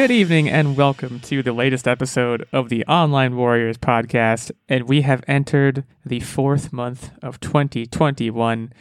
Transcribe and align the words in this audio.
Good 0.00 0.12
evening 0.12 0.48
and 0.48 0.78
welcome 0.78 1.20
to 1.20 1.42
the 1.42 1.52
latest 1.52 1.86
episode 1.86 2.48
of 2.54 2.70
the 2.70 2.86
Online 2.86 3.36
Warriors 3.36 3.76
podcast. 3.76 4.50
And 4.66 4.88
we 4.88 5.02
have 5.02 5.22
entered 5.28 5.84
the 6.06 6.20
fourth 6.20 6.72
month 6.72 7.10
of 7.22 7.38
2021. 7.40 8.72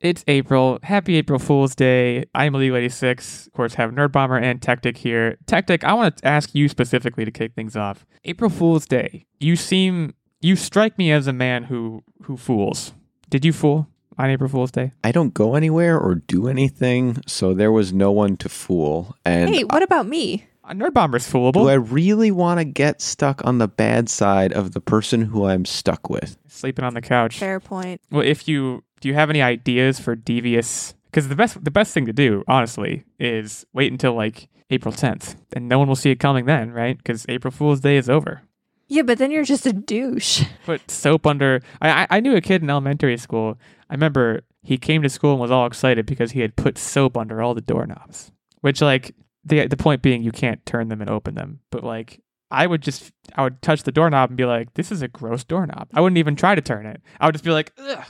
It's 0.00 0.24
April. 0.26 0.78
Happy 0.82 1.16
April 1.16 1.38
Fool's 1.38 1.74
Day. 1.74 2.24
I'm 2.34 2.54
Illegal86. 2.54 3.48
Of 3.48 3.52
course, 3.52 3.74
have 3.74 3.90
Nerd 3.90 4.12
Bomber 4.12 4.38
and 4.38 4.62
Tactic 4.62 4.96
here. 4.96 5.36
Tactic, 5.44 5.84
I 5.84 5.92
want 5.92 6.16
to 6.16 6.26
ask 6.26 6.54
you 6.54 6.70
specifically 6.70 7.26
to 7.26 7.30
kick 7.30 7.52
things 7.52 7.76
off. 7.76 8.06
April 8.24 8.48
Fool's 8.48 8.86
Day. 8.86 9.26
You 9.40 9.56
seem 9.56 10.14
you 10.40 10.56
strike 10.56 10.96
me 10.96 11.12
as 11.12 11.26
a 11.26 11.34
man 11.34 11.64
who 11.64 12.02
who 12.22 12.38
fools. 12.38 12.94
Did 13.28 13.44
you 13.44 13.52
fool 13.52 13.88
on 14.16 14.30
April 14.30 14.48
Fool's 14.48 14.70
Day? 14.70 14.92
I 15.04 15.12
don't 15.12 15.34
go 15.34 15.54
anywhere 15.54 16.00
or 16.00 16.14
do 16.14 16.48
anything, 16.48 17.20
so 17.26 17.52
there 17.52 17.70
was 17.70 17.92
no 17.92 18.10
one 18.10 18.38
to 18.38 18.48
fool. 18.48 19.14
And 19.22 19.50
Hey, 19.54 19.64
what 19.64 19.82
about 19.82 20.06
me? 20.06 20.46
Nerd 20.70 20.94
Bomber's 20.94 21.26
do 21.26 21.32
foolable. 21.32 21.64
Do 21.64 21.68
I 21.68 21.74
really 21.74 22.30
want 22.30 22.58
to 22.60 22.64
get 22.64 23.00
stuck 23.00 23.44
on 23.44 23.58
the 23.58 23.68
bad 23.68 24.08
side 24.08 24.52
of 24.52 24.72
the 24.72 24.80
person 24.80 25.22
who 25.22 25.46
I'm 25.46 25.64
stuck 25.64 26.08
with? 26.08 26.36
Sleeping 26.48 26.84
on 26.84 26.94
the 26.94 27.00
couch. 27.02 27.38
Fair 27.38 27.60
point. 27.60 28.00
Well, 28.10 28.22
if 28.22 28.46
you 28.48 28.84
do 29.00 29.08
you 29.08 29.14
have 29.14 29.30
any 29.30 29.42
ideas 29.42 29.98
for 29.98 30.14
devious 30.14 30.94
because 31.06 31.28
the 31.28 31.36
best 31.36 31.62
the 31.62 31.70
best 31.70 31.92
thing 31.92 32.06
to 32.06 32.12
do, 32.12 32.44
honestly, 32.46 33.04
is 33.18 33.66
wait 33.72 33.90
until 33.92 34.14
like 34.14 34.48
April 34.70 34.94
10th, 34.94 35.36
and 35.52 35.68
no 35.68 35.78
one 35.78 35.88
will 35.88 35.96
see 35.96 36.10
it 36.10 36.20
coming 36.20 36.46
then, 36.46 36.72
right? 36.72 36.96
Because 36.96 37.26
April 37.28 37.50
Fool's 37.50 37.80
Day 37.80 37.96
is 37.96 38.08
over. 38.08 38.42
Yeah, 38.88 39.02
but 39.02 39.18
then 39.18 39.30
you're 39.30 39.44
just 39.44 39.66
a 39.66 39.72
douche. 39.72 40.44
Put 40.66 40.90
soap 40.90 41.26
under. 41.26 41.60
I 41.80 42.02
I, 42.02 42.06
I 42.10 42.20
knew 42.20 42.36
a 42.36 42.40
kid 42.40 42.62
in 42.62 42.70
elementary 42.70 43.16
school. 43.18 43.58
I 43.90 43.94
remember 43.94 44.42
he 44.62 44.78
came 44.78 45.02
to 45.02 45.08
school 45.08 45.32
and 45.32 45.40
was 45.40 45.50
all 45.50 45.66
excited 45.66 46.06
because 46.06 46.32
he 46.32 46.40
had 46.40 46.56
put 46.56 46.78
soap 46.78 47.16
under 47.16 47.42
all 47.42 47.52
the 47.52 47.60
doorknobs. 47.60 48.30
Which 48.60 48.80
like 48.80 49.14
the 49.44 49.66
the 49.66 49.76
point 49.76 50.02
being, 50.02 50.22
you 50.22 50.32
can't 50.32 50.64
turn 50.66 50.88
them 50.88 51.00
and 51.00 51.10
open 51.10 51.34
them, 51.34 51.60
but 51.70 51.84
like. 51.84 52.20
I 52.54 52.66
would 52.66 52.82
just, 52.82 53.12
I 53.34 53.44
would 53.44 53.62
touch 53.62 53.84
the 53.84 53.92
doorknob 53.92 54.28
and 54.28 54.36
be 54.36 54.44
like, 54.44 54.74
"This 54.74 54.92
is 54.92 55.00
a 55.00 55.08
gross 55.08 55.42
doorknob." 55.42 55.88
I 55.94 56.02
wouldn't 56.02 56.18
even 56.18 56.36
try 56.36 56.54
to 56.54 56.60
turn 56.60 56.84
it. 56.84 57.00
I 57.18 57.24
would 57.24 57.32
just 57.32 57.46
be 57.46 57.50
like, 57.50 57.72
"Ugh," 57.78 58.04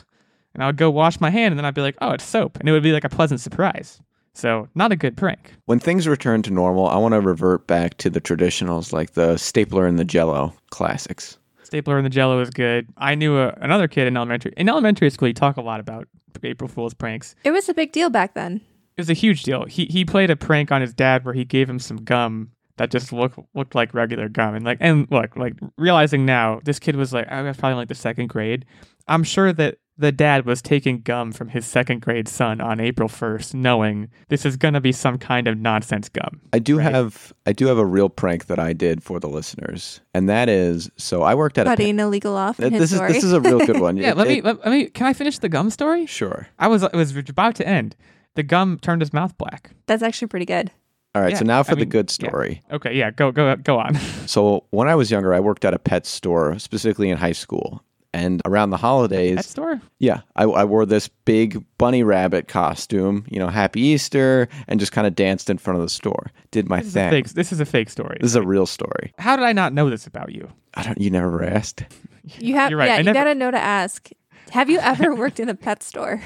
and 0.53 0.65
I 0.65 0.67
would 0.67 0.77
go 0.77 0.91
wash 0.91 1.21
my 1.21 1.31
hand, 1.31 1.53
and 1.53 1.59
then 1.61 1.65
I'd 1.65 1.77
be 1.77 1.81
like, 1.81 1.95
"Oh, 2.01 2.11
it's 2.11 2.25
soap," 2.25 2.59
and 2.59 2.69
it 2.69 2.73
would 2.73 2.83
be 2.83 2.91
like 2.91 3.05
a 3.05 3.09
pleasant 3.09 3.39
surprise. 3.39 4.01
So, 4.35 4.69
not 4.75 4.91
a 4.91 4.97
good 4.97 5.17
prank. 5.17 5.53
When 5.67 5.79
things 5.79 6.09
return 6.09 6.43
to 6.43 6.51
normal, 6.51 6.89
I 6.89 6.97
want 6.97 7.13
to 7.13 7.21
revert 7.21 7.69
back 7.69 7.99
to 7.99 8.11
the 8.11 8.21
traditionals 8.21 8.93
like 8.93 9.13
the 9.13 9.37
stapler 9.37 9.87
and 9.87 9.97
the 9.97 10.05
jello 10.05 10.55
classics. 10.71 11.39
Stapler 11.63 11.97
and 11.97 12.05
the 12.05 12.11
Jello 12.11 12.41
is 12.41 12.51
good. 12.51 12.89
I 12.99 13.15
knew 13.15 13.39
a, 13.39 13.57
another 13.61 13.89
kid 13.89 14.07
in 14.07 14.17
elementary. 14.17 14.53
In 14.57 14.69
elementary 14.69 15.09
school, 15.09 15.29
you 15.29 15.35
talk 15.35 15.57
a 15.57 15.63
lot 15.63 15.81
about 15.81 16.07
April 16.43 16.69
Fool's 16.69 16.93
pranks. 16.95 17.35
It 17.45 17.51
was 17.51 17.69
a 17.69 17.75
big 17.75 17.93
deal 17.93 18.11
back 18.11 18.35
then. 18.35 18.61
It 18.97 19.01
was 19.01 19.11
a 19.11 19.15
huge 19.15 19.43
deal. 19.43 19.65
He 19.67 19.87
he 19.87 20.05
played 20.05 20.31
a 20.31 20.37
prank 20.37 20.71
on 20.73 20.81
his 20.81 20.93
dad 20.95 21.25
where 21.25 21.35
he 21.35 21.45
gave 21.45 21.69
him 21.69 21.79
some 21.79 21.99
gum 21.99 22.51
that 22.77 22.91
just 22.91 23.13
looked 23.13 23.39
looked 23.55 23.75
like 23.75 23.95
regular 23.95 24.29
gum. 24.29 24.55
And 24.55 24.65
like 24.65 24.79
and 24.81 25.07
look, 25.11 25.37
like 25.37 25.55
realizing 25.77 26.25
now, 26.27 26.61
this 26.65 26.79
kid 26.79 26.97
was 26.97 27.13
like 27.13 27.29
I 27.29 27.43
was 27.43 27.57
probably 27.57 27.73
in, 27.73 27.79
like 27.79 27.89
the 27.89 27.95
second 27.95 28.29
grade. 28.29 28.65
I'm 29.09 29.25
sure 29.25 29.53
that 29.53 29.79
the 29.99 30.11
dad 30.13 30.47
was 30.47 30.63
taking 30.63 31.01
gum 31.01 31.33
from 31.33 31.49
his 31.49 31.67
second 31.67 32.01
grade 32.01 32.27
son 32.27 32.61
on 32.63 32.81
April 32.81 33.09
1st, 33.11 33.53
knowing 33.55 34.09
this 34.29 34.47
is 34.47 34.57
gonna 34.57 34.81
be 34.81 34.91
some 34.91 35.19
kind 35.19 35.47
of 35.47 35.59
nonsense 35.59 36.09
gum. 36.09 36.41
I 36.53 36.59
do 36.61 36.79
Right. 36.79 36.93
have 36.93 37.33
I 37.47 37.53
do 37.53 37.67
have 37.67 37.77
a 37.79 37.85
real 37.85 38.09
prank 38.09 38.47
that 38.47 38.59
I 38.59 38.73
did 38.73 39.03
for 39.03 39.21
the 39.21 39.29
listeners, 39.29 40.01
and 40.15 40.29
that 40.31 40.49
is 40.49 40.91
so 40.97 41.23
I 41.23 41.35
worked 41.35 41.59
at 41.59 41.67
a 41.67 41.71
Cutting 41.71 41.99
illegal 42.01 42.37
off 42.37 42.59
in 42.59 42.73
his 42.73 42.81
this 42.81 42.93
is 42.93 42.97
story. 42.99 43.13
this 43.13 43.25
is 43.25 43.33
a 43.33 43.41
real 43.41 43.59
good 43.67 43.81
one. 43.81 43.97
Yeah, 43.99 44.11
It- 44.11 44.17
let 44.17 44.29
me 44.29 44.39
it- 44.39 44.45
let, 44.45 44.59
let 44.61 44.71
me. 44.71 44.87
Can 44.87 45.07
I 45.07 45.13
finish 45.13 45.39
the 45.39 45.49
gum 45.51 45.69
story? 45.71 46.07
sure. 46.07 46.49
I 46.59 46.69
was 46.69 46.83
it 46.83 46.95
was 46.95 47.15
about 47.17 47.55
to 47.57 47.69
end. 47.69 47.95
The 48.35 48.43
gum 48.43 48.79
turned 48.81 49.03
his 49.03 49.13
mouth 49.13 49.37
black. 49.39 49.71
That's 49.87 50.03
actually 50.03 50.29
pretty 50.29 50.47
good. 50.47 50.71
All 51.15 51.21
right, 51.21 51.33
Yeah, 51.33 51.39
so 51.41 51.45
now 51.45 51.63
for 51.63 51.73
I 51.73 51.75
the 51.75 51.81
mean, 51.81 51.89
good 51.91 52.09
yeah. 52.11 52.29
story. 52.29 52.63
Okay, 52.71 52.95
yeah, 52.97 53.11
go 53.11 53.31
go 53.33 53.55
go 53.57 53.79
on. 53.79 53.95
So 54.27 54.65
when 54.71 54.89
I 54.89 54.95
was 54.95 55.11
younger, 55.11 55.35
I 55.35 55.41
worked 55.41 55.65
at 55.65 55.75
a 55.75 55.79
pet 55.79 56.07
store, 56.07 56.59
specifically 56.59 57.11
in 57.11 57.19
high 57.19 57.33
school. 57.33 57.83
And 58.15 58.43
around 58.45 58.69
the 58.71 58.77
holidays, 58.77 59.37
Pet 59.37 59.45
store? 59.47 59.81
yeah, 59.99 60.21
I, 60.37 60.45
I 60.45 60.65
wore 60.65 60.85
this 60.85 61.09
big 61.09 61.65
bunny 61.79 62.03
rabbit 62.03 62.47
costume, 62.47 63.25
you 63.31 63.39
know, 63.39 63.49
Happy 63.49 63.81
Easter, 63.81 64.49
and 64.69 64.79
just 64.79 64.93
kind 64.93 65.07
of 65.07 65.15
danced 65.15 65.49
in 65.49 65.57
front 65.57 65.79
of 65.79 65.83
the 65.83 65.89
store. 65.89 66.31
Did 66.51 66.69
my 66.69 66.81
This 66.81 66.89
is 66.89 66.97
a 66.97 66.99
thing. 67.01 67.11
fake. 67.11 67.29
This 67.31 67.53
is 67.53 67.61
a 67.61 67.65
fake 67.65 67.89
story. 67.89 68.19
This 68.21 68.31
is 68.33 68.37
a 68.37 68.43
real 68.43 68.67
story. 68.67 69.15
How 69.19 69.35
did 69.37 69.47
I 69.47 69.55
not 69.55 69.73
know 69.73 69.89
this 69.89 70.07
about 70.07 70.31
you? 70.31 70.47
I 70.75 70.83
don't. 70.83 71.01
You 71.01 71.09
never 71.11 71.43
asked. 71.43 71.85
You 72.39 72.55
have 72.57 72.69
You're 72.71 72.79
right. 72.79 72.89
yeah, 72.89 72.95
I 72.97 72.99
you 72.99 73.05
never- 73.05 73.15
gotta 73.19 73.35
know 73.35 73.51
to 73.51 73.59
ask. 73.59 74.11
Have 74.51 74.69
you 74.69 74.79
ever 74.81 75.15
worked 75.23 75.41
in 75.41 75.49
a 75.49 75.55
pet 75.55 75.83
store? 75.83 76.21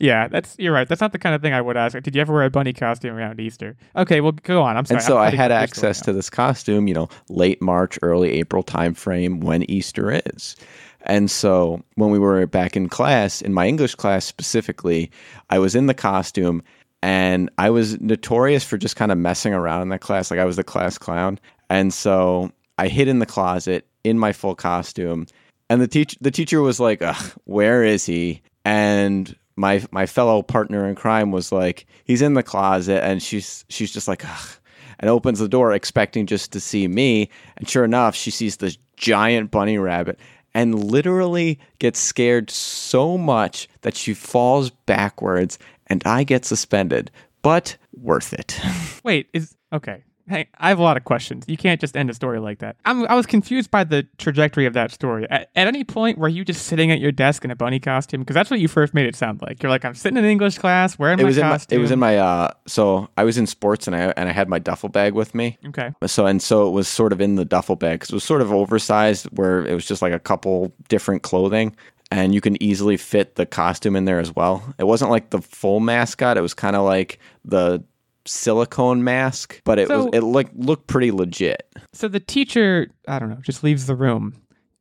Yeah, 0.00 0.28
that's 0.28 0.56
you're 0.58 0.72
right. 0.72 0.88
That's 0.88 1.00
not 1.00 1.12
the 1.12 1.18
kind 1.18 1.34
of 1.34 1.42
thing 1.42 1.52
I 1.52 1.60
would 1.60 1.76
ask. 1.76 2.00
Did 2.00 2.14
you 2.14 2.20
ever 2.20 2.32
wear 2.32 2.44
a 2.44 2.50
bunny 2.50 2.72
costume 2.72 3.16
around 3.16 3.40
Easter? 3.40 3.76
Okay, 3.96 4.20
well 4.20 4.32
go 4.32 4.62
on. 4.62 4.76
I'm 4.76 4.84
sorry. 4.84 4.98
And 4.98 5.04
so 5.04 5.18
I 5.18 5.30
had 5.30 5.52
access 5.52 6.00
to 6.02 6.12
this 6.12 6.30
costume, 6.30 6.88
you 6.88 6.94
know, 6.94 7.08
late 7.28 7.60
March, 7.60 7.98
early 8.02 8.32
April 8.32 8.62
timeframe 8.62 9.42
when 9.42 9.68
Easter 9.70 10.20
is. 10.26 10.56
And 11.02 11.30
so 11.30 11.82
when 11.94 12.10
we 12.10 12.18
were 12.18 12.46
back 12.46 12.76
in 12.76 12.88
class, 12.88 13.40
in 13.40 13.54
my 13.54 13.66
English 13.66 13.94
class 13.94 14.24
specifically, 14.24 15.10
I 15.48 15.58
was 15.58 15.74
in 15.74 15.86
the 15.86 15.94
costume 15.94 16.62
and 17.02 17.50
I 17.58 17.70
was 17.70 18.00
notorious 18.00 18.64
for 18.64 18.76
just 18.76 18.96
kind 18.96 19.10
of 19.10 19.18
messing 19.18 19.54
around 19.54 19.82
in 19.82 19.88
that 19.90 20.00
class. 20.00 20.30
Like 20.30 20.40
I 20.40 20.44
was 20.44 20.56
the 20.56 20.64
class 20.64 20.98
clown. 20.98 21.38
And 21.70 21.94
so 21.94 22.52
I 22.78 22.88
hid 22.88 23.08
in 23.08 23.18
the 23.18 23.26
closet 23.26 23.86
in 24.04 24.18
my 24.18 24.32
full 24.32 24.54
costume. 24.54 25.26
And 25.68 25.80
the 25.80 25.88
teach 25.88 26.16
the 26.20 26.30
teacher 26.30 26.60
was 26.60 26.80
like, 26.80 27.00
Ugh, 27.00 27.32
where 27.44 27.84
is 27.84 28.04
he? 28.04 28.42
And 28.64 29.34
my 29.60 29.84
my 29.90 30.06
fellow 30.06 30.42
partner 30.42 30.88
in 30.88 30.94
crime 30.94 31.30
was 31.30 31.52
like, 31.52 31.86
he's 32.04 32.22
in 32.22 32.34
the 32.34 32.42
closet 32.42 33.04
and 33.04 33.22
she's 33.22 33.64
she's 33.68 33.92
just 33.92 34.08
like, 34.08 34.24
Ugh 34.24 34.56
and 35.00 35.08
opens 35.08 35.38
the 35.38 35.48
door 35.48 35.72
expecting 35.72 36.26
just 36.26 36.52
to 36.52 36.60
see 36.60 36.86
me. 36.86 37.28
And 37.56 37.68
sure 37.68 37.84
enough, 37.84 38.14
she 38.14 38.30
sees 38.30 38.58
this 38.58 38.78
giant 38.96 39.50
bunny 39.50 39.78
rabbit 39.78 40.20
and 40.54 40.84
literally 40.84 41.58
gets 41.78 41.98
scared 41.98 42.50
so 42.50 43.16
much 43.18 43.68
that 43.80 43.96
she 43.96 44.14
falls 44.14 44.70
backwards 44.70 45.58
and 45.86 46.02
I 46.04 46.22
get 46.22 46.44
suspended. 46.44 47.10
But 47.42 47.76
worth 47.94 48.34
it. 48.34 48.60
Wait, 49.04 49.28
is 49.32 49.56
okay. 49.72 50.04
Hey, 50.30 50.48
I 50.58 50.68
have 50.70 50.78
a 50.78 50.82
lot 50.82 50.96
of 50.96 51.04
questions. 51.04 51.44
You 51.48 51.56
can't 51.56 51.80
just 51.80 51.96
end 51.96 52.08
a 52.08 52.14
story 52.14 52.38
like 52.38 52.60
that. 52.60 52.76
I'm, 52.84 53.04
I 53.08 53.14
was 53.16 53.26
confused 53.26 53.70
by 53.70 53.84
the 53.84 54.06
trajectory 54.16 54.64
of 54.64 54.74
that 54.74 54.92
story. 54.92 55.26
At, 55.28 55.50
at 55.56 55.66
any 55.66 55.84
point, 55.84 56.18
were 56.18 56.28
you 56.28 56.44
just 56.44 56.66
sitting 56.66 56.90
at 56.92 57.00
your 57.00 57.10
desk 57.12 57.44
in 57.44 57.50
a 57.50 57.56
bunny 57.56 57.80
costume? 57.80 58.20
Because 58.20 58.34
that's 58.34 58.48
what 58.50 58.60
you 58.60 58.68
first 58.68 58.94
made 58.94 59.06
it 59.06 59.16
sound 59.16 59.42
like. 59.42 59.62
You're 59.62 59.70
like, 59.70 59.84
I'm 59.84 59.94
sitting 59.94 60.16
in 60.16 60.24
English 60.24 60.58
class 60.58 60.98
wearing 60.98 61.18
It 61.18 61.22
my 61.24 61.26
was 61.26 61.36
in 61.38 61.44
my, 61.44 61.50
costume. 61.50 61.78
it 61.78 61.82
was 61.82 61.90
in 61.90 61.98
my 61.98 62.16
uh 62.18 62.50
so 62.66 63.08
I 63.18 63.24
was 63.24 63.36
in 63.38 63.46
sports 63.46 63.86
and 63.88 63.96
I 63.96 64.14
and 64.16 64.28
I 64.28 64.32
had 64.32 64.48
my 64.48 64.58
duffel 64.60 64.88
bag 64.88 65.14
with 65.14 65.34
me. 65.34 65.58
okay. 65.66 65.90
So 66.06 66.26
and 66.26 66.40
so 66.40 66.68
it 66.68 66.70
was 66.70 66.86
sort 66.88 67.12
of 67.12 67.20
in 67.20 67.34
the 67.34 67.44
duffel 67.44 67.74
bag 67.76 68.00
'cause 68.00 68.10
it 68.10 68.14
was 68.14 68.24
sort 68.24 68.40
of 68.40 68.52
oversized 68.52 69.26
where 69.36 69.66
it 69.66 69.74
was 69.74 69.84
just 69.84 70.00
like 70.00 70.12
a 70.12 70.18
couple 70.20 70.72
different 70.88 71.22
clothing 71.22 71.74
and 72.12 72.34
you 72.34 72.40
can 72.40 72.60
easily 72.62 72.96
fit 72.96 73.36
the 73.36 73.46
costume 73.46 73.94
in 73.96 74.04
there 74.04 74.18
as 74.20 74.34
well. 74.34 74.62
It 74.78 74.84
wasn't 74.84 75.10
like 75.10 75.30
the 75.30 75.40
full 75.40 75.80
mascot, 75.80 76.36
it 76.36 76.40
was 76.40 76.54
kind 76.54 76.76
of 76.76 76.84
like 76.84 77.18
the 77.44 77.82
silicone 78.30 79.02
mask, 79.04 79.60
but 79.64 79.78
it 79.78 79.88
So- 79.88 80.04
was 80.06 80.10
it 80.14 80.20
looked 80.22 80.56
looked 80.56 80.86
pretty 80.86 81.10
legit. 81.10 81.62
So 81.92 82.08
the 82.08 82.20
teacher, 82.20 82.88
I 83.08 83.18
don't 83.18 83.28
know, 83.30 83.38
just 83.42 83.64
leaves 83.64 83.86
the 83.86 83.96
room, 83.96 84.34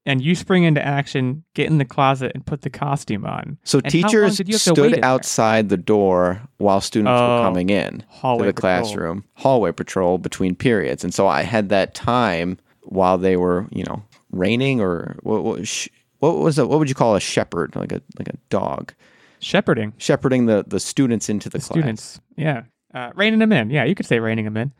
and 0.05 0.21
you 0.21 0.35
spring 0.35 0.63
into 0.63 0.85
action, 0.85 1.43
get 1.55 1.67
in 1.67 1.77
the 1.79 1.85
closet, 1.85 2.31
and 2.35 2.45
put 2.45 2.61
the 2.61 2.69
costume 2.69 3.25
on. 3.25 3.57
So 3.63 3.79
And 3.79 3.89
teachers 3.91 4.37
did 4.37 4.47
you 4.47 4.53
have 4.55 4.75
to 4.75 4.81
wait 4.81 4.91
stood 4.93 5.03
outside 5.03 5.69
the 5.69 5.77
door 5.77 6.41
while 6.57 6.81
students 6.81 7.09
Oh, 7.11 7.37
were 7.37 7.43
coming 7.43 7.69
in 7.69 7.99
to 7.99 8.03
the 8.03 8.05
patrol. 8.37 8.53
classroom, 8.53 9.23
hallway 9.33 9.71
patrol 9.71 10.17
between 10.17 10.55
periods. 10.55 11.03
And 11.03 11.13
so 11.13 11.27
I 11.27 11.41
had 11.43 11.69
that 11.69 11.93
time 11.95 12.57
while 12.83 13.17
they 13.17 13.35
were, 13.37 13.67
you 13.71 13.83
know, 13.83 14.03
raining 14.31 14.79
or 14.81 15.17
what, 15.23 15.43
what, 15.43 15.67
sh- 15.67 15.89
what 16.19 16.37
was 16.37 16.59
it? 16.59 16.69
What 16.69 16.79
would 16.79 16.89
you 16.89 16.95
call 16.95 17.15
a 17.15 17.19
shepherd? 17.19 17.75
Like 17.75 17.91
a 17.91 18.01
like 18.19 18.27
a 18.29 18.37
dog 18.49 18.93
Shepherding 19.41 19.93
shepherding 19.97 20.47
the 20.47 20.65
the 20.67 20.79
students 20.81 21.29
into 21.29 21.49
the, 21.49 21.59
class. 21.59 21.65
students. 21.69 22.19
Yeah. 22.35 22.63
Uh, 22.93 23.11
reining 23.15 23.39
them 23.39 23.51
in. 23.51 23.69
Yeah, 23.69 23.83
you 23.83 23.95
could 23.95 24.05
say 24.05 24.19
reining 24.19 24.45
them 24.45 24.57
in. 24.57 24.73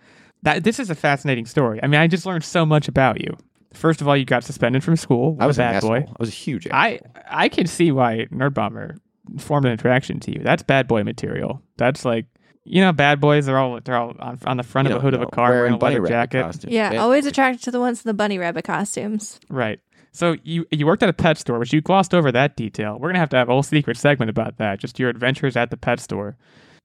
That 0.43 0.63
This 0.63 0.79
is 0.79 0.89
a 0.89 0.95
fascinating 0.95 1.45
story. 1.45 1.79
I 1.83 1.87
mean, 1.87 1.99
I 1.99 2.07
just 2.07 2.25
learned 2.25 2.43
so 2.43 2.65
much 2.65 2.87
about 2.87 3.21
you. 3.21 3.37
First 3.73 4.01
of 4.01 4.07
all, 4.07 4.17
you 4.17 4.25
got 4.25 4.43
suspended 4.43 4.83
from 4.83 4.95
school. 4.95 5.35
What 5.35 5.43
I 5.43 5.47
was 5.47 5.57
a 5.57 5.61
bad 5.61 5.75
asshole. 5.75 5.89
boy. 5.91 6.05
I 6.07 6.15
was 6.17 6.29
a 6.29 6.33
huge. 6.33 6.67
I 6.71 6.99
I 7.29 7.49
can 7.49 7.67
see 7.67 7.91
why 7.91 8.25
Nerd 8.31 8.55
Bomber 8.55 8.95
formed 9.37 9.65
an 9.67 9.73
attraction 9.73 10.19
to 10.21 10.31
you. 10.31 10.43
That's 10.43 10.63
bad 10.63 10.87
boy 10.87 11.03
material. 11.03 11.61
That's 11.77 12.03
like 12.03 12.25
you 12.63 12.81
know, 12.81 12.91
bad 12.91 13.19
boys. 13.19 13.45
They're 13.45 13.57
all 13.57 13.79
they're 13.83 13.95
all 13.95 14.15
on, 14.19 14.39
on 14.45 14.57
the 14.57 14.63
front 14.63 14.87
you 14.87 14.95
of 14.95 14.97
a 14.97 14.99
know, 14.99 15.03
hood 15.03 15.13
of 15.13 15.21
a 15.21 15.27
car 15.27 15.51
wearing 15.51 15.73
a 15.73 15.77
bunny 15.77 15.95
leather 15.95 16.13
rabbit 16.13 16.31
jacket. 16.31 16.43
costume. 16.43 16.71
Yeah, 16.71 16.97
always 16.97 17.25
attracted 17.25 17.63
to 17.63 17.71
the 17.71 17.79
ones 17.79 18.03
in 18.03 18.09
the 18.09 18.13
bunny 18.13 18.37
rabbit 18.37 18.63
costumes. 18.63 19.39
Right. 19.49 19.79
So 20.11 20.35
you 20.43 20.65
you 20.71 20.85
worked 20.85 21.03
at 21.03 21.09
a 21.09 21.13
pet 21.13 21.37
store, 21.37 21.59
which 21.59 21.73
you 21.73 21.81
glossed 21.81 22.13
over 22.13 22.31
that 22.31 22.55
detail. 22.55 22.97
We're 22.99 23.09
gonna 23.09 23.19
have 23.19 23.29
to 23.29 23.37
have 23.37 23.49
a 23.49 23.51
whole 23.51 23.63
secret 23.63 23.97
segment 23.97 24.29
about 24.29 24.57
that. 24.57 24.79
Just 24.79 24.99
your 24.99 25.09
adventures 25.09 25.55
at 25.55 25.69
the 25.69 25.77
pet 25.77 25.99
store. 25.99 26.37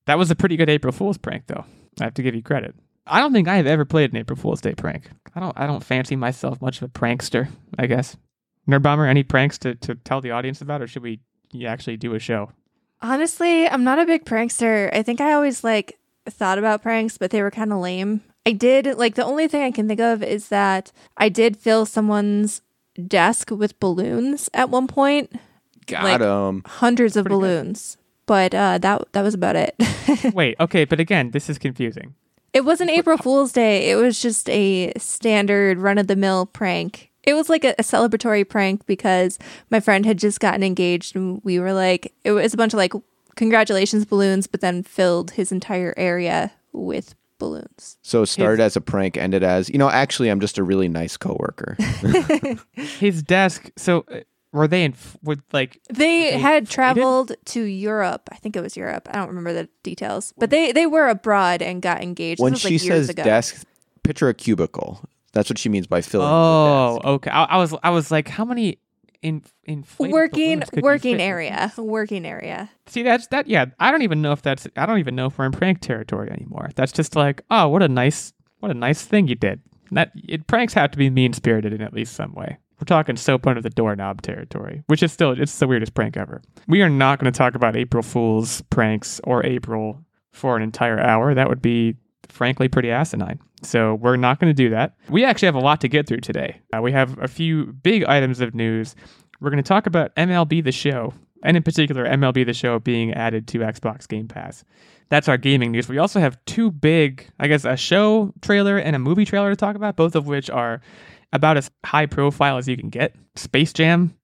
That 0.06 0.19
was 0.19 0.31
a 0.31 0.35
pretty 0.37 0.56
good 0.56 0.69
April 0.71 0.93
Fool's 0.93 1.19
prank, 1.19 1.47
though. 1.47 1.65
I 2.01 2.05
have 2.05 2.15
to 2.15 2.23
give 2.23 2.35
you 2.35 2.43
credit. 2.43 2.75
I 3.06 3.21
don't 3.21 3.33
think 3.33 3.49
I 3.49 3.56
have 3.56 3.67
ever 3.67 3.85
played 3.85 4.11
an 4.12 4.17
April 4.17 4.37
Fool's 4.39 4.61
Day 4.61 4.75
prank. 4.75 5.11
I 5.35 5.41
don't. 5.41 5.59
I 5.59 5.67
don't 5.67 5.85
fancy 5.85 6.17
myself 6.17 6.61
much 6.62 6.79
of 6.79 6.85
a 6.85 6.89
prankster. 6.89 7.49
I 7.79 7.87
guess. 7.87 8.17
Nerd 8.69 8.83
Bomber, 8.83 9.06
any 9.06 9.23
pranks 9.23 9.59
to, 9.59 9.75
to 9.75 9.95
tell 9.95 10.23
the 10.23 10.31
audience 10.31 10.62
about, 10.62 10.81
or 10.81 10.87
should 10.87 11.03
we 11.03 11.21
actually 11.67 11.99
do 11.99 12.15
a 12.15 12.19
show? 12.19 12.51
Honestly, 13.03 13.69
I'm 13.69 13.85
not 13.85 13.99
a 13.99 14.06
big 14.06 14.25
prankster. 14.25 14.89
I 14.95 15.03
think 15.03 15.21
I 15.21 15.35
always 15.35 15.62
like 15.62 15.99
thought 16.27 16.59
about 16.59 16.83
pranks, 16.83 17.19
but 17.19 17.31
they 17.31 17.43
were 17.43 17.50
kind 17.50 17.73
of 17.73 17.81
lame. 17.81 18.23
I 18.47 18.53
did 18.53 18.87
like 18.97 19.15
the 19.17 19.25
only 19.25 19.49
thing 19.49 19.62
I 19.62 19.71
can 19.71 19.87
think 19.89 20.00
of 20.00 20.23
is 20.23 20.49
that 20.49 20.93
I 21.19 21.29
did 21.29 21.59
fill 21.59 21.85
someone's 21.85 22.62
desk 23.07 23.50
with 23.50 23.79
balloons 23.81 24.49
at 24.55 24.71
one 24.71 24.87
point, 24.87 25.33
Got 25.87 26.05
Like- 26.05 26.21
him. 26.23 26.62
hundreds 26.65 27.17
of 27.17 27.27
Pretty 27.27 27.41
good. 27.41 27.67
Balloons. 28.26 28.53
But 28.53 28.55
uh, 28.55 28.79
that 28.79 29.12
that 29.12 29.23
was 29.23 29.35
about 29.35 29.56
it. 29.56 29.75
Wait, 30.35 30.56
okay, 30.61 30.85
but 30.85 31.00
again, 31.00 31.31
this 31.31 31.49
is 31.49 31.59
confusing. 31.59 32.15
it 32.53 32.65
wasn't 32.65 32.91
April 32.91 33.19
Fool's 33.19 33.53
Day. 33.53 33.91
It 33.91 33.97
was 33.97 34.21
just 34.21 34.49
a 34.50 34.93
standard 34.97 35.79
run 35.79 35.99
of 35.99 36.06
the 36.06 36.17
mill 36.17 36.47
prank. 36.47 37.11
It 37.25 37.35
was 37.35 37.49
like 37.49 37.65
a, 37.65 37.75
a 37.79 37.82
celebratory 37.82 38.49
prank 38.49 38.85
because 38.87 39.38
my 39.71 39.81
friend 39.81 40.05
had 40.06 40.19
just 40.19 40.41
gotten 40.41 40.62
engaged 40.62 41.17
and 41.17 41.41
we 41.43 41.59
were 41.59 41.73
like, 41.73 42.12
it 42.23 42.32
was 42.32 42.53
a 42.55 42.56
bunch 42.56 42.75
of 42.75 42.79
like 42.79 42.93
congratulations 43.35 44.05
balloons, 44.05 44.47
but 44.47 44.61
then 44.61 44.82
filled 44.82 45.32
his 45.32 45.50
entire 45.50 45.94
area 45.97 46.53
with 46.73 47.15
balloons. 47.38 47.97
So 48.03 48.23
it 48.23 48.26
started 48.26 48.62
as 48.62 48.76
a 48.76 48.81
prank, 48.81 49.17
ended 49.17 49.43
as, 49.43 49.71
you 49.71 49.79
know, 49.79 49.88
actually, 49.91 50.29
I'm 50.29 50.38
just 50.41 50.59
a 50.59 50.62
really 50.62 50.88
nice 50.88 51.17
coworker. 51.17 51.76
His 52.75 53.23
desk. 53.23 53.71
So 53.76 54.05
uh, 54.12 54.21
were 54.55 54.67
they 54.69 54.85
in? 54.85 54.95
Would 55.25 55.43
like 55.53 55.81
They 55.89 56.31
They 56.31 56.39
had 56.39 56.62
faded? 56.67 56.71
traveled 56.71 57.33
to 57.47 57.61
Europe. 57.62 58.29
I 58.33 58.37
think 58.37 58.56
it 58.56 58.62
was 58.62 58.77
Europe. 58.77 59.09
I 59.11 59.17
don't 59.19 59.29
remember 59.29 59.53
the 59.53 59.69
details, 59.83 60.33
but 60.39 60.49
they 60.51 60.73
they 60.73 60.87
were 60.87 61.09
abroad 61.09 61.61
and 61.61 61.83
got 61.83 62.03
engaged. 62.03 62.41
when 62.41 62.53
this 62.53 62.65
was, 62.65 62.69
she 62.71 62.79
like, 62.79 62.97
says 62.97 63.09
ago. 63.11 63.25
desk, 63.25 63.67
picture 64.03 64.29
a 64.29 64.35
cubicle. 64.35 65.05
That's 65.33 65.51
what 65.51 65.59
she 65.59 65.69
means 65.69 65.87
by 65.89 66.01
filling. 66.01 66.29
the 66.29 66.33
Oh, 66.33 66.95
desk. 67.03 67.06
okay. 67.06 67.31
I, 67.31 67.45
I 67.45 67.56
was 67.59 67.75
I 67.83 67.91
was 67.91 68.11
like, 68.11 68.29
how 68.29 68.45
many 68.45 68.79
in 69.23 69.43
inflated 69.65 70.12
working 70.12 70.51
balloons 70.61 70.71
could 70.71 70.79
you 70.79 70.83
working 70.85 71.21
area, 71.21 71.73
working 71.79 72.27
area. 72.27 72.71
See, 72.87 73.03
that's 73.03 73.27
that. 73.29 73.49
Yeah, 73.49 73.67
I 73.81 73.91
don't 73.91 74.03
even 74.03 74.23
know 74.23 74.33
if 74.33 74.43
that's. 74.43 74.69
I 74.77 74.87
don't 74.87 74.99
even 74.99 75.17
know 75.17 75.27
if 75.27 75.39
we're 75.39 75.47
in 75.47 75.53
prank 75.53 75.81
territory 75.81 76.31
anymore. 76.31 76.71
That's 76.77 76.93
just 76.93 77.17
like, 77.17 77.43
oh, 77.50 77.69
what 77.69 77.83
a 77.83 77.89
nice, 77.89 78.33
what 78.61 78.71
a 78.71 78.75
nice 78.75 79.03
thing 79.03 79.27
you 79.27 79.35
did. 79.35 79.61
That 79.91 80.12
it, 80.29 80.47
pranks 80.47 80.75
have 80.75 80.91
to 80.93 80.99
be 80.99 81.09
mean 81.11 81.33
spirited 81.33 81.73
in 81.73 81.81
at 81.81 81.93
least 81.93 82.15
some 82.15 82.35
way. 82.35 82.59
We're 82.85 82.97
talking 82.97 83.17
soap 83.17 83.47
under 83.47 83.63
the 83.63 83.71
doorknob 83.71 84.21
territory, 84.21 84.83
which 84.89 85.03
is 85.03 85.11
still 85.11 85.31
it's 85.31 85.59
the 85.59 85.67
weirdest 85.67 85.95
prank 85.95 86.19
ever. 86.19 86.43
We 86.69 86.83
are 86.83 86.91
not 86.91 87.19
going 87.19 87.33
to 87.33 87.37
talk 87.37 87.55
about 87.55 87.77
April 87.77 88.03
Fools 88.03 88.61
pranks 88.69 89.23
or 89.25 89.43
April 89.47 90.05
for 90.33 90.55
an 90.59 90.63
entire 90.63 91.01
hour. 91.01 91.33
That 91.33 91.49
would 91.49 91.63
be 91.63 91.97
frankly 92.29 92.69
pretty 92.69 92.91
asinine. 92.91 93.41
So 93.63 93.95
we're 93.95 94.17
not 94.17 94.39
going 94.39 94.51
to 94.51 94.55
do 94.55 94.69
that. 94.69 94.97
We 95.09 95.25
actually 95.25 95.47
have 95.47 95.55
a 95.55 95.61
lot 95.61 95.81
to 95.81 95.89
get 95.89 96.07
through 96.07 96.21
today. 96.21 96.61
Uh, 96.77 96.83
we 96.83 96.93
have 96.93 97.19
a 97.23 97.27
few 97.27 97.73
big 97.73 98.05
items 98.05 98.43
of 98.43 98.55
news. 98.55 98.95
We're 99.41 99.49
going 99.49 99.63
to 99.63 99.67
talk 99.67 99.87
about 99.87 100.15
MLB 100.17 100.63
The 100.63 100.71
Show, 100.71 101.15
and 101.43 101.57
in 101.57 101.63
particular, 101.63 102.05
MLB 102.05 102.45
The 102.45 102.53
Show 102.53 102.81
being 102.81 103.15
added 103.15 103.49
to 103.49 103.61
Xbox 103.61 104.07
Game 104.07 104.29
Pass. 104.29 104.63
That's 105.09 105.29
our 105.29 105.39
gaming 105.39 105.73
news. 105.73 105.89
We 105.89 105.97
also 105.97 106.21
have 106.21 106.37
two 106.45 106.71
big, 106.71 107.31
I 107.41 107.49
guess, 107.49 107.65
a 107.65 107.79
show 107.79 108.35
trailer 108.43 108.77
and 108.77 108.95
a 108.95 108.99
movie 108.99 109.25
trailer 109.25 109.49
to 109.49 109.57
talk 109.57 109.75
about, 109.75 109.97
both 109.97 110.15
of 110.17 110.27
which 110.27 110.51
are 110.51 110.83
about 111.35 111.59
as 111.59 111.71
high 111.85 112.07
profile 112.07 112.57
as 112.57 112.67
you 112.67 112.77
can 112.77 112.89
get. 112.89 113.15
Space 113.35 113.73
Jam, 113.75 114.17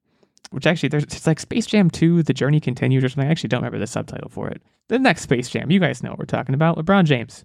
which 0.51 0.67
actually 0.67 0.89
there's 0.89 1.05
it's 1.05 1.27
like 1.27 1.41
Space 1.41 1.67
Jam 1.67 1.91
2, 1.91 2.23
The 2.23 2.33
Journey 2.33 2.61
Continues 2.61 3.05
or 3.05 3.09
something. 3.11 3.29
I 3.29 3.31
actually 3.31 3.49
don't 3.49 3.61
remember 3.61 3.79
the 3.79 3.87
subtitle 3.87 4.31
for 4.31 4.49
it. 4.49 4.63
The 4.89 4.99
next 4.99 5.23
Space 5.23 5.51
Jam, 5.51 5.71
you 5.71 5.81
guys 5.81 6.03
know 6.03 6.11
what 6.11 6.19
we're 6.19 6.25
talking 6.25 6.55
about, 6.55 6.79
LeBron 6.79 7.05
James. 7.05 7.45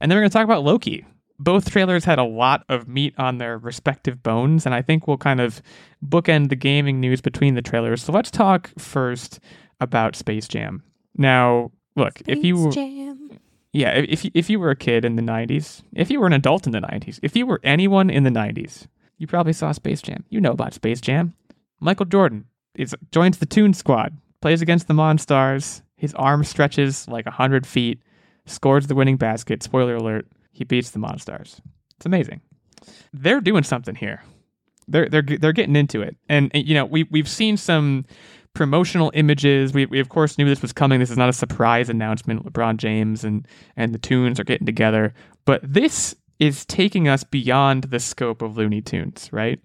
And 0.00 0.10
then 0.10 0.16
we're 0.16 0.22
going 0.22 0.30
to 0.30 0.34
talk 0.34 0.44
about 0.44 0.62
Loki. 0.62 1.04
Both 1.38 1.70
trailers 1.70 2.04
had 2.04 2.18
a 2.18 2.24
lot 2.24 2.64
of 2.70 2.88
meat 2.88 3.14
on 3.18 3.38
their 3.38 3.58
respective 3.58 4.22
bones, 4.22 4.64
and 4.64 4.74
I 4.74 4.80
think 4.80 5.06
we'll 5.06 5.18
kind 5.18 5.40
of 5.40 5.60
bookend 6.06 6.48
the 6.48 6.56
gaming 6.56 7.00
news 7.00 7.20
between 7.20 7.54
the 7.54 7.62
trailers. 7.62 8.02
So 8.02 8.12
let's 8.12 8.30
talk 8.30 8.70
first 8.78 9.40
about 9.80 10.16
Space 10.16 10.48
Jam. 10.48 10.82
Now, 11.16 11.72
look, 11.94 12.22
if 12.26 12.42
you 12.42 12.56
were, 12.56 12.70
Jam. 12.70 13.38
yeah, 13.74 13.90
if 13.90 14.24
if 14.32 14.48
you 14.48 14.58
were 14.58 14.70
a 14.70 14.76
kid 14.76 15.04
in 15.04 15.16
the 15.16 15.22
90s, 15.22 15.82
if 15.94 16.10
you 16.10 16.20
were 16.20 16.26
an 16.26 16.32
adult 16.32 16.66
in 16.66 16.72
the 16.72 16.80
90s, 16.80 17.18
if 17.22 17.36
you 17.36 17.44
were 17.46 17.60
anyone 17.62 18.08
in 18.08 18.22
the 18.22 18.30
90s, 18.30 18.86
you 19.18 19.26
probably 19.26 19.52
saw 19.52 19.72
Space 19.72 20.02
Jam. 20.02 20.24
You 20.28 20.40
know 20.40 20.52
about 20.52 20.74
Space 20.74 21.00
Jam. 21.00 21.34
Michael 21.80 22.06
Jordan 22.06 22.46
is 22.74 22.94
joins 23.12 23.38
the 23.38 23.46
Tune 23.46 23.74
Squad, 23.74 24.16
plays 24.40 24.62
against 24.62 24.88
the 24.88 24.94
Monstars. 24.94 25.82
His 25.96 26.14
arm 26.14 26.44
stretches 26.44 27.08
like 27.08 27.24
100 27.26 27.66
feet, 27.66 28.00
scores 28.44 28.86
the 28.86 28.94
winning 28.94 29.16
basket. 29.16 29.62
Spoiler 29.62 29.96
alert, 29.96 30.26
he 30.52 30.64
beats 30.64 30.90
the 30.90 30.98
Monstars. 30.98 31.60
It's 31.96 32.06
amazing. 32.06 32.40
They're 33.12 33.40
doing 33.40 33.62
something 33.62 33.94
here. 33.94 34.22
They're 34.88 35.08
they're 35.08 35.22
they're 35.22 35.52
getting 35.52 35.76
into 35.76 36.02
it. 36.02 36.16
And, 36.28 36.50
you 36.54 36.74
know, 36.74 36.84
we 36.84 37.04
we've 37.04 37.28
seen 37.28 37.56
some 37.56 38.04
promotional 38.52 39.10
images. 39.14 39.72
We, 39.72 39.86
we 39.86 40.00
of 40.00 40.08
course 40.08 40.38
knew 40.38 40.48
this 40.48 40.62
was 40.62 40.72
coming. 40.72 41.00
This 41.00 41.10
is 41.10 41.16
not 41.16 41.28
a 41.28 41.32
surprise 41.32 41.88
announcement. 41.88 42.44
LeBron 42.44 42.76
James 42.76 43.24
and 43.24 43.46
and 43.76 43.94
the 43.94 43.98
Tunes 43.98 44.38
are 44.38 44.44
getting 44.44 44.66
together, 44.66 45.14
but 45.44 45.60
this 45.62 46.14
is 46.38 46.64
taking 46.66 47.08
us 47.08 47.24
beyond 47.24 47.84
the 47.84 48.00
scope 48.00 48.42
of 48.42 48.56
Looney 48.56 48.82
Tunes, 48.82 49.28
right? 49.32 49.60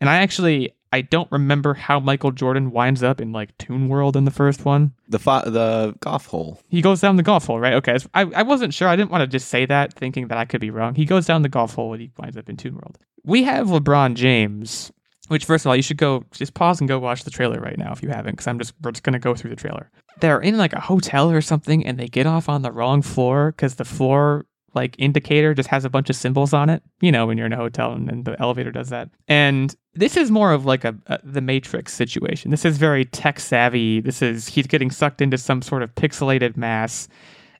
And 0.00 0.08
I 0.10 0.16
actually 0.16 0.72
I 0.94 1.00
don't 1.00 1.30
remember 1.32 1.74
how 1.74 1.98
Michael 1.98 2.30
Jordan 2.30 2.70
winds 2.70 3.02
up 3.02 3.20
in 3.20 3.32
like 3.32 3.58
Toon 3.58 3.88
World 3.88 4.16
in 4.16 4.26
the 4.26 4.30
first 4.30 4.64
one. 4.64 4.92
The 5.08 5.18
fa- 5.18 5.42
the 5.44 5.96
golf 5.98 6.26
hole. 6.26 6.60
He 6.68 6.82
goes 6.82 7.00
down 7.00 7.16
the 7.16 7.24
golf 7.24 7.46
hole, 7.46 7.58
right? 7.58 7.74
Okay, 7.74 7.96
I, 8.14 8.22
I 8.22 8.42
wasn't 8.44 8.72
sure. 8.72 8.86
I 8.86 8.94
didn't 8.94 9.10
want 9.10 9.22
to 9.22 9.26
just 9.26 9.48
say 9.48 9.66
that, 9.66 9.92
thinking 9.94 10.28
that 10.28 10.38
I 10.38 10.44
could 10.44 10.60
be 10.60 10.70
wrong. 10.70 10.94
He 10.94 11.04
goes 11.04 11.26
down 11.26 11.42
the 11.42 11.48
golf 11.48 11.74
hole 11.74 11.94
and 11.94 12.00
he 12.00 12.12
winds 12.16 12.36
up 12.36 12.48
in 12.48 12.56
Toon 12.56 12.74
World. 12.74 12.96
We 13.24 13.42
have 13.42 13.66
LeBron 13.66 14.14
James, 14.14 14.92
which 15.26 15.46
first 15.46 15.64
of 15.64 15.70
all, 15.70 15.74
you 15.74 15.82
should 15.82 15.96
go 15.96 16.22
just 16.30 16.54
pause 16.54 16.78
and 16.78 16.86
go 16.86 17.00
watch 17.00 17.24
the 17.24 17.30
trailer 17.32 17.58
right 17.58 17.76
now 17.76 17.90
if 17.90 18.00
you 18.00 18.10
haven't, 18.10 18.34
because 18.34 18.46
I'm 18.46 18.60
just 18.60 18.72
we're 18.80 18.92
just 18.92 19.02
gonna 19.02 19.18
go 19.18 19.34
through 19.34 19.50
the 19.50 19.56
trailer. 19.56 19.90
They're 20.20 20.40
in 20.40 20.58
like 20.58 20.74
a 20.74 20.80
hotel 20.80 21.28
or 21.28 21.40
something, 21.40 21.84
and 21.84 21.98
they 21.98 22.06
get 22.06 22.26
off 22.26 22.48
on 22.48 22.62
the 22.62 22.70
wrong 22.70 23.02
floor 23.02 23.50
because 23.50 23.74
the 23.74 23.84
floor 23.84 24.46
like 24.74 24.96
indicator 24.98 25.54
just 25.54 25.68
has 25.68 25.84
a 25.84 25.90
bunch 25.90 26.10
of 26.10 26.16
symbols 26.16 26.52
on 26.52 26.70
it. 26.70 26.82
You 27.00 27.12
know, 27.12 27.26
when 27.26 27.38
you're 27.38 27.46
in 27.46 27.52
a 27.52 27.56
hotel 27.56 27.92
and, 27.92 28.10
and 28.10 28.24
the 28.24 28.40
elevator 28.40 28.72
does 28.72 28.88
that. 28.90 29.10
And 29.28 29.74
this 29.94 30.16
is 30.16 30.30
more 30.30 30.52
of 30.52 30.66
like 30.66 30.84
a, 30.84 30.96
a 31.06 31.20
the 31.22 31.40
Matrix 31.40 31.94
situation. 31.94 32.50
This 32.50 32.64
is 32.64 32.78
very 32.78 33.04
tech 33.04 33.40
savvy. 33.40 34.00
This 34.00 34.22
is 34.22 34.48
he's 34.48 34.66
getting 34.66 34.90
sucked 34.90 35.20
into 35.20 35.38
some 35.38 35.62
sort 35.62 35.82
of 35.82 35.94
pixelated 35.94 36.56
mass, 36.56 37.08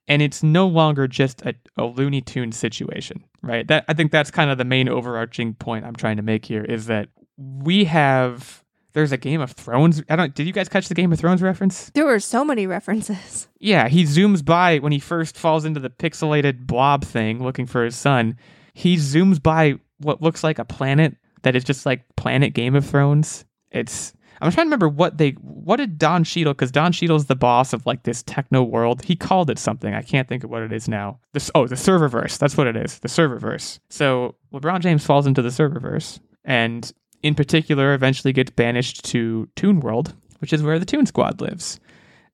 and 0.08 0.20
it's 0.22 0.42
no 0.42 0.66
longer 0.66 1.06
just 1.06 1.42
a, 1.42 1.54
a 1.76 1.84
Looney 1.84 2.20
Tune 2.20 2.52
situation, 2.52 3.24
right? 3.42 3.66
That 3.68 3.84
I 3.88 3.94
think 3.94 4.10
that's 4.10 4.30
kind 4.30 4.50
of 4.50 4.58
the 4.58 4.64
main 4.64 4.88
overarching 4.88 5.54
point 5.54 5.84
I'm 5.84 5.96
trying 5.96 6.16
to 6.16 6.22
make 6.22 6.44
here 6.44 6.64
is 6.64 6.86
that 6.86 7.08
we 7.38 7.84
have 7.84 8.63
there's 8.94 9.12
a 9.12 9.16
Game 9.16 9.40
of 9.40 9.52
Thrones. 9.52 10.02
I 10.08 10.16
don't. 10.16 10.34
Did 10.34 10.46
you 10.46 10.52
guys 10.52 10.68
catch 10.68 10.88
the 10.88 10.94
Game 10.94 11.12
of 11.12 11.18
Thrones 11.18 11.42
reference? 11.42 11.90
There 11.90 12.06
were 12.06 12.20
so 12.20 12.44
many 12.44 12.66
references. 12.66 13.48
Yeah, 13.64 13.88
he 13.88 14.04
zooms 14.04 14.44
by 14.44 14.76
when 14.80 14.92
he 14.92 14.98
first 14.98 15.38
falls 15.38 15.64
into 15.64 15.80
the 15.80 15.88
pixelated 15.88 16.66
blob 16.66 17.02
thing 17.02 17.42
looking 17.42 17.64
for 17.64 17.82
his 17.82 17.96
son. 17.96 18.36
He 18.74 18.96
zooms 18.96 19.42
by 19.42 19.76
what 20.00 20.20
looks 20.20 20.44
like 20.44 20.58
a 20.58 20.66
planet 20.66 21.16
that 21.44 21.56
is 21.56 21.64
just 21.64 21.86
like 21.86 22.02
Planet 22.14 22.52
Game 22.52 22.74
of 22.74 22.84
Thrones. 22.84 23.46
It's 23.70 24.12
I'm 24.42 24.52
trying 24.52 24.66
to 24.66 24.68
remember 24.68 24.90
what 24.90 25.16
they 25.16 25.30
what 25.40 25.76
did 25.76 25.98
Don 25.98 26.24
Cheadle 26.24 26.52
because 26.52 26.70
Don 26.70 26.92
Cheadle's 26.92 27.24
the 27.24 27.36
boss 27.36 27.72
of 27.72 27.86
like 27.86 28.02
this 28.02 28.22
techno 28.24 28.62
world. 28.62 29.02
He 29.02 29.16
called 29.16 29.48
it 29.48 29.58
something. 29.58 29.94
I 29.94 30.02
can't 30.02 30.28
think 30.28 30.44
of 30.44 30.50
what 30.50 30.60
it 30.60 30.72
is 30.72 30.86
now. 30.86 31.18
This 31.32 31.50
oh 31.54 31.66
the 31.66 31.74
serververse. 31.74 32.36
That's 32.36 32.58
what 32.58 32.66
it 32.66 32.76
is. 32.76 32.98
The 32.98 33.08
serververse. 33.08 33.78
So 33.88 34.34
LeBron 34.52 34.80
James 34.80 35.06
falls 35.06 35.26
into 35.26 35.40
the 35.40 35.48
serververse 35.48 36.20
and 36.44 36.92
in 37.24 37.34
particular 37.34 37.94
eventually 37.94 38.34
gets 38.34 38.50
banished 38.50 39.02
to 39.06 39.48
Toon 39.56 39.80
World, 39.80 40.14
which 40.40 40.52
is 40.52 40.62
where 40.62 40.78
the 40.78 40.84
Tune 40.84 41.06
Squad 41.06 41.40
lives. 41.40 41.80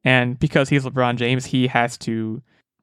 And 0.02 0.37
because 0.38 0.68
he's 0.68 0.85
LeBron 0.85 1.16
James, 1.16 1.47
he 1.47 1.68
has 1.68 1.97
to 1.99 2.42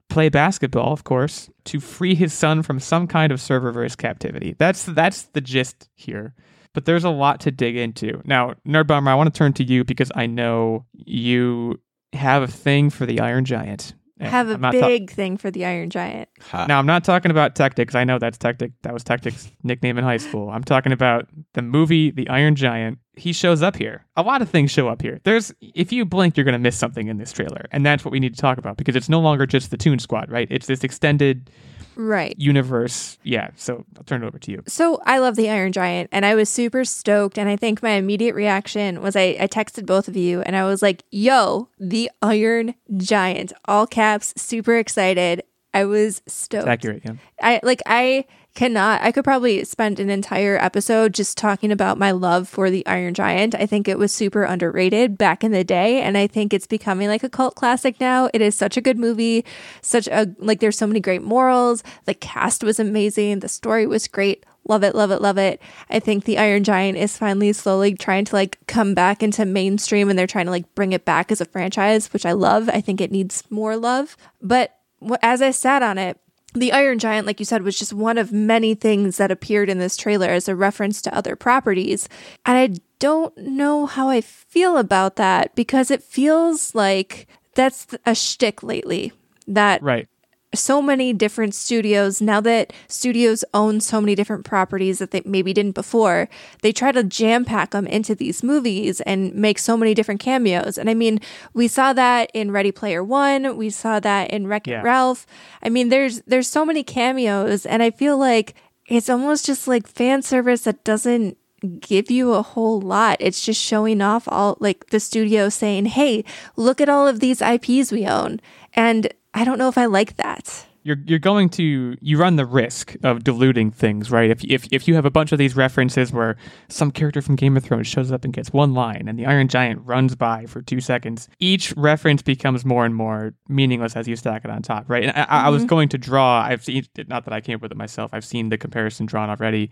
play 0.10 0.30
basketball, 0.30 0.94
of 0.94 1.04
course, 1.04 1.50
to 1.66 1.82
free 1.82 2.16
his 2.16 2.34
son 2.34 2.64
from 2.64 2.80
some 2.80 3.08
kind 3.08 3.34
of 3.34 3.40
serververse 3.40 3.98
captivity. 3.98 4.56
That's 4.58 4.86
that's 4.86 5.24
the 5.34 5.42
gist 5.42 5.90
here. 5.96 6.34
But 6.74 6.86
there's 6.86 7.04
a 7.04 7.10
lot 7.10 7.42
to 7.42 7.52
dig 7.52 7.76
into. 7.76 8.22
Now, 8.24 8.54
Nerd 8.66 8.88
Bomber, 8.88 9.12
I 9.12 9.16
want 9.16 9.34
to 9.34 9.38
turn 9.38 9.52
to 9.54 9.64
you 9.64 9.84
because 9.84 10.12
I 10.16 10.28
know 10.28 10.86
you 10.94 11.82
have 12.14 12.42
a 12.42 12.48
thing 12.48 12.90
for 12.90 13.06
the 13.06 13.20
Iron 13.20 13.44
Giant. 13.44 13.96
And 14.20 14.30
have 14.30 14.50
a 14.50 14.54
I'm 14.54 14.62
not 14.62 14.74
ta- 14.74 14.88
big 14.88 15.12
thing 15.12 15.38
for 15.38 15.52
the 15.52 15.66
Iron 15.66 15.90
Giant. 15.90 16.30
Ha. 16.50 16.66
now, 16.68 16.80
I'm 16.80 16.86
not 16.86 17.04
talking 17.04 17.30
about 17.30 17.56
Tactics. 17.56 17.94
I 17.96 18.04
know 18.04 18.18
that's 18.18 18.38
Tactic. 18.38 18.72
That 18.82 18.94
was 18.94 19.04
Tactic's 19.04 19.52
nickname 19.64 19.98
in 19.98 20.04
high 20.04 20.18
school. 20.18 20.50
I'm 20.50 20.64
talking 20.64 20.92
about 20.92 21.28
the 21.54 21.62
movie 21.62 22.12
The 22.12 22.28
Iron 22.30 22.56
Giant. 22.56 22.98
He 23.16 23.34
shows 23.34 23.62
up 23.62 23.76
here. 23.76 24.06
A 24.16 24.22
lot 24.22 24.42
of 24.42 24.50
things 24.50 24.72
show 24.72 24.88
up 24.88 25.02
here. 25.02 25.20
There's, 25.24 25.54
if 25.62 25.92
you 25.92 26.06
blink, 26.06 26.38
you're 26.38 26.44
going 26.44 26.54
to 26.54 26.60
miss 26.60 26.78
something 26.78 27.08
in 27.08 27.18
this 27.18 27.32
trailer. 27.32 27.66
And 27.72 27.86
that's 27.86 28.04
what 28.06 28.12
we 28.12 28.20
need 28.20 28.36
to 28.36 28.42
talk 28.42 28.58
about 28.58 28.78
because 28.78 28.96
it's 28.96 29.10
no 29.10 29.20
longer 29.20 29.46
just 29.46 29.72
the 29.72 29.78
Tune 29.78 30.00
Squad, 30.00 30.32
right? 30.32 30.48
It's 30.52 30.68
this 30.68 30.84
extended 30.84 31.50
Right. 31.98 32.36
universe. 32.38 33.18
Yeah. 33.24 33.50
So 33.56 33.86
I'll 33.98 34.04
turn 34.04 34.24
it 34.24 34.28
over 34.28 34.40
to 34.40 34.52
you. 34.52 34.64
So 34.68 35.02
I 35.06 35.18
love 35.18 35.36
the 35.36 35.50
Iron 35.50 35.72
Giant 35.72 36.10
and 36.12 36.26
I 36.26 36.36
was 36.36 36.50
super 36.50 36.86
stoked. 36.86 37.38
And 37.38 37.50
I 37.50 37.56
think 37.56 37.82
my 37.84 37.92
immediate 37.92 38.36
reaction 38.36 39.02
was 39.02 39.16
I, 39.16 39.36
I 39.40 39.48
texted 39.48 39.86
both 39.86 40.08
of 40.08 40.16
you 40.16 40.42
and 40.42 40.56
I 40.56 40.64
was 40.66 40.82
like, 40.82 41.04
yo, 41.12 41.70
the 41.80 42.10
Iron 42.22 42.76
Giant, 42.96 43.52
all 43.66 43.88
caps, 43.88 44.34
super 44.38 44.78
excited. 44.78 45.44
I 45.74 45.86
was 45.86 46.22
stoked. 46.28 46.64
It's 46.64 46.70
accurate, 46.70 47.02
yeah. 47.06 47.14
I 47.42 47.60
like 47.64 47.82
I 47.86 48.26
cannot 48.58 49.00
I 49.04 49.12
could 49.12 49.24
probably 49.24 49.64
spend 49.66 50.00
an 50.00 50.10
entire 50.10 50.58
episode 50.58 51.14
just 51.14 51.38
talking 51.38 51.72
about 51.72 52.00
my 52.00 52.10
love 52.10 52.50
for 52.50 52.72
the 52.72 52.84
Iron 52.88 53.14
Giant. 53.14 53.54
I 53.54 53.68
think 53.68 53.88
it 53.88 54.00
was 54.00 54.12
super 54.12 54.44
underrated 54.44 55.16
back 55.16 55.44
in 55.44 55.52
the 55.52 55.64
day 55.64 56.02
and 56.02 56.18
I 56.18 56.26
think 56.26 56.54
it's 56.54 56.66
becoming 56.66 57.08
like 57.08 57.22
a 57.22 57.30
cult 57.30 57.54
classic 57.54 58.00
now. 58.00 58.32
It 58.34 58.42
is 58.42 58.56
such 58.56 58.76
a 58.76 58.82
good 58.82 58.98
movie. 58.98 59.46
Such 59.84 60.08
a 60.08 60.34
like 60.40 60.60
there's 60.60 60.76
so 60.76 60.88
many 60.88 61.00
great 61.00 61.22
morals. 61.22 61.84
The 62.06 62.16
cast 62.16 62.64
was 62.64 62.80
amazing. 62.80 63.42
The 63.42 63.48
story 63.48 63.86
was 63.86 64.08
great. 64.08 64.44
Love 64.68 64.84
it, 64.84 64.96
love 64.96 65.12
it, 65.12 65.22
love 65.22 65.38
it. 65.38 65.62
I 65.92 66.00
think 66.00 66.26
the 66.26 66.40
Iron 66.40 66.64
Giant 66.64 66.98
is 66.98 67.16
finally 67.16 67.54
slowly 67.54 67.94
trying 67.94 68.26
to 68.26 68.36
like 68.36 68.58
come 68.66 68.96
back 68.96 69.22
into 69.22 69.46
mainstream 69.46 70.10
and 70.10 70.18
they're 70.18 70.26
trying 70.26 70.48
to 70.48 70.52
like 70.52 70.74
bring 70.74 70.94
it 70.94 71.06
back 71.06 71.32
as 71.32 71.42
a 71.42 71.46
franchise, 71.46 72.12
which 72.12 72.26
I 72.26 72.32
love. 72.32 72.70
I 72.70 72.82
think 72.82 73.02
it 73.02 73.12
needs 73.12 73.44
more 73.52 73.78
love. 73.78 74.18
But 74.42 74.76
as 75.22 75.44
I 75.44 75.52
sat 75.52 75.84
on 75.84 76.00
it, 76.00 76.20
the 76.58 76.72
Iron 76.72 77.00
Giant, 77.00 77.28
like 77.28 77.40
you 77.40 77.46
said, 77.46 77.64
was 77.64 77.78
just 77.78 77.94
one 77.94 78.18
of 78.18 78.32
many 78.32 78.76
things 78.76 79.18
that 79.18 79.32
appeared 79.32 79.70
in 79.70 79.80
this 79.80 79.98
trailer 79.98 80.28
as 80.30 80.48
a 80.48 80.56
reference 80.56 81.02
to 81.04 81.16
other 81.16 81.36
properties. 81.36 82.10
And 82.46 82.58
I 82.58 82.80
don't 83.00 83.38
know 83.38 83.86
how 83.86 84.10
I 84.10 84.22
feel 84.22 84.78
about 84.78 85.16
that 85.18 85.56
because 85.56 85.92
it 85.92 86.04
feels 86.04 86.74
like 86.74 87.28
that's 87.56 87.88
a 88.06 88.16
shtick 88.16 88.64
lately. 88.64 89.12
That 89.48 89.82
Right. 89.82 90.08
So 90.54 90.82
many 90.82 91.12
different 91.12 91.54
studios 91.54 92.22
now 92.22 92.40
that 92.40 92.72
studios 92.88 93.44
own 93.54 93.82
so 93.82 94.00
many 94.00 94.16
different 94.16 94.46
properties 94.46 95.00
that 95.00 95.12
they 95.12 95.22
maybe 95.26 95.54
didn't 95.54 95.74
before 95.76 96.30
they 96.62 96.72
try 96.72 96.92
to 96.92 97.04
jam 97.04 97.44
pack 97.44 97.72
them 97.72 97.86
into 97.86 98.16
these 98.16 98.42
movies 98.42 99.02
and 99.02 99.36
make 99.36 99.60
so 99.60 99.76
many 99.76 99.94
different 99.94 100.22
cameos 100.22 100.78
and 100.78 100.90
i 100.90 100.94
mean 100.94 101.20
we 101.54 101.68
saw 101.68 101.92
that 101.92 102.32
in 102.34 102.50
ready 102.50 102.72
player 102.72 103.04
one 103.04 103.58
we 103.58 103.70
saw 103.70 104.00
that 104.00 104.30
in 104.32 104.48
wreck 104.48 104.68
It 104.68 104.72
Yeah. 104.72 104.82
ralph 104.84 105.26
i 105.62 105.70
mean 105.70 105.90
there's 105.90 106.22
there's 106.22 106.48
so 106.48 106.66
many 106.66 106.82
cameos 106.82 107.66
and 107.66 107.84
i 107.84 107.92
feel 107.92 108.18
like 108.18 108.56
it's 108.88 109.10
almost 109.10 109.46
just 109.46 109.68
like 109.68 109.86
fan 109.86 110.22
service 110.22 110.62
that 110.62 110.84
doesn't 110.86 111.38
give 111.82 112.12
you 112.12 112.34
a 112.34 112.44
whole 112.44 112.80
lot. 112.80 113.18
It's 113.20 113.42
just 113.42 113.60
showing 113.60 114.00
off 114.00 114.28
all 114.28 114.58
like 114.60 114.92
the 114.92 115.00
studio 115.00 115.50
saying, 115.50 115.88
"Hey, 115.88 116.24
look 116.56 116.80
at 116.80 116.88
all 116.88 117.08
of 117.08 117.20
these 117.20 117.42
IPs 117.42 117.92
we 117.92 118.06
own." 118.06 118.40
And 118.76 119.12
I 119.38 119.44
don't 119.44 119.60
know 119.60 119.70
if 119.70 119.78
I 119.78 119.86
like 119.86 120.16
that. 120.16 120.66
You're 120.82 120.98
you're 121.06 121.20
going 121.20 121.50
to 121.50 121.96
you 122.02 122.18
run 122.18 122.38
the 122.38 122.46
risk 122.46 122.96
of 123.04 123.24
diluting 123.24 123.70
things, 123.70 124.10
right? 124.10 124.32
If 124.32 124.44
if 124.44 124.68
if 124.72 124.88
you 124.88 124.96
have 124.96 125.06
a 125.06 125.12
bunch 125.12 125.32
of 125.32 125.38
these 125.38 125.56
references 125.56 126.12
where 126.12 126.38
some 126.70 126.90
character 126.90 127.22
from 127.22 127.36
Game 127.36 127.56
of 127.56 127.64
Thrones 127.64 127.86
shows 127.86 128.12
up 128.12 128.24
and 128.24 128.34
gets 128.34 128.52
one 128.52 128.74
line 128.74 129.08
and 129.08 129.20
the 129.20 129.28
Iron 129.28 129.48
Giant 129.48 129.82
runs 129.86 130.16
by 130.16 130.48
for 130.48 130.64
2 130.64 130.82
seconds, 130.82 131.30
each 131.40 131.72
reference 131.78 132.24
becomes 132.24 132.66
more 132.66 132.84
and 132.84 132.96
more 132.96 133.36
meaningless 133.48 133.96
as 133.96 134.08
you 134.08 134.16
stack 134.16 134.44
it 134.44 134.50
on 134.50 134.64
top, 134.64 134.86
right? 134.88 135.04
And 135.04 135.12
I, 135.16 135.26
I 135.46 135.50
was 135.50 135.62
mm-hmm. 135.62 135.68
going 135.68 135.90
to 135.90 136.00
draw 136.00 136.42
I've 136.42 136.64
seen 136.64 136.84
not 137.08 137.26
that 137.26 137.34
I 137.34 137.42
came 137.42 137.58
up 137.58 137.62
with 137.62 137.72
it 137.72 137.78
myself. 137.78 138.12
I've 138.14 138.26
seen 138.26 138.50
the 138.50 138.58
comparison 138.58 139.06
drawn 139.06 139.30
already 139.30 139.70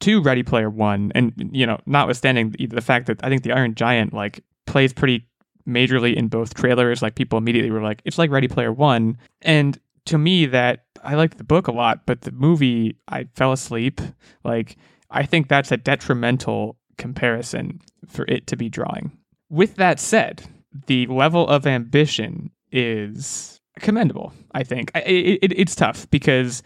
to 0.00 0.22
Ready 0.22 0.42
Player 0.42 0.70
One, 0.70 1.12
and 1.14 1.34
you 1.52 1.66
know, 1.66 1.80
notwithstanding 1.84 2.50
the, 2.50 2.66
the 2.66 2.80
fact 2.80 3.08
that 3.08 3.22
I 3.22 3.28
think 3.28 3.42
the 3.42 3.52
Iron 3.52 3.74
Giant 3.74 4.14
like 4.14 4.42
plays 4.66 4.92
pretty 4.92 5.26
majorly 5.66 6.14
in 6.14 6.28
both 6.28 6.54
trailers. 6.54 7.02
Like 7.02 7.14
people 7.14 7.38
immediately 7.38 7.70
were 7.70 7.82
like, 7.82 8.02
"It's 8.04 8.18
like 8.18 8.30
Ready 8.30 8.48
Player 8.48 8.72
One," 8.72 9.18
and 9.42 9.78
to 10.06 10.18
me, 10.18 10.46
that 10.46 10.84
I 11.04 11.14
liked 11.14 11.38
the 11.38 11.44
book 11.44 11.68
a 11.68 11.72
lot, 11.72 12.06
but 12.06 12.22
the 12.22 12.32
movie 12.32 12.96
I 13.08 13.24
fell 13.34 13.52
asleep. 13.52 14.00
Like 14.44 14.76
I 15.10 15.24
think 15.24 15.48
that's 15.48 15.72
a 15.72 15.76
detrimental 15.76 16.76
comparison 16.98 17.80
for 18.06 18.24
it 18.28 18.46
to 18.48 18.56
be 18.56 18.68
drawing. 18.68 19.12
With 19.50 19.76
that 19.76 20.00
said, 20.00 20.42
the 20.86 21.06
level 21.06 21.46
of 21.46 21.66
ambition 21.66 22.50
is 22.70 23.60
commendable. 23.78 24.32
I 24.54 24.62
think 24.64 24.90
it, 24.94 25.38
it, 25.42 25.52
it's 25.56 25.74
tough 25.74 26.08
because 26.10 26.62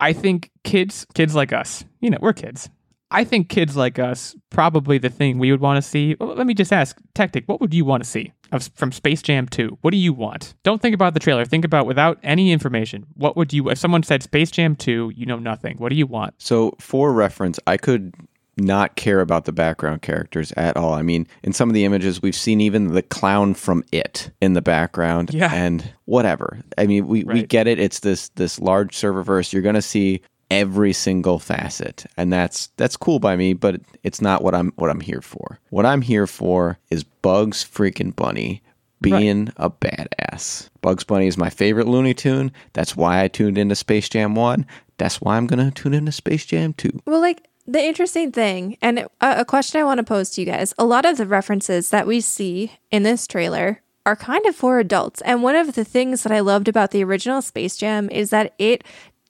I 0.00 0.12
think 0.12 0.50
kids, 0.62 1.06
kids 1.14 1.34
like 1.34 1.52
us, 1.52 1.84
you 2.00 2.10
know, 2.10 2.18
we're 2.20 2.32
kids. 2.32 2.70
I 3.14 3.24
think 3.24 3.48
kids 3.48 3.76
like 3.76 3.98
us, 3.98 4.34
probably 4.50 4.98
the 4.98 5.08
thing 5.08 5.38
we 5.38 5.50
would 5.50 5.60
want 5.60 5.82
to 5.82 5.88
see. 5.88 6.16
Well, 6.18 6.34
let 6.34 6.46
me 6.46 6.54
just 6.54 6.72
ask, 6.72 6.98
Tactic, 7.14 7.44
what 7.46 7.60
would 7.60 7.72
you 7.72 7.84
want 7.84 8.02
to 8.02 8.08
see 8.08 8.32
of, 8.52 8.70
from 8.74 8.92
Space 8.92 9.22
Jam 9.22 9.46
2? 9.46 9.78
What 9.80 9.92
do 9.92 9.96
you 9.96 10.12
want? 10.12 10.54
Don't 10.64 10.82
think 10.82 10.94
about 10.94 11.14
the 11.14 11.20
trailer. 11.20 11.44
Think 11.44 11.64
about 11.64 11.86
without 11.86 12.18
any 12.22 12.52
information. 12.52 13.06
What 13.14 13.36
would 13.36 13.52
you, 13.52 13.70
if 13.70 13.78
someone 13.78 14.02
said 14.02 14.22
Space 14.22 14.50
Jam 14.50 14.76
2, 14.76 15.12
you 15.14 15.26
know 15.26 15.38
nothing. 15.38 15.76
What 15.78 15.90
do 15.90 15.96
you 15.96 16.06
want? 16.06 16.34
So, 16.38 16.74
for 16.80 17.12
reference, 17.12 17.58
I 17.66 17.76
could 17.76 18.14
not 18.56 18.94
care 18.94 19.20
about 19.20 19.46
the 19.46 19.52
background 19.52 20.02
characters 20.02 20.52
at 20.56 20.76
all. 20.76 20.94
I 20.94 21.02
mean, 21.02 21.26
in 21.42 21.52
some 21.52 21.68
of 21.68 21.74
the 21.74 21.84
images, 21.84 22.22
we've 22.22 22.36
seen 22.36 22.60
even 22.60 22.92
the 22.94 23.02
clown 23.02 23.54
from 23.54 23.82
It 23.90 24.30
in 24.40 24.52
the 24.52 24.62
background, 24.62 25.34
Yeah. 25.34 25.52
and 25.52 25.92
whatever. 26.04 26.60
I 26.78 26.86
mean, 26.86 27.06
we, 27.08 27.24
we 27.24 27.42
get 27.44 27.66
it. 27.66 27.80
It's 27.80 28.00
this 28.00 28.28
this 28.36 28.60
large 28.60 28.96
serververse. 28.96 29.52
You're 29.52 29.62
going 29.62 29.74
to 29.74 29.82
see 29.82 30.20
every 30.54 30.92
single 30.92 31.38
facet, 31.38 32.06
and 32.16 32.32
that's 32.32 32.68
that's 32.76 32.96
cool 32.96 33.18
by 33.18 33.36
me. 33.36 33.52
But 33.52 33.80
it's 34.02 34.20
not 34.20 34.42
what 34.42 34.54
I'm 34.54 34.72
what 34.76 34.90
I'm 34.90 35.00
here 35.00 35.20
for. 35.20 35.58
What 35.70 35.86
I'm 35.86 36.02
here 36.02 36.26
for 36.26 36.78
is 36.90 37.04
Bugs 37.04 37.64
freaking 37.64 38.14
Bunny 38.14 38.62
being 39.00 39.52
a 39.56 39.70
badass. 39.70 40.70
Bugs 40.80 41.04
Bunny 41.04 41.26
is 41.26 41.36
my 41.36 41.50
favorite 41.50 41.86
Looney 41.86 42.14
Tune. 42.14 42.52
That's 42.72 42.96
why 42.96 43.22
I 43.22 43.28
tuned 43.28 43.58
into 43.58 43.74
Space 43.74 44.08
Jam 44.08 44.34
1. 44.34 44.66
That's 44.96 45.20
why 45.20 45.36
I'm 45.36 45.46
going 45.46 45.64
to 45.64 45.70
tune 45.70 45.92
into 45.92 46.12
Space 46.12 46.46
Jam 46.46 46.72
2. 46.74 47.02
Well, 47.06 47.20
like 47.20 47.46
the 47.66 47.82
interesting 47.82 48.32
thing, 48.32 48.78
and 48.80 49.00
a, 49.00 49.08
a 49.20 49.44
question 49.44 49.80
I 49.80 49.84
want 49.84 49.98
to 49.98 50.04
pose 50.04 50.30
to 50.30 50.40
you 50.40 50.46
guys 50.46 50.72
a 50.78 50.84
lot 50.84 51.04
of 51.04 51.18
the 51.18 51.26
references 51.26 51.90
that 51.90 52.06
we 52.06 52.20
see 52.20 52.72
in 52.90 53.02
this 53.02 53.26
trailer 53.26 53.82
are 54.06 54.16
kind 54.16 54.44
of 54.46 54.54
for 54.54 54.78
adults. 54.78 55.22
And 55.22 55.42
one 55.42 55.56
of 55.56 55.74
the 55.74 55.84
things 55.84 56.22
that 56.22 56.32
I 56.32 56.40
loved 56.40 56.68
about 56.68 56.90
the 56.90 57.02
original 57.02 57.40
Space 57.40 57.76
Jam 57.76 58.10
is 58.10 58.30
that 58.30 58.54
it 58.58 58.84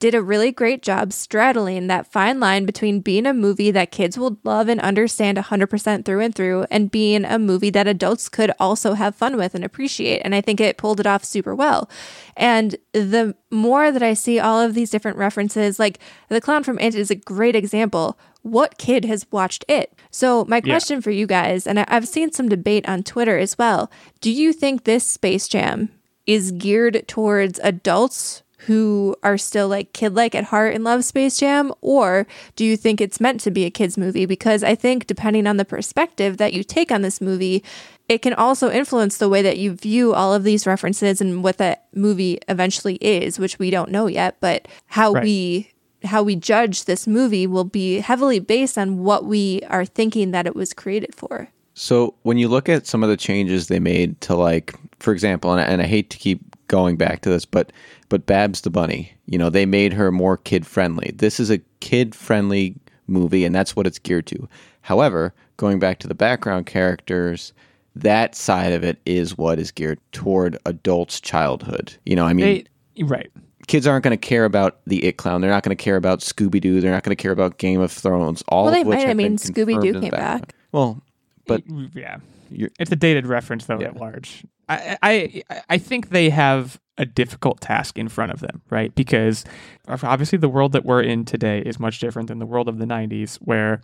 did 0.05 0.15
a 0.15 0.21
really 0.21 0.53
great 0.53 0.83
job 0.83 1.15
straddling 1.15 1.87
that 1.87 2.13
fine 2.13 2.39
line 2.39 2.67
between 2.67 3.01
being 3.01 3.25
a 3.25 3.33
movie 3.33 3.71
that 3.71 3.91
kids 3.91 4.19
will 4.19 4.39
love 4.45 4.69
and 4.69 4.79
understand 4.83 5.39
100% 5.39 6.05
through 6.05 6.21
and 6.21 6.35
through 6.35 6.67
and 6.71 6.91
being 6.91 7.25
a 7.25 7.39
movie 7.39 7.71
that 7.71 7.89
adults 7.89 8.29
could 8.29 8.53
also 8.61 8.93
have 8.93 9.15
fun 9.15 9.39
with 9.39 9.55
and 9.55 9.65
appreciate. 9.65 10.19
And 10.19 10.35
I 10.35 10.43
think 10.43 10.61
it 10.61 10.77
pulled 10.77 11.01
it 11.01 11.07
off 11.07 11.25
super 11.25 11.55
well. 11.55 11.89
And 12.37 12.77
the 12.93 13.35
more 13.51 13.91
that 13.91 14.03
I 14.03 14.13
see 14.13 14.39
all 14.39 14.61
of 14.61 14.75
these 14.75 14.91
different 14.91 15.17
references, 15.17 15.79
like 15.79 15.99
the 16.29 16.39
clown 16.39 16.65
from 16.65 16.79
It 16.79 16.95
is 16.95 17.11
a 17.11 17.15
great 17.15 17.57
example. 17.57 18.19
What 18.43 18.77
kid 18.77 19.07
has 19.07 19.25
watched 19.31 19.65
it? 19.69 19.95
So, 20.11 20.45
my 20.45 20.61
question 20.61 21.01
for 21.01 21.13
you 21.13 21.27
guys, 21.27 21.67
and 21.67 21.81
I've 21.81 22.07
seen 22.07 22.31
some 22.31 22.51
debate 22.51 22.87
on 22.87 23.05
Twitter 23.05 23.39
as 23.39 23.57
well. 23.57 23.91
Do 24.21 24.31
you 24.31 24.53
think 24.53 24.85
this 24.85 25.09
Space 25.09 25.49
Jam 25.49 25.89
is 26.27 26.53
geared 26.53 27.09
towards 27.09 27.59
adults 27.61 28.43
who 28.67 29.17
are 29.23 29.39
still 29.39 29.69
like 29.69 29.93
kid 29.93 30.15
like 30.15 30.35
at 30.35 30.45
heart 30.45 30.75
and 30.75 30.85
love 30.85 31.05
Space 31.05 31.39
Jam? 31.39 31.73
Or 31.81 32.27
do 32.57 32.65
you 32.65 32.77
think 32.77 33.01
it's 33.01 33.21
meant 33.21 33.41
to 33.41 33.51
be 33.51 33.65
a 33.65 33.71
kids' 33.71 33.99
movie? 33.99 34.27
Because 34.27 34.63
I 34.63 34.75
think 34.75 35.07
depending 35.07 35.47
on 35.47 35.57
the 35.57 35.65
perspective 35.65 36.37
that 36.39 36.53
you 36.53 36.65
take 36.65 36.91
on 36.93 37.03
this 37.03 37.21
movie, 37.21 37.63
it 38.09 38.19
can 38.23 38.35
also 38.35 38.71
influence 38.71 39.17
the 39.17 39.29
way 39.29 39.43
that 39.43 39.59
you 39.59 39.73
view 39.75 40.13
all 40.13 40.35
of 40.35 40.45
these 40.45 40.67
references 40.67 41.21
and 41.21 41.43
what 41.43 41.59
that 41.59 41.87
movie 41.95 42.39
eventually 42.49 42.97
is, 42.97 43.39
which 43.39 43.59
we 43.59 43.71
don't 43.71 43.91
know 43.91 44.07
yet, 44.07 44.37
but 44.41 44.69
how 44.87 45.13
Right. 45.13 45.25
we 45.25 45.71
how 46.05 46.23
we 46.23 46.37
judge 46.37 46.85
this 46.85 47.07
movie 47.07 47.47
will 47.47 47.65
be 47.65 48.01
heavily 48.01 48.39
based 48.39 48.77
on 48.77 48.99
what 48.99 49.25
we 49.25 49.63
are 49.71 49.87
thinking 49.87 50.33
that 50.33 50.47
it 50.47 50.55
was 50.55 50.75
created 50.75 51.15
for. 51.15 51.49
So 51.73 52.15
when 52.23 52.37
you 52.37 52.47
look 52.47 52.69
at 52.69 52.87
some 52.87 53.03
of 53.03 53.09
the 53.09 53.17
changes 53.17 53.69
they 53.69 53.81
made 53.81 54.21
to 54.21 54.35
like, 54.37 54.75
for 55.01 55.13
example, 55.15 55.51
and 55.51 55.61
I, 55.61 55.65
and 55.65 55.81
I 55.81 55.87
hate 55.87 56.11
to 56.11 56.19
keep 56.19 56.41
going 56.69 56.97
back 56.97 57.23
to 57.23 57.31
this, 57.31 57.45
but 57.47 57.73
but 58.09 58.27
Babs 58.27 58.61
the 58.61 58.71
bunny, 58.71 59.13
you 59.27 59.39
know, 59.39 59.51
they 59.51 59.67
made 59.67 59.93
her 59.93 60.13
more 60.13 60.37
kid 60.37 60.67
friendly. 60.67 61.13
This 61.15 61.41
is 61.41 61.51
a 61.51 61.61
kid 61.81 62.15
friendly 62.15 62.77
movie, 63.07 63.45
and 63.45 63.55
that's 63.55 63.75
what 63.77 63.87
it's 63.87 63.99
geared 63.99 64.27
to. 64.27 64.49
However, 64.83 65.35
going 65.57 65.79
back 65.79 65.99
to 66.01 66.09
the 66.09 66.15
background 66.15 66.67
characters, 66.67 67.53
that 67.97 68.35
side 68.35 68.73
of 68.73 68.83
it 68.85 68.99
is 69.07 69.39
what 69.39 69.59
is 69.59 69.71
geared 69.71 70.01
toward 70.13 70.59
adults' 70.67 71.21
childhood. 71.21 71.95
You 72.05 72.17
know, 72.17 72.27
I 72.27 72.33
mean, 72.33 72.67
They, 72.97 73.03
right. 73.05 73.31
kids 73.67 73.87
aren't 73.87 74.05
going 74.05 74.17
to 74.19 74.27
care 74.29 74.45
about 74.45 74.81
the 74.87 75.05
It 75.05 75.17
Clown. 75.17 75.41
They're 75.41 75.51
not 75.51 75.63
going 75.63 75.77
to 75.77 75.83
care 75.83 75.97
about 75.97 76.21
Scooby 76.21 76.61
Doo. 76.61 76.81
They're 76.81 76.93
not 76.93 77.03
going 77.03 77.17
to 77.17 77.23
care 77.23 77.33
about 77.33 77.59
Game 77.59 77.81
of 77.81 77.93
Thrones. 77.93 78.43
All 78.49 78.65
Well, 78.65 78.73
they 78.73 78.81
of 78.83 78.89
which 78.89 78.99
might. 78.99 79.05
I 79.05 79.09
have 79.09 79.17
been 79.17 79.33
mean, 79.33 79.39
Scooby-Doo 79.39 79.65
confirmed 79.65 79.87
in 79.87 79.95
the 79.95 80.01
came 80.01 80.11
back. 80.11 80.55
Well, 80.73 81.03
but 81.47 81.63
yeah. 81.95 82.19
you're, 82.51 82.71
It's 82.79 82.91
a 82.91 82.97
dated 82.97 83.27
reference 83.27 83.67
though 83.67 83.81
at 83.81 83.97
large. 83.97 84.45
I, 84.69 84.99
I 85.03 85.43
I 85.69 85.79
think 85.79 86.11
they 86.11 86.31
have 86.31 86.81
a 86.97 87.05
difficult 87.05 87.61
task 87.61 87.99
in 87.99 88.09
front 88.09 88.31
of 88.31 88.41
them, 88.41 88.63
right? 88.71 88.95
Because 88.95 89.45
obviously 89.89 90.39
the 90.39 90.49
world 90.49 90.73
that 90.73 90.85
we're 90.85 91.03
in 91.03 91.25
today 91.25 91.61
is 91.61 91.81
much 91.81 91.99
different 91.99 92.29
than 92.29 92.39
the 92.39 92.47
world 92.47 92.69
of 92.69 92.79
the 92.79 92.85
90s 92.85 93.37
where 93.39 93.81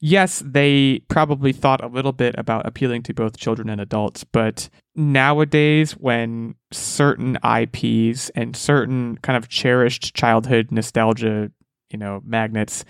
yes, 0.00 0.42
they 0.44 1.00
probably 1.08 1.52
thought 1.52 1.82
a 1.82 1.86
little 1.88 2.12
bit 2.12 2.34
about 2.36 2.66
appealing 2.66 3.02
to 3.04 3.14
both 3.14 3.38
children 3.38 3.70
and 3.70 3.80
adults, 3.80 4.24
but 4.24 4.68
nowadays 4.94 5.92
when 5.92 6.54
certain 6.70 7.38
IPs 7.42 8.28
and 8.30 8.54
certain 8.54 9.16
kind 9.18 9.38
of 9.38 9.48
cherished 9.48 10.14
childhood 10.14 10.70
nostalgia, 10.70 11.50
you 11.90 11.98
know, 11.98 12.20
magnets 12.24 12.84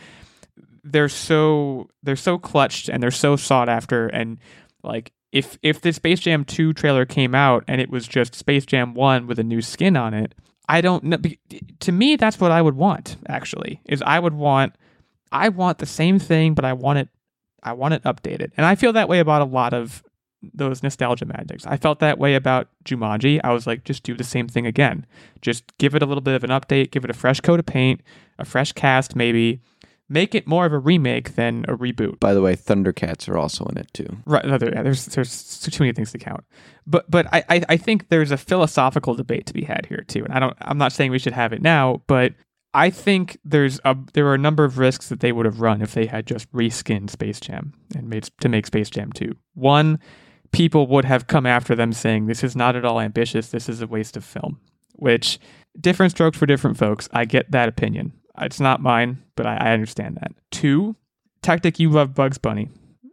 they're 0.82 1.08
so 1.08 1.88
they're 2.02 2.16
so 2.16 2.38
clutched 2.38 2.88
and 2.88 3.02
they're 3.02 3.10
so 3.10 3.36
sought 3.36 3.68
after 3.68 4.08
and 4.08 4.38
like 4.82 5.12
if 5.32 5.58
if 5.62 5.80
the 5.80 5.92
Space 5.92 6.20
Jam 6.20 6.44
2 6.44 6.72
trailer 6.72 7.06
came 7.06 7.34
out 7.34 7.64
and 7.68 7.80
it 7.80 7.90
was 7.90 8.06
just 8.06 8.34
Space 8.34 8.66
Jam 8.66 8.94
1 8.94 9.26
with 9.26 9.38
a 9.38 9.44
new 9.44 9.62
skin 9.62 9.96
on 9.96 10.14
it, 10.14 10.34
I 10.68 10.80
don't 10.80 11.04
know 11.04 11.18
to 11.80 11.92
me 11.92 12.16
that's 12.16 12.40
what 12.40 12.50
I 12.50 12.62
would 12.62 12.76
want 12.76 13.16
actually. 13.28 13.80
Is 13.86 14.02
I 14.02 14.18
would 14.18 14.34
want 14.34 14.74
I 15.32 15.48
want 15.48 15.78
the 15.78 15.86
same 15.86 16.18
thing 16.18 16.54
but 16.54 16.64
I 16.64 16.72
want 16.72 16.98
it 16.98 17.08
I 17.62 17.72
want 17.72 17.94
it 17.94 18.02
updated. 18.04 18.52
And 18.56 18.66
I 18.66 18.74
feel 18.74 18.92
that 18.92 19.08
way 19.08 19.18
about 19.18 19.42
a 19.42 19.46
lot 19.46 19.74
of 19.74 20.02
those 20.54 20.82
nostalgia 20.82 21.26
magics. 21.26 21.66
I 21.66 21.76
felt 21.76 21.98
that 21.98 22.18
way 22.18 22.34
about 22.34 22.68
Jumanji. 22.84 23.40
I 23.44 23.52
was 23.52 23.66
like, 23.66 23.84
just 23.84 24.02
do 24.02 24.14
the 24.14 24.24
same 24.24 24.48
thing 24.48 24.66
again. 24.66 25.06
Just 25.42 25.76
give 25.78 25.94
it 25.94 26.02
a 26.02 26.06
little 26.06 26.22
bit 26.22 26.34
of 26.34 26.44
an 26.44 26.50
update, 26.50 26.90
give 26.90 27.04
it 27.04 27.10
a 27.10 27.14
fresh 27.14 27.40
coat 27.40 27.60
of 27.60 27.66
paint, 27.66 28.00
a 28.38 28.44
fresh 28.44 28.72
cast, 28.72 29.14
maybe. 29.14 29.60
Make 30.12 30.34
it 30.34 30.46
more 30.46 30.66
of 30.66 30.72
a 30.72 30.78
remake 30.78 31.36
than 31.36 31.64
a 31.68 31.76
reboot. 31.76 32.18
By 32.18 32.34
the 32.34 32.42
way, 32.42 32.56
Thundercats 32.56 33.28
are 33.28 33.38
also 33.38 33.64
in 33.66 33.78
it 33.78 33.88
too. 33.94 34.08
Right. 34.26 34.44
There's 34.44 35.06
there's 35.06 35.60
too 35.60 35.84
many 35.84 35.92
things 35.92 36.10
to 36.12 36.18
count. 36.18 36.44
But 36.84 37.08
but 37.08 37.28
I, 37.32 37.64
I 37.68 37.76
think 37.76 38.08
there's 38.08 38.32
a 38.32 38.36
philosophical 38.36 39.14
debate 39.14 39.46
to 39.46 39.52
be 39.52 39.62
had 39.62 39.86
here 39.86 40.04
too. 40.08 40.24
And 40.24 40.34
I 40.34 40.40
don't 40.40 40.56
I'm 40.60 40.78
not 40.78 40.92
saying 40.92 41.12
we 41.12 41.20
should 41.20 41.32
have 41.32 41.52
it 41.52 41.62
now, 41.62 42.02
but 42.08 42.34
I 42.72 42.90
think 42.90 43.38
there's 43.44 43.80
a 43.84 43.96
there 44.12 44.26
are 44.26 44.34
a 44.34 44.38
number 44.38 44.64
of 44.64 44.78
risks 44.78 45.08
that 45.08 45.20
they 45.20 45.32
would 45.32 45.46
have 45.46 45.60
run 45.60 45.82
if 45.82 45.94
they 45.94 46.06
had 46.06 46.26
just 46.26 46.50
reskinned 46.52 47.10
Space 47.10 47.40
Jam 47.40 47.72
and 47.96 48.08
made 48.08 48.28
to 48.40 48.48
make 48.48 48.66
Space 48.66 48.90
Jam 48.90 49.12
2. 49.12 49.34
One, 49.54 49.98
people 50.52 50.86
would 50.86 51.04
have 51.04 51.26
come 51.26 51.46
after 51.46 51.74
them 51.74 51.92
saying, 51.92 52.26
This 52.26 52.44
is 52.44 52.54
not 52.54 52.76
at 52.76 52.84
all 52.84 53.00
ambitious. 53.00 53.48
This 53.48 53.68
is 53.68 53.82
a 53.82 53.86
waste 53.86 54.16
of 54.16 54.24
film, 54.24 54.60
which 54.94 55.38
different 55.80 56.12
strokes 56.12 56.38
for 56.38 56.46
different 56.46 56.76
folks. 56.76 57.08
I 57.12 57.24
get 57.24 57.50
that 57.50 57.68
opinion. 57.68 58.12
It's 58.40 58.60
not 58.60 58.80
mine, 58.80 59.22
but 59.36 59.46
I, 59.46 59.56
I 59.56 59.72
understand 59.72 60.16
that. 60.16 60.32
Two, 60.50 60.96
Tactic, 61.42 61.78
you 61.78 61.90
love 61.90 62.14
Bugs 62.14 62.38
Bunny. 62.38 62.68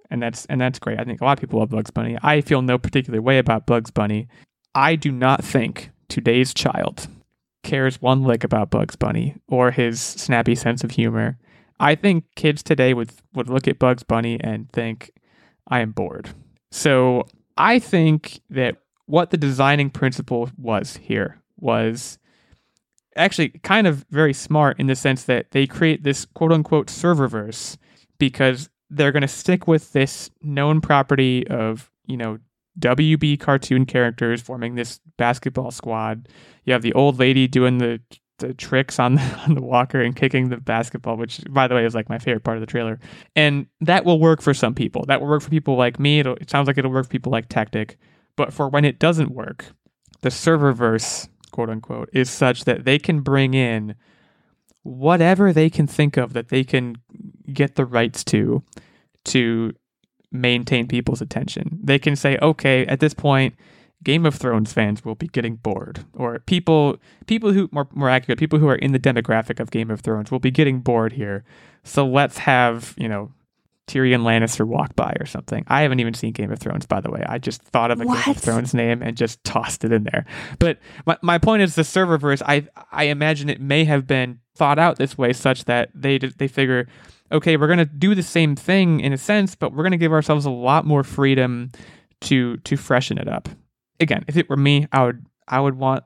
And 0.09 0.21
that's 0.21 0.45
and 0.45 0.61
that's 0.61 0.79
great. 0.79 0.99
I 0.99 1.03
think 1.03 1.19
a 1.19 1.25
lot 1.25 1.37
of 1.37 1.41
people 1.41 1.59
love 1.59 1.69
Bugs 1.69 1.91
Bunny. 1.91 2.17
I 2.21 2.39
feel 2.39 2.61
no 2.61 2.77
particular 2.77 3.21
way 3.21 3.39
about 3.39 3.65
Bugs 3.65 3.91
Bunny. 3.91 4.29
I 4.73 4.95
do 4.95 5.11
not 5.11 5.43
think 5.43 5.91
today's 6.07 6.53
child 6.53 7.07
cares 7.63 8.01
one 8.01 8.23
lick 8.23 8.45
about 8.45 8.69
Bugs 8.69 8.95
Bunny 8.95 9.35
or 9.49 9.71
his 9.71 9.99
snappy 9.99 10.55
sense 10.55 10.83
of 10.83 10.91
humor. 10.91 11.37
I 11.79 11.95
think 11.95 12.23
kids 12.35 12.63
today 12.63 12.93
would 12.93 13.11
would 13.33 13.49
look 13.49 13.67
at 13.67 13.79
Bugs 13.79 14.03
Bunny 14.03 14.39
and 14.39 14.71
think, 14.71 15.11
I 15.67 15.81
am 15.81 15.91
bored. 15.91 16.29
So 16.71 17.27
I 17.57 17.79
think 17.79 18.39
that 18.49 18.77
what 19.07 19.31
the 19.31 19.37
designing 19.37 19.89
principle 19.89 20.49
was 20.57 20.97
here 20.97 21.41
was 21.59 22.17
actually 23.17 23.49
kind 23.49 23.87
of 23.87 24.05
very 24.09 24.33
smart 24.33 24.79
in 24.79 24.87
the 24.87 24.95
sense 24.95 25.23
that 25.25 25.51
they 25.51 25.67
create 25.67 26.03
this 26.03 26.25
quote 26.25 26.51
unquote 26.51 26.87
serververse 26.87 27.77
because 28.19 28.69
they're 28.89 29.11
going 29.11 29.21
to 29.21 29.27
stick 29.27 29.67
with 29.67 29.91
this 29.93 30.29
known 30.41 30.81
property 30.81 31.47
of, 31.47 31.91
you 32.05 32.17
know, 32.17 32.39
WB 32.79 33.39
cartoon 33.39 33.85
characters 33.85 34.41
forming 34.41 34.75
this 34.75 34.99
basketball 35.17 35.71
squad. 35.71 36.29
You 36.63 36.73
have 36.73 36.83
the 36.83 36.93
old 36.93 37.19
lady 37.19 37.47
doing 37.47 37.79
the 37.79 37.99
the 38.39 38.53
tricks 38.53 38.99
on 38.99 39.15
the, 39.15 39.21
on 39.47 39.55
the 39.55 39.61
walker 39.61 39.99
and 40.01 40.15
kicking 40.15 40.49
the 40.49 40.57
basketball, 40.57 41.17
which 41.17 41.41
by 41.49 41.67
the 41.67 41.75
way 41.75 41.85
is 41.85 41.95
like 41.95 42.09
my 42.09 42.19
favorite 42.19 42.43
part 42.43 42.57
of 42.57 42.61
the 42.61 42.67
trailer. 42.67 42.99
And 43.35 43.67
that 43.81 44.05
will 44.05 44.19
work 44.19 44.41
for 44.41 44.53
some 44.53 44.75
people. 44.75 45.05
That 45.07 45.21
will 45.21 45.27
work 45.27 45.41
for 45.41 45.49
people 45.49 45.75
like 45.75 45.99
me. 45.99 46.19
It'll, 46.19 46.35
it 46.35 46.49
sounds 46.49 46.67
like 46.67 46.77
it'll 46.77 46.91
work 46.91 47.05
for 47.05 47.11
people 47.11 47.31
like 47.31 47.49
Tactic. 47.49 47.97
But 48.35 48.53
for 48.53 48.69
when 48.69 48.85
it 48.85 48.99
doesn't 48.99 49.31
work, 49.31 49.65
the 50.21 50.29
serververse, 50.29 51.27
quote 51.51 51.69
unquote, 51.69 52.09
is 52.13 52.29
such 52.29 52.65
that 52.65 52.85
they 52.85 52.99
can 52.99 53.21
bring 53.21 53.53
in 53.53 53.95
whatever 54.83 55.51
they 55.51 55.69
can 55.69 55.85
think 55.85 56.17
of 56.17 56.33
that 56.33 56.49
they 56.49 56.63
can 56.63 56.95
get 57.51 57.75
the 57.75 57.85
rights 57.85 58.23
to 58.23 58.63
to 59.25 59.73
maintain 60.31 60.87
people's 60.87 61.21
attention. 61.21 61.79
They 61.83 61.99
can 61.99 62.15
say, 62.15 62.37
okay, 62.41 62.85
at 62.85 62.99
this 62.99 63.13
point, 63.13 63.55
Game 64.03 64.25
of 64.25 64.35
Thrones 64.35 64.71
fans 64.71 65.03
will 65.03 65.15
be 65.15 65.27
getting 65.27 65.55
bored, 65.55 66.05
or 66.13 66.39
people 66.39 66.97
people 67.25 67.51
who 67.51 67.67
more 67.71 67.87
more 67.93 68.09
accurate 68.09 68.39
people 68.39 68.59
who 68.59 68.67
are 68.67 68.75
in 68.75 68.91
the 68.91 68.99
demographic 68.99 69.59
of 69.59 69.71
Game 69.71 69.89
of 69.89 70.01
Thrones 70.01 70.31
will 70.31 70.39
be 70.39 70.51
getting 70.51 70.79
bored 70.79 71.13
here. 71.13 71.43
So 71.83 72.05
let's 72.05 72.37
have 72.39 72.93
you 72.97 73.09
know 73.09 73.31
Tyrion 73.87 74.21
Lannister 74.21 74.65
walk 74.65 74.95
by 74.95 75.15
or 75.19 75.25
something. 75.25 75.63
I 75.67 75.81
haven't 75.81 75.99
even 75.99 76.13
seen 76.13 76.33
Game 76.33 76.51
of 76.51 76.59
Thrones, 76.59 76.85
by 76.85 77.01
the 77.01 77.09
way. 77.09 77.23
I 77.27 77.37
just 77.37 77.61
thought 77.61 77.91
of 77.91 78.01
a 78.01 78.05
what? 78.05 78.25
Game 78.25 78.35
of 78.35 78.41
Thrones 78.41 78.73
name 78.73 79.01
and 79.01 79.15
just 79.15 79.43
tossed 79.43 79.83
it 79.83 79.91
in 79.91 80.03
there. 80.03 80.25
But 80.59 80.79
my, 81.05 81.17
my 81.21 81.37
point 81.37 81.61
is 81.61 81.75
the 81.75 81.83
serververse. 81.83 82.41
I 82.45 82.67
I 82.91 83.05
imagine 83.05 83.49
it 83.49 83.61
may 83.61 83.85
have 83.85 84.05
been 84.05 84.39
thought 84.55 84.79
out 84.79 84.97
this 84.97 85.17
way, 85.17 85.33
such 85.33 85.65
that 85.65 85.89
they 85.95 86.17
they 86.17 86.47
figure, 86.47 86.87
okay, 87.31 87.57
we're 87.57 87.67
gonna 87.67 87.85
do 87.85 88.13
the 88.13 88.23
same 88.23 88.55
thing 88.55 88.99
in 88.99 89.13
a 89.13 89.17
sense, 89.17 89.55
but 89.55 89.73
we're 89.73 89.83
gonna 89.83 89.97
give 89.97 90.13
ourselves 90.13 90.45
a 90.45 90.51
lot 90.51 90.85
more 90.85 91.03
freedom 91.03 91.71
to 92.21 92.57
to 92.57 92.75
freshen 92.75 93.17
it 93.17 93.27
up 93.27 93.49
again, 93.99 94.25
if 94.27 94.37
it 94.37 94.49
were 94.49 94.57
me, 94.57 94.87
I 94.91 95.05
would 95.05 95.25
I 95.47 95.59
would 95.59 95.75
want 95.75 96.03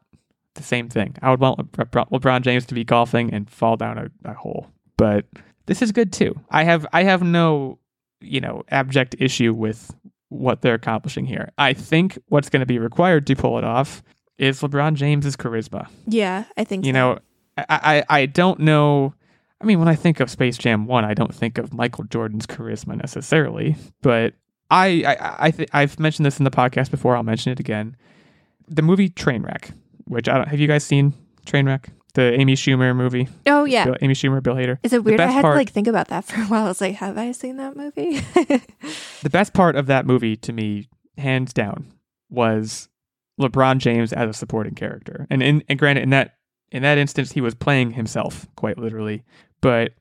the 0.56 0.64
same 0.64 0.90
thing. 0.90 1.16
I 1.22 1.32
would 1.32 1.40
want 1.40 1.72
LeBron 1.72 2.42
James 2.42 2.66
to 2.68 2.74
be 2.74 2.84
golfing 2.84 3.34
and 3.34 3.50
fall 3.50 3.78
down 3.78 3.98
a, 3.98 4.30
a 4.30 4.34
hole. 4.34 4.68
But 4.98 5.26
this 5.72 5.82
is 5.82 5.94
good 5.94 6.12
too. 6.12 6.36
I 6.50 6.66
have 6.66 6.86
I 6.92 7.04
have 7.04 7.24
no 7.24 7.80
you 8.20 8.42
know 8.42 8.64
abject 8.68 9.16
issue 9.20 9.54
with 9.54 9.96
what 10.28 10.62
they're 10.62 10.74
accomplishing 10.74 11.26
here. 11.26 11.54
I 11.58 11.72
think 11.72 12.20
what's 12.28 12.50
going 12.50 12.60
to 12.60 12.66
be 12.66 12.78
required 12.78 13.26
to 13.28 13.36
pull 13.38 13.58
it 13.58 13.64
off 13.64 14.04
is 14.38 14.60
LeBron 14.60 14.96
James's 14.96 15.38
charisma. 15.38 15.88
Yeah, 16.08 16.44
I 16.58 16.66
think 16.66 16.86
you 16.86 16.92
so. 16.92 17.00
know. 17.00 17.20
I, 17.58 18.04
I 18.10 18.22
I 18.22 18.26
don't 18.26 18.60
know. 18.60 19.14
I 19.62 19.64
mean, 19.64 19.80
when 19.80 19.88
I 19.88 19.96
think 19.96 20.20
of 20.20 20.30
Space 20.30 20.58
Jam 20.58 20.88
One, 20.88 21.06
I 21.06 21.14
don't 21.14 21.34
think 21.34 21.58
of 21.58 21.74
Michael 21.74 22.04
Jordan's 22.04 22.46
charisma 22.46 22.98
necessarily, 22.98 23.78
but 24.02 24.34
I 24.70 25.06
I, 25.08 25.36
I 25.48 25.52
th- 25.52 25.70
I've 25.72 25.98
mentioned 26.02 26.26
this 26.26 26.38
in 26.38 26.44
the 26.44 26.52
podcast 26.52 26.92
before. 26.92 27.16
I'll 27.16 27.24
mention 27.24 27.54
it 27.54 27.62
again. 27.62 27.96
The 28.68 28.82
movie 28.82 29.10
Trainwreck, 29.10 29.72
which 30.04 30.28
I 30.28 30.38
don't 30.38 30.50
have 30.50 30.60
you 30.60 30.68
guys 30.68 30.84
seen 30.84 31.14
Trainwreck? 31.46 31.86
The 32.14 32.34
Amy 32.40 32.56
Schumer 32.56 32.96
movie. 32.96 33.28
Oh 33.46 33.66
yeah, 33.66 33.86
Bill, 33.86 33.96
Amy 34.02 34.14
Schumer, 34.14 34.44
Bill 34.44 34.56
Hader. 34.56 34.78
Is 34.84 34.94
it 34.94 35.04
weird? 35.04 35.20
I 35.20 35.28
had 35.28 35.42
part, 35.42 35.54
to 35.54 35.58
like 35.58 35.72
think 35.72 35.88
about 35.88 36.10
that 36.10 36.26
for 36.26 36.42
a 36.42 36.46
while. 36.46 36.66
I 36.66 36.68
was 36.68 36.82
like, 36.82 36.96
have 36.96 37.18
I 37.18 37.32
seen 37.32 37.58
that 37.58 37.76
movie? 37.76 38.20
the 39.22 39.30
best 39.30 39.54
part 39.54 39.76
of 39.76 39.88
that 39.88 40.06
movie, 40.06 40.36
to 40.38 40.54
me, 40.54 40.90
hands 41.18 41.54
down, 41.54 41.88
was 42.30 42.90
LeBron 43.40 43.78
James 43.78 44.14
as 44.14 44.30
a 44.30 44.34
supporting 44.34 44.76
character. 44.76 45.28
And 45.30 45.42
in 45.42 45.64
and 45.70 45.80
granted, 45.80 46.04
in 46.04 46.10
that 46.12 46.36
in 46.72 46.84
that 46.84 46.98
instance, 46.98 47.32
he 47.32 47.42
was 47.42 47.56
playing 47.56 47.92
himself 47.92 48.48
quite 48.56 48.78
literally. 48.78 49.24
But 49.62 49.94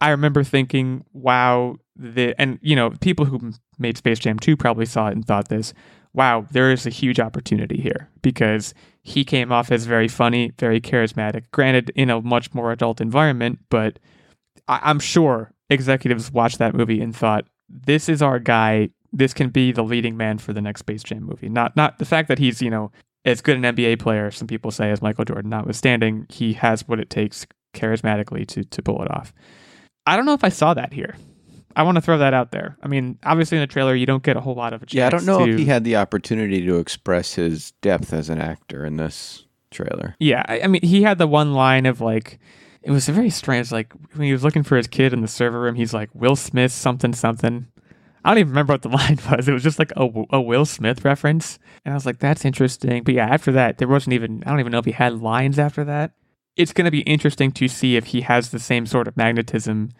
I 0.00 0.10
remember 0.10 0.44
thinking, 0.44 1.04
wow, 1.12 1.76
the 1.94 2.34
and 2.38 2.58
you 2.62 2.76
know 2.76 2.90
people 3.00 3.24
who 3.24 3.52
made 3.78 3.96
Space 3.96 4.18
Jam 4.18 4.38
2 4.38 4.56
probably 4.56 4.86
saw 4.86 5.08
it 5.08 5.12
and 5.12 5.24
thought 5.26 5.48
this, 5.48 5.74
wow, 6.12 6.46
there 6.50 6.70
is 6.72 6.86
a 6.86 6.90
huge 6.90 7.20
opportunity 7.20 7.80
here 7.80 8.08
because 8.22 8.74
he 9.06 9.24
came 9.24 9.52
off 9.52 9.70
as 9.70 9.86
very 9.86 10.08
funny, 10.08 10.50
very 10.58 10.80
charismatic. 10.80 11.44
Granted, 11.52 11.90
in 11.94 12.10
a 12.10 12.20
much 12.20 12.52
more 12.52 12.72
adult 12.72 13.00
environment, 13.00 13.60
but 13.70 14.00
I- 14.66 14.90
am 14.90 14.98
sure 14.98 15.52
executives 15.70 16.32
watched 16.32 16.58
that 16.58 16.74
movie 16.74 17.00
and 17.00 17.14
thought, 17.14 17.46
this 17.68 18.08
is 18.08 18.20
our 18.20 18.40
guy. 18.40 18.88
This 19.12 19.32
can 19.32 19.50
be 19.50 19.70
the 19.70 19.84
leading 19.84 20.16
man 20.16 20.38
for 20.38 20.52
the 20.52 20.60
next 20.60 20.80
Space 20.80 21.04
Jam 21.04 21.22
movie. 21.22 21.48
Not 21.48 21.76
not 21.76 22.00
the 22.00 22.04
fact 22.04 22.26
that 22.26 22.40
he's 22.40 22.60
you 22.60 22.68
know 22.68 22.90
as 23.24 23.40
good 23.40 23.56
an 23.56 23.62
NBA 23.62 24.00
player, 24.00 24.32
some 24.32 24.48
people 24.48 24.72
say, 24.72 24.90
as 24.90 25.00
Michael 25.00 25.24
Jordan, 25.24 25.50
notwithstanding, 25.50 26.26
he 26.28 26.54
has 26.54 26.88
what 26.88 26.98
it 26.98 27.08
takes 27.08 27.46
charismatically 27.74 28.44
to 28.48 28.64
to 28.64 28.82
pull 28.82 29.00
it 29.04 29.10
off. 29.12 29.32
I 30.04 30.16
don't 30.16 30.26
know 30.26 30.34
if 30.34 30.42
I 30.42 30.48
saw 30.48 30.74
that 30.74 30.92
here. 30.92 31.14
I 31.76 31.82
want 31.82 31.96
to 31.96 32.00
throw 32.00 32.16
that 32.18 32.32
out 32.32 32.52
there. 32.52 32.78
I 32.82 32.88
mean, 32.88 33.18
obviously 33.22 33.58
in 33.58 33.60
the 33.60 33.66
trailer 33.66 33.94
you 33.94 34.06
don't 34.06 34.22
get 34.22 34.36
a 34.36 34.40
whole 34.40 34.54
lot 34.54 34.72
of 34.72 34.82
a 34.82 34.86
chance. 34.86 34.94
Yeah, 34.94 35.06
I 35.06 35.10
don't 35.10 35.26
know 35.26 35.44
to... 35.44 35.52
if 35.52 35.58
he 35.58 35.66
had 35.66 35.84
the 35.84 35.96
opportunity 35.96 36.64
to 36.64 36.78
express 36.78 37.34
his 37.34 37.72
depth 37.82 38.14
as 38.14 38.30
an 38.30 38.40
actor 38.40 38.84
in 38.84 38.96
this 38.96 39.44
trailer. 39.70 40.16
Yeah, 40.18 40.42
I, 40.48 40.62
I 40.62 40.66
mean, 40.68 40.82
he 40.82 41.02
had 41.02 41.18
the 41.18 41.26
one 41.26 41.52
line 41.52 41.84
of 41.84 42.00
like, 42.00 42.40
it 42.82 42.90
was 42.90 43.06
very 43.08 43.28
strange. 43.28 43.70
Like 43.70 43.92
when 44.14 44.26
he 44.26 44.32
was 44.32 44.42
looking 44.42 44.62
for 44.62 44.78
his 44.78 44.86
kid 44.86 45.12
in 45.12 45.20
the 45.20 45.28
server 45.28 45.60
room, 45.60 45.74
he's 45.74 45.92
like 45.92 46.08
Will 46.14 46.34
Smith 46.34 46.72
something 46.72 47.12
something. 47.12 47.66
I 48.24 48.30
don't 48.30 48.38
even 48.38 48.50
remember 48.50 48.72
what 48.72 48.82
the 48.82 48.88
line 48.96 49.18
was. 49.30 49.46
It 49.46 49.52
was 49.52 49.62
just 49.62 49.78
like 49.78 49.92
a, 49.96 50.08
a 50.30 50.40
Will 50.40 50.64
Smith 50.64 51.04
reference, 51.04 51.58
and 51.84 51.92
I 51.92 51.96
was 51.96 52.06
like, 52.06 52.18
that's 52.18 52.44
interesting. 52.44 53.02
But 53.02 53.14
yeah, 53.14 53.26
after 53.26 53.52
that, 53.52 53.78
there 53.78 53.86
wasn't 53.86 54.14
even. 54.14 54.42
I 54.46 54.50
don't 54.50 54.60
even 54.60 54.72
know 54.72 54.78
if 54.78 54.86
he 54.86 54.92
had 54.92 55.20
lines 55.20 55.58
after 55.58 55.84
that. 55.84 56.12
It's 56.56 56.72
going 56.72 56.86
to 56.86 56.90
be 56.90 57.02
interesting 57.02 57.52
to 57.52 57.68
see 57.68 57.96
if 57.96 58.06
he 58.06 58.22
has 58.22 58.48
the 58.48 58.58
same 58.58 58.86
sort 58.86 59.06
of 59.06 59.16
magnetism 59.16 59.90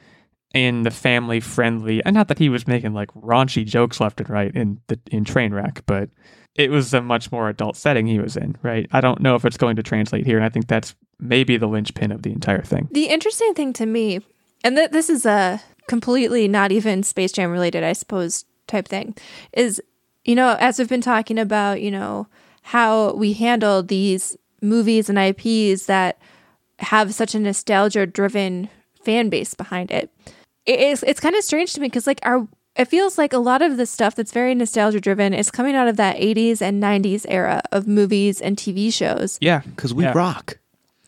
in 0.57 0.83
the 0.85 0.90
family 0.90 1.38
friendly 1.38 2.03
and 2.05 2.14
not 2.14 2.29
that 2.29 2.38
he 2.38 2.49
was 2.49 2.66
making 2.66 2.95
like 2.95 3.12
raunchy 3.12 3.64
jokes 3.64 4.01
left 4.01 4.21
and 4.21 4.31
right 4.31 4.55
in 4.55 4.81
the 4.87 4.99
in 5.11 5.25
Trainwreck, 5.25 5.83
but 5.85 6.09
it 6.55 6.71
was 6.71 6.95
a 6.95 7.03
much 7.03 7.31
more 7.31 7.51
adult 7.51 7.77
setting 7.77 8.07
he 8.07 8.19
was 8.19 8.37
in, 8.37 8.57
right? 8.62 8.88
I 8.90 9.03
don't 9.03 9.21
know 9.21 9.35
if 9.35 9.45
it's 9.45 9.59
going 9.59 9.77
to 9.77 9.83
translate 9.83 10.25
here, 10.25 10.38
and 10.38 10.47
I 10.47 10.49
think 10.49 10.66
that's 10.66 10.95
maybe 11.21 11.59
the 11.59 11.66
linchpin 11.66 12.11
of 12.11 12.23
the 12.23 12.33
entire 12.33 12.62
thing. 12.62 12.88
The 12.90 13.09
interesting 13.09 13.53
thing 13.53 13.75
to 13.75 13.85
me, 13.85 14.21
and 14.64 14.77
th- 14.77 14.90
this 14.90 15.11
is 15.11 15.27
a 15.27 15.61
completely 15.88 16.49
not 16.49 16.73
even 16.73 17.03
Space 17.03 17.33
Jam 17.33 17.51
related, 17.51 17.85
I 17.85 17.92
suppose, 17.92 18.47
type 18.66 18.88
thing, 18.88 19.14
is 19.53 19.83
you 20.25 20.35
know, 20.35 20.57
as 20.59 20.79
we've 20.79 20.88
been 20.88 21.03
talking 21.03 21.38
about, 21.38 21.83
you 21.83 21.90
know, 21.90 22.27
how 22.62 23.12
we 23.12 23.35
handle 23.35 23.83
these 23.83 24.37
movies 24.62 25.11
and 25.11 25.19
IPs 25.19 25.87
that 25.87 26.19
have 26.79 27.14
such 27.14 27.35
a 27.35 27.38
nostalgia 27.38 28.07
driven 28.07 28.69
fan 29.05 29.29
base 29.29 29.55
behind 29.55 29.90
it 29.90 30.11
it's 30.66 31.02
it's 31.02 31.20
kind 31.20 31.35
of 31.35 31.42
strange 31.44 31.72
to 31.74 31.81
me 31.81 31.87
because 31.87 32.07
like 32.07 32.20
our 32.22 32.46
it 32.76 32.87
feels 32.88 33.16
like 33.16 33.33
a 33.33 33.38
lot 33.38 33.62
of 33.62 33.79
the 33.79 33.87
stuff 33.87 34.14
that's 34.14 34.33
very 34.33 34.55
nostalgia 34.55 35.00
driven 35.00 35.33
is 35.33 35.50
coming 35.50 35.74
out 35.74 35.88
of 35.88 35.96
that 35.96 36.16
80s 36.18 36.61
and 36.61 36.83
90s 36.83 37.24
era 37.29 37.62
of 37.72 37.87
movies 37.87 38.40
and 38.42 38.57
TV 38.59 38.92
shows. 38.92 39.38
Yeah. 39.40 39.61
Because 39.61 39.94
we 39.94 40.05
Yeah. 40.05 40.12
rock. 40.14 40.59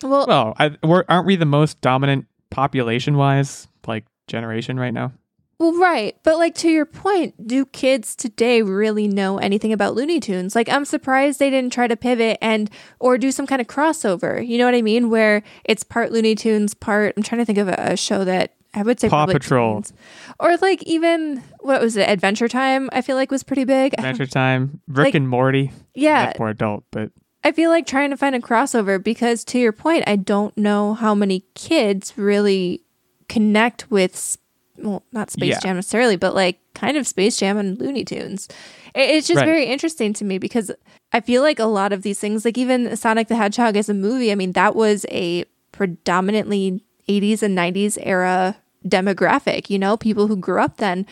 Well, 0.01 0.25
Well, 0.27 0.55
I, 0.57 0.75
we're, 0.81 1.03
aren't 1.07 1.27
we 1.27 1.35
the 1.35 1.45
most 1.45 1.79
dominant 1.81 2.25
population 2.49 3.17
wise, 3.17 3.67
like 3.85 4.05
generation 4.25 4.79
right 4.79 4.93
now? 4.93 5.11
Well, 5.59 5.77
right. 5.77 6.15
But 6.23 6.37
like 6.37 6.55
to 6.55 6.69
your 6.69 6.85
point, 6.87 7.45
do 7.45 7.65
kids 7.67 8.15
today 8.15 8.61
really 8.63 9.07
know 9.07 9.37
anything 9.37 9.71
about 9.73 9.93
Looney 9.93 10.19
Tunes? 10.19 10.55
Like 10.55 10.69
I'm 10.69 10.85
surprised 10.85 11.37
they 11.37 11.49
didn't 11.51 11.73
try 11.73 11.85
to 11.85 11.97
pivot 11.97 12.39
and 12.41 12.71
or 12.99 13.17
do 13.19 13.29
some 13.31 13.45
kind 13.45 13.61
of 13.61 13.67
crossover. 13.67 14.43
You 14.43 14.57
know 14.57 14.65
what 14.65 14.73
I 14.73 14.81
mean? 14.81 15.09
Where 15.11 15.43
it's 15.65 15.83
part 15.83 16.11
Looney 16.11 16.33
Tunes, 16.33 16.73
part 16.73 17.13
I'm 17.15 17.21
trying 17.21 17.39
to 17.41 17.45
think 17.45 17.59
of 17.59 17.67
a, 17.67 17.75
a 17.77 17.95
show 17.97 18.23
that 18.23 18.55
I 18.73 18.83
would 18.83 18.99
say 18.99 19.09
Paw 19.09 19.25
Patrol. 19.25 19.75
teens. 19.81 19.93
Or 20.39 20.55
like 20.57 20.83
even 20.83 21.43
what 21.61 21.81
was 21.81 21.97
it? 21.97 22.07
Adventure 22.07 22.47
Time, 22.47 22.89
I 22.93 23.01
feel 23.01 23.15
like 23.15 23.31
was 23.31 23.43
pretty 23.43 23.63
big. 23.65 23.93
Adventure 23.97 24.27
Time, 24.27 24.81
Rick 24.87 25.05
Like- 25.05 25.15
and 25.15 25.27
Morty. 25.29 25.71
Yeah. 25.95 26.33
More 26.37 26.49
adult, 26.49 26.83
but 26.91 27.11
I 27.43 27.51
feel 27.51 27.69
like 27.69 27.87
trying 27.87 28.09
to 28.11 28.17
find 28.17 28.35
a 28.35 28.39
crossover 28.39 29.01
because 29.03 29.43
to 29.45 29.59
your 29.59 29.71
point, 29.71 30.03
I 30.07 30.17
don't 30.17 30.55
know 30.57 30.93
how 30.93 31.15
many 31.15 31.45
kids 31.55 32.13
really 32.17 32.81
connect 33.27 33.89
with 33.89 34.37
well, 34.77 35.03
not 35.11 35.29
Space 35.29 35.49
Yeah. 35.55 35.59
Jam 35.59 35.75
necessarily, 35.75 36.15
but 36.15 36.33
like 36.35 36.59
kind 36.73 36.95
of 36.95 37.05
Space 37.07 37.37
Jam 37.37 37.57
and 37.57 37.77
Looney 37.79 38.05
Tunes. 38.05 38.47
It's 38.95 39.27
just 39.27 39.37
Right. 39.39 39.45
very 39.45 39.65
interesting 39.65 40.13
to 40.13 40.23
me 40.25 40.37
because 40.37 40.71
I 41.11 41.19
feel 41.21 41.41
like 41.41 41.59
a 41.59 41.65
lot 41.65 41.91
of 41.91 42.01
these 42.01 42.19
things, 42.19 42.45
like 42.45 42.57
even 42.57 42.95
Sonic 42.95 43.27
the 43.27 43.35
Hedgehog 43.35 43.75
as 43.75 43.89
a 43.89 43.93
movie, 43.93 44.31
I 44.31 44.35
mean, 44.35 44.53
that 44.53 44.75
was 44.75 45.05
a 45.11 45.43
predominantly 45.71 46.83
80s 47.09 47.41
and 47.43 47.57
90s 47.57 47.97
era 48.01 48.55
demographic, 48.87 49.69
you 49.69 49.77
know, 49.79 49.97
people 49.97 50.27
who 50.27 50.37
grew 50.37 50.61
up 50.61 50.77
then. 50.77 51.05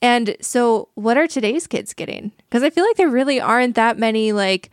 And 0.00 0.36
so, 0.40 0.88
what 0.94 1.16
are 1.16 1.26
today's 1.28 1.66
kids 1.66 1.94
getting? 1.94 2.32
Because 2.48 2.62
I 2.62 2.70
feel 2.70 2.84
like 2.84 2.96
there 2.96 3.08
really 3.08 3.40
aren't 3.40 3.74
that 3.76 3.98
many, 3.98 4.32
like, 4.32 4.70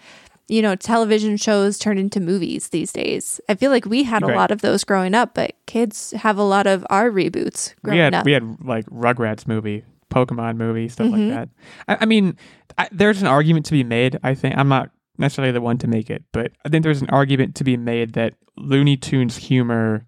you 0.48 0.62
know, 0.64 0.76
television 0.76 1.38
shows 1.38 1.78
turned 1.78 2.00
into 2.00 2.20
movies 2.20 2.70
these 2.70 2.92
days. 2.92 3.40
I 3.48 3.54
feel 3.54 3.70
like 3.70 3.86
we 3.86 4.02
had 4.04 4.24
a 4.24 4.36
lot 4.36 4.50
of 4.50 4.62
those 4.62 4.84
growing 4.84 5.14
up, 5.14 5.36
but 5.36 5.54
kids 5.68 6.10
have 6.12 6.38
a 6.40 6.44
lot 6.44 6.66
of 6.66 6.84
our 6.90 7.12
reboots 7.12 7.76
growing 7.84 7.98
we 8.00 8.04
had 8.04 8.16
up. 8.16 8.26
we 8.26 8.32
had 8.32 8.58
like 8.66 8.86
Rugrats 8.88 9.48
movie, 9.48 9.84
Pokemon 10.10 10.58
movie, 10.58 10.90
stuff 10.90 11.06
Mm-hmm. 11.08 11.30
like 11.30 11.36
that. 11.36 11.50
I, 11.88 11.98
I 12.02 12.06
mean, 12.08 12.36
I, 12.80 12.88
there's 12.92 13.22
an 13.22 13.28
argument 13.28 13.68
to 13.68 13.74
be 13.74 13.84
made. 13.84 14.18
I 14.24 14.34
think 14.34 14.58
I'm 14.58 14.70
not 14.70 14.90
necessarily 15.20 15.52
the 15.52 15.62
one 15.62 15.78
to 15.80 15.88
make 15.88 16.10
it, 16.10 16.24
but 16.32 16.52
I 16.66 16.70
think 16.70 16.82
there's 16.84 17.04
an 17.04 17.10
argument 17.12 17.54
to 17.58 17.64
be 17.64 17.78
made 17.78 18.14
that 18.14 18.34
Looney 18.58 18.98
Tunes 18.98 19.38
humor 19.38 20.08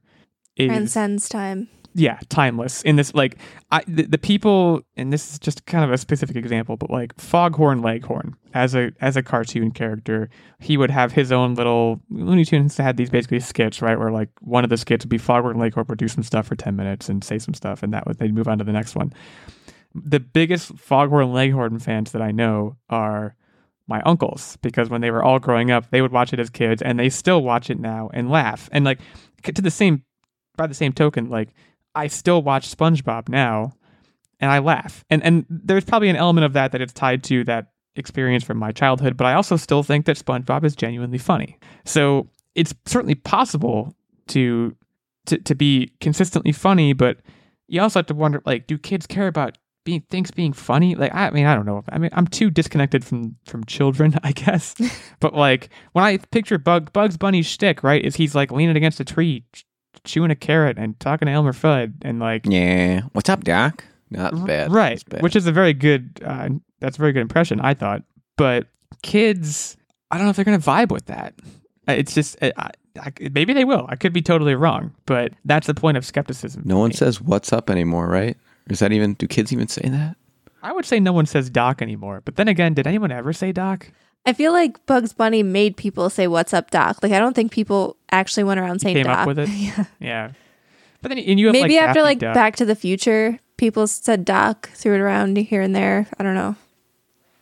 is 0.55 0.67
Transcends 0.67 1.29
time. 1.29 1.67
yeah 1.93 2.19
timeless 2.29 2.81
in 2.83 2.95
this 2.95 3.13
like 3.13 3.37
I 3.71 3.83
the, 3.87 4.03
the 4.03 4.17
people 4.17 4.81
and 4.95 5.11
this 5.11 5.33
is 5.33 5.39
just 5.39 5.65
kind 5.65 5.83
of 5.83 5.91
a 5.91 5.97
specific 5.97 6.35
example, 6.35 6.77
but 6.77 6.89
like 6.89 7.19
Foghorn 7.19 7.81
Leghorn 7.81 8.35
as 8.53 8.75
a 8.75 8.91
as 9.01 9.17
a 9.17 9.23
cartoon 9.23 9.71
character, 9.71 10.29
he 10.59 10.77
would 10.77 10.91
have 10.91 11.11
his 11.11 11.31
own 11.31 11.55
little 11.55 12.01
Looney 12.09 12.45
Tunes 12.45 12.77
had 12.77 12.97
these 12.97 13.09
basically 13.09 13.39
skits 13.39 13.81
right 13.81 13.97
where 13.99 14.11
like 14.11 14.29
one 14.41 14.63
of 14.63 14.69
the 14.69 14.77
skits 14.77 15.05
would 15.05 15.09
be 15.09 15.17
Foghorn 15.17 15.57
Leghorn 15.57 15.85
would 15.89 15.97
do 15.97 16.07
some 16.07 16.23
stuff 16.23 16.47
for 16.47 16.55
ten 16.55 16.75
minutes 16.75 17.09
and 17.09 17.23
say 17.23 17.39
some 17.39 17.53
stuff, 17.53 17.83
and 17.83 17.93
that 17.93 18.05
would 18.07 18.19
they'd 18.19 18.33
move 18.33 18.47
on 18.47 18.57
to 18.57 18.63
the 18.63 18.73
next 18.73 18.95
one 18.95 19.13
the 19.93 20.19
biggest 20.19 20.77
Foghorn 20.77 21.33
Leghorn 21.33 21.79
fans 21.79 22.11
that 22.11 22.21
I 22.21 22.31
know 22.31 22.77
are 22.89 23.35
my 23.87 24.01
uncles 24.05 24.57
because 24.61 24.89
when 24.89 25.01
they 25.01 25.11
were 25.11 25.23
all 25.23 25.39
growing 25.39 25.69
up, 25.69 25.89
they 25.89 26.01
would 26.01 26.13
watch 26.13 26.31
it 26.31 26.39
as 26.39 26.49
kids 26.49 26.81
and 26.81 26.97
they 26.97 27.09
still 27.09 27.43
watch 27.43 27.69
it 27.69 27.79
now 27.79 28.09
and 28.13 28.29
laugh. 28.29 28.69
And 28.71 28.85
like 28.85 28.99
to 29.43 29.61
the 29.61 29.71
same 29.71 30.03
by 30.61 30.67
the 30.67 30.73
same 30.73 30.93
token, 30.93 31.29
like 31.29 31.49
I 31.95 32.07
still 32.07 32.41
watch 32.41 32.75
SpongeBob 32.75 33.29
now 33.29 33.73
and 34.39 34.51
I 34.51 34.59
laugh. 34.59 35.03
And 35.09 35.23
and 35.23 35.45
there's 35.49 35.85
probably 35.85 36.09
an 36.09 36.15
element 36.15 36.45
of 36.45 36.53
that 36.53 36.71
that 36.71 36.81
it's 36.81 36.93
tied 36.93 37.23
to 37.25 37.43
that 37.45 37.71
experience 37.95 38.43
from 38.43 38.57
my 38.57 38.71
childhood, 38.71 39.17
but 39.17 39.25
I 39.25 39.33
also 39.33 39.57
still 39.57 39.83
think 39.83 40.05
that 40.05 40.17
SpongeBob 40.17 40.63
is 40.63 40.75
genuinely 40.75 41.17
funny. 41.17 41.57
So 41.85 42.29
it's 42.55 42.73
certainly 42.85 43.15
possible 43.15 43.95
to 44.27 44.75
to 45.25 45.37
to 45.39 45.55
be 45.55 45.91
consistently 45.99 46.51
funny, 46.51 46.93
but 46.93 47.17
you 47.67 47.81
also 47.81 47.99
have 47.99 48.07
to 48.07 48.13
wonder 48.13 48.41
like 48.45 48.67
do 48.67 48.77
kids 48.77 49.07
care 49.07 49.27
about 49.27 49.57
being 49.83 50.01
things 50.11 50.29
being 50.29 50.53
funny 50.53 50.93
like 50.93 51.11
i 51.15 51.31
mean 51.31 51.47
i 51.47 51.55
don't 51.55 51.65
know 51.65 51.83
i 51.89 51.97
mean 51.97 52.11
i'm 52.13 52.27
too 52.27 52.51
disconnected 52.51 53.03
from 53.03 53.35
from 53.45 53.63
children 53.63 54.13
i 54.23 54.31
guess 54.31 54.75
but 55.19 55.33
like 55.33 55.69
when 55.93 56.05
i 56.05 56.17
picture 56.17 56.59
bug 56.59 56.93
bugs 56.93 57.17
bunny's 57.17 57.47
shtick 57.47 57.83
right 57.83 58.05
is 58.05 58.15
he's 58.15 58.35
like 58.35 58.51
leaning 58.51 58.77
against 58.77 58.99
a 58.99 59.03
tree 59.03 59.43
chewing 60.03 60.31
a 60.31 60.35
carrot 60.35 60.77
and 60.77 60.99
talking 60.99 61.25
to 61.27 61.31
elmer 61.31 61.53
fudd 61.53 61.93
and 62.01 62.19
like 62.19 62.43
Yeah. 62.45 63.01
What's 63.13 63.29
up, 63.29 63.43
Doc? 63.43 63.83
Not 64.09 64.33
R- 64.33 64.45
bad. 64.45 64.71
right 64.71 65.03
bad. 65.09 65.21
which 65.21 65.35
is 65.35 65.47
a 65.47 65.51
very 65.51 65.73
good 65.73 66.19
uh, 66.25 66.49
that's 66.79 66.97
a 66.97 66.99
very 66.99 67.13
good 67.13 67.21
impression 67.21 67.61
i 67.61 67.73
thought 67.73 68.03
but 68.37 68.67
kids 69.03 69.77
i 70.11 70.17
don't 70.17 70.25
know 70.25 70.29
if 70.31 70.35
they're 70.35 70.45
gonna 70.45 70.59
vibe 70.59 70.91
with 70.91 71.05
that 71.05 71.33
Uh, 71.87 71.93
it's 71.93 72.13
just 72.13 72.37
uh, 72.43 72.51
I, 72.57 72.71
I, 72.99 73.11
maybe 73.33 73.53
they 73.53 73.63
will 73.65 73.85
i 73.89 73.95
could 73.95 74.11
be 74.13 74.21
totally 74.21 74.53
wrong 74.55 74.93
but 75.05 75.31
that's 75.45 75.67
the 75.67 75.73
point 75.73 75.95
of 75.97 76.05
skepticism 76.05 76.63
no 76.65 76.77
one 76.77 76.89
me. 76.89 76.95
says 76.95 77.21
what's 77.21 77.53
up 77.53 77.69
anymore, 77.69 78.07
right? 78.07 78.37
Is 78.69 78.79
that 78.79 78.91
even? 78.91 79.15
Do 79.15 79.27
kids 79.27 79.51
even 79.53 79.67
say 79.67 79.87
that? 79.89 80.15
i 80.63 80.71
would 80.71 80.85
say 80.85 80.99
no 80.99 81.13
one 81.13 81.25
says 81.25 81.49
doc 81.49 81.81
anymore 81.81 82.21
but 82.25 82.35
then 82.35 82.47
again 82.47 82.73
did 82.73 82.85
anyone 82.87 83.11
ever 83.11 83.31
say 83.33 83.51
doc 83.51 83.89
I 84.25 84.33
feel 84.33 84.51
like 84.51 84.85
Bugs 84.85 85.13
Bunny 85.13 85.43
made 85.43 85.77
people 85.77 86.09
say 86.09 86.27
"What's 86.27 86.53
up, 86.53 86.71
Doc." 86.71 86.99
Like 87.01 87.11
I 87.11 87.19
don't 87.19 87.33
think 87.33 87.51
people 87.51 87.97
actually 88.11 88.43
went 88.43 88.59
around 88.59 88.79
saying 88.79 88.95
came 88.95 89.05
"Doc." 89.05 89.19
up 89.19 89.27
with 89.27 89.39
it 89.39 89.49
yeah. 89.49 89.85
yeah 89.99 90.31
but 91.01 91.09
then 91.09 91.17
and 91.17 91.39
you 91.39 91.47
have 91.47 91.53
Maybe 91.53 91.75
like 91.75 91.83
after 91.83 92.03
like 92.03 92.19
Duck. 92.19 92.33
Back 92.33 92.55
to 92.57 92.65
the 92.65 92.75
Future, 92.75 93.39
people 93.57 93.87
said 93.87 94.23
"Doc," 94.23 94.69
threw 94.73 94.95
it 94.95 94.99
around 94.99 95.37
here 95.37 95.61
and 95.61 95.75
there. 95.75 96.07
I 96.19 96.23
don't 96.23 96.35
know. 96.35 96.55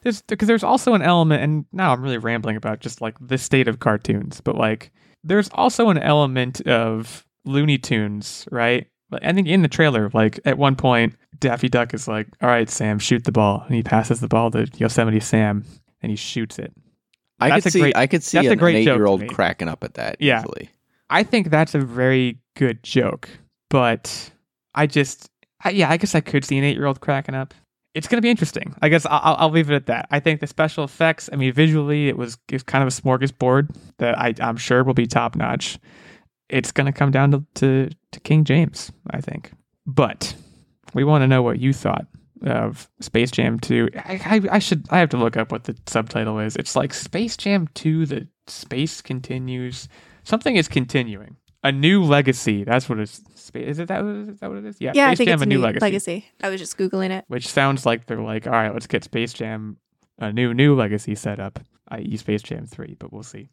There's 0.02 0.22
because 0.24 0.48
there's 0.48 0.64
also 0.64 0.94
an 0.94 1.02
element, 1.02 1.44
and 1.44 1.66
now 1.74 1.92
I'm 1.92 2.02
really 2.02 2.18
rambling 2.18 2.56
about 2.56 2.80
just 2.80 3.02
like 3.02 3.16
the 3.20 3.38
state 3.38 3.68
of 3.68 3.80
cartoons, 3.80 4.42
but 4.42 4.56
like 4.56 4.92
there's 5.24 5.50
also 5.54 5.90
an 5.90 5.98
element 5.98 6.62
of 6.62 7.26
Looney 7.44 7.78
Tunes, 7.78 8.48
right? 8.52 8.88
I 9.12 9.34
think 9.34 9.48
in 9.48 9.64
the 9.64 9.68
trailer, 9.68 10.10
like 10.14 10.40
at 10.46 10.58
one 10.58 10.76
point, 10.76 11.16
Daffy 11.40 11.68
Duck 11.68 11.94
is 11.94 12.08
like, 12.08 12.28
"All 12.42 12.48
right, 12.48 12.70
Sam, 12.70 12.98
shoot 12.98 13.26
the 13.26 13.34
ball," 13.34 13.64
and 13.66 13.76
he 13.76 13.84
passes 13.84 14.22
the 14.22 14.28
ball 14.30 14.52
to 14.52 14.68
Yosemite 14.78 15.20
Sam, 15.20 15.66
and 16.02 16.10
he 16.12 16.16
shoots 16.16 16.60
it. 16.60 16.74
I 17.40 17.50
That's 17.50 17.64
could 17.64 17.74
see. 17.74 17.80
great- 17.80 17.96
I 17.98 18.08
could 18.08 18.24
see 18.24 18.38
that's 18.38 18.50
a 18.50 18.56
great 18.56 18.76
eight-year-old 18.78 19.28
cracking 19.30 19.68
up 19.70 19.84
at 19.84 19.94
that. 19.96 20.18
Yeah. 20.20 20.40
Easily. 20.42 20.70
I 21.10 21.24
think 21.24 21.50
that's 21.50 21.74
a 21.74 21.80
very 21.80 22.38
good 22.56 22.84
joke, 22.84 23.30
but 23.70 24.32
I 24.76 24.86
just, 24.88 25.30
I, 25.64 25.72
yeah, 25.72 25.90
I 25.90 25.98
guess 25.98 26.14
I 26.16 26.20
could 26.22 26.44
see 26.46 26.58
an 26.58 26.64
eight-year-old 26.64 27.00
cracking 27.02 27.36
up. 27.36 27.54
It's 27.96 28.08
gonna 28.08 28.22
be 28.22 28.30
interesting. 28.30 28.76
I 28.84 28.90
guess 28.90 29.06
I'll, 29.08 29.36
I'll- 29.38 29.50
leave 29.50 29.72
it 29.72 29.76
at 29.76 29.86
that. 29.88 30.08
I 30.12 30.20
think 30.20 30.42
the 30.42 30.48
special 30.48 30.84
effects. 30.84 31.28
I 31.34 31.38
mean, 31.38 31.52
visually, 31.54 32.08
it 32.08 32.18
was 32.18 32.38
it's 32.50 32.62
kind 32.64 32.84
of 32.84 32.88
a 32.88 32.92
smorgasbord 33.02 33.76
that 33.98 34.18
I, 34.20 34.36
I'm 34.40 34.58
sure 34.58 34.84
will 34.84 34.94
be 34.94 35.08
top 35.08 35.36
notch. 35.36 35.80
It's 36.50 36.72
gonna 36.72 36.94
come 36.94 37.10
down 37.10 37.32
to, 37.32 37.44
to 37.56 37.90
to 38.12 38.20
King 38.20 38.44
James, 38.44 38.92
I 39.10 39.22
think. 39.22 39.52
But 39.88 40.36
we 40.94 41.04
want 41.04 41.24
to 41.24 41.28
know 41.28 41.42
what 41.42 41.60
you 41.60 41.74
thought 41.74 42.06
of 42.44 42.90
Space 43.00 43.32
Jam 43.32 43.60
2. 43.60 43.90
I, 43.96 44.22
I, 44.26 44.56
I 44.56 44.60
should 44.60 44.88
I 44.90 45.00
have 45.00 45.10
to 45.10 45.18
look 45.18 45.38
up 45.38 45.52
what 45.52 45.66
the 45.66 45.76
subtitle 45.88 46.40
is. 46.40 46.56
It's 46.56 46.76
like 46.76 46.94
Space 46.94 47.38
Jam 47.38 47.68
2 47.74 48.06
the 48.06 48.28
space 48.48 49.02
continues. 49.02 49.88
Something 50.24 50.56
is 50.56 50.68
continuing. 50.68 51.38
A 51.64 51.72
new 51.72 52.04
legacy. 52.04 52.64
That's 52.64 52.88
what 52.88 53.00
it's 53.00 53.22
is 53.54 53.80
it 53.80 53.88
that 53.88 54.06
is 54.06 54.40
that 54.40 54.50
what 54.50 54.60
it 54.60 54.66
is? 54.66 54.78
Yeah. 54.80 54.92
Yeah, 54.96 55.08
Space 55.08 55.12
I 55.12 55.16
think 55.16 55.28
Jam 55.28 55.34
it's 55.36 55.44
a 55.44 55.46
new 55.48 55.60
legacy. 55.60 56.26
I 56.42 56.50
was 56.50 56.62
just 56.62 56.78
googling 56.78 57.10
it. 57.10 57.26
Which 57.28 57.48
sounds 57.48 57.86
like 57.86 58.06
they're 58.06 58.22
like, 58.22 58.48
all 58.48 58.54
right, 58.54 58.74
let's 58.74 58.88
get 58.88 59.04
Space 59.04 59.34
Jam 59.34 59.78
a 60.20 60.32
new 60.32 60.54
new 60.54 60.76
legacy 60.76 61.16
set 61.16 61.40
up, 61.40 61.60
i.e. 61.90 62.18
Space 62.18 62.42
Jam 62.44 62.66
3, 62.66 62.96
but 63.00 63.12
we'll 63.12 63.24
see. 63.24 63.50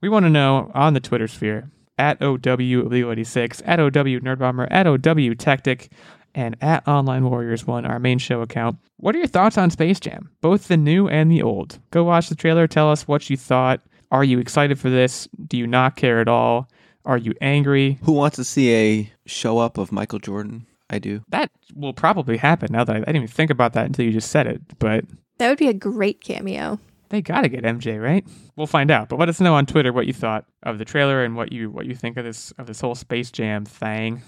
We 0.00 0.08
want 0.08 0.24
to 0.24 0.30
know 0.30 0.70
on 0.74 0.94
the 0.94 1.00
Twitter 1.00 1.28
sphere 1.28 1.70
at 1.98 2.22
OW 2.22 2.36
Legal86, 2.36 3.62
at 3.66 3.80
OW 3.80 3.88
Nerdbomber, 3.88 4.68
at 4.70 4.86
OW 4.86 5.34
Tactic, 5.34 5.90
and 6.38 6.56
at 6.60 6.86
Online 6.86 7.28
Warriors 7.28 7.66
One, 7.66 7.84
our 7.84 7.98
main 7.98 8.18
show 8.18 8.42
account. 8.42 8.78
What 8.98 9.14
are 9.16 9.18
your 9.18 9.26
thoughts 9.26 9.58
on 9.58 9.70
Space 9.70 9.98
Jam, 9.98 10.30
both 10.40 10.68
the 10.68 10.76
new 10.76 11.08
and 11.08 11.30
the 11.32 11.42
old? 11.42 11.80
Go 11.90 12.04
watch 12.04 12.28
the 12.28 12.36
trailer. 12.36 12.68
Tell 12.68 12.88
us 12.90 13.08
what 13.08 13.28
you 13.28 13.36
thought. 13.36 13.80
Are 14.12 14.22
you 14.22 14.38
excited 14.38 14.78
for 14.78 14.88
this? 14.88 15.28
Do 15.48 15.58
you 15.58 15.66
not 15.66 15.96
care 15.96 16.20
at 16.20 16.28
all? 16.28 16.68
Are 17.04 17.18
you 17.18 17.34
angry? 17.40 17.98
Who 18.04 18.12
wants 18.12 18.36
to 18.36 18.44
see 18.44 18.72
a 18.72 19.12
show 19.26 19.58
up 19.58 19.78
of 19.78 19.90
Michael 19.90 20.20
Jordan? 20.20 20.64
I 20.88 21.00
do. 21.00 21.22
That 21.28 21.50
will 21.74 21.92
probably 21.92 22.36
happen. 22.36 22.68
Now 22.72 22.84
that 22.84 22.94
I, 22.94 22.98
I 23.00 23.00
didn't 23.00 23.16
even 23.16 23.28
think 23.28 23.50
about 23.50 23.72
that 23.72 23.86
until 23.86 24.04
you 24.04 24.12
just 24.12 24.30
said 24.30 24.46
it, 24.46 24.62
but 24.78 25.04
That 25.38 25.48
would 25.48 25.58
be 25.58 25.66
a 25.68 25.74
great 25.74 26.20
cameo. 26.20 26.78
they 27.08 27.20
got 27.20 27.40
to 27.42 27.48
get 27.48 27.64
MJ 27.64 28.00
right. 28.00 28.24
We'll 28.54 28.68
find 28.68 28.92
out. 28.92 29.08
But 29.08 29.18
let 29.18 29.28
us 29.28 29.40
know 29.40 29.54
on 29.54 29.66
Twitter 29.66 29.92
what 29.92 30.06
you 30.06 30.12
thought 30.12 30.44
of 30.62 30.78
the 30.78 30.84
trailer 30.84 31.24
and 31.24 31.34
what 31.34 31.50
you 31.52 31.68
what 31.68 31.86
you 31.86 31.96
think 31.96 32.16
of 32.16 32.24
this 32.24 32.52
of 32.58 32.66
this 32.68 32.80
whole 32.80 32.94
Space 32.94 33.30
Jam 33.32 33.64
thing, 33.64 34.22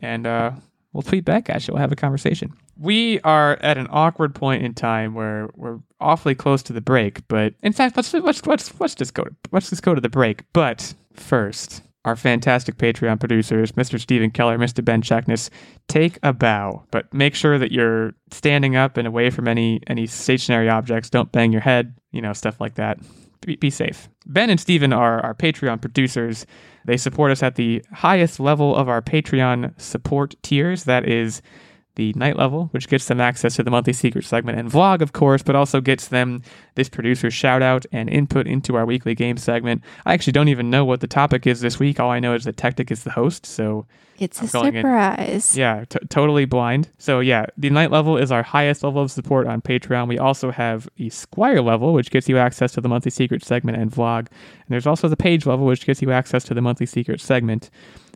and 0.00 0.26
uh, 0.26 0.52
we'll 0.92 1.02
tweet 1.02 1.24
back 1.24 1.50
at 1.50 1.66
you. 1.66 1.74
We'll 1.74 1.80
have 1.80 1.92
a 1.92 1.96
conversation. 1.96 2.52
We 2.76 3.20
are 3.20 3.58
at 3.60 3.78
an 3.78 3.86
awkward 3.90 4.34
point 4.34 4.62
in 4.62 4.74
time 4.74 5.14
where 5.14 5.50
we're 5.54 5.78
awfully 6.00 6.34
close 6.34 6.62
to 6.64 6.72
the 6.72 6.80
break. 6.80 7.26
But 7.28 7.54
in 7.62 7.72
fact, 7.72 7.96
let's 7.96 8.12
let's 8.14 8.46
let's 8.46 8.80
let's 8.80 8.94
just 8.94 9.14
go 9.14 9.24
to 9.24 9.34
let's 9.52 9.70
just 9.70 9.82
go 9.82 9.94
to 9.94 10.00
the 10.00 10.08
break. 10.08 10.44
But 10.52 10.94
first, 11.12 11.82
our 12.04 12.16
fantastic 12.16 12.76
Patreon 12.76 13.20
producers, 13.20 13.72
Mr. 13.72 14.00
Stephen 14.00 14.30
Keller, 14.30 14.58
Mr. 14.58 14.84
Ben 14.84 15.02
Checkness, 15.02 15.50
take 15.88 16.18
a 16.22 16.32
bow, 16.32 16.84
but 16.90 17.12
make 17.12 17.34
sure 17.34 17.58
that 17.58 17.72
you're 17.72 18.14
standing 18.30 18.76
up 18.76 18.96
and 18.96 19.06
away 19.06 19.30
from 19.30 19.46
any 19.46 19.80
any 19.86 20.06
stationary 20.06 20.68
objects. 20.68 21.10
Don't 21.10 21.30
bang 21.32 21.52
your 21.52 21.60
head, 21.60 21.94
you 22.12 22.22
know, 22.22 22.32
stuff 22.32 22.60
like 22.60 22.74
that. 22.76 22.98
Be, 23.42 23.56
be 23.56 23.70
safe. 23.70 24.08
Ben 24.26 24.50
and 24.50 24.60
Stephen 24.60 24.92
are 24.92 25.20
our 25.20 25.34
Patreon 25.34 25.80
producers. 25.80 26.46
They 26.84 26.96
support 26.96 27.30
us 27.30 27.42
at 27.42 27.54
the 27.54 27.84
highest 27.92 28.40
level 28.40 28.76
of 28.76 28.88
our 28.88 29.02
Patreon 29.02 29.78
support 29.80 30.34
tiers. 30.42 30.84
That 30.84 31.08
is 31.08 31.42
the 31.96 32.12
Knight 32.14 32.36
level, 32.36 32.68
which 32.72 32.88
gets 32.88 33.06
them 33.06 33.20
access 33.20 33.56
to 33.56 33.62
the 33.62 33.70
monthly 33.70 33.92
secret 33.92 34.24
segment 34.24 34.58
and 34.58 34.70
vlog, 34.70 35.00
of 35.02 35.12
course, 35.12 35.42
but 35.42 35.56
also 35.56 35.80
gets 35.80 36.08
them 36.08 36.42
this 36.76 36.88
producer 36.88 37.30
shout 37.30 37.62
out 37.62 37.84
and 37.92 38.08
input 38.08 38.46
into 38.46 38.76
our 38.76 38.86
weekly 38.86 39.14
game 39.14 39.36
segment. 39.36 39.82
I 40.06 40.14
actually 40.14 40.32
don't 40.32 40.48
even 40.48 40.70
know 40.70 40.84
what 40.84 41.00
the 41.00 41.06
topic 41.06 41.46
is 41.46 41.60
this 41.60 41.78
week. 41.78 41.98
All 42.00 42.10
I 42.10 42.20
know 42.20 42.34
is 42.34 42.44
that 42.44 42.56
Tactic 42.56 42.90
is 42.90 43.02
the 43.04 43.10
host, 43.10 43.44
so 43.44 43.86
It's 44.18 44.38
a 44.54 44.58
I'm 44.58 44.74
in- 44.76 44.82
surprise. 44.82 45.56
yeah, 45.56 45.84
t- 45.88 45.98
totally 46.08 46.44
blind. 46.44 46.88
So 46.98 47.20
yeah, 47.20 47.46
the 47.58 47.70
Knight 47.70 47.90
level 47.90 48.16
is 48.16 48.30
our 48.30 48.42
highest 48.44 48.82
level 48.84 49.02
of 49.02 49.10
support 49.10 49.46
on 49.46 49.60
Patreon. 49.60 50.06
We 50.08 50.18
also 50.18 50.50
have 50.52 50.88
the 50.96 51.10
Squire 51.10 51.60
level, 51.60 51.92
which 51.92 52.10
gets 52.10 52.28
you 52.28 52.38
access 52.38 52.72
to 52.72 52.80
the 52.80 52.88
monthly 52.88 53.10
secret 53.10 53.44
segment 53.44 53.78
and 53.78 53.90
vlog. 53.90 54.20
And 54.28 54.68
there's 54.68 54.86
also 54.86 55.08
the 55.08 55.16
page 55.16 55.44
level, 55.44 55.66
which 55.66 55.84
gets 55.84 56.00
you 56.00 56.12
access 56.12 56.44
to 56.44 56.54
the 56.54 56.60
monthly 56.62 56.86
secret 56.86 57.20
segment. 57.20 57.68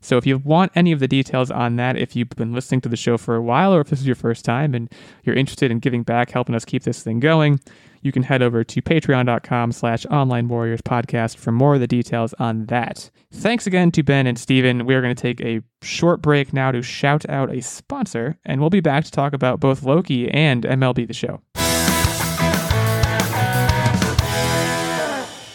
So 0.05 0.19
if 0.19 0.27
you 0.27 0.37
want 0.37 0.71
any 0.75 0.93
of 0.93 1.01
the 1.01 1.09
details 1.09 1.51
on 1.51 1.77
that, 1.77 1.97
if 1.97 2.15
you've 2.15 2.29
been 2.29 2.53
listening 2.53 2.83
to 2.83 2.91
the 2.91 2.97
show 2.97 3.17
for 3.17 3.37
a 3.37 3.43
while, 3.43 3.75
or 3.75 3.81
if 3.81 3.89
this 3.89 4.01
is 4.01 4.07
your 4.07 4.15
first 4.15 4.45
time 4.45 4.75
and 4.75 4.93
you're 5.23 5.35
interested 5.35 5.71
in 5.71 5.79
giving 5.79 6.03
back, 6.03 6.31
helping 6.31 6.55
us 6.55 6.67
keep 6.67 6.83
this 6.83 7.03
thing 7.03 7.21
going, 7.21 7.59
you 8.03 8.13
can 8.13 8.23
head 8.23 8.43
over 8.43 8.63
to 8.63 8.83
patreon.com 8.83 9.73
slash 9.73 10.05
online 10.11 10.47
warriors 10.49 10.83
podcast 10.83 11.39
for 11.39 11.53
more 11.53 11.75
of 11.77 11.81
the 11.81 11.87
details 11.87 12.35
on 12.35 12.67
that. 12.67 13.11
Thanks 13.33 13.67
again 13.67 13.91
to 13.93 14.03
Ben 14.03 14.27
and 14.27 14.39
Steven. 14.39 14.85
We 14.85 14.95
are 14.95 15.01
going 15.01 15.17
to 15.17 15.23
take 15.23 15.41
a 15.41 15.63
short 15.81 16.21
break 16.21 16.53
now 16.53 16.71
to 16.71 16.83
shout 16.83 17.27
out 17.31 17.51
a 17.51 17.63
sponsor, 17.63 18.37
and 18.45 18.61
we'll 18.61 18.69
be 18.69 18.81
back 18.81 19.05
to 19.05 19.11
talk 19.11 19.33
about 19.33 19.59
both 19.59 19.85
Loki 19.85 20.31
and 20.31 20.65
MLB 20.65 21.07
The 21.07 21.15
Show. 21.15 21.41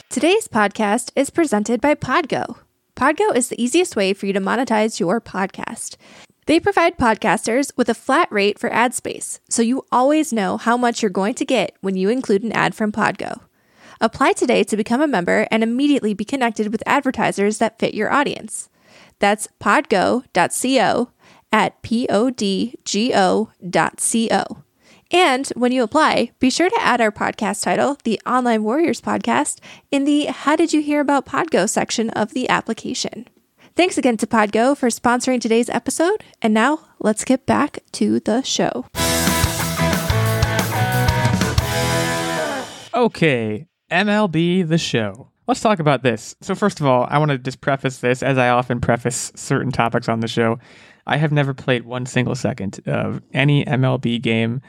Today's 0.10 0.48
podcast 0.48 1.12
is 1.16 1.30
presented 1.30 1.82
by 1.82 1.94
Podgo. 1.94 2.56
Podgo 3.00 3.34
is 3.34 3.48
the 3.48 3.64
easiest 3.64 3.96
way 3.96 4.12
for 4.12 4.26
you 4.26 4.34
to 4.34 4.42
monetize 4.42 5.00
your 5.00 5.22
podcast. 5.22 5.96
They 6.48 6.60
provide 6.60 6.98
podcasters 6.98 7.72
with 7.78 7.88
a 7.88 7.94
flat 7.94 8.30
rate 8.30 8.60
for 8.60 8.70
ad 8.74 8.94
space, 8.94 9.40
so 9.50 9.62
you 9.62 9.86
always 9.90 10.34
know 10.34 10.58
how 10.58 10.76
much 10.76 11.02
you're 11.02 11.10
going 11.10 11.36
to 11.36 11.46
get 11.46 11.78
when 11.80 11.96
you 11.96 12.10
include 12.10 12.44
an 12.44 12.52
ad 12.52 12.76
from 12.76 12.92
Podgo. 12.92 13.40
Apply 14.02 14.34
today 14.34 14.66
to 14.66 14.76
become 14.76 15.02
a 15.02 15.08
member 15.08 15.48
and 15.50 15.64
immediately 15.64 16.14
be 16.14 16.26
connected 16.26 16.74
with 16.74 16.84
advertisers 16.86 17.60
that 17.60 17.80
fit 17.80 17.94
your 17.94 18.12
audience. 18.12 18.68
That's 19.20 19.48
podgo.co 19.62 21.12
at 21.54 21.82
podgo.co. 21.82 22.24
And 25.12 25.48
when 25.56 25.72
you 25.72 25.82
apply, 25.82 26.32
be 26.40 26.52
sure 26.52 26.70
to 26.70 26.82
add 26.82 27.02
our 27.02 27.12
podcast 27.12 27.64
title, 27.64 27.98
the 28.04 28.22
Online 28.28 28.64
Warriors 28.64 29.02
Podcast, 29.02 29.60
in 29.90 30.04
the 30.04 30.26
How 30.26 30.56
Did 30.56 30.72
You 30.72 30.82
Hear 30.82 31.02
About 31.02 31.26
Podgo 31.26 31.68
section 31.68 32.12
of 32.12 32.34
the 32.34 32.48
application. 32.48 33.28
Thanks 33.76 33.98
again 33.98 34.18
to 34.18 34.28
Podgo 34.28 34.78
for 34.78 34.90
sponsoring 34.90 35.42
today's 35.42 35.70
episode. 35.70 36.24
And 36.44 36.54
now 36.54 36.82
let's 37.00 37.26
get 37.26 37.48
back 37.48 37.80
to 37.94 38.20
the 38.20 38.44
show. 38.44 38.86
Okay, 42.94 43.66
MLB 43.90 44.68
The 44.68 44.78
Show. 44.78 45.32
Let's 45.48 45.62
talk 45.62 45.80
about 45.80 46.04
this. 46.04 46.36
So, 46.42 46.54
first 46.54 46.80
of 46.80 46.86
all, 46.86 47.08
I 47.10 47.18
want 47.18 47.32
to 47.32 47.40
just 47.40 47.62
preface 47.62 47.98
this 47.98 48.22
as 48.22 48.38
I 48.38 48.50
often 48.50 48.80
preface 48.80 49.32
certain 49.36 49.72
topics 49.72 50.08
on 50.08 50.20
the 50.20 50.28
show. 50.28 50.60
I 51.08 51.18
have 51.18 51.32
never 51.32 51.56
played 51.56 51.86
one 51.86 52.06
single 52.06 52.36
second 52.36 52.82
of 52.86 53.24
any 53.34 53.66
MLB 53.66 54.22
game. 54.22 54.62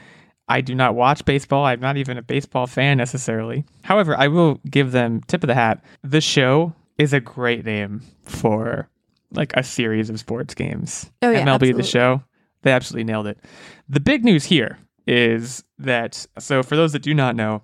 I 0.51 0.59
do 0.59 0.75
not 0.75 0.95
watch 0.95 1.23
baseball. 1.23 1.63
I'm 1.63 1.79
not 1.79 1.95
even 1.95 2.17
a 2.17 2.21
baseball 2.21 2.67
fan 2.67 2.97
necessarily. 2.97 3.63
However, 3.83 4.17
I 4.17 4.27
will 4.27 4.59
give 4.69 4.91
them 4.91 5.21
tip 5.27 5.43
of 5.43 5.47
the 5.47 5.55
hat. 5.55 5.81
The 6.03 6.19
show 6.19 6.73
is 6.97 7.13
a 7.13 7.21
great 7.21 7.65
name 7.65 8.01
for 8.23 8.89
like 9.31 9.53
a 9.55 9.63
series 9.63 10.09
of 10.09 10.19
sports 10.19 10.53
games. 10.53 11.09
Oh, 11.21 11.29
yeah, 11.29 11.45
MLB 11.45 11.53
absolutely. 11.53 11.81
The 11.81 11.87
Show. 11.87 12.23
They 12.63 12.71
absolutely 12.73 13.05
nailed 13.05 13.27
it. 13.27 13.39
The 13.87 14.01
big 14.01 14.25
news 14.25 14.43
here 14.43 14.77
is 15.07 15.63
that 15.79 16.27
so 16.37 16.63
for 16.63 16.75
those 16.75 16.91
that 16.91 17.01
do 17.01 17.13
not 17.13 17.37
know, 17.37 17.63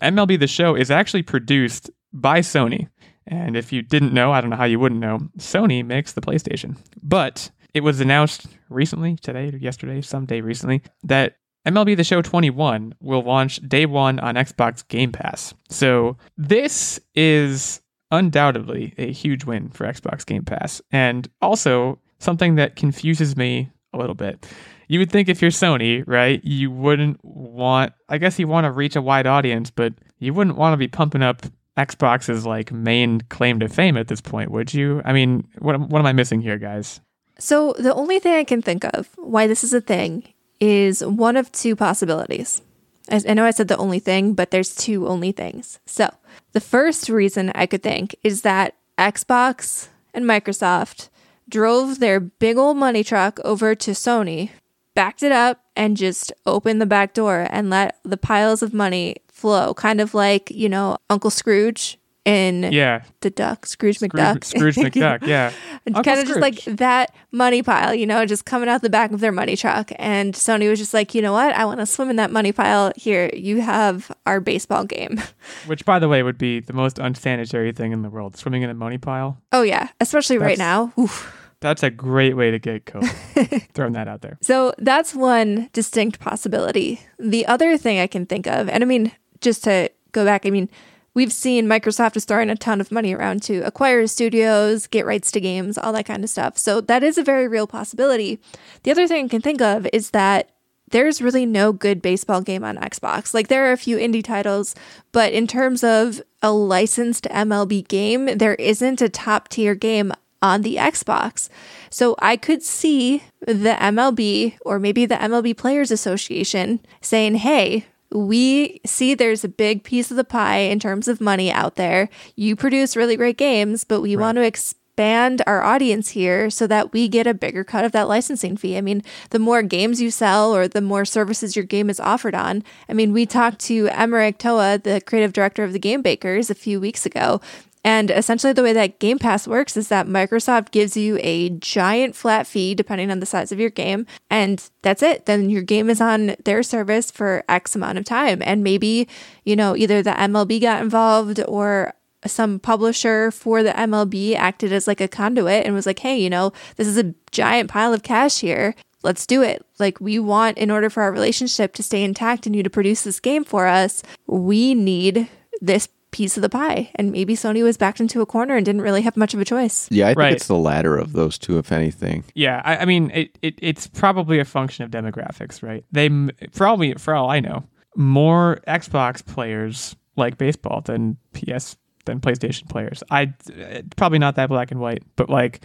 MLB 0.00 0.38
The 0.38 0.46
Show 0.46 0.76
is 0.76 0.92
actually 0.92 1.24
produced 1.24 1.90
by 2.12 2.38
Sony. 2.38 2.88
And 3.26 3.56
if 3.56 3.72
you 3.72 3.82
didn't 3.82 4.14
know, 4.14 4.30
I 4.30 4.40
don't 4.40 4.50
know 4.50 4.56
how 4.56 4.64
you 4.64 4.78
wouldn't 4.78 5.00
know, 5.00 5.18
Sony 5.38 5.84
makes 5.84 6.12
the 6.12 6.20
PlayStation. 6.20 6.76
But 7.02 7.50
it 7.74 7.80
was 7.80 8.00
announced 8.00 8.46
recently, 8.70 9.16
today, 9.16 9.50
or 9.52 9.56
yesterday, 9.56 10.00
someday 10.02 10.40
recently, 10.40 10.82
that 11.02 11.37
MLB 11.66 11.96
The 11.96 12.04
Show 12.04 12.22
21 12.22 12.94
will 13.00 13.22
launch 13.22 13.56
day 13.68 13.86
one 13.86 14.18
on 14.20 14.36
Xbox 14.36 14.86
Game 14.88 15.12
Pass. 15.12 15.54
So 15.68 16.16
this 16.36 17.00
is 17.14 17.82
undoubtedly 18.10 18.94
a 18.96 19.12
huge 19.12 19.44
win 19.44 19.68
for 19.70 19.86
Xbox 19.86 20.24
Game 20.24 20.44
Pass. 20.44 20.80
And 20.90 21.28
also 21.42 21.98
something 22.18 22.54
that 22.56 22.76
confuses 22.76 23.36
me 23.36 23.70
a 23.92 23.98
little 23.98 24.14
bit. 24.14 24.46
You 24.88 24.98
would 25.00 25.10
think 25.10 25.28
if 25.28 25.42
you're 25.42 25.50
Sony, 25.50 26.02
right, 26.06 26.42
you 26.42 26.70
wouldn't 26.70 27.22
want, 27.22 27.92
I 28.08 28.18
guess 28.18 28.38
you 28.38 28.48
want 28.48 28.64
to 28.64 28.70
reach 28.70 28.96
a 28.96 29.02
wide 29.02 29.26
audience, 29.26 29.70
but 29.70 29.92
you 30.18 30.32
wouldn't 30.32 30.56
want 30.56 30.72
to 30.72 30.78
be 30.78 30.88
pumping 30.88 31.22
up 31.22 31.42
Xbox's 31.76 32.46
like 32.46 32.72
main 32.72 33.20
claim 33.28 33.60
to 33.60 33.68
fame 33.68 33.96
at 33.96 34.08
this 34.08 34.20
point, 34.20 34.50
would 34.50 34.72
you? 34.72 35.02
I 35.04 35.12
mean, 35.12 35.46
what, 35.58 35.78
what 35.78 35.98
am 35.98 36.06
I 36.06 36.12
missing 36.12 36.40
here, 36.40 36.58
guys? 36.58 37.00
So, 37.38 37.72
the 37.78 37.94
only 37.94 38.18
thing 38.18 38.34
I 38.34 38.42
can 38.42 38.62
think 38.62 38.84
of 38.84 39.10
why 39.16 39.46
this 39.46 39.62
is 39.62 39.72
a 39.72 39.80
thing 39.80 40.24
is 40.60 41.04
one 41.04 41.36
of 41.36 41.52
two 41.52 41.76
possibilities. 41.76 42.62
I, 43.10 43.34
know 43.34 43.44
I 43.44 43.52
said 43.52 43.68
the 43.68 43.76
only 43.76 44.00
thing, 44.00 44.34
but 44.34 44.50
there's 44.50 44.74
two 44.74 45.08
only 45.08 45.32
things. 45.32 45.78
So, 45.86 46.10
the 46.52 46.60
first 46.60 47.08
reason 47.08 47.50
I 47.54 47.66
could 47.66 47.82
think 47.82 48.14
is 48.22 48.42
that 48.42 48.74
Xbox 48.98 49.88
and 50.12 50.24
Microsoft 50.24 51.08
drove 51.48 52.00
their 52.00 52.20
big 52.20 52.58
old 52.58 52.76
money 52.76 53.02
truck 53.02 53.40
over 53.44 53.74
to 53.74 53.92
Sony, 53.92 54.50
backed 54.94 55.22
it 55.22 55.32
up, 55.32 55.64
and 55.74 55.96
just 55.96 56.32
opened 56.44 56.80
the 56.80 56.86
back 56.86 57.14
door 57.14 57.46
and 57.50 57.70
let 57.70 57.98
the 58.04 58.16
piles 58.16 58.62
of 58.62 58.74
money 58.74 59.16
flow. 59.28 59.72
Kind 59.72 60.00
of 60.00 60.12
like, 60.12 60.50
you 60.50 60.68
know, 60.68 60.98
Uncle 61.08 61.30
Scrooge 61.30 61.98
in 62.28 62.72
Yeah, 62.72 63.02
the 63.20 63.30
Duck, 63.30 63.66
Scrooge 63.66 63.96
Scrooge, 63.96 64.12
McDuck. 64.12 64.44
Scrooge 64.44 64.74
McDuck. 64.76 65.26
Yeah, 65.26 65.52
kind 65.92 66.20
of 66.20 66.26
just 66.26 66.40
like 66.40 66.62
that 66.64 67.14
money 67.32 67.62
pile, 67.62 67.94
you 67.94 68.06
know, 68.06 68.24
just 68.26 68.44
coming 68.44 68.68
out 68.68 68.82
the 68.82 68.90
back 68.90 69.12
of 69.12 69.20
their 69.20 69.32
money 69.32 69.56
truck. 69.56 69.90
And 69.96 70.34
Sony 70.34 70.68
was 70.68 70.78
just 70.78 70.94
like, 70.94 71.14
you 71.14 71.22
know 71.22 71.32
what? 71.32 71.54
I 71.54 71.64
want 71.64 71.80
to 71.80 71.86
swim 71.86 72.10
in 72.10 72.16
that 72.16 72.30
money 72.30 72.52
pile. 72.52 72.92
Here, 72.96 73.30
you 73.34 73.60
have 73.60 74.10
our 74.26 74.40
baseball 74.40 74.84
game. 74.84 75.20
Which, 75.66 75.84
by 75.84 75.98
the 75.98 76.08
way, 76.08 76.22
would 76.22 76.38
be 76.38 76.60
the 76.60 76.72
most 76.72 76.98
unsanitary 76.98 77.72
thing 77.72 77.92
in 77.92 78.02
the 78.02 78.10
world. 78.10 78.36
Swimming 78.36 78.62
in 78.62 78.70
a 78.70 78.74
money 78.74 78.98
pile. 78.98 79.40
Oh, 79.52 79.62
yeah. 79.62 79.88
Especially 80.00 80.38
right 80.38 80.58
now. 80.58 80.92
Oof. 80.98 81.34
That's 81.60 81.82
a 81.82 81.90
great 81.90 82.36
way 82.36 82.52
to 82.52 82.58
get 82.58 82.84
COVID. 82.84 83.68
Throwing 83.74 83.94
that 83.94 84.06
out 84.06 84.20
there. 84.20 84.38
So 84.40 84.72
that's 84.78 85.14
one 85.14 85.70
distinct 85.72 86.20
possibility. 86.20 87.00
The 87.18 87.46
other 87.46 87.76
thing 87.76 87.98
I 87.98 88.06
can 88.06 88.26
think 88.26 88.46
of, 88.46 88.68
and 88.68 88.84
I 88.84 88.86
mean, 88.86 89.10
just 89.40 89.64
to 89.64 89.90
go 90.12 90.24
back, 90.24 90.46
I 90.46 90.50
mean, 90.50 90.70
we've 91.18 91.32
seen 91.32 91.66
Microsoft 91.66 92.14
is 92.16 92.24
throwing 92.24 92.48
a 92.48 92.54
ton 92.54 92.80
of 92.80 92.92
money 92.92 93.12
around 93.12 93.42
to 93.42 93.58
acquire 93.66 94.06
studios, 94.06 94.86
get 94.86 95.04
rights 95.04 95.32
to 95.32 95.40
games, 95.40 95.76
all 95.76 95.92
that 95.92 96.06
kind 96.06 96.22
of 96.22 96.30
stuff. 96.30 96.56
So 96.56 96.80
that 96.82 97.02
is 97.02 97.18
a 97.18 97.24
very 97.24 97.48
real 97.48 97.66
possibility. 97.66 98.38
The 98.84 98.92
other 98.92 99.08
thing 99.08 99.24
I 99.24 99.28
can 99.28 99.42
think 99.42 99.60
of 99.60 99.88
is 99.92 100.10
that 100.10 100.50
there's 100.92 101.20
really 101.20 101.44
no 101.44 101.72
good 101.72 102.00
baseball 102.00 102.40
game 102.40 102.62
on 102.62 102.76
Xbox. 102.76 103.34
Like 103.34 103.48
there 103.48 103.68
are 103.68 103.72
a 103.72 103.76
few 103.76 103.96
indie 103.96 104.22
titles, 104.22 104.76
but 105.10 105.32
in 105.32 105.48
terms 105.48 105.82
of 105.82 106.22
a 106.40 106.52
licensed 106.52 107.24
MLB 107.24 107.88
game, 107.88 108.38
there 108.38 108.54
isn't 108.54 109.02
a 109.02 109.08
top 109.08 109.48
tier 109.48 109.74
game 109.74 110.12
on 110.40 110.62
the 110.62 110.76
Xbox. 110.76 111.48
So 111.90 112.14
I 112.20 112.36
could 112.36 112.62
see 112.62 113.24
the 113.40 113.76
MLB 113.80 114.56
or 114.60 114.78
maybe 114.78 115.04
the 115.04 115.16
MLB 115.16 115.56
Players 115.56 115.90
Association 115.90 116.78
saying, 117.00 117.34
hey, 117.34 117.86
we 118.10 118.80
see 118.86 119.14
there's 119.14 119.44
a 119.44 119.48
big 119.48 119.82
piece 119.82 120.10
of 120.10 120.16
the 120.16 120.24
pie 120.24 120.58
in 120.58 120.78
terms 120.78 121.08
of 121.08 121.20
money 121.20 121.50
out 121.52 121.76
there. 121.76 122.08
You 122.36 122.56
produce 122.56 122.96
really 122.96 123.16
great 123.16 123.36
games, 123.36 123.84
but 123.84 124.00
we 124.00 124.16
want 124.16 124.36
to 124.36 124.42
expand 124.42 125.42
our 125.46 125.62
audience 125.62 126.10
here 126.10 126.50
so 126.50 126.66
that 126.66 126.92
we 126.92 127.06
get 127.06 127.26
a 127.26 127.34
bigger 127.34 127.62
cut 127.62 127.84
of 127.84 127.92
that 127.92 128.08
licensing 128.08 128.56
fee. 128.56 128.76
I 128.76 128.80
mean, 128.80 129.02
the 129.30 129.38
more 129.38 129.62
games 129.62 130.00
you 130.00 130.10
sell 130.10 130.54
or 130.54 130.66
the 130.66 130.80
more 130.80 131.04
services 131.04 131.54
your 131.54 131.64
game 131.64 131.88
is 131.88 132.00
offered 132.00 132.34
on. 132.34 132.64
I 132.88 132.94
mean, 132.94 133.12
we 133.12 133.24
talked 133.24 133.60
to 133.60 133.86
Emeric 133.88 134.38
Thoa, 134.38 134.82
the 134.82 135.00
creative 135.00 135.32
director 135.32 135.62
of 135.62 135.72
the 135.72 135.78
Game 135.78 136.02
Bakers, 136.02 136.50
a 136.50 136.54
few 136.54 136.80
weeks 136.80 137.06
ago, 137.06 137.40
and 137.88 138.10
essentially, 138.10 138.52
the 138.52 138.62
way 138.62 138.74
that 138.74 138.98
Game 138.98 139.18
Pass 139.18 139.48
works 139.48 139.74
is 139.74 139.88
that 139.88 140.06
Microsoft 140.06 140.72
gives 140.72 140.94
you 140.94 141.18
a 141.22 141.48
giant 141.48 142.14
flat 142.14 142.46
fee 142.46 142.74
depending 142.74 143.10
on 143.10 143.20
the 143.20 143.24
size 143.24 143.50
of 143.50 143.58
your 143.58 143.70
game, 143.70 144.04
and 144.28 144.68
that's 144.82 145.02
it. 145.02 145.24
Then 145.24 145.48
your 145.48 145.62
game 145.62 145.88
is 145.88 145.98
on 145.98 146.36
their 146.44 146.62
service 146.62 147.10
for 147.10 147.44
X 147.48 147.74
amount 147.74 147.96
of 147.96 148.04
time. 148.04 148.42
And 148.44 148.62
maybe, 148.62 149.08
you 149.46 149.56
know, 149.56 149.74
either 149.74 150.02
the 150.02 150.10
MLB 150.10 150.60
got 150.60 150.82
involved 150.82 151.40
or 151.48 151.94
some 152.26 152.60
publisher 152.60 153.30
for 153.30 153.62
the 153.62 153.70
MLB 153.70 154.36
acted 154.36 154.70
as 154.70 154.86
like 154.86 155.00
a 155.00 155.08
conduit 155.08 155.64
and 155.64 155.74
was 155.74 155.86
like, 155.86 156.00
hey, 156.00 156.18
you 156.18 156.28
know, 156.28 156.52
this 156.76 156.86
is 156.86 156.98
a 156.98 157.14
giant 157.30 157.70
pile 157.70 157.94
of 157.94 158.02
cash 158.02 158.40
here. 158.40 158.74
Let's 159.02 159.26
do 159.26 159.40
it. 159.40 159.64
Like, 159.78 159.98
we 159.98 160.18
want, 160.18 160.58
in 160.58 160.70
order 160.70 160.90
for 160.90 161.02
our 161.04 161.12
relationship 161.12 161.72
to 161.76 161.82
stay 161.82 162.04
intact 162.04 162.44
and 162.44 162.54
you 162.54 162.62
to 162.62 162.68
produce 162.68 163.00
this 163.00 163.18
game 163.18 163.44
for 163.44 163.66
us, 163.66 164.02
we 164.26 164.74
need 164.74 165.30
this 165.62 165.88
piece 166.10 166.36
of 166.36 166.42
the 166.42 166.48
pie. 166.48 166.90
And 166.94 167.12
maybe 167.12 167.34
Sony 167.36 167.62
was 167.62 167.76
backed 167.76 168.00
into 168.00 168.20
a 168.20 168.26
corner 168.26 168.56
and 168.56 168.64
didn't 168.64 168.80
really 168.82 169.02
have 169.02 169.16
much 169.16 169.34
of 169.34 169.40
a 169.40 169.44
choice. 169.44 169.88
Yeah, 169.90 170.06
I 170.06 170.08
think 170.10 170.18
Right. 170.18 170.32
it's 170.32 170.46
the 170.46 170.56
latter 170.56 170.96
of 170.96 171.12
those 171.12 171.38
two, 171.38 171.58
if 171.58 171.70
anything. 171.72 172.24
Yeah, 172.34 172.62
I, 172.64 172.78
I 172.78 172.84
mean, 172.86 173.10
it, 173.12 173.38
it 173.42 173.54
it's 173.60 173.86
probably 173.86 174.38
a 174.38 174.44
function 174.44 174.84
of 174.84 174.90
demographics, 174.90 175.62
right? 175.62 175.84
They, 175.92 176.06
m- 176.06 176.30
for 176.52 176.66
all 176.66 176.76
we, 176.76 176.94
for 176.94 177.14
all 177.14 177.30
I 177.30 177.40
know, 177.40 177.64
more 177.96 178.60
Xbox 178.66 179.24
players 179.24 179.96
like 180.16 180.38
baseball 180.38 180.80
than 180.80 181.16
PS 181.34 181.76
than 182.04 182.20
PlayStation 182.20 182.68
players. 182.68 183.02
I 183.10 183.34
uh, 183.50 183.82
probably 183.96 184.18
not 184.18 184.36
that 184.36 184.48
black 184.48 184.70
and 184.70 184.80
white, 184.80 185.02
but 185.16 185.28
like 185.28 185.60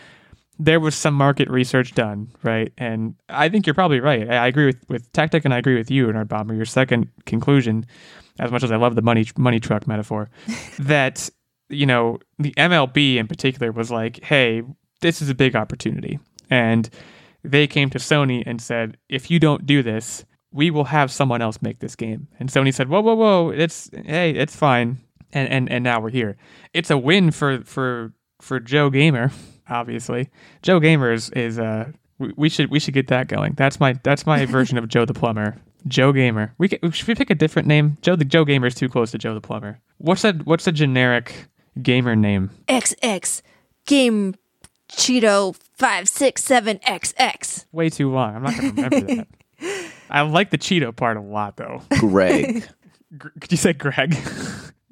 there 0.60 0.80
was 0.80 0.96
some 0.96 1.14
market 1.14 1.50
research 1.50 1.94
done, 1.94 2.30
right? 2.44 2.72
And 2.78 3.16
I 3.30 3.50
think 3.50 3.66
you're 3.66 3.74
probably 3.74 4.00
right. 4.00 4.30
I, 4.30 4.48
agree 4.48 4.66
with 4.66 4.84
with 4.88 5.12
Tactic, 5.14 5.46
and 5.46 5.54
I 5.54 5.58
agree 5.58 5.76
with 5.76 5.90
you, 5.90 6.08
Nerd 6.08 6.28
Bomber. 6.28 6.54
Your 6.54 6.66
second 6.66 7.10
conclusion, 7.26 7.86
as 8.40 8.52
much 8.52 8.64
as 8.64 8.72
I 8.72 8.76
love 8.76 8.96
the 8.96 9.02
money 9.02 9.26
money 9.38 9.60
truck 9.60 9.88
metaphor, 9.88 10.30
that 10.80 11.30
you 11.70 11.86
know 11.86 12.20
the 12.40 12.54
MLB 12.58 13.16
in 13.16 13.28
particular 13.28 13.72
was 13.72 13.92
like, 13.92 14.24
hey, 14.24 14.62
this 15.02 15.22
is 15.22 15.30
a 15.30 15.36
big 15.36 15.56
opportunity, 15.56 16.20
and 16.50 16.90
they 17.44 17.68
came 17.68 17.90
to 17.90 17.98
Sony 17.98 18.44
and 18.46 18.62
said, 18.62 18.98
if 19.10 19.30
you 19.30 19.40
don't 19.40 19.66
do 19.66 19.84
this, 19.84 20.24
we 20.52 20.72
will 20.72 20.86
have 20.86 21.12
someone 21.12 21.42
else 21.42 21.62
make 21.62 21.80
this 21.80 21.96
game. 21.96 22.28
And 22.40 22.50
Sony 22.50 22.74
said, 22.74 22.90
whoa, 22.90 23.02
whoa, 23.02 23.16
whoa, 23.16 23.50
it's 23.50 23.90
hey, 24.06 24.32
it's 24.32 24.56
fine. 24.56 25.00
And 25.32 25.50
and 25.50 25.72
and 25.72 25.84
now 25.84 26.00
we're 26.00 26.12
here. 26.12 26.38
It's 26.74 26.92
a 26.92 26.98
win 26.98 27.32
for 27.32 27.64
for 27.64 28.14
for 28.40 28.60
Joe 28.60 28.90
Gamer, 28.90 29.32
obviously. 29.74 30.30
Joe 30.62 30.80
Gamer 30.80 31.12
is 31.12 31.30
is 31.32 31.60
uh 31.60 31.92
we, 32.20 32.32
we 32.38 32.50
should 32.50 32.70
we 32.72 32.80
should 32.80 32.94
get 32.94 33.08
that 33.08 33.28
going. 33.28 33.54
That's 33.54 33.80
my 33.80 33.94
that's 34.04 34.26
my 34.26 34.46
version 34.58 34.78
of 34.78 34.88
Joe 34.88 35.06
the 35.06 35.14
plumber. 35.14 35.58
Joe 35.86 36.14
Gamer. 36.14 36.54
We 36.58 36.70
could, 36.70 36.96
should 36.96 37.08
we 37.10 37.16
pick 37.16 37.30
a 37.30 37.36
different 37.36 37.68
name? 37.68 37.98
Joe 38.02 38.16
the 38.16 38.24
Joe 38.26 38.46
Gamer 38.46 38.68
is 38.68 38.76
too 38.76 38.88
close 38.88 39.12
to 39.12 39.18
Joe 39.18 39.34
the 39.34 39.42
plumber. 39.42 39.80
What's 39.98 40.24
a 40.24 40.34
what's 40.34 40.68
a 40.68 40.72
generic 40.72 41.48
gamer 41.82 42.16
name? 42.16 42.52
XX 42.70 43.42
Game 43.86 44.36
Cheeto 44.90 45.56
567XX. 45.80 47.66
Way 47.72 47.90
too 47.90 48.12
long. 48.12 48.36
I'm 48.36 48.44
not 48.44 48.56
gonna 48.56 48.70
remember 48.70 49.02
that. 49.16 49.28
I 50.10 50.22
like 50.22 50.50
the 50.52 50.58
Cheeto 50.58 50.96
part 50.96 51.18
a 51.18 51.22
lot 51.22 51.58
though. 51.58 51.82
Greg. 52.00 52.68
Gr- 53.18 53.30
could 53.40 53.52
you 53.52 53.58
say 53.58 53.74
Greg? 53.74 54.16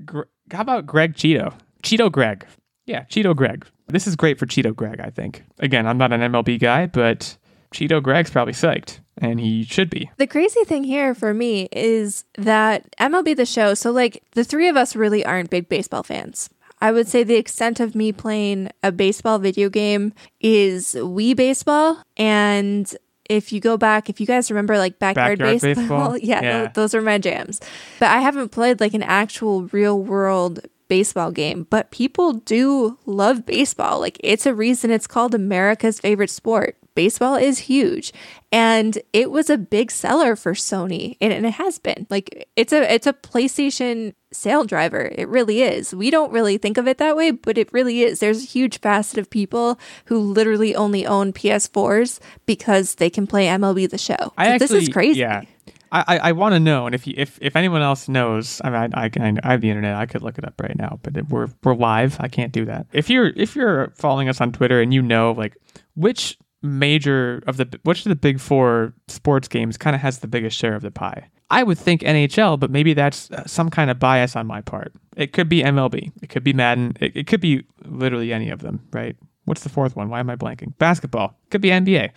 Gre- 0.05 0.21
How 0.51 0.61
about 0.61 0.85
Greg 0.85 1.13
Cheeto? 1.15 1.53
Cheeto 1.83 2.11
Greg. 2.11 2.45
Yeah, 2.85 3.03
Cheeto 3.05 3.35
Greg. 3.35 3.65
This 3.91 4.07
is 4.07 4.15
great 4.15 4.39
for 4.39 4.45
Cheeto 4.45 4.75
Greg, 4.75 4.99
I 4.99 5.09
think. 5.09 5.43
Again, 5.59 5.85
I'm 5.87 5.97
not 5.97 6.11
an 6.13 6.21
MLB 6.21 6.59
guy, 6.59 6.85
but 6.87 7.37
Cheeto 7.73 8.01
Greg's 8.01 8.29
probably 8.31 8.53
psyched, 8.53 8.99
and 9.17 9.39
he 9.39 9.63
should 9.63 9.89
be. 9.89 10.09
The 10.17 10.27
crazy 10.27 10.63
thing 10.65 10.83
here 10.83 11.13
for 11.15 11.33
me 11.33 11.67
is 11.71 12.23
that 12.37 12.93
MLB 12.97 13.35
the 13.35 13.45
show, 13.45 13.73
so 13.73 13.91
like 13.91 14.23
the 14.31 14.43
three 14.43 14.67
of 14.67 14.75
us 14.75 14.95
really 14.95 15.25
aren't 15.25 15.49
big 15.49 15.69
baseball 15.69 16.03
fans. 16.03 16.49
I 16.83 16.91
would 16.91 17.07
say 17.07 17.23
the 17.23 17.35
extent 17.35 17.79
of 17.79 17.93
me 17.93 18.11
playing 18.11 18.69
a 18.81 18.91
baseball 18.91 19.37
video 19.37 19.69
game 19.69 20.13
is 20.39 20.95
Wii 20.95 21.35
Baseball. 21.35 22.01
And 22.17 22.91
if 23.29 23.53
you 23.53 23.59
go 23.59 23.77
back, 23.77 24.09
if 24.09 24.19
you 24.19 24.25
guys 24.25 24.49
remember 24.49 24.79
like 24.79 24.97
backyard, 24.97 25.37
Backyard 25.37 25.61
baseball, 25.61 25.75
baseball? 26.13 26.17
yeah, 26.21 26.41
Yeah. 26.41 26.61
tho- 26.63 26.71
those 26.73 26.95
are 26.95 27.01
my 27.03 27.19
jams. 27.19 27.61
But 27.99 28.09
I 28.09 28.17
haven't 28.21 28.49
played 28.49 28.79
like 28.79 28.95
an 28.95 29.03
actual 29.03 29.67
real 29.67 30.01
world 30.01 30.61
baseball 30.91 31.31
game, 31.31 31.65
but 31.69 31.89
people 31.89 32.33
do 32.33 32.99
love 33.05 33.45
baseball. 33.45 34.01
Like 34.01 34.17
it's 34.21 34.45
a 34.45 34.53
reason 34.53 34.91
it's 34.91 35.07
called 35.07 35.33
America's 35.33 36.01
favorite 36.01 36.29
sport. 36.29 36.75
Baseball 36.95 37.35
is 37.35 37.59
huge 37.59 38.11
and 38.51 38.97
it 39.13 39.31
was 39.31 39.49
a 39.49 39.57
big 39.57 39.89
seller 39.89 40.35
for 40.35 40.51
Sony 40.51 41.15
and, 41.21 41.31
and 41.31 41.45
it 41.45 41.53
has 41.53 41.79
been. 41.79 42.07
Like 42.09 42.49
it's 42.57 42.73
a 42.73 42.93
it's 42.93 43.07
a 43.07 43.13
PlayStation 43.13 44.15
sale 44.33 44.65
driver. 44.65 45.09
It 45.15 45.29
really 45.29 45.61
is. 45.61 45.95
We 45.95 46.11
don't 46.11 46.33
really 46.33 46.57
think 46.57 46.77
of 46.77 46.89
it 46.89 46.97
that 46.97 47.15
way, 47.15 47.31
but 47.31 47.57
it 47.57 47.71
really 47.71 48.01
is. 48.01 48.19
There's 48.19 48.43
a 48.43 48.47
huge 48.47 48.81
facet 48.81 49.17
of 49.17 49.29
people 49.29 49.79
who 50.07 50.19
literally 50.19 50.75
only 50.75 51.05
own 51.05 51.31
PS4s 51.31 52.19
because 52.45 52.95
they 52.95 53.09
can 53.09 53.27
play 53.27 53.47
MLB 53.47 53.89
the 53.89 53.97
show. 53.97 54.33
I 54.37 54.57
this 54.57 54.63
actually, 54.63 54.83
is 54.83 54.89
crazy. 54.89 55.21
Yeah, 55.21 55.43
I 55.91 56.17
I, 56.17 56.31
want 56.31 56.53
to 56.53 56.59
know, 56.59 56.85
and 56.85 56.95
if 56.95 57.05
you, 57.05 57.13
if 57.17 57.37
if 57.41 57.55
anyone 57.55 57.81
else 57.81 58.07
knows, 58.07 58.61
I 58.63 58.69
mean, 58.69 58.93
I, 58.93 59.05
I 59.05 59.09
can 59.09 59.39
I 59.43 59.51
have 59.51 59.61
the 59.61 59.69
internet. 59.69 59.95
I 59.95 60.05
could 60.05 60.21
look 60.21 60.37
it 60.37 60.45
up 60.45 60.53
right 60.61 60.77
now, 60.77 60.99
but 61.03 61.17
it, 61.17 61.29
we're 61.29 61.49
we're 61.63 61.75
live. 61.75 62.17
I 62.19 62.27
can't 62.27 62.51
do 62.51 62.65
that. 62.65 62.87
If 62.93 63.09
you're 63.09 63.33
if 63.35 63.55
you're 63.55 63.91
following 63.95 64.29
us 64.29 64.39
on 64.39 64.51
Twitter 64.51 64.81
and 64.81 64.93
you 64.93 65.01
know 65.01 65.33
like 65.33 65.57
which 65.95 66.37
major 66.61 67.43
of 67.47 67.57
the 67.57 67.79
which 67.83 68.05
of 68.05 68.09
the 68.09 68.15
big 68.15 68.39
four 68.39 68.93
sports 69.07 69.47
games 69.47 69.77
kind 69.77 69.95
of 69.95 70.01
has 70.01 70.19
the 70.19 70.27
biggest 70.27 70.57
share 70.57 70.75
of 70.75 70.81
the 70.81 70.91
pie. 70.91 71.29
I 71.49 71.63
would 71.63 71.77
think 71.77 72.01
NHL, 72.01 72.59
but 72.59 72.71
maybe 72.71 72.93
that's 72.93 73.29
uh, 73.31 73.45
some 73.45 73.69
kind 73.69 73.91
of 73.91 73.99
bias 73.99 74.37
on 74.37 74.47
my 74.47 74.61
part. 74.61 74.93
It 75.17 75.33
could 75.33 75.49
be 75.49 75.61
MLB. 75.61 76.11
It 76.21 76.29
could 76.29 76.45
be 76.45 76.53
Madden. 76.53 76.95
It, 77.01 77.17
it 77.17 77.27
could 77.27 77.41
be 77.41 77.63
literally 77.83 78.31
any 78.31 78.49
of 78.49 78.61
them, 78.61 78.87
right? 78.93 79.17
What's 79.43 79.63
the 79.63 79.69
fourth 79.69 79.95
one? 79.97 80.07
Why 80.07 80.21
am 80.21 80.29
I 80.29 80.37
blanking? 80.37 80.77
Basketball. 80.77 81.37
Could 81.49 81.61
be 81.61 81.69
NBA. 81.69 82.11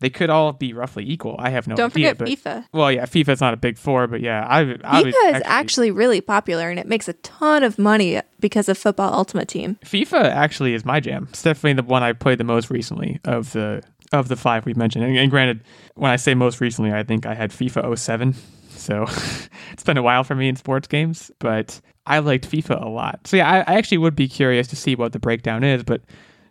They 0.00 0.10
could 0.10 0.30
all 0.30 0.52
be 0.52 0.72
roughly 0.72 1.08
equal. 1.08 1.36
I 1.38 1.50
have 1.50 1.66
no 1.68 1.74
idea. 1.74 1.82
Don't 1.84 1.92
forget 1.92 2.18
but- 2.18 2.28
FIFA. 2.28 2.66
Well, 2.72 2.90
yeah, 2.90 3.04
FIFA's 3.04 3.40
not 3.40 3.54
a 3.54 3.56
big 3.56 3.76
four, 3.76 4.06
but 4.06 4.20
yeah, 4.20 4.46
I, 4.46 4.60
I 4.82 5.02
FIFA 5.02 5.36
is 5.36 5.42
actually 5.44 5.90
really 5.90 6.20
popular 6.22 6.70
and 6.70 6.78
it 6.78 6.86
makes 6.86 7.06
a 7.06 7.12
ton 7.14 7.62
of 7.62 7.78
money 7.78 8.20
because 8.40 8.68
of 8.68 8.78
Football 8.78 9.12
Ultimate 9.12 9.48
Team. 9.48 9.78
FIFA 9.84 10.24
actually 10.24 10.72
is 10.72 10.84
my 10.84 11.00
jam. 11.00 11.28
It's 11.30 11.42
definitely 11.42 11.74
the 11.74 11.82
one 11.82 12.02
I 12.02 12.14
played 12.14 12.38
the 12.38 12.44
most 12.44 12.70
recently 12.70 13.20
of 13.24 13.52
the 13.52 13.82
of 14.12 14.28
the 14.28 14.36
five 14.36 14.66
we've 14.66 14.76
mentioned. 14.76 15.04
And, 15.04 15.16
and 15.16 15.30
granted, 15.30 15.60
when 15.94 16.10
I 16.10 16.16
say 16.16 16.34
most 16.34 16.60
recently, 16.60 16.92
I 16.92 17.04
think 17.04 17.26
I 17.26 17.34
had 17.34 17.50
FIFA 17.50 17.96
07. 17.96 18.34
So 18.70 19.02
it's 19.72 19.84
been 19.84 19.98
a 19.98 20.02
while 20.02 20.24
for 20.24 20.34
me 20.34 20.48
in 20.48 20.56
sports 20.56 20.88
games, 20.88 21.30
but 21.38 21.80
I 22.06 22.18
liked 22.18 22.50
FIFA 22.50 22.84
a 22.84 22.88
lot. 22.88 23.26
So 23.26 23.36
yeah, 23.36 23.48
I, 23.48 23.58
I 23.58 23.76
actually 23.76 23.98
would 23.98 24.16
be 24.16 24.28
curious 24.28 24.66
to 24.68 24.76
see 24.76 24.94
what 24.94 25.12
the 25.12 25.18
breakdown 25.18 25.62
is. 25.62 25.84
But 25.84 26.00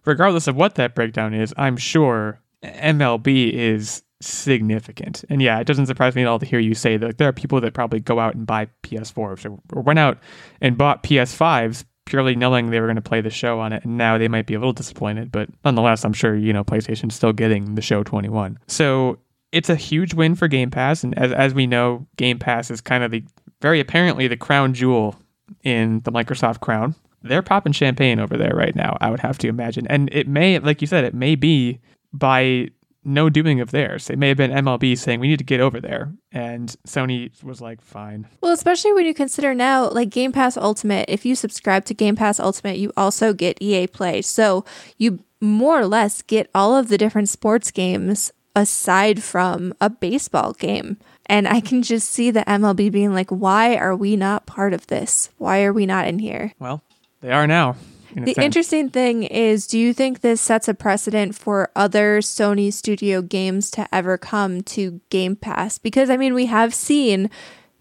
regardless 0.05 0.47
of 0.47 0.55
what 0.55 0.75
that 0.75 0.95
breakdown 0.95 1.33
is, 1.33 1.53
I'm 1.57 1.75
sure 1.75 2.39
MLB 2.63 3.53
is 3.53 4.03
significant. 4.21 5.23
And 5.29 5.41
yeah, 5.41 5.59
it 5.59 5.67
doesn't 5.67 5.85
surprise 5.85 6.15
me 6.15 6.23
at 6.23 6.27
all 6.27 6.39
to 6.39 6.45
hear 6.45 6.59
you 6.59 6.75
say 6.75 6.97
that 6.97 7.17
there 7.17 7.27
are 7.27 7.33
people 7.33 7.61
that 7.61 7.73
probably 7.73 7.99
go 7.99 8.19
out 8.19 8.35
and 8.35 8.45
buy 8.45 8.67
PS4s 8.83 9.59
or, 9.73 9.81
went 9.81 9.99
out 9.99 10.17
and 10.61 10.77
bought 10.77 11.03
PS5s 11.03 11.85
purely 12.05 12.35
knowing 12.35 12.69
they 12.69 12.79
were 12.79 12.87
going 12.87 12.95
to 12.95 13.01
play 13.01 13.21
the 13.21 13.29
show 13.29 13.59
on 13.59 13.71
it. 13.71 13.85
And 13.85 13.97
now 13.97 14.17
they 14.17 14.27
might 14.27 14.47
be 14.47 14.55
a 14.55 14.59
little 14.59 14.73
disappointed, 14.73 15.31
but 15.31 15.47
nonetheless, 15.63 16.03
I'm 16.03 16.13
sure, 16.13 16.35
you 16.35 16.51
know, 16.51 16.63
PlayStation's 16.63 17.15
still 17.15 17.33
getting 17.33 17.75
the 17.75 17.81
show 17.81 18.03
21. 18.03 18.57
So 18.67 19.19
it's 19.51 19.69
a 19.69 19.75
huge 19.75 20.13
win 20.13 20.35
for 20.35 20.47
Game 20.47 20.71
Pass. 20.71 21.03
And 21.03 21.17
as, 21.17 21.31
as 21.31 21.53
we 21.53 21.67
know, 21.67 22.07
Game 22.17 22.39
Pass 22.39 22.71
is 22.71 22.81
kind 22.81 23.03
of 23.03 23.11
the 23.11 23.23
very 23.61 23.79
apparently 23.79 24.27
the 24.27 24.37
crown 24.37 24.73
jewel 24.73 25.15
in 25.63 26.01
the 26.03 26.11
Microsoft 26.11 26.61
crown. 26.61 26.95
They're 27.21 27.41
popping 27.41 27.73
champagne 27.73 28.19
over 28.19 28.37
there 28.37 28.55
right 28.55 28.75
now, 28.75 28.97
I 29.01 29.11
would 29.11 29.19
have 29.19 29.37
to 29.39 29.47
imagine. 29.47 29.85
And 29.87 30.09
it 30.11 30.27
may, 30.27 30.57
like 30.59 30.81
you 30.81 30.87
said, 30.87 31.03
it 31.03 31.13
may 31.13 31.35
be 31.35 31.79
by 32.13 32.69
no 33.03 33.29
doing 33.29 33.59
of 33.61 33.71
theirs. 33.71 34.09
It 34.09 34.19
may 34.19 34.27
have 34.27 34.37
been 34.37 34.51
MLB 34.51 34.97
saying, 34.97 35.19
we 35.19 35.27
need 35.27 35.39
to 35.39 35.45
get 35.45 35.59
over 35.59 35.79
there. 35.79 36.13
And 36.31 36.75
Sony 36.85 37.31
was 37.43 37.61
like, 37.61 37.81
fine. 37.81 38.27
Well, 38.41 38.51
especially 38.51 38.93
when 38.93 39.05
you 39.05 39.13
consider 39.13 39.55
now, 39.55 39.89
like 39.89 40.09
Game 40.09 40.31
Pass 40.31 40.57
Ultimate, 40.57 41.05
if 41.07 41.25
you 41.25 41.35
subscribe 41.35 41.85
to 41.85 41.93
Game 41.93 42.15
Pass 42.15 42.39
Ultimate, 42.39 42.77
you 42.77 42.91
also 42.97 43.33
get 43.33 43.61
EA 43.61 43.87
Play. 43.87 44.21
So 44.21 44.65
you 44.97 45.23
more 45.41 45.79
or 45.79 45.87
less 45.87 46.21
get 46.21 46.49
all 46.53 46.75
of 46.75 46.89
the 46.89 46.97
different 46.97 47.29
sports 47.29 47.71
games 47.71 48.31
aside 48.55 49.23
from 49.23 49.73
a 49.79 49.89
baseball 49.89 50.53
game. 50.53 50.97
And 51.27 51.47
I 51.47 51.61
can 51.61 51.81
just 51.81 52.09
see 52.09 52.31
the 52.31 52.41
MLB 52.41 52.91
being 52.91 53.13
like, 53.13 53.29
why 53.29 53.75
are 53.77 53.95
we 53.95 54.15
not 54.15 54.45
part 54.45 54.73
of 54.73 54.87
this? 54.87 55.29
Why 55.37 55.63
are 55.63 55.71
we 55.71 55.85
not 55.85 56.07
in 56.07 56.19
here? 56.19 56.53
Well, 56.59 56.81
they 57.21 57.31
are 57.31 57.47
now. 57.47 57.75
In 58.15 58.25
The 58.25 58.41
interesting 58.41 58.89
thing 58.89 59.23
is, 59.23 59.67
do 59.67 59.77
you 59.77 59.93
think 59.93 60.21
this 60.21 60.41
sets 60.41 60.67
a 60.67 60.73
precedent 60.73 61.35
for 61.35 61.69
other 61.75 62.19
Sony 62.19 62.71
studio 62.73 63.21
games 63.21 63.69
to 63.71 63.87
ever 63.93 64.17
come 64.17 64.61
to 64.61 65.01
Game 65.09 65.35
Pass? 65.35 65.77
Because, 65.77 66.09
I 66.09 66.17
mean, 66.17 66.33
we 66.33 66.47
have 66.47 66.73
seen 66.73 67.29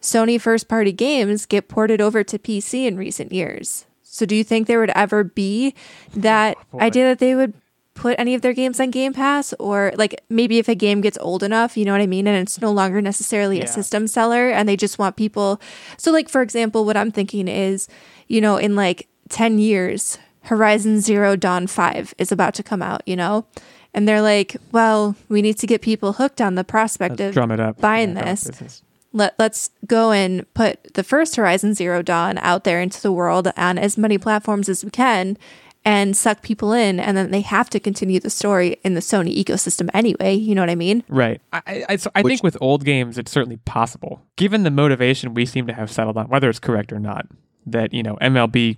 Sony 0.00 0.40
first 0.40 0.68
party 0.68 0.92
games 0.92 1.46
get 1.46 1.68
ported 1.68 2.00
over 2.00 2.22
to 2.24 2.38
PC 2.38 2.86
in 2.86 2.96
recent 2.96 3.32
years. 3.32 3.84
So, 4.02 4.26
do 4.26 4.34
you 4.34 4.44
think 4.44 4.66
there 4.66 4.80
would 4.80 4.90
ever 4.94 5.22
be 5.24 5.74
that 6.14 6.56
boy. 6.70 6.78
idea 6.80 7.04
that 7.08 7.18
they 7.18 7.34
would 7.34 7.52
put 7.94 8.14
any 8.18 8.34
of 8.34 8.42
their 8.42 8.52
games 8.52 8.78
on 8.80 8.90
Game 8.90 9.12
Pass? 9.12 9.52
Or, 9.58 9.92
like, 9.96 10.22
maybe 10.28 10.58
if 10.58 10.68
a 10.68 10.74
game 10.74 11.00
gets 11.00 11.18
old 11.20 11.42
enough, 11.42 11.76
you 11.76 11.84
know 11.84 11.92
what 11.92 12.00
I 12.00 12.06
mean? 12.06 12.26
And 12.26 12.36
it's 12.36 12.60
no 12.60 12.70
longer 12.72 13.02
necessarily 13.02 13.58
Yeah. 13.58 13.64
a 13.64 13.68
system 13.68 14.06
seller 14.06 14.50
and 14.50 14.68
they 14.68 14.76
just 14.76 14.98
want 14.98 15.16
people. 15.16 15.60
So, 15.96 16.10
like, 16.12 16.28
for 16.28 16.42
example, 16.42 16.84
what 16.84 16.96
I'm 16.96 17.10
thinking 17.10 17.48
is, 17.48 17.88
you 18.28 18.40
know, 18.40 18.56
in 18.56 18.76
like 18.76 19.08
10 19.28 19.58
years, 19.58 20.18
Horizon 20.42 21.00
Zero 21.00 21.36
Dawn 21.36 21.66
5 21.66 22.14
is 22.18 22.32
about 22.32 22.54
to 22.54 22.62
come 22.62 22.82
out, 22.82 23.02
you 23.06 23.16
know? 23.16 23.46
And 23.94 24.06
they're 24.06 24.22
like, 24.22 24.56
well, 24.72 25.16
we 25.28 25.42
need 25.42 25.58
to 25.58 25.66
get 25.66 25.80
people 25.82 26.14
hooked 26.14 26.40
on 26.40 26.54
the 26.54 26.64
prospect 26.64 27.18
Let's 27.18 27.28
of 27.30 27.34
drum 27.34 27.50
it 27.50 27.60
up. 27.60 27.80
buying 27.80 28.14
Yeah, 28.16 28.34
this. 28.34 28.82
let, 29.12 29.34
let's 29.38 29.70
go 29.86 30.12
and 30.12 30.52
put 30.54 30.94
the 30.94 31.02
first 31.02 31.36
Horizon 31.36 31.74
Zero 31.74 32.02
Dawn 32.02 32.38
out 32.38 32.64
there 32.64 32.80
into 32.80 33.00
the 33.00 33.10
world 33.12 33.48
on 33.56 33.78
as 33.78 33.96
many 33.98 34.18
platforms 34.18 34.68
as 34.68 34.84
we 34.84 34.90
can 34.90 35.36
and 35.84 36.16
suck 36.16 36.42
people 36.42 36.72
in. 36.72 37.00
And 37.00 37.16
then 37.16 37.30
they 37.30 37.40
have 37.40 37.70
to 37.70 37.80
continue 37.80 38.20
the 38.20 38.30
story 38.30 38.76
in 38.84 38.92
the 38.94 39.00
Sony 39.00 39.34
ecosystem 39.42 39.88
anyway. 39.94 40.34
You 40.34 40.54
know 40.54 40.62
what 40.62 40.70
I 40.70 40.74
mean? 40.74 41.02
Right. 41.08 41.40
I, 41.52 41.84
I, 41.88 41.96
so 41.96 42.10
I 42.14 42.20
Which- 42.22 42.32
think 42.32 42.42
with 42.44 42.58
old 42.60 42.84
games, 42.84 43.16
it's 43.16 43.32
certainly 43.32 43.56
possible, 43.58 44.22
given 44.36 44.64
the 44.64 44.70
motivation 44.70 45.32
we 45.34 45.46
seem 45.46 45.66
to 45.66 45.72
have 45.72 45.90
settled 45.90 46.16
on, 46.18 46.28
whether 46.28 46.48
it's 46.50 46.58
correct 46.60 46.92
or 46.92 47.00
not, 47.00 47.26
that, 47.66 47.92
you 47.94 48.02
know, 48.02 48.16
MLB 48.20 48.76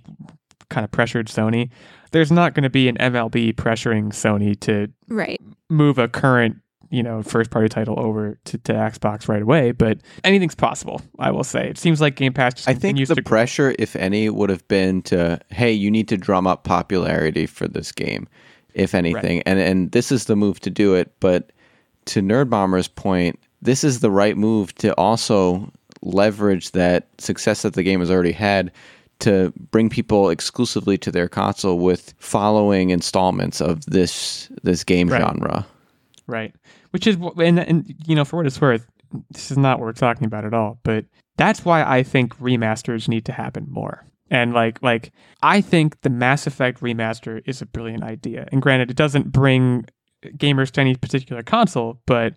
kind 0.71 0.83
of 0.83 0.89
pressured 0.91 1.27
Sony. 1.27 1.69
There's 2.11 2.31
not 2.31 2.55
going 2.55 2.63
to 2.63 2.69
be 2.69 2.87
an 2.87 2.97
MLB 2.97 3.53
pressuring 3.53 4.07
Sony 4.09 4.59
to 4.61 4.87
Right. 5.07 5.39
move 5.69 5.97
a 5.99 6.07
current, 6.07 6.57
you 6.89 7.03
know, 7.03 7.21
first 7.21 7.51
party 7.51 7.69
title 7.69 7.99
over 7.99 8.37
to, 8.45 8.57
to 8.57 8.73
Xbox 8.73 9.29
right 9.29 9.41
away, 9.41 9.71
but 9.71 9.99
anything's 10.23 10.55
possible, 10.55 11.01
I 11.19 11.31
will 11.31 11.43
say. 11.43 11.69
It 11.69 11.77
seems 11.77 12.01
like 12.01 12.15
Game 12.15 12.33
Pass 12.33 12.55
just 12.55 12.67
I 12.67 12.73
think 12.73 12.97
the 12.97 13.15
to 13.15 13.21
pressure, 13.21 13.75
if 13.79 13.95
any, 13.95 14.29
would 14.29 14.49
have 14.49 14.67
been 14.67 15.01
to, 15.03 15.39
hey, 15.51 15.71
you 15.71 15.91
need 15.91 16.07
to 16.09 16.17
drum 16.17 16.47
up 16.47 16.63
popularity 16.63 17.45
for 17.45 17.67
this 17.67 17.91
game, 17.91 18.27
if 18.73 18.93
anything. 18.95 19.41
And 19.43 19.59
and 19.59 19.91
this 19.91 20.11
is 20.11 20.25
the 20.25 20.35
move 20.35 20.59
to 20.61 20.69
do 20.69 20.95
it. 20.95 21.13
But 21.21 21.51
to 22.07 22.21
Nerd 22.21 22.49
Bomber's 22.49 22.87
point, 22.89 23.39
this 23.61 23.83
is 23.85 23.99
the 24.01 24.11
right 24.11 24.35
move 24.35 24.75
to 24.75 24.93
also 24.95 25.71
leverage 26.01 26.71
that 26.71 27.07
success 27.19 27.61
that 27.61 27.73
the 27.73 27.83
game 27.83 27.99
has 27.99 28.09
already 28.11 28.31
had 28.31 28.71
to 29.21 29.53
bring 29.71 29.89
people 29.89 30.29
exclusively 30.29 30.97
to 30.99 31.11
their 31.11 31.27
console 31.27 31.79
with 31.79 32.13
following 32.19 32.89
installments 32.89 33.61
of 33.61 33.85
this 33.85 34.49
this 34.63 34.83
game 34.83 35.09
Right. 35.09 35.21
genre. 35.21 35.65
Right. 36.27 36.53
Which 36.91 37.07
is, 37.07 37.17
and, 37.37 37.59
and 37.59 37.95
you 38.05 38.15
know, 38.15 38.25
for 38.25 38.37
what 38.37 38.45
it's 38.45 38.59
worth, 38.61 38.85
this 39.31 39.51
is 39.51 39.57
not 39.57 39.79
what 39.79 39.85
we're 39.85 39.93
talking 39.93 40.25
about 40.25 40.45
at 40.45 40.53
all. 40.53 40.79
But 40.83 41.05
that's 41.37 41.65
why 41.65 41.83
I 41.83 42.03
think 42.03 42.37
remasters 42.37 43.07
need 43.07 43.25
to 43.25 43.31
happen 43.33 43.65
more. 43.69 44.05
And 44.29 44.53
like, 44.53 44.81
like 44.81 45.11
I 45.43 45.59
think 45.61 46.01
the 46.01 46.09
Mass 46.09 46.47
Effect 46.47 46.79
remaster 46.81 47.41
is 47.45 47.61
a 47.61 47.65
brilliant 47.65 48.03
idea. 48.03 48.47
And 48.51 48.61
granted, 48.61 48.91
it 48.91 48.97
doesn't 48.97 49.31
bring 49.31 49.85
gamers 50.37 50.71
to 50.71 50.81
any 50.81 50.95
particular 50.95 51.43
console, 51.43 51.99
but 52.05 52.35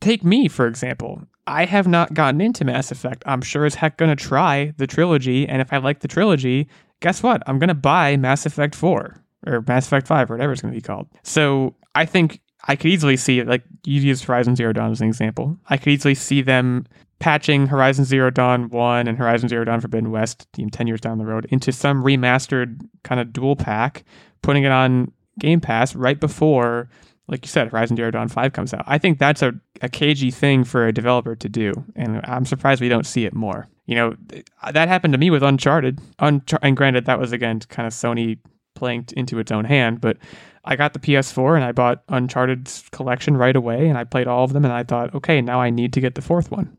take 0.00 0.24
me 0.24 0.48
for 0.48 0.66
example. 0.66 1.22
I 1.46 1.64
have 1.64 1.86
not 1.86 2.14
gotten 2.14 2.40
into 2.40 2.64
Mass 2.64 2.90
Effect. 2.90 3.22
I'm 3.26 3.40
sure 3.42 3.64
as 3.64 3.74
heck 3.74 3.96
gonna 3.96 4.16
try 4.16 4.72
the 4.76 4.86
trilogy, 4.86 5.46
and 5.48 5.62
if 5.62 5.72
I 5.72 5.78
like 5.78 6.00
the 6.00 6.08
trilogy, 6.08 6.68
guess 7.00 7.22
what? 7.22 7.42
I'm 7.46 7.58
gonna 7.58 7.74
buy 7.74 8.16
Mass 8.16 8.46
Effect 8.46 8.74
4 8.74 9.22
or 9.46 9.64
Mass 9.66 9.86
Effect 9.86 10.06
5 10.06 10.30
or 10.30 10.34
whatever 10.34 10.52
it's 10.52 10.62
gonna 10.62 10.74
be 10.74 10.80
called. 10.80 11.08
So 11.22 11.74
I 11.94 12.04
think 12.04 12.40
I 12.68 12.76
could 12.76 12.90
easily 12.90 13.16
see 13.16 13.42
like 13.42 13.62
you 13.84 14.00
use 14.00 14.22
Horizon 14.22 14.56
Zero 14.56 14.72
Dawn 14.72 14.90
as 14.90 15.00
an 15.00 15.08
example. 15.08 15.56
I 15.68 15.76
could 15.76 15.92
easily 15.92 16.14
see 16.14 16.42
them 16.42 16.86
patching 17.18 17.66
Horizon 17.66 18.04
Zero 18.04 18.30
Dawn 18.30 18.68
1 18.68 19.08
and 19.08 19.16
Horizon 19.16 19.48
Zero 19.48 19.64
Dawn 19.64 19.80
Forbidden 19.80 20.10
West 20.10 20.46
you 20.56 20.64
know, 20.64 20.70
10 20.70 20.86
years 20.86 21.00
down 21.00 21.18
the 21.18 21.24
road 21.24 21.46
into 21.50 21.72
some 21.72 22.02
remastered 22.02 22.80
kind 23.04 23.20
of 23.20 23.32
dual 23.32 23.56
pack, 23.56 24.04
putting 24.42 24.64
it 24.64 24.72
on 24.72 25.12
Game 25.38 25.60
Pass 25.60 25.94
right 25.94 26.18
before 26.18 26.88
like 27.28 27.44
you 27.44 27.48
said, 27.48 27.68
Horizon 27.72 27.96
Zero 27.96 28.10
Dawn 28.10 28.28
5 28.28 28.52
comes 28.52 28.72
out. 28.72 28.84
I 28.86 28.98
think 28.98 29.18
that's 29.18 29.42
a, 29.42 29.52
a 29.82 29.88
cagey 29.88 30.30
thing 30.30 30.62
for 30.64 30.86
a 30.86 30.92
developer 30.92 31.34
to 31.36 31.48
do. 31.48 31.72
And 31.96 32.20
I'm 32.24 32.44
surprised 32.46 32.80
we 32.80 32.88
don't 32.88 33.06
see 33.06 33.24
it 33.24 33.34
more. 33.34 33.68
You 33.86 33.94
know, 33.96 34.16
th- 34.28 34.46
uh, 34.62 34.72
that 34.72 34.88
happened 34.88 35.12
to 35.14 35.18
me 35.18 35.30
with 35.30 35.42
Uncharted. 35.42 36.00
Unchar- 36.20 36.58
and 36.62 36.76
granted, 36.76 37.06
that 37.06 37.18
was, 37.18 37.32
again, 37.32 37.60
kind 37.68 37.86
of 37.86 37.92
Sony 37.92 38.38
playing 38.74 39.04
t- 39.04 39.14
into 39.16 39.38
its 39.38 39.50
own 39.50 39.64
hand. 39.64 40.00
But 40.00 40.18
I 40.64 40.76
got 40.76 40.92
the 40.92 40.98
PS4 41.00 41.56
and 41.56 41.64
I 41.64 41.72
bought 41.72 42.02
Uncharted's 42.08 42.84
collection 42.92 43.36
right 43.36 43.56
away 43.56 43.88
and 43.88 43.96
I 43.98 44.04
played 44.04 44.26
all 44.28 44.44
of 44.44 44.52
them. 44.52 44.64
And 44.64 44.72
I 44.72 44.82
thought, 44.84 45.14
okay, 45.14 45.40
now 45.40 45.60
I 45.60 45.70
need 45.70 45.92
to 45.94 46.00
get 46.00 46.14
the 46.14 46.22
fourth 46.22 46.50
one. 46.50 46.76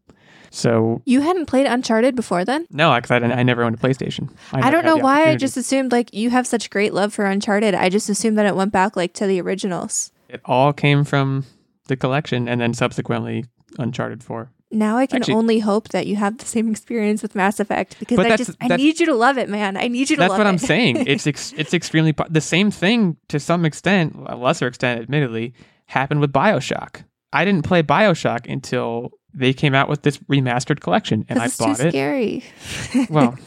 So, 0.49 1.01
You 1.05 1.19
hadn't 1.21 1.47
played 1.47 1.65
Uncharted 1.67 2.15
before 2.15 2.45
then? 2.45 2.67
no, 2.71 2.95
because 2.95 3.11
I, 3.11 3.19
didn't- 3.19 3.37
I 3.37 3.43
never 3.43 3.63
owned 3.63 3.75
a 3.75 3.79
PlayStation. 3.79 4.29
I, 4.53 4.61
never 4.61 4.71
don't 4.71 4.85
know 4.85 5.03
why 5.03 5.29
I 5.29 5.35
just 5.35 5.57
assumed 5.57 5.91
like 5.91 6.13
you 6.13 6.29
have 6.29 6.47
such 6.47 6.69
great 6.69 6.93
love 6.93 7.13
for 7.13 7.25
Uncharted. 7.25 7.75
I 7.75 7.89
just 7.89 8.07
assumed 8.09 8.37
that 8.37 8.45
it 8.45 8.55
went 8.55 8.71
back 8.71 8.95
like 8.95 9.13
to 9.15 9.27
the 9.27 9.41
originals. 9.41 10.11
It 10.29 10.41
all 10.45 10.73
came 10.73 11.03
from 11.03 11.45
the 11.87 11.95
collection 11.95 12.47
and 12.47 12.59
then 12.59 12.73
subsequently 12.73 13.45
Uncharted 13.79 14.23
4. 14.23 14.51
Now 14.69 14.97
I 14.97 15.05
can 15.05 15.17
Actually- 15.17 15.35
only 15.35 15.59
hope 15.59 15.89
that 15.89 16.07
you 16.07 16.17
have 16.17 16.37
the 16.39 16.45
same 16.45 16.69
experience 16.69 17.21
with 17.21 17.35
Mass 17.35 17.59
Effect 17.61 17.97
because 17.99 18.19
I 18.19 18.35
just 18.35 18.51
I 18.59 18.75
need 18.75 18.99
you 18.99 19.05
to 19.05 19.15
love 19.15 19.37
it, 19.37 19.47
man. 19.47 19.77
I 19.77 19.87
need 19.87 20.09
you 20.09 20.17
to 20.17 20.21
love 20.21 20.27
it. 20.27 20.29
That's 20.31 20.37
what 20.39 20.45
it. 20.47 20.49
I'm 20.49 20.57
saying. 20.57 20.97
It's 21.07 21.25
ex- 21.25 21.53
it's 21.55 21.73
extremely 21.73 22.11
po- 22.11 22.25
the 22.29 22.41
same 22.41 22.69
thing 22.71 23.15
to 23.29 23.39
some 23.39 23.63
extent, 23.63 24.15
a 24.25 24.35
lesser 24.35 24.67
extent, 24.67 24.99
admittedly, 25.01 25.53
happened 25.85 26.19
with 26.19 26.33
Bioshock. 26.33 27.03
I 27.31 27.45
didn't 27.45 27.63
play 27.65 27.81
Bioshock 27.81 28.51
until 28.51 29.11
they 29.33 29.53
came 29.53 29.73
out 29.73 29.87
with 29.87 30.01
this 30.01 30.17
remastered 30.29 30.81
collection, 30.81 31.25
and 31.29 31.39
I 31.39 31.47
bought 31.57 31.79
it. 31.79 31.91
scary. 31.91 32.43
Well, 33.09 33.37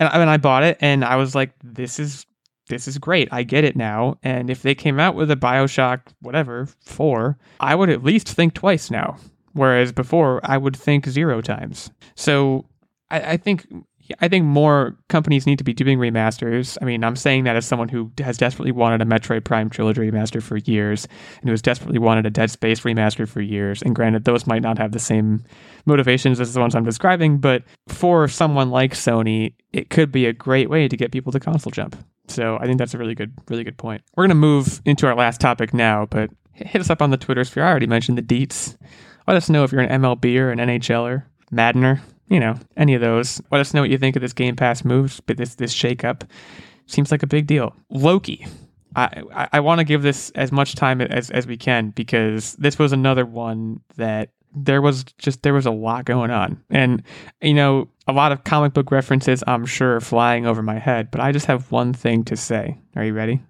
and, 0.00 0.08
I- 0.08 0.20
and 0.22 0.30
I 0.30 0.38
bought 0.38 0.62
it, 0.62 0.78
and 0.80 1.04
I 1.04 1.16
was 1.16 1.34
like, 1.34 1.50
"This 1.62 1.98
is 1.98 2.24
this 2.68 2.88
is 2.88 2.98
great. 2.98 3.28
I 3.32 3.42
get 3.42 3.64
it 3.64 3.76
now." 3.76 4.18
And 4.22 4.50
if 4.50 4.62
they 4.62 4.74
came 4.74 4.98
out 5.00 5.14
with 5.14 5.30
a 5.30 5.36
Bioshock, 5.36 6.00
whatever 6.20 6.68
four, 6.80 7.38
I 7.60 7.74
would 7.74 7.90
at 7.90 8.04
least 8.04 8.28
think 8.28 8.54
twice 8.54 8.90
now. 8.90 9.16
Whereas 9.52 9.90
before, 9.92 10.40
I 10.44 10.58
would 10.58 10.76
think 10.76 11.06
zero 11.06 11.40
times. 11.40 11.90
So 12.14 12.66
I, 13.10 13.32
I 13.32 13.36
think 13.36 13.66
I 14.20 14.28
think 14.28 14.44
more 14.44 14.96
companies 15.08 15.46
need 15.46 15.58
to 15.58 15.64
be 15.64 15.72
doing 15.72 15.98
remasters. 15.98 16.78
I 16.80 16.84
mean, 16.84 17.04
I'm 17.04 17.16
saying 17.16 17.44
that 17.44 17.56
as 17.56 17.66
someone 17.66 17.88
who 17.88 18.10
has 18.18 18.38
desperately 18.38 18.72
wanted 18.72 19.02
a 19.02 19.04
Metroid 19.04 19.44
Prime 19.44 19.70
trilogy 19.70 20.00
remaster 20.00 20.42
for 20.42 20.56
years, 20.56 21.06
and 21.40 21.48
who 21.48 21.52
has 21.52 21.62
desperately 21.62 21.98
wanted 21.98 22.26
a 22.26 22.30
Dead 22.30 22.50
Space 22.50 22.80
remaster 22.80 23.28
for 23.28 23.40
years. 23.40 23.82
And 23.82 23.94
granted, 23.94 24.24
those 24.24 24.46
might 24.46 24.62
not 24.62 24.78
have 24.78 24.92
the 24.92 24.98
same 24.98 25.44
motivations 25.86 26.40
as 26.40 26.54
the 26.54 26.60
ones 26.60 26.74
I'm 26.74 26.84
describing, 26.84 27.38
but 27.38 27.62
for 27.88 28.28
someone 28.28 28.70
like 28.70 28.94
Sony, 28.94 29.54
it 29.72 29.90
could 29.90 30.12
be 30.12 30.26
a 30.26 30.32
great 30.32 30.70
way 30.70 30.88
to 30.88 30.96
get 30.96 31.12
people 31.12 31.32
to 31.32 31.40
console 31.40 31.70
jump. 31.70 31.96
So 32.28 32.58
I 32.60 32.66
think 32.66 32.78
that's 32.78 32.94
a 32.94 32.98
really 32.98 33.14
good, 33.14 33.32
really 33.48 33.64
good 33.64 33.76
point. 33.76 34.02
We're 34.16 34.24
gonna 34.24 34.34
move 34.34 34.80
into 34.84 35.06
our 35.06 35.14
last 35.14 35.40
topic 35.40 35.72
now, 35.72 36.06
but 36.06 36.30
hit 36.52 36.80
us 36.80 36.90
up 36.90 37.02
on 37.02 37.10
the 37.10 37.16
Twitter 37.16 37.44
sphere. 37.44 37.64
I 37.64 37.70
already 37.70 37.86
mentioned 37.86 38.18
the 38.18 38.22
deets. 38.22 38.76
Let 39.28 39.36
us 39.36 39.48
know 39.48 39.64
if 39.64 39.72
you're 39.72 39.80
an 39.80 40.02
MLB 40.02 40.38
or 40.38 40.50
an 40.50 40.58
NHLer, 40.58 41.24
Maddener, 41.52 42.00
you 42.28 42.40
know, 42.40 42.54
any 42.76 42.94
of 42.94 43.00
those. 43.00 43.40
Let 43.50 43.60
us 43.60 43.74
know 43.74 43.82
what 43.82 43.90
you 43.90 43.98
think 43.98 44.16
of 44.16 44.22
this 44.22 44.32
Game 44.32 44.56
Pass 44.56 44.84
moves, 44.84 45.20
but 45.20 45.36
this 45.36 45.54
this 45.56 45.72
shake 45.72 46.04
up 46.04 46.24
seems 46.86 47.10
like 47.10 47.22
a 47.22 47.26
big 47.26 47.46
deal. 47.46 47.74
Loki. 47.90 48.46
I, 48.94 49.22
I, 49.34 49.48
I 49.54 49.60
want 49.60 49.78
to 49.80 49.84
give 49.84 50.00
this 50.00 50.30
as 50.36 50.50
much 50.50 50.74
time 50.74 51.02
as, 51.02 51.28
as 51.30 51.46
we 51.46 51.58
can 51.58 51.90
because 51.90 52.54
this 52.54 52.78
was 52.78 52.92
another 52.92 53.26
one 53.26 53.80
that 53.96 54.30
there 54.54 54.80
was 54.80 55.04
just 55.18 55.42
there 55.42 55.52
was 55.52 55.66
a 55.66 55.70
lot 55.70 56.06
going 56.06 56.30
on. 56.30 56.62
And 56.70 57.02
you 57.42 57.54
know, 57.54 57.88
a 58.08 58.12
lot 58.12 58.32
of 58.32 58.44
comic 58.44 58.72
book 58.72 58.90
references 58.90 59.44
I'm 59.46 59.66
sure 59.66 60.00
flying 60.00 60.46
over 60.46 60.62
my 60.62 60.78
head, 60.78 61.10
but 61.10 61.20
I 61.20 61.30
just 61.30 61.46
have 61.46 61.70
one 61.70 61.92
thing 61.92 62.24
to 62.24 62.36
say. 62.36 62.78
Are 62.96 63.04
you 63.04 63.12
ready? 63.12 63.42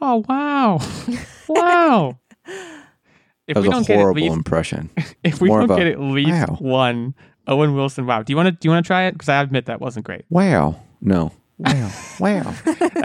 Oh 0.00 0.24
wow. 0.28 0.80
wow. 1.48 2.18
If 3.46 3.54
That 3.54 3.56
was 3.56 3.62
we 3.62 3.68
a 3.68 3.70
don't 3.70 3.86
get 3.86 3.94
at 3.94 4.00
horrible 4.00 4.22
least 4.22 4.34
impression. 4.34 4.90
if 5.22 5.40
we 5.40 5.48
More 5.48 5.60
don't 5.60 5.70
of 5.70 5.76
a, 5.76 5.84
get 5.84 5.92
at 5.92 6.00
least 6.00 6.48
wow. 6.48 6.56
one 6.58 7.14
Owen 7.46 7.74
Wilson, 7.74 8.06
wow. 8.06 8.22
Do 8.22 8.32
you 8.32 8.36
want 8.36 8.46
to 8.46 8.52
do 8.52 8.66
you 8.66 8.70
want 8.70 8.84
to 8.84 8.86
try 8.86 9.04
it? 9.04 9.12
Because 9.12 9.28
I 9.28 9.40
admit 9.40 9.66
that 9.66 9.80
wasn't 9.80 10.06
great. 10.06 10.24
Wow. 10.30 10.80
No. 11.00 11.32
Wow. 11.58 11.90
wow. 12.20 12.54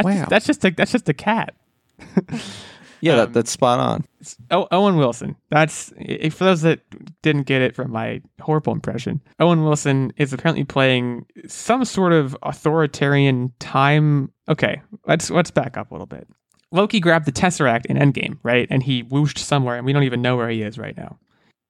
wow. 0.03 0.25
That's 0.29 0.45
just 0.45 0.63
a 0.65 0.71
that's 0.71 0.91
just 0.91 1.07
a 1.09 1.13
cat. 1.13 1.53
yeah, 3.01 3.13
um, 3.13 3.17
that, 3.17 3.33
that's 3.33 3.51
spot 3.51 3.79
on. 3.79 4.05
Oh, 4.49 4.67
Owen 4.71 4.97
Wilson. 4.97 5.35
That's 5.49 5.89
for 5.89 6.43
those 6.43 6.61
that 6.61 6.81
didn't 7.21 7.43
get 7.43 7.61
it 7.61 7.75
from 7.75 7.91
my 7.91 8.21
horrible 8.39 8.73
impression. 8.73 9.21
Owen 9.39 9.63
Wilson 9.63 10.13
is 10.17 10.33
apparently 10.33 10.63
playing 10.63 11.25
some 11.47 11.85
sort 11.85 12.13
of 12.13 12.35
authoritarian 12.43 13.53
time. 13.59 14.31
Okay, 14.49 14.81
let's 15.05 15.29
let's 15.29 15.51
back 15.51 15.77
up 15.77 15.91
a 15.91 15.93
little 15.93 16.07
bit. 16.07 16.27
Loki 16.71 16.99
grabbed 16.99 17.25
the 17.25 17.33
Tesseract 17.33 17.85
in 17.87 17.97
Endgame, 17.97 18.39
right? 18.43 18.67
And 18.69 18.81
he 18.81 19.03
whooshed 19.03 19.37
somewhere, 19.37 19.75
and 19.75 19.85
we 19.85 19.91
don't 19.91 20.03
even 20.03 20.21
know 20.21 20.37
where 20.37 20.49
he 20.49 20.61
is 20.61 20.77
right 20.77 20.95
now. 20.95 21.17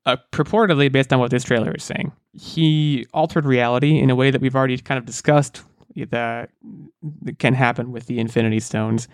Uh, 0.05 0.17
purportedly, 0.31 0.91
based 0.91 1.13
on 1.13 1.19
what 1.19 1.29
this 1.29 1.43
trailer 1.43 1.71
is 1.73 1.83
saying, 1.83 2.11
he 2.33 3.05
altered 3.13 3.45
reality 3.45 3.99
in 3.99 4.09
a 4.09 4.15
way 4.15 4.31
that 4.31 4.41
we've 4.41 4.55
already 4.55 4.77
kind 4.77 4.97
of 4.97 5.05
discussed 5.05 5.61
that 5.95 6.49
that 7.21 7.39
can 7.39 7.53
happen 7.53 7.91
with 7.91 8.07
the 8.07 8.19
Infinity 8.19 8.59
Stones, 8.59 9.07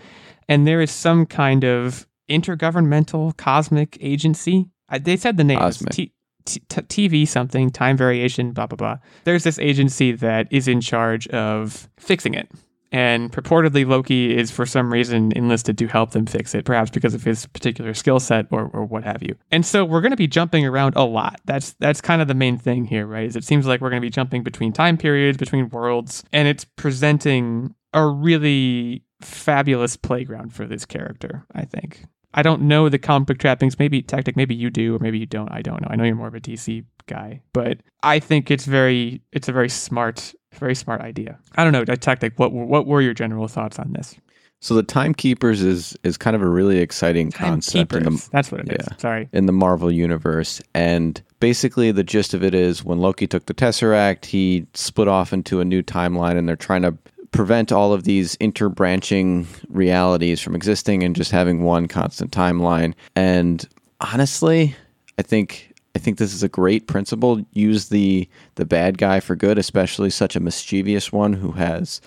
and 0.48 0.66
there 0.66 0.80
is 0.82 0.92
some 0.92 1.26
kind 1.26 1.64
of 1.64 2.08
intergovernmental 2.30 3.36
cosmic 3.38 3.98
agency. 4.00 4.68
I, 4.90 5.00
they 5.00 5.18
said 5.18 5.38
the 5.38 5.44
name 5.44 5.60
T- 5.92 6.14
T- 6.46 6.62
TV 6.70 7.28
something 7.28 7.70
time 7.70 7.98
variation 7.98 8.52
blah 8.52 8.68
blah 8.68 8.78
blah. 8.78 8.98
There's 9.26 9.44
this 9.44 9.60
agency 9.60 10.14
that 10.14 10.48
is 10.52 10.68
in 10.68 10.80
charge 10.80 11.28
of 11.30 11.90
fixing 12.00 12.34
it. 12.34 12.50
And 12.92 13.32
purportedly, 13.32 13.86
Loki 13.86 14.36
is 14.36 14.52
for 14.52 14.66
some 14.66 14.92
reason 14.92 15.32
enlisted 15.34 15.78
to 15.80 15.88
help 15.88 16.12
them 16.12 16.26
fix 16.26 16.56
it, 16.56 16.66
perhaps 16.66 16.90
because 16.90 17.14
of 17.14 17.24
his 17.24 17.46
particular 17.48 17.94
skill 17.94 18.20
set 18.20 18.48
or, 18.52 18.70
or 18.74 18.86
what 18.86 19.04
have 19.04 19.22
you. 19.22 19.36
And 19.52 19.66
so 19.66 19.84
we're 19.84 20.02
going 20.02 20.12
to 20.12 20.18
be 20.18 20.28
jumping 20.28 20.66
around 20.66 20.96
a 20.96 21.04
lot. 21.04 21.42
That's 21.46 21.74
that's 21.80 22.02
kind 22.02 22.22
of 22.22 22.28
the 22.28 22.34
main 22.34 22.58
thing 22.58 22.86
here, 22.86 23.06
right? 23.06 23.26
Is 23.26 23.36
it 23.36 23.44
seems 23.44 23.68
like 23.68 23.82
we're 23.82 23.90
going 23.90 24.02
to 24.02 24.06
be 24.06 24.12
jumping 24.12 24.44
between 24.44 24.72
time 24.72 24.98
periods, 24.98 25.38
between 25.38 25.70
worlds, 25.70 26.24
and 26.32 26.48
it's 26.48 26.64
presenting 26.64 27.76
a 27.94 28.06
really 28.06 29.04
fabulous 29.22 29.98
playground 29.98 30.54
for 30.54 30.66
this 30.66 30.86
character. 30.86 31.46
I 31.54 31.66
think 31.66 32.06
I 32.34 32.44
don't 32.44 32.64
know 32.64 32.90
the 32.90 33.00
comic 33.00 33.28
book 33.28 33.38
trappings. 33.40 33.80
Maybe 33.80 34.02
tactic, 34.02 34.36
maybe 34.36 34.54
you 34.54 34.70
do, 34.70 34.96
or 34.96 35.00
maybe 35.00 35.18
you 35.18 35.26
don't. 35.26 35.52
I 35.52 35.62
don't 35.62 35.82
know. 35.82 35.88
I 35.90 35.96
know 35.96 36.04
you're 36.04 36.16
more 36.16 36.28
of 36.28 36.36
a 36.36 36.40
DC 36.40 36.86
guy, 37.08 37.42
but 37.54 37.80
I 38.04 38.20
think 38.20 38.52
it's 38.52 38.66
very 38.66 39.22
it's 39.32 39.48
a 39.48 39.52
very 39.52 39.70
smart, 39.70 40.36
very 40.58 40.76
smart 40.76 41.02
idea. 41.02 41.38
I 41.56 41.64
don't 41.64 41.74
know, 41.74 41.86
tactic. 41.86 42.34
What 42.38 42.52
what 42.52 42.86
were 42.86 43.02
your 43.02 43.14
general 43.14 43.48
thoughts 43.48 43.80
on 43.80 43.94
this? 43.94 44.16
So 44.60 44.74
the 44.74 44.84
timekeepers 44.84 45.62
is 45.62 45.96
is 46.04 46.18
kind 46.18 46.36
of 46.36 46.42
a 46.42 46.48
really 46.50 46.80
exciting 46.80 47.32
concept 47.32 47.94
in 47.94 48.04
the 48.04 48.30
That's 48.32 48.52
what 48.52 48.62
it 48.62 48.72
is. 48.72 48.88
yeah. 48.90 48.98
Sorry. 48.98 49.30
in 49.32 49.46
the 49.46 49.52
Marvel 49.52 49.92
universe. 49.92 50.62
And 50.74 51.22
basically, 51.40 51.92
the 51.92 52.04
gist 52.04 52.34
of 52.34 52.44
it 52.44 52.56
is 52.56 52.84
when 52.84 52.98
Loki 53.00 53.28
took 53.28 53.46
the 53.46 53.54
Tesseract, 53.54 54.26
he 54.26 54.66
split 54.74 55.08
off 55.08 55.32
into 55.32 55.60
a 55.60 55.66
new 55.66 55.84
timeline, 55.84 56.38
and 56.38 56.50
they're 56.50 56.56
trying 56.56 56.82
to 56.82 56.98
prevent 57.32 57.72
all 57.72 57.94
of 57.94 58.04
these 58.04 58.36
interbranching 58.38 59.46
realities 59.70 60.42
from 60.42 60.56
existing 60.56 61.04
and 61.04 61.16
just 61.16 61.30
having 61.30 61.62
one 61.62 61.88
constant 61.88 62.32
timeline. 62.32 62.94
And 63.16 63.68
honestly, 64.02 64.76
I 65.20 65.22
think. 65.22 65.67
I 65.98 66.00
think 66.00 66.20
this 66.20 66.32
is 66.36 66.44
a 66.44 66.48
great 66.48 66.86
principle. 66.86 67.44
Use 67.54 67.90
the 67.90 68.30
the 68.54 68.66
bad 68.66 69.00
guy 69.00 69.20
for 69.20 69.36
good, 69.36 69.58
especially 69.58 70.12
such 70.12 70.36
a 70.36 70.40
mischievous 70.40 71.12
one 71.12 71.34
who 71.34 71.54
has 71.54 72.02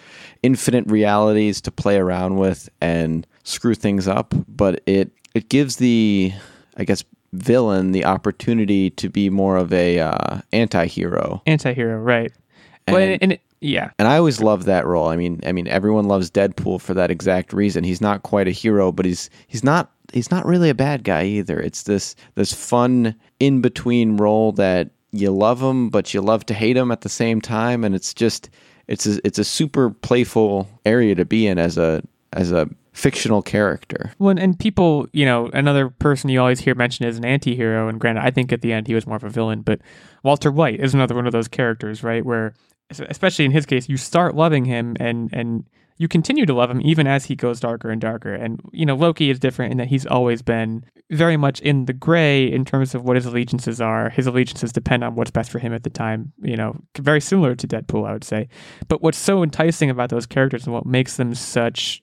infinite 0.45 0.86
realities 0.86 1.61
to 1.62 1.72
play 1.72 1.97
around 1.99 2.36
with 2.36 2.68
and 2.80 3.26
screw 3.43 3.74
things 3.74 4.07
up. 4.07 4.32
But 4.47 4.80
it 4.86 5.11
it 5.34 5.49
gives 5.49 5.76
the 5.76 6.32
I 6.76 6.84
guess 6.84 7.03
villain 7.32 7.91
the 7.91 8.05
opportunity 8.05 8.91
to 8.91 9.09
be 9.09 9.28
more 9.28 9.57
of 9.57 9.72
a 9.72 9.99
uh, 9.99 10.41
anti-hero 10.53 11.43
Anti-hero, 11.47 11.99
right. 11.99 12.32
well, 12.86 12.97
And- 12.99 13.11
and, 13.14 13.22
and 13.24 13.32
it, 13.32 13.41
yeah. 13.61 13.91
and 13.99 14.09
i 14.09 14.16
always 14.16 14.41
love 14.41 14.64
that 14.64 14.86
role 14.86 15.07
i 15.09 15.16
mean 15.16 15.38
i 15.47 15.53
mean 15.53 15.68
everyone 15.68 16.07
loves 16.07 16.30
deadpool 16.30 16.80
for 16.80 16.95
that 16.95 17.11
exact 17.11 17.53
reason 17.53 17.84
he's 17.84 18.01
not 18.01 18.22
quite 18.22 18.49
a 18.49 18.51
hero 18.53 18.91
but 18.91 19.05
he's 19.05 19.28
he's 19.49 19.62
not 19.62 19.93
he's 20.12 20.30
not 20.30 20.46
really 20.46 20.70
a 20.70 20.74
bad 20.74 21.04
guy 21.04 21.24
either 21.24 21.58
it's 21.61 21.84
this 21.84 22.14
this 22.34 22.52
fun 22.52 23.14
in 23.38 23.61
between 23.61 24.16
role 24.16 24.52
that 24.52 24.90
you 25.12 25.30
love 25.30 25.61
him 25.61 25.88
but 25.88 26.14
you 26.14 26.20
love 26.20 26.44
to 26.46 26.54
hate 26.54 26.76
him 26.76 26.90
at 26.90 27.00
the 27.02 27.08
same 27.08 27.40
time 27.40 27.84
and 27.84 27.94
it's 27.94 28.14
just 28.14 28.50
it's 28.86 29.06
a, 29.06 29.20
it's 29.24 29.38
a 29.38 29.44
super 29.44 29.90
playful 29.90 30.68
area 30.84 31.14
to 31.14 31.24
be 31.24 31.46
in 31.46 31.58
as 31.58 31.78
a 31.78 32.02
as 32.32 32.52
a 32.52 32.68
fictional 32.92 33.40
character 33.40 34.12
Well, 34.18 34.36
and 34.36 34.58
people, 34.58 35.06
you 35.12 35.24
know, 35.24 35.48
another 35.52 35.88
person 35.88 36.28
you 36.28 36.40
always 36.40 36.61
hear 36.61 36.74
mentioned 36.74 37.08
as 37.08 37.16
an 37.16 37.24
anti-hero, 37.24 37.88
and 37.88 38.00
granted, 38.00 38.24
I 38.24 38.30
think 38.30 38.52
at 38.52 38.62
the 38.62 38.72
end 38.72 38.88
he 38.88 38.94
was 38.94 39.06
more 39.06 39.16
of 39.16 39.24
a 39.24 39.30
villain, 39.30 39.62
but 39.62 39.80
Walter 40.22 40.50
White 40.50 40.80
is 40.80 40.92
another 40.92 41.14
one 41.14 41.26
of 41.26 41.32
those 41.32 41.48
characters, 41.48 42.02
right? 42.02 42.24
Where, 42.24 42.52
especially 42.90 43.44
in 43.44 43.52
his 43.52 43.64
case, 43.64 43.88
you 43.88 43.96
start 43.96 44.34
loving 44.34 44.64
him, 44.64 44.96
and 44.98 45.30
and 45.32 45.64
you 46.01 46.09
continue 46.09 46.46
to 46.46 46.55
love 46.55 46.70
him 46.70 46.80
even 46.82 47.07
as 47.07 47.26
he 47.26 47.36
goes 47.36 47.61
darker 47.61 47.90
and 47.90 48.01
darker. 48.01 48.32
And 48.32 48.59
you 48.72 48.86
know, 48.86 48.96
Loki 48.96 49.28
is 49.28 49.38
different 49.38 49.72
in 49.72 49.76
that 49.76 49.88
he's 49.88 50.07
always 50.07 50.40
been 50.40 50.82
very 51.11 51.36
much 51.36 51.61
in 51.61 51.84
the 51.84 51.92
gray 51.92 52.51
in 52.51 52.64
terms 52.64 52.94
of 52.94 53.05
what 53.05 53.16
his 53.16 53.26
allegiances 53.26 53.82
are. 53.82 54.09
His 54.09 54.26
allegiances 54.26 54.72
depend 54.72 55.05
on 55.05 55.14
what's 55.14 55.30
best 55.30 55.51
for 55.51 55.59
him 55.59 55.74
at 55.74 55.82
the 55.82 55.90
time. 55.90 56.32
You 56.40 56.57
know, 56.57 56.74
very 56.98 57.20
similar 57.20 57.55
to 57.55 57.68
Deadpool, 57.68 58.09
I 58.09 58.14
would 58.14 58.24
say. 58.24 58.48
But 58.88 59.03
what's 59.03 59.18
so 59.18 59.42
enticing 59.42 59.90
about 59.90 60.09
those 60.09 60.24
characters 60.24 60.64
and 60.64 60.72
what 60.72 60.86
makes 60.86 61.18
them 61.18 61.34
such 61.34 62.03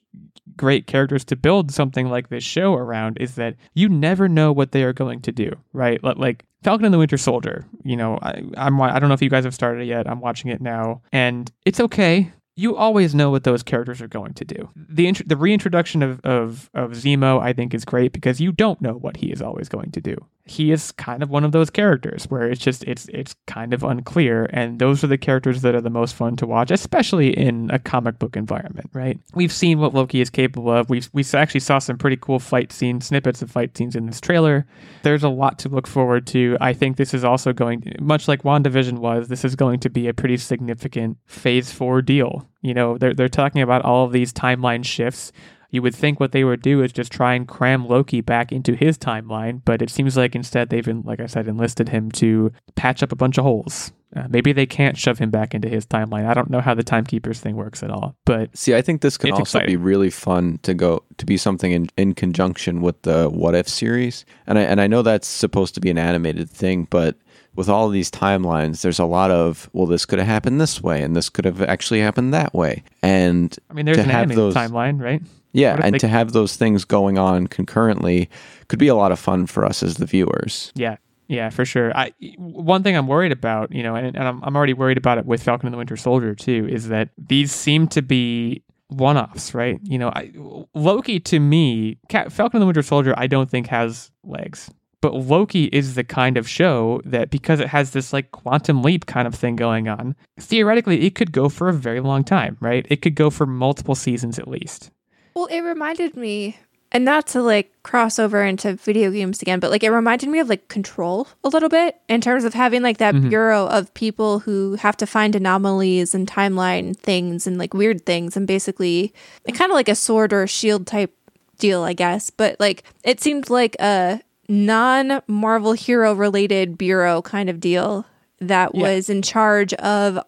great 0.56 0.86
characters 0.86 1.24
to 1.24 1.34
build 1.34 1.72
something 1.72 2.08
like 2.08 2.28
this 2.28 2.44
show 2.44 2.74
around 2.74 3.18
is 3.20 3.34
that 3.34 3.56
you 3.74 3.88
never 3.88 4.28
know 4.28 4.52
what 4.52 4.70
they 4.70 4.84
are 4.84 4.92
going 4.92 5.20
to 5.22 5.32
do, 5.32 5.50
right? 5.72 6.02
Like 6.04 6.44
Falcon 6.62 6.84
and 6.84 6.94
the 6.94 6.98
Winter 6.98 7.16
Soldier, 7.16 7.64
you 7.82 7.96
know, 7.96 8.16
I, 8.22 8.42
I'm 8.56 8.80
I 8.80 9.00
don't 9.00 9.08
know 9.08 9.14
if 9.14 9.22
you 9.22 9.30
guys 9.30 9.42
have 9.42 9.54
started 9.54 9.82
it 9.82 9.86
yet. 9.86 10.08
I'm 10.08 10.20
watching 10.20 10.52
it 10.52 10.60
now, 10.60 11.02
and 11.10 11.50
it's 11.64 11.80
okay. 11.80 12.32
You 12.58 12.74
always 12.76 13.14
know 13.14 13.30
what 13.30 13.44
those 13.44 13.62
characters 13.62 14.02
are 14.02 14.08
going 14.08 14.34
to 14.34 14.44
do. 14.44 14.68
The 14.74 15.06
int- 15.06 15.28
the 15.28 15.36
reintroduction 15.36 16.02
of, 16.02 16.20
of 16.24 16.68
of 16.74 16.90
Zemo, 16.90 17.40
I 17.40 17.52
think, 17.52 17.72
is 17.72 17.84
great 17.84 18.12
because 18.12 18.40
you 18.40 18.50
don't 18.50 18.82
know 18.82 18.94
what 18.94 19.18
he 19.18 19.30
is 19.30 19.40
always 19.40 19.68
going 19.68 19.92
to 19.92 20.00
do. 20.00 20.16
He 20.48 20.72
is 20.72 20.92
kind 20.92 21.22
of 21.22 21.30
one 21.30 21.44
of 21.44 21.52
those 21.52 21.70
characters 21.70 22.24
where 22.28 22.48
it's 22.50 22.60
just 22.60 22.84
it's 22.84 23.06
it's 23.08 23.34
kind 23.46 23.74
of 23.74 23.82
unclear, 23.82 24.48
and 24.52 24.78
those 24.78 25.04
are 25.04 25.06
the 25.06 25.18
characters 25.18 25.62
that 25.62 25.74
are 25.74 25.80
the 25.80 25.90
most 25.90 26.14
fun 26.14 26.36
to 26.36 26.46
watch, 26.46 26.70
especially 26.70 27.36
in 27.36 27.70
a 27.70 27.78
comic 27.78 28.18
book 28.18 28.36
environment, 28.36 28.90
right? 28.92 29.18
We've 29.34 29.52
seen 29.52 29.78
what 29.78 29.94
Loki 29.94 30.20
is 30.20 30.30
capable 30.30 30.70
of. 30.70 30.88
We 30.88 31.02
we 31.12 31.24
actually 31.34 31.60
saw 31.60 31.78
some 31.78 31.98
pretty 31.98 32.16
cool 32.16 32.38
fight 32.38 32.72
scenes, 32.72 33.06
snippets 33.06 33.42
of 33.42 33.50
fight 33.50 33.76
scenes 33.76 33.94
in 33.94 34.06
this 34.06 34.20
trailer. 34.20 34.66
There's 35.02 35.24
a 35.24 35.28
lot 35.28 35.58
to 35.60 35.68
look 35.68 35.86
forward 35.86 36.26
to. 36.28 36.56
I 36.60 36.72
think 36.72 36.96
this 36.96 37.14
is 37.14 37.24
also 37.24 37.52
going, 37.52 37.94
much 38.00 38.28
like 38.28 38.42
WandaVision 38.42 38.98
was, 38.98 39.28
this 39.28 39.44
is 39.44 39.54
going 39.54 39.80
to 39.80 39.90
be 39.90 40.08
a 40.08 40.14
pretty 40.14 40.36
significant 40.36 41.18
Phase 41.26 41.72
Four 41.72 42.02
deal. 42.02 42.48
You 42.62 42.74
know, 42.74 42.98
they're 42.98 43.14
they're 43.14 43.28
talking 43.28 43.62
about 43.62 43.82
all 43.82 44.04
of 44.04 44.12
these 44.12 44.32
timeline 44.32 44.84
shifts. 44.84 45.32
You 45.70 45.82
would 45.82 45.94
think 45.94 46.18
what 46.18 46.32
they 46.32 46.44
would 46.44 46.62
do 46.62 46.82
is 46.82 46.92
just 46.92 47.12
try 47.12 47.34
and 47.34 47.46
cram 47.46 47.86
Loki 47.86 48.20
back 48.20 48.52
into 48.52 48.74
his 48.74 48.96
timeline, 48.96 49.60
but 49.64 49.82
it 49.82 49.90
seems 49.90 50.16
like 50.16 50.34
instead 50.34 50.70
they've, 50.70 50.86
like 51.04 51.20
I 51.20 51.26
said, 51.26 51.46
enlisted 51.46 51.90
him 51.90 52.10
to 52.12 52.52
patch 52.74 53.02
up 53.02 53.12
a 53.12 53.16
bunch 53.16 53.36
of 53.36 53.44
holes. 53.44 53.92
Uh, 54.16 54.26
maybe 54.30 54.54
they 54.54 54.64
can't 54.64 54.96
shove 54.96 55.18
him 55.18 55.30
back 55.30 55.54
into 55.54 55.68
his 55.68 55.84
timeline. 55.84 56.26
I 56.26 56.32
don't 56.32 56.48
know 56.48 56.62
how 56.62 56.72
the 56.72 56.82
timekeepers 56.82 57.40
thing 57.40 57.56
works 57.56 57.82
at 57.82 57.90
all, 57.90 58.16
but 58.24 58.56
See, 58.56 58.74
I 58.74 58.80
think 58.80 59.02
this 59.02 59.18
can 59.18 59.28
It's 59.30 59.38
also 59.38 59.60
be 59.66 59.76
really 59.76 60.08
fun 60.08 60.58
to 60.62 60.72
go 60.72 61.02
to 61.18 61.26
be 61.26 61.36
something 61.36 61.72
in, 61.72 61.88
in 61.98 62.14
conjunction 62.14 62.80
with 62.80 63.02
the 63.02 63.28
What 63.28 63.54
If 63.54 63.68
series. 63.68 64.24
And 64.46 64.58
I 64.58 64.62
and 64.62 64.80
I 64.80 64.86
know 64.86 65.02
that's 65.02 65.28
supposed 65.28 65.74
to 65.74 65.80
be 65.80 65.90
an 65.90 65.98
animated 65.98 66.48
thing, 66.48 66.86
but 66.88 67.16
with 67.54 67.68
all 67.68 67.86
of 67.86 67.92
these 67.92 68.10
timelines, 68.10 68.80
there's 68.80 68.98
a 68.98 69.04
lot 69.04 69.30
of 69.30 69.68
well, 69.74 69.86
this 69.86 70.06
could 70.06 70.18
have 70.18 70.28
happened 70.28 70.58
this 70.58 70.82
way, 70.82 71.02
and 71.02 71.14
this 71.14 71.28
could 71.28 71.44
have 71.44 71.60
actually 71.60 72.00
happened 72.00 72.32
that 72.32 72.54
way. 72.54 72.84
And 73.02 73.54
I 73.68 73.74
mean, 73.74 73.84
there's 73.84 73.98
an 73.98 74.10
animated 74.10 74.38
those, 74.38 74.54
timeline, 74.54 75.02
right? 75.02 75.20
Yeah, 75.58 75.78
and 75.82 75.94
they- 75.94 75.98
to 75.98 76.08
have 76.08 76.32
those 76.32 76.56
things 76.56 76.84
going 76.84 77.18
on 77.18 77.46
concurrently 77.46 78.28
could 78.68 78.78
be 78.78 78.88
a 78.88 78.94
lot 78.94 79.12
of 79.12 79.18
fun 79.18 79.46
for 79.46 79.64
us 79.64 79.82
as 79.82 79.96
the 79.96 80.06
viewers. 80.06 80.72
Yeah, 80.74 80.96
yeah, 81.28 81.50
for 81.50 81.64
sure. 81.64 81.94
I 81.96 82.12
one 82.38 82.82
thing 82.82 82.96
I'm 82.96 83.06
worried 83.06 83.32
about, 83.32 83.72
you 83.72 83.82
know, 83.82 83.94
and, 83.94 84.16
and 84.16 84.26
I'm 84.28 84.42
I'm 84.44 84.56
already 84.56 84.74
worried 84.74 84.98
about 84.98 85.18
it 85.18 85.26
with 85.26 85.42
Falcon 85.42 85.66
and 85.66 85.74
the 85.74 85.78
Winter 85.78 85.96
Soldier 85.96 86.34
too, 86.34 86.66
is 86.70 86.88
that 86.88 87.10
these 87.18 87.52
seem 87.52 87.88
to 87.88 88.02
be 88.02 88.62
one-offs, 88.88 89.52
right? 89.54 89.78
You 89.82 89.98
know, 89.98 90.08
I, 90.08 90.32
Loki 90.74 91.20
to 91.20 91.38
me, 91.38 91.98
Ca- 92.10 92.30
Falcon 92.30 92.56
and 92.56 92.62
the 92.62 92.66
Winter 92.66 92.82
Soldier, 92.82 93.12
I 93.18 93.26
don't 93.26 93.50
think 93.50 93.66
has 93.66 94.10
legs. 94.24 94.70
But 95.00 95.14
Loki 95.14 95.64
is 95.66 95.94
the 95.94 96.02
kind 96.02 96.36
of 96.36 96.48
show 96.48 97.00
that 97.04 97.30
because 97.30 97.60
it 97.60 97.68
has 97.68 97.92
this 97.92 98.12
like 98.12 98.32
quantum 98.32 98.82
leap 98.82 99.06
kind 99.06 99.28
of 99.28 99.34
thing 99.34 99.54
going 99.56 99.88
on, 99.88 100.16
theoretically 100.40 101.02
it 101.06 101.14
could 101.14 101.30
go 101.32 101.48
for 101.48 101.68
a 101.68 101.72
very 101.72 102.00
long 102.00 102.24
time, 102.24 102.56
right? 102.60 102.84
It 102.90 103.00
could 103.02 103.14
go 103.14 103.30
for 103.30 103.46
multiple 103.46 103.94
seasons 103.94 104.38
at 104.40 104.48
least. 104.48 104.90
Well, 105.38 105.46
it 105.46 105.60
reminded 105.60 106.16
me, 106.16 106.56
and 106.90 107.04
not 107.04 107.28
to 107.28 107.42
like 107.42 107.72
cross 107.84 108.18
over 108.18 108.42
into 108.42 108.72
video 108.74 109.12
games 109.12 109.40
again, 109.40 109.60
but 109.60 109.70
like 109.70 109.84
it 109.84 109.90
reminded 109.90 110.28
me 110.28 110.40
of 110.40 110.48
like 110.48 110.66
Control 110.66 111.28
a 111.44 111.48
little 111.48 111.68
bit 111.68 112.00
in 112.08 112.20
terms 112.20 112.42
of 112.42 112.54
having 112.54 112.82
like 112.82 112.98
that 112.98 113.14
mm-hmm. 113.14 113.28
bureau 113.28 113.66
of 113.68 113.94
people 113.94 114.40
who 114.40 114.74
have 114.80 114.96
to 114.96 115.06
find 115.06 115.36
anomalies 115.36 116.12
and 116.12 116.26
timeline 116.28 116.96
things 116.96 117.46
and 117.46 117.56
like 117.56 117.72
weird 117.72 118.04
things, 118.04 118.36
and 118.36 118.48
basically 118.48 119.14
kind 119.54 119.70
of 119.70 119.76
like 119.76 119.88
a 119.88 119.94
sword 119.94 120.32
or 120.32 120.42
a 120.42 120.48
shield 120.48 120.88
type 120.88 121.14
deal, 121.58 121.84
I 121.84 121.92
guess. 121.92 122.30
But 122.30 122.58
like 122.58 122.82
it 123.04 123.20
seemed 123.20 123.48
like 123.48 123.76
a 123.78 124.20
non 124.48 125.22
Marvel 125.28 125.74
hero 125.74 126.14
related 126.14 126.76
bureau 126.76 127.22
kind 127.22 127.48
of 127.48 127.60
deal 127.60 128.06
that 128.40 128.74
Yeah. 128.74 128.82
was 128.82 129.08
in 129.08 129.22
charge 129.22 129.72
of 129.74 130.18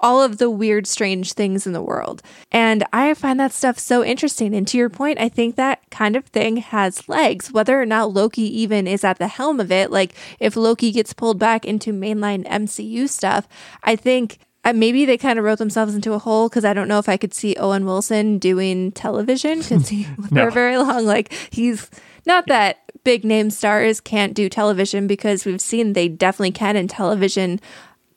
all 0.00 0.22
of 0.22 0.38
the 0.38 0.50
weird, 0.50 0.86
strange 0.86 1.32
things 1.32 1.66
in 1.66 1.72
the 1.72 1.82
world. 1.82 2.22
And 2.52 2.84
I 2.92 3.14
find 3.14 3.38
that 3.40 3.52
stuff 3.52 3.78
so 3.78 4.04
interesting. 4.04 4.54
And 4.54 4.66
to 4.68 4.78
your 4.78 4.88
point, 4.90 5.18
I 5.20 5.28
think 5.28 5.56
that 5.56 5.80
kind 5.90 6.16
of 6.16 6.24
thing 6.26 6.58
has 6.58 7.08
legs, 7.08 7.52
whether 7.52 7.80
or 7.80 7.86
not 7.86 8.12
Loki 8.12 8.42
even 8.60 8.86
is 8.86 9.04
at 9.04 9.18
the 9.18 9.28
helm 9.28 9.60
of 9.60 9.70
it. 9.72 9.90
Like, 9.90 10.14
if 10.40 10.56
Loki 10.56 10.92
gets 10.92 11.12
pulled 11.12 11.38
back 11.38 11.64
into 11.64 11.92
mainline 11.92 12.46
MCU 12.46 13.08
stuff, 13.08 13.48
I 13.82 13.96
think. 13.96 14.38
uh, 14.64 14.72
Maybe 14.72 15.04
they 15.06 15.16
kind 15.16 15.38
of 15.38 15.44
wrote 15.44 15.58
themselves 15.58 15.94
into 15.94 16.12
a 16.12 16.18
hole 16.18 16.48
because 16.48 16.64
I 16.64 16.74
don't 16.74 16.88
know 16.88 16.98
if 16.98 17.08
I 17.08 17.16
could 17.16 17.32
see 17.32 17.54
Owen 17.56 17.84
Wilson 17.86 18.38
doing 18.38 18.92
television 18.92 19.60
because 19.60 19.88
he 19.88 20.06
No. 20.30 20.46
for 20.46 20.50
very 20.50 20.76
long. 20.76 21.04
Like 21.06 21.32
he's 21.50 21.88
not 22.26 22.46
that 22.48 22.78
big 23.04 23.24
name 23.24 23.48
stars 23.50 24.00
can't 24.00 24.34
do 24.34 24.48
television 24.48 25.06
because 25.06 25.44
we've 25.46 25.60
seen 25.60 25.92
they 25.94 26.08
definitely 26.08 26.50
can 26.50 26.76
in 26.76 26.88
television 26.88 27.60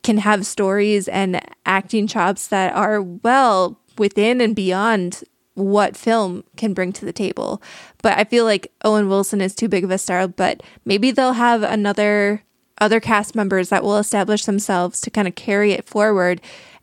can 0.04 0.18
have 0.18 0.46
stories 0.46 1.08
and 1.08 1.42
acting 1.66 2.08
chops 2.08 2.48
that 2.48 2.74
are 2.74 3.02
well 3.02 3.80
within 3.98 4.42
and 4.42 4.56
beyond 4.56 5.24
what 5.54 5.98
film 5.98 6.44
can 6.58 6.74
bring 6.74 6.92
to 6.94 7.06
the 7.06 7.14
table. 7.14 7.62
But 8.02 8.18
I 8.18 8.24
feel 8.24 8.46
like 8.46 8.72
Owen 8.84 9.10
Wilson 9.10 9.42
is 9.42 9.56
too 9.56 9.68
big 9.68 9.84
of 9.84 9.92
a 9.92 9.98
star, 9.98 10.28
but 10.28 10.64
maybe 10.86 11.12
they'll 11.12 11.34
have 11.34 11.64
another 11.64 12.44
other 12.80 13.00
cast 13.00 13.36
members 13.36 13.70
that 13.70 13.84
will 13.84 13.98
establish 13.98 14.46
themselves 14.46 15.00
to 15.02 15.12
kind 15.12 15.28
of 15.28 15.36
carry 15.36 15.72
it 15.72 15.88
forward 15.88 16.42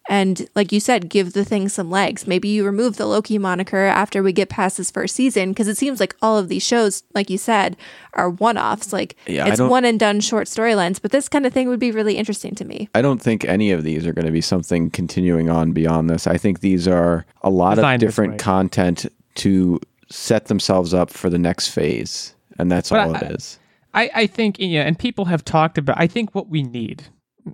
and 0.08 0.48
like 0.54 0.72
you 0.72 0.80
said 0.80 1.08
give 1.08 1.32
the 1.34 1.44
thing 1.44 1.68
some 1.68 1.90
legs 1.90 2.26
maybe 2.26 2.48
you 2.48 2.64
remove 2.64 2.96
the 2.96 3.06
loki 3.06 3.36
moniker 3.38 3.84
after 3.84 4.22
we 4.22 4.32
get 4.32 4.48
past 4.48 4.76
this 4.78 4.90
first 4.90 5.14
season 5.14 5.50
because 5.50 5.68
it 5.68 5.76
seems 5.76 6.00
like 6.00 6.16
all 6.22 6.38
of 6.38 6.48
these 6.48 6.62
shows 6.64 7.02
like 7.14 7.28
you 7.30 7.36
said 7.38 7.76
are 8.14 8.30
one-offs 8.30 8.92
like 8.92 9.16
Yeah, 9.26 9.46
it's 9.46 9.60
one 9.60 9.84
and 9.84 10.00
done 10.00 10.20
short 10.20 10.46
storylines 10.46 11.00
but 11.00 11.10
this 11.12 11.28
kind 11.28 11.44
of 11.46 11.52
thing 11.52 11.68
would 11.68 11.78
be 11.80 11.90
really 11.90 12.16
interesting 12.16 12.54
to 12.56 12.64
me 12.64 12.88
I 12.94 13.02
don't 13.02 13.20
think 13.22 13.44
any 13.44 13.70
of 13.70 13.84
these 13.84 14.06
are 14.06 14.12
going 14.12 14.24
to 14.26 14.32
be 14.32 14.40
something 14.40 14.90
continuing 14.90 15.50
on 15.50 15.72
beyond 15.72 16.08
this. 16.10 16.26
I 16.26 16.36
think 16.38 16.60
these 16.60 16.88
are 16.88 17.26
a 17.42 17.50
lot 17.50 17.74
Designed 17.76 18.02
of 18.02 18.08
different 18.08 18.32
way. 18.32 18.38
content 18.38 19.06
to 19.36 19.80
set 20.10 20.46
themselves 20.46 20.94
up 20.94 21.10
for 21.10 21.28
the 21.30 21.38
next 21.38 21.68
phase. 21.68 22.34
and 22.58 22.72
that's 22.72 22.90
But 22.90 23.00
all 23.00 23.14
I- 23.14 23.18
it 23.20 23.30
is. 23.32 23.58
I, 23.94 24.10
I 24.14 24.26
think 24.26 24.56
yeah, 24.58 24.82
and 24.82 24.98
people 24.98 25.24
have 25.26 25.44
talked 25.44 25.78
about. 25.78 25.96
I 25.98 26.06
think 26.06 26.34
what 26.34 26.48
we 26.48 26.62
need, 26.62 27.04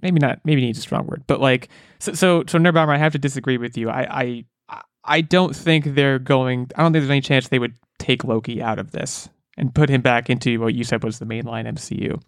maybe 0.02 0.18
not, 0.18 0.40
maybe 0.44 0.60
needs 0.60 0.78
a 0.78 0.82
strong 0.82 1.06
word, 1.06 1.24
but 1.26 1.40
like 1.40 1.68
so 1.98 2.12
so 2.12 2.44
so 2.46 2.58
Nerd 2.58 2.74
Bomber, 2.74 2.92
I 2.92 2.98
have 2.98 3.12
to 3.12 3.18
disagree 3.18 3.58
with 3.58 3.76
you. 3.76 3.90
I 3.90 4.44
I 4.68 4.80
I 5.04 5.20
don't 5.20 5.54
think 5.54 5.94
they're 5.94 6.18
going. 6.18 6.70
I 6.76 6.82
don't 6.82 6.92
think 6.92 7.02
there's 7.02 7.10
any 7.10 7.20
chance 7.20 7.48
they 7.48 7.58
would 7.58 7.74
take 7.98 8.24
Loki 8.24 8.62
out 8.62 8.78
of 8.78 8.92
this 8.92 9.28
and 9.56 9.74
put 9.74 9.88
him 9.88 10.00
back 10.00 10.30
into 10.30 10.60
what 10.60 10.74
you 10.74 10.84
said 10.84 11.04
was 11.04 11.18
the 11.18 11.26
mainline 11.26 11.66
MCU. 11.66 12.20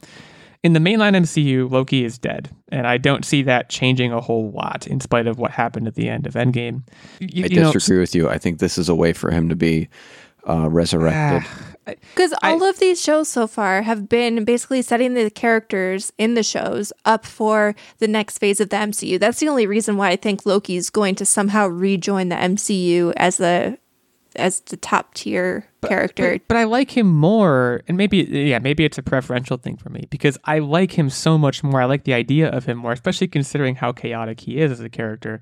In 0.62 0.73
the 0.73 0.81
mainline 0.81 1.17
MCU, 1.17 1.71
Loki 1.71 2.05
is 2.05 2.19
dead, 2.19 2.51
and 2.73 2.87
I 2.87 2.99
don't 2.99 3.25
see 3.25 3.43
that 3.43 3.69
changing 3.69 4.12
a 4.12 4.21
whole 4.21 4.51
lot, 4.51 4.87
in 4.87 5.01
spite 5.01 5.27
of 5.27 5.39
what 5.39 5.51
happened 5.51 5.87
at 5.87 5.95
the 5.95 6.09
end 6.09 6.27
of 6.27 6.35
Endgame. 6.35 6.83
You, 7.21 7.45
I 7.45 7.47
you 7.49 7.61
know, 7.61 7.73
disagree 7.73 8.01
with 8.01 8.14
you. 8.14 8.29
I 8.29 8.39
think 8.39 8.59
this 8.59 8.79
is 8.79 8.89
a 8.89 8.95
way 8.95 9.12
for 9.12 9.31
him 9.31 9.49
to 9.49 9.57
be 9.57 9.89
uh, 10.49 10.68
resurrected. 10.70 11.49
Because 11.84 12.34
I- 12.42 12.51
all 12.51 12.64
of 12.64 12.78
these 12.80 13.01
shows 13.01 13.28
so 13.28 13.47
far 13.47 13.82
have 13.82 14.09
been 14.09 14.44
basically 14.44 14.82
setting 14.82 15.14
the 15.14 15.30
characters 15.30 16.12
in 16.18 16.34
the 16.34 16.42
shows 16.42 16.92
up 17.05 17.24
for 17.24 17.74
the 17.99 18.09
next 18.09 18.38
phase 18.38 18.61
of 18.61 18.70
the 18.70 18.76
MCU. 18.76 19.20
That's 19.20 19.38
the 19.38 19.49
only 19.49 19.66
reason 19.66 19.97
why 19.97 20.09
I 20.11 20.16
think 20.16 20.44
Loki's 20.44 20.90
going 20.90 21.14
to 21.16 21.24
somehow 21.24 21.68
rejoin 21.68 22.28
the 22.28 22.36
MCU 22.36 23.12
as 23.16 23.36
the 23.36 23.78
as 24.34 24.61
the 24.61 24.76
top 24.76 25.14
tier 25.14 25.66
character. 25.86 26.32
But, 26.32 26.49
but 26.49 26.57
I 26.59 26.64
like 26.64 26.94
him 26.94 27.07
more, 27.07 27.82
and 27.88 27.97
maybe 27.97 28.18
yeah, 28.18 28.59
maybe 28.59 28.84
it's 28.84 28.99
a 28.99 29.03
preferential 29.03 29.57
thing 29.57 29.76
for 29.76 29.88
me 29.88 30.07
because 30.11 30.36
I 30.44 30.59
like 30.59 30.92
him 30.92 31.09
so 31.09 31.38
much 31.38 31.62
more. 31.62 31.80
I 31.80 31.84
like 31.86 32.05
the 32.05 32.14
idea 32.14 32.51
of 32.51 32.64
him 32.66 32.78
more, 32.78 32.92
especially 32.92 33.28
considering 33.28 33.76
how 33.76 33.92
chaotic 33.92 34.40
he 34.40 34.59
is 34.59 34.72
as 34.72 34.80
a 34.80 34.90
character. 34.90 35.40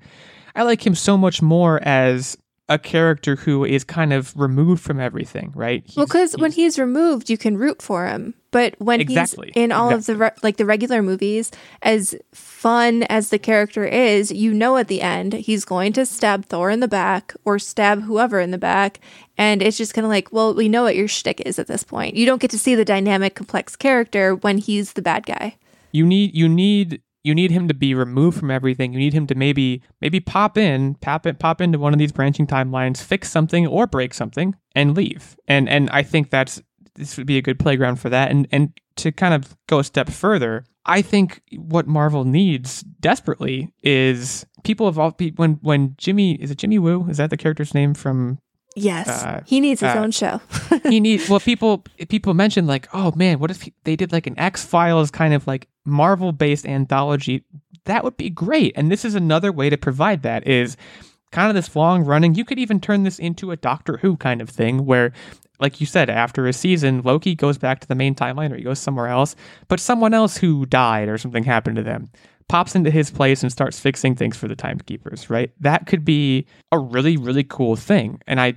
I 0.55 0.63
like 0.63 0.85
him 0.85 0.95
so 0.95 1.17
much 1.17 1.41
more 1.41 1.81
as 1.83 2.37
a 2.67 2.79
character 2.79 3.35
who 3.35 3.63
is 3.63 3.83
kind 3.83 4.11
of 4.11 4.35
removed 4.35 4.81
from 4.81 4.99
everything, 4.99 5.51
right? 5.55 5.83
well, 5.95 6.05
because 6.07 6.33
when 6.37 6.51
he's- 6.51 6.75
he's 6.75 6.79
removed, 6.79 7.29
you 7.29 7.37
can 7.37 7.57
root 7.57 7.79
for 7.81 8.07
him. 8.07 8.33
But 8.49 8.73
when 8.79 9.01
Exactly, 9.01 9.51
he's 9.53 9.63
in 9.63 9.71
all 9.73 9.91
of 9.91 10.05
the 10.05 10.15
re- 10.15 10.31
like 10.41 10.55
the 10.57 10.65
regular 10.65 11.03
movies, 11.03 11.51
as 11.81 12.15
fun 12.33 13.03
as 13.03 13.29
the 13.29 13.37
character 13.37 13.83
is, 13.85 14.31
you 14.31 14.53
know 14.53 14.77
at 14.77 14.87
the 14.87 15.01
end 15.01 15.33
he's 15.33 15.65
going 15.65 15.91
to 15.93 16.05
stab 16.05 16.45
Thor 16.45 16.69
in 16.71 16.79
the 16.79 16.87
back 16.87 17.33
or 17.43 17.59
stab 17.59 18.01
whoever 18.03 18.39
in 18.39 18.51
the 18.51 18.57
back, 18.57 18.99
and 19.37 19.61
it's 19.61 19.77
just 19.77 19.93
kind 19.93 20.05
of 20.05 20.09
like, 20.09 20.31
well, 20.31 20.53
we 20.55 20.69
know 20.69 20.83
what 20.83 20.95
your 20.95 21.09
shtick 21.09 21.41
is 21.45 21.59
at 21.59 21.67
this 21.67 21.83
point. 21.83 22.15
You 22.15 22.25
don't 22.25 22.41
get 22.41 22.49
to 22.51 22.57
see 22.59 22.75
the 22.75 22.85
dynamic, 22.85 23.35
complex 23.35 23.75
character 23.75 24.33
when 24.35 24.57
he's 24.57 24.93
the 24.93 25.01
bad 25.01 25.25
guy. 25.25 25.55
you 25.91 26.05
need 26.05 26.33
you 26.33 26.47
need 26.49 27.01
you 27.25 27.33
need 27.33 27.49
him 27.49 27.67
to 27.67 27.73
be 27.73 27.95
removed 27.95 28.37
from 28.37 28.51
everything. 28.51 28.93
You 28.93 28.99
need 28.99 29.13
him 29.13 29.25
to 29.27 29.35
maybe 29.35 29.81
maybe 29.99 30.19
pop 30.19 30.59
in, 30.59 30.93
pop 30.95 31.25
it, 31.25 31.39
pop 31.39 31.59
into 31.59 31.79
one 31.79 31.91
of 31.91 31.97
these 31.97 32.11
branching 32.11 32.45
timelines, 32.45 33.01
fix 33.01 33.31
something 33.31 33.65
or 33.65 33.87
break 33.87 34.13
something, 34.13 34.55
and 34.75 34.95
leave. 34.95 35.35
And 35.47 35.67
and 35.67 35.89
I 35.89 36.03
think 36.03 36.29
that's 36.29 36.61
this 36.93 37.17
would 37.17 37.25
be 37.25 37.37
a 37.37 37.41
good 37.41 37.57
playground 37.57 37.95
for 37.95 38.09
that. 38.09 38.29
And 38.29 38.47
and 38.51 38.79
to 38.97 39.11
kind 39.11 39.33
of 39.33 39.57
go 39.67 39.79
a 39.79 39.83
step 39.83 40.09
further, 40.09 40.65
I 40.85 41.01
think 41.01 41.41
what 41.57 41.87
Marvel 41.87 42.25
needs 42.25 42.81
desperately 42.99 43.73
is 43.81 44.45
people 44.63 44.87
of 44.87 44.99
all 44.99 45.15
when 45.35 45.53
when 45.61 45.95
Jimmy 45.97 46.35
is 46.35 46.51
it 46.51 46.59
Jimmy 46.59 46.77
Woo? 46.77 47.07
Is 47.09 47.17
that 47.17 47.31
the 47.31 47.37
character's 47.37 47.73
name 47.73 47.95
from 47.95 48.37
Yes, 48.75 49.07
Uh, 49.07 49.41
he 49.45 49.59
needs 49.61 49.79
his 49.81 49.95
uh, 49.95 49.99
own 49.99 50.11
show. 50.11 50.41
he 50.89 50.99
needs 50.99 51.29
well 51.29 51.39
people 51.39 51.83
people 52.09 52.33
mentioned 52.33 52.67
like 52.67 52.87
oh 52.93 53.13
man 53.15 53.39
what 53.39 53.49
if 53.49 53.61
he, 53.61 53.73
they 53.85 53.95
did 53.95 54.11
like 54.11 54.27
an 54.27 54.37
x-files 54.37 55.11
kind 55.11 55.33
of 55.33 55.47
like 55.47 55.67
marvel 55.85 56.31
based 56.31 56.65
anthology? 56.65 57.43
That 57.85 58.03
would 58.03 58.17
be 58.17 58.29
great. 58.29 58.73
And 58.75 58.91
this 58.91 59.05
is 59.05 59.15
another 59.15 59.51
way 59.51 59.69
to 59.69 59.77
provide 59.77 60.23
that 60.23 60.45
is 60.47 60.75
kind 61.31 61.49
of 61.49 61.55
this 61.55 61.75
long 61.75 62.03
running. 62.03 62.35
You 62.35 62.43
could 62.43 62.59
even 62.59 62.79
turn 62.79 63.03
this 63.03 63.19
into 63.19 63.51
a 63.51 63.57
doctor 63.57 63.97
who 63.97 64.17
kind 64.17 64.41
of 64.41 64.49
thing 64.49 64.85
where 64.85 65.13
like 65.59 65.79
you 65.79 65.85
said 65.87 66.09
after 66.09 66.47
a 66.47 66.53
season 66.53 67.01
loki 67.03 67.33
goes 67.33 67.57
back 67.57 67.79
to 67.79 67.87
the 67.87 67.95
main 67.95 68.13
timeline 68.13 68.51
or 68.51 68.57
he 68.57 68.63
goes 68.63 68.77
somewhere 68.79 69.07
else 69.07 69.37
but 69.69 69.79
someone 69.79 70.13
else 70.13 70.35
who 70.35 70.65
died 70.65 71.07
or 71.07 71.17
something 71.17 71.45
happened 71.45 71.77
to 71.77 71.83
them 71.83 72.09
pops 72.47 72.75
into 72.75 72.91
his 72.91 73.09
place 73.11 73.41
and 73.43 73.51
starts 73.51 73.79
fixing 73.79 74.15
things 74.15 74.37
for 74.37 74.47
the 74.47 74.55
timekeepers 74.55 75.29
right 75.29 75.51
that 75.59 75.87
could 75.87 76.05
be 76.05 76.45
a 76.71 76.79
really 76.79 77.17
really 77.17 77.43
cool 77.43 77.75
thing 77.75 78.19
and 78.27 78.39
i 78.39 78.53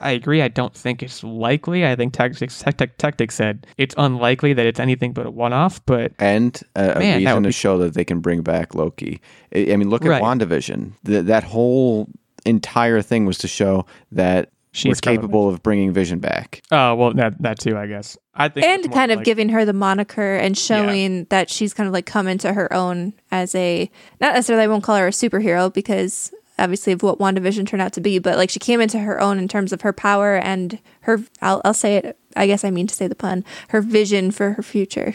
I 0.00 0.10
agree. 0.12 0.42
I 0.42 0.48
don't 0.48 0.74
think 0.74 1.02
it's 1.02 1.24
likely. 1.24 1.84
I 1.84 1.96
think 1.96 2.12
Tactics 2.12 2.60
Tech, 2.60 2.76
Tech, 2.76 2.98
Tactics 2.98 3.34
said 3.34 3.66
it's 3.78 3.94
unlikely 3.98 4.52
that 4.52 4.66
it's 4.66 4.78
anything 4.78 5.12
but 5.12 5.26
a 5.26 5.30
one-off. 5.30 5.84
But 5.86 6.12
and 6.20 6.60
a, 6.76 6.92
a 6.92 6.98
Man, 6.98 7.18
reason 7.18 7.42
to 7.42 7.48
be- 7.48 7.52
show 7.52 7.78
that 7.78 7.94
they 7.94 8.04
can 8.04 8.20
bring 8.20 8.42
back 8.42 8.74
Loki. 8.74 9.20
I, 9.56 9.74
mean, 9.76 9.88
look 9.88 10.04
at 10.04 10.08
Right. 10.08 10.22
WandaVision. 10.22 10.92
Th 11.06 11.24
that 11.24 11.42
whole 11.42 12.08
entire 12.44 13.02
thing 13.02 13.24
was 13.26 13.38
to 13.38 13.48
show 13.48 13.86
that 14.12 14.50
She's 14.74 14.96
we're 14.96 15.12
capable 15.12 15.48
of 15.48 15.62
bringing 15.62 15.92
Vision 15.92 16.18
back. 16.18 16.62
oh 16.70 16.94
well, 16.94 17.12
that 17.14 17.40
that 17.42 17.58
too, 17.58 17.76
I 17.76 17.86
guess. 17.86 18.16
I 18.34 18.48
think 18.48 18.64
and 18.66 18.86
more 18.88 18.94
kind 18.94 19.12
of 19.12 19.18
like- 19.18 19.26
giving 19.26 19.50
her 19.50 19.64
the 19.66 19.72
moniker 19.74 20.36
and 20.36 20.56
showing 20.56 21.24
that 21.26 21.50
she's 21.50 21.74
kind 21.74 21.86
of 21.86 21.92
like 21.92 22.06
come 22.06 22.26
into 22.26 22.52
her 22.54 22.72
own 22.72 23.12
as 23.30 23.54
a 23.54 23.90
not 24.20 24.34
necessarily 24.34 24.64
I 24.64 24.68
won't 24.68 24.82
call 24.82 24.96
her 24.96 25.08
a 25.08 25.10
superhero 25.10 25.72
because 25.72 26.32
obviously 26.58 26.92
of 26.94 27.02
what 27.02 27.18
WandaVision 27.18 27.66
turned 27.66 27.82
out 27.82 27.92
to 27.94 28.00
be, 28.00 28.18
but 28.18 28.36
like 28.36 28.48
she 28.48 28.58
came 28.58 28.80
into 28.80 28.98
her 28.98 29.20
own 29.20 29.38
in 29.38 29.48
terms 29.48 29.72
of 29.72 29.82
her 29.82 29.92
power 29.92 30.36
and 30.36 30.78
her 31.02 31.20
I'll 31.42 31.60
I'll 31.64 31.74
say 31.74 31.96
it 31.96 32.18
I 32.34 32.46
guess 32.46 32.64
I 32.64 32.70
mean 32.70 32.86
to 32.86 32.94
say 32.94 33.06
the 33.08 33.14
pun, 33.14 33.44
her 33.68 33.82
vision 33.82 34.30
for 34.30 34.52
her 34.52 34.62
future. 34.62 35.14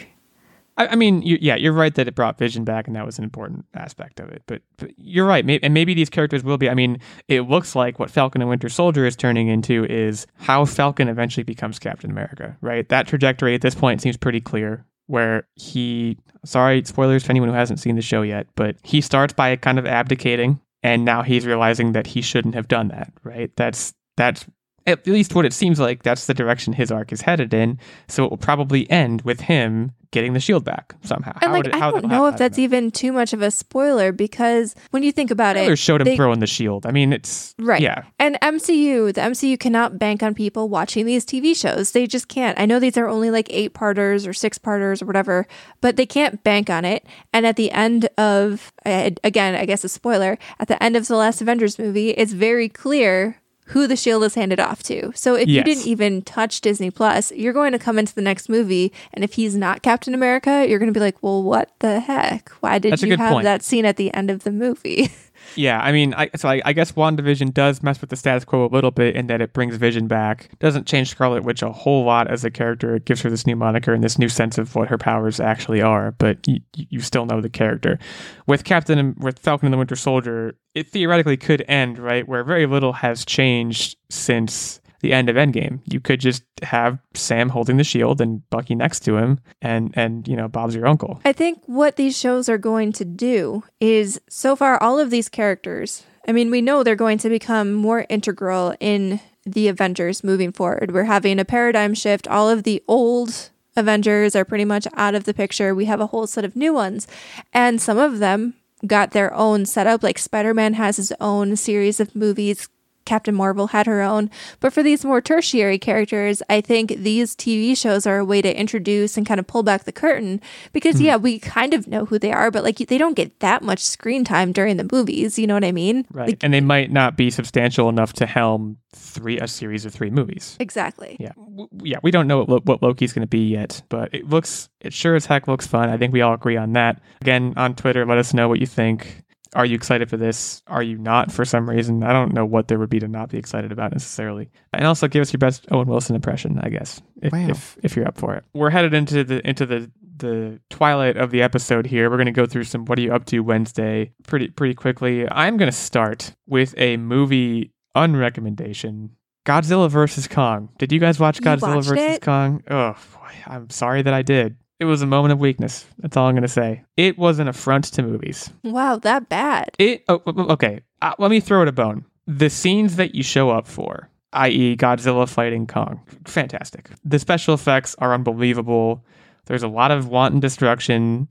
I, 0.78 0.88
I 0.88 0.94
mean, 0.94 1.20
you, 1.22 1.36
yeah, 1.40 1.56
you're 1.56 1.72
right 1.72 1.94
that 1.96 2.08
it 2.08 2.14
brought 2.14 2.38
Vision 2.38 2.64
back, 2.64 2.86
and 2.86 2.96
that 2.96 3.04
was 3.04 3.18
an 3.18 3.24
important 3.24 3.66
aspect 3.74 4.20
of 4.20 4.28
it. 4.30 4.42
But, 4.46 4.62
but 4.76 4.92
you're 4.96 5.26
right, 5.26 5.44
may, 5.44 5.58
and 5.62 5.74
maybe 5.74 5.92
these 5.92 6.08
characters 6.08 6.44
will 6.44 6.56
be. 6.56 6.70
I 6.70 6.74
mean, 6.74 6.98
it 7.26 7.42
looks 7.42 7.74
like 7.74 7.98
what 7.98 8.10
Falcon 8.10 8.40
and 8.40 8.48
Winter 8.48 8.68
Soldier 8.68 9.04
is 9.04 9.16
turning 9.16 9.48
into 9.48 9.84
is 9.84 10.26
how 10.36 10.64
Falcon 10.64 11.08
eventually 11.08 11.44
becomes 11.44 11.78
Captain 11.78 12.10
America. 12.10 12.56
Right, 12.60 12.88
that 12.88 13.06
trajectory 13.08 13.54
at 13.54 13.60
this 13.60 13.74
point 13.74 14.00
seems 14.00 14.16
pretty 14.16 14.40
clear. 14.40 14.86
Where 15.06 15.48
he, 15.54 16.18
sorry, 16.44 16.84
spoilers 16.84 17.24
for 17.24 17.30
anyone 17.30 17.48
who 17.48 17.54
hasn't 17.54 17.80
seen 17.80 17.96
the 17.96 18.02
show 18.02 18.20
yet, 18.20 18.46
but 18.56 18.76
he 18.82 19.00
starts 19.00 19.32
by 19.32 19.56
kind 19.56 19.78
of 19.78 19.86
abdicating, 19.86 20.60
and 20.82 21.04
now 21.04 21.22
he's 21.22 21.46
realizing 21.46 21.92
that 21.92 22.06
he 22.06 22.20
shouldn't 22.20 22.54
have 22.54 22.68
done 22.68 22.88
that. 22.88 23.12
Right, 23.24 23.50
that's 23.56 23.94
that's 24.16 24.46
at 24.88 25.06
least 25.06 25.34
what 25.34 25.44
it 25.44 25.52
seems 25.52 25.78
like 25.80 26.02
that's 26.02 26.26
the 26.26 26.34
direction 26.34 26.72
his 26.72 26.90
arc 26.90 27.12
is 27.12 27.20
headed 27.22 27.52
in. 27.54 27.78
So 28.08 28.24
it 28.24 28.30
will 28.30 28.36
probably 28.38 28.90
end 28.90 29.22
with 29.22 29.40
him 29.40 29.92
getting 30.10 30.32
the 30.32 30.40
shield 30.40 30.64
back 30.64 30.94
somehow. 31.04 31.32
And 31.42 31.44
How 31.44 31.52
like 31.52 31.64
would 31.64 31.74
it- 31.74 31.82
I 31.82 31.90
don't 31.90 32.06
know 32.06 32.26
if 32.28 32.38
that's 32.38 32.58
even 32.58 32.90
too 32.90 33.12
much 33.12 33.34
of 33.34 33.42
a 33.42 33.50
spoiler 33.50 34.10
because 34.10 34.74
when 34.90 35.02
you 35.02 35.12
think 35.12 35.30
about 35.30 35.52
Trailers 35.52 35.78
it, 35.78 35.82
showed 35.82 36.00
him 36.00 36.06
they- 36.06 36.16
throwing 36.16 36.38
the 36.40 36.46
shield. 36.46 36.86
I 36.86 36.92
mean, 36.92 37.12
it's 37.12 37.54
Right. 37.58 37.82
Yeah, 37.82 38.04
And 38.18 38.38
MCU, 38.40 39.12
the 39.12 39.20
MCU 39.20 39.58
cannot 39.58 39.98
bank 39.98 40.22
on 40.22 40.32
people 40.34 40.70
watching 40.70 41.04
these 41.04 41.26
TV 41.26 41.52
shows. 41.54 41.92
They 41.92 42.06
just 42.06 42.28
can't. 42.28 42.58
I 42.58 42.64
know 42.64 42.78
these 42.80 42.96
are 42.96 43.06
only 43.06 43.30
like 43.30 43.48
eight 43.50 43.74
parters 43.74 44.26
or 44.26 44.32
six 44.32 44.56
parters 44.56 45.02
or 45.02 45.06
whatever, 45.06 45.46
but 45.82 45.96
they 45.96 46.06
can't 46.06 46.42
bank 46.42 46.70
on 46.70 46.86
it. 46.86 47.04
And 47.34 47.46
at 47.46 47.56
the 47.56 47.70
end 47.70 48.08
of, 48.16 48.72
again, 48.86 49.54
I 49.56 49.66
guess 49.66 49.84
a 49.84 49.90
spoiler, 49.90 50.38
at 50.58 50.68
the 50.68 50.82
end 50.82 50.96
of 50.96 51.06
the 51.06 51.16
last 51.16 51.42
Avengers 51.42 51.78
movie, 51.78 52.10
it's 52.10 52.32
very 52.32 52.70
clear 52.70 53.36
who 53.68 53.86
the 53.86 53.96
shield 53.96 54.24
is 54.24 54.34
handed 54.34 54.60
off 54.60 54.82
to. 54.84 55.12
So 55.14 55.34
if 55.34 55.48
you 55.48 55.62
didn't 55.62 55.86
even 55.86 56.22
touch 56.22 56.60
Disney 56.60 56.90
Plus, 56.90 57.32
you're 57.32 57.52
going 57.52 57.72
to 57.72 57.78
come 57.78 57.98
into 57.98 58.14
the 58.14 58.22
next 58.22 58.48
movie, 58.48 58.92
and 59.12 59.22
if 59.22 59.34
he's 59.34 59.54
not 59.54 59.82
Captain 59.82 60.14
America, 60.14 60.66
you're 60.68 60.78
going 60.78 60.92
to 60.92 60.98
be 60.98 61.04
like, 61.04 61.22
well, 61.22 61.42
what 61.42 61.70
the 61.80 62.00
heck? 62.00 62.48
Why 62.60 62.78
did 62.78 62.92
That's 62.92 63.02
you 63.02 63.16
have 63.16 63.32
point. 63.32 63.44
that 63.44 63.62
scene 63.62 63.84
at 63.84 63.96
the 63.96 64.12
end 64.14 64.30
of 64.30 64.44
the 64.44 64.52
movie? 64.52 65.10
yeah. 65.56 65.80
I 65.80 65.92
mean, 65.92 66.14
I, 66.14 66.30
so 66.36 66.48
I, 66.48 66.60
I 66.64 66.72
guess 66.72 66.92
WandaVision 66.92 67.54
does 67.54 67.82
mess 67.82 68.00
with 68.00 68.10
the 68.10 68.16
status 68.16 68.44
quo 68.44 68.66
a 68.66 68.68
little 68.68 68.90
bit 68.90 69.16
in 69.16 69.26
that 69.28 69.40
it 69.40 69.52
brings 69.52 69.76
Vision 69.76 70.06
back. 70.06 70.50
Doesn't 70.58 70.86
change 70.86 71.10
Scarlet 71.10 71.44
Witch 71.44 71.62
a 71.62 71.72
whole 71.72 72.04
lot 72.04 72.30
as 72.30 72.44
a 72.44 72.50
character. 72.50 72.94
It 72.94 73.04
gives 73.04 73.22
her 73.22 73.30
this 73.30 73.46
new 73.46 73.56
moniker 73.56 73.92
and 73.92 74.02
this 74.02 74.18
new 74.18 74.28
sense 74.28 74.58
of 74.58 74.74
what 74.74 74.88
her 74.88 74.98
powers 74.98 75.40
actually 75.40 75.82
are. 75.82 76.12
But 76.12 76.46
you, 76.46 76.60
you 76.74 77.00
still 77.00 77.26
know 77.26 77.40
the 77.40 77.48
character. 77.48 77.98
With 78.46 78.64
Captain, 78.64 78.98
and 78.98 79.16
with 79.22 79.38
Falcon 79.38 79.66
and 79.66 79.74
the 79.74 79.78
Winter 79.78 79.96
Soldier, 79.96 80.56
it 80.74 80.88
theoretically 80.88 81.36
could 81.36 81.64
end 81.68 81.98
right 81.98 82.26
where 82.26 82.44
very 82.44 82.66
little 82.66 82.92
has 82.94 83.24
changed 83.24 83.96
since 84.10 84.80
the 85.00 85.12
end 85.12 85.28
of 85.28 85.36
Endgame. 85.36 85.80
You 85.84 86.00
could 86.00 86.20
just 86.20 86.42
have 86.62 86.98
Sam 87.14 87.48
holding 87.48 87.76
the 87.76 87.84
shield 87.84 88.20
and 88.20 88.48
Bucky 88.50 88.74
next 88.74 89.00
to 89.00 89.16
him, 89.16 89.40
and 89.62 89.92
and 89.94 90.26
you 90.26 90.36
know 90.36 90.48
Bob's 90.48 90.74
your 90.74 90.86
uncle. 90.86 91.20
I 91.24 91.32
think 91.32 91.62
what 91.66 91.96
these 91.96 92.18
shows 92.18 92.48
are 92.48 92.58
going 92.58 92.92
to 92.92 93.04
do 93.04 93.64
is 93.80 94.20
so 94.28 94.56
far 94.56 94.82
all 94.82 94.98
of 94.98 95.10
these 95.10 95.28
characters, 95.28 96.04
I 96.26 96.32
mean, 96.32 96.50
we 96.50 96.60
know 96.60 96.82
they're 96.82 96.94
going 96.94 97.18
to 97.18 97.28
become 97.30 97.72
more 97.72 98.04
integral 98.08 98.74
in 98.80 99.20
the 99.46 99.68
Avengers 99.68 100.22
moving 100.22 100.52
forward. 100.52 100.92
We're 100.92 101.04
having 101.04 101.38
a 101.38 101.44
paradigm 101.44 101.94
shift. 101.94 102.28
All 102.28 102.50
of 102.50 102.64
the 102.64 102.82
old 102.86 103.50
Avengers 103.76 104.36
are 104.36 104.44
pretty 104.44 104.66
much 104.66 104.86
out 104.94 105.14
of 105.14 105.24
the 105.24 105.32
picture. 105.32 105.74
We 105.74 105.86
have 105.86 106.00
a 106.00 106.08
whole 106.08 106.26
set 106.26 106.44
of 106.44 106.54
new 106.54 106.74
ones, 106.74 107.06
and 107.52 107.80
some 107.80 107.96
of 107.96 108.18
them 108.18 108.54
got 108.86 109.12
their 109.12 109.32
own 109.32 109.64
setup. 109.64 110.02
Like 110.02 110.18
Spider 110.18 110.52
Man 110.52 110.74
has 110.74 110.96
his 110.98 111.12
own 111.20 111.56
series 111.56 111.98
of 111.98 112.14
movies 112.14 112.68
Captain 113.08 113.34
Marvel 113.34 113.68
had 113.68 113.86
her 113.86 114.02
own. 114.02 114.30
But 114.60 114.74
for 114.74 114.82
these 114.82 115.02
more 115.02 115.22
tertiary 115.22 115.78
characters, 115.78 116.42
I 116.50 116.60
think 116.60 116.90
these 116.90 117.34
TV 117.34 117.74
shows 117.74 118.06
are 118.06 118.18
a 118.18 118.24
way 118.24 118.42
to 118.42 118.60
introduce 118.60 119.16
and 119.16 119.26
kind 119.26 119.40
of 119.40 119.46
pull 119.46 119.62
back 119.62 119.84
the 119.84 119.92
curtain 119.92 120.42
because, 120.74 120.96
mm-hmm. 120.96 121.04
yeah, 121.06 121.16
we 121.16 121.38
kind 121.38 121.72
of 121.72 121.88
know 121.88 122.04
who 122.04 122.18
they 122.18 122.32
are, 122.32 122.50
but 122.50 122.62
like 122.62 122.76
they 122.76 122.98
don't 122.98 123.14
get 123.14 123.40
that 123.40 123.62
much 123.62 123.80
screen 123.80 124.24
time 124.24 124.52
during 124.52 124.76
the 124.76 124.86
movies. 124.92 125.38
You 125.38 125.46
know 125.46 125.54
what 125.54 125.64
I 125.64 125.72
mean? 125.72 126.06
Right. 126.12 126.28
Like, 126.28 126.44
and 126.44 126.52
they 126.52 126.60
might 126.60 126.92
not 126.92 127.16
be 127.16 127.30
substantial 127.30 127.88
enough 127.88 128.12
to 128.14 128.26
helm 128.26 128.76
three 128.94 129.38
a 129.38 129.48
series 129.48 129.86
of 129.86 129.94
three 129.94 130.10
movies. 130.10 130.58
Exactly. 130.60 131.16
Yeah. 131.18 131.32
W- 131.36 131.68
yeah. 131.82 131.98
We 132.02 132.10
don't 132.10 132.26
know 132.26 132.44
what, 132.44 132.66
what 132.66 132.82
Loki's 132.82 133.14
going 133.14 133.22
to 133.22 133.26
be 133.26 133.48
yet, 133.48 133.80
but 133.88 134.12
it 134.12 134.28
looks, 134.28 134.68
it 134.82 134.92
sure 134.92 135.14
as 135.14 135.24
heck 135.24 135.48
looks 135.48 135.66
fun. 135.66 135.88
I 135.88 135.96
think 135.96 136.12
we 136.12 136.20
all 136.20 136.34
agree 136.34 136.58
on 136.58 136.74
that. 136.74 137.00
Again, 137.22 137.54
on 137.56 137.74
Twitter, 137.74 138.04
let 138.04 138.18
us 138.18 138.34
know 138.34 138.48
what 138.48 138.60
you 138.60 138.66
think. 138.66 139.24
Are 139.54 139.64
you 139.64 139.74
excited 139.74 140.10
for 140.10 140.16
this? 140.16 140.62
Are 140.66 140.82
you 140.82 140.98
not 140.98 141.32
for 141.32 141.44
some 141.44 141.68
reason? 141.68 142.02
I 142.02 142.12
don't 142.12 142.32
know 142.32 142.44
what 142.44 142.68
there 142.68 142.78
would 142.78 142.90
be 142.90 143.00
to 143.00 143.08
not 143.08 143.30
be 143.30 143.38
excited 143.38 143.72
about 143.72 143.92
necessarily. 143.92 144.50
And 144.72 144.86
also 144.86 145.08
give 145.08 145.22
us 145.22 145.32
your 145.32 145.38
best 145.38 145.66
Owen 145.70 145.88
Wilson 145.88 146.14
impression, 146.14 146.58
I 146.62 146.68
guess, 146.68 147.00
if, 147.22 147.32
wow. 147.32 147.48
if, 147.48 147.78
if 147.82 147.96
you're 147.96 148.06
up 148.06 148.18
for 148.18 148.34
it. 148.34 148.44
We're 148.52 148.70
headed 148.70 148.94
into 148.94 149.24
the 149.24 149.46
into 149.48 149.66
the 149.66 149.90
the 150.18 150.60
twilight 150.68 151.16
of 151.16 151.30
the 151.30 151.42
episode 151.42 151.86
here. 151.86 152.10
We're 152.10 152.16
going 152.16 152.26
to 152.26 152.32
go 152.32 152.46
through 152.46 152.64
some 152.64 152.84
what 152.84 152.98
are 152.98 153.02
you 153.02 153.12
up 153.14 153.24
to 153.26 153.40
Wednesday 153.40 154.12
pretty 154.26 154.48
pretty 154.48 154.74
quickly. 154.74 155.28
I'm 155.30 155.56
going 155.56 155.70
to 155.70 155.76
start 155.76 156.34
with 156.46 156.74
a 156.76 156.96
movie 156.96 157.72
unrecommendation. 157.96 159.10
Godzilla 159.46 159.88
vs 159.88 160.28
Kong. 160.28 160.68
Did 160.78 160.92
you 160.92 161.00
guys 161.00 161.18
watch 161.18 161.40
Godzilla 161.40 161.82
vs 161.82 161.92
it? 161.92 162.22
Kong? 162.22 162.62
Oh, 162.68 162.92
boy, 163.14 163.30
I'm 163.46 163.70
sorry 163.70 164.02
that 164.02 164.12
I 164.12 164.22
did. 164.22 164.56
It 164.80 164.84
was 164.84 165.02
a 165.02 165.06
moment 165.06 165.32
of 165.32 165.40
weakness. 165.40 165.86
That's 165.98 166.16
all 166.16 166.28
I'm 166.28 166.34
going 166.34 166.42
to 166.42 166.48
say. 166.48 166.84
It 166.96 167.18
was 167.18 167.40
an 167.40 167.48
affront 167.48 167.84
to 167.94 168.02
movies. 168.02 168.50
Wow, 168.62 168.96
that 168.98 169.28
bad. 169.28 169.70
It 169.78 170.04
oh, 170.08 170.22
okay. 170.26 170.82
Uh, 171.02 171.14
let 171.18 171.30
me 171.30 171.40
throw 171.40 171.62
it 171.62 171.68
a 171.68 171.72
bone. 171.72 172.04
The 172.26 172.50
scenes 172.50 172.96
that 172.96 173.14
you 173.14 173.22
show 173.22 173.50
up 173.50 173.66
for, 173.66 174.08
i.e., 174.34 174.76
Godzilla 174.76 175.28
fighting 175.28 175.66
Kong, 175.66 176.00
fantastic. 176.26 176.90
The 177.04 177.18
special 177.18 177.54
effects 177.54 177.96
are 177.98 178.14
unbelievable. 178.14 179.04
There's 179.46 179.62
a 179.62 179.68
lot 179.68 179.90
of 179.90 180.08
wanton 180.08 180.40
destruction. 180.40 181.28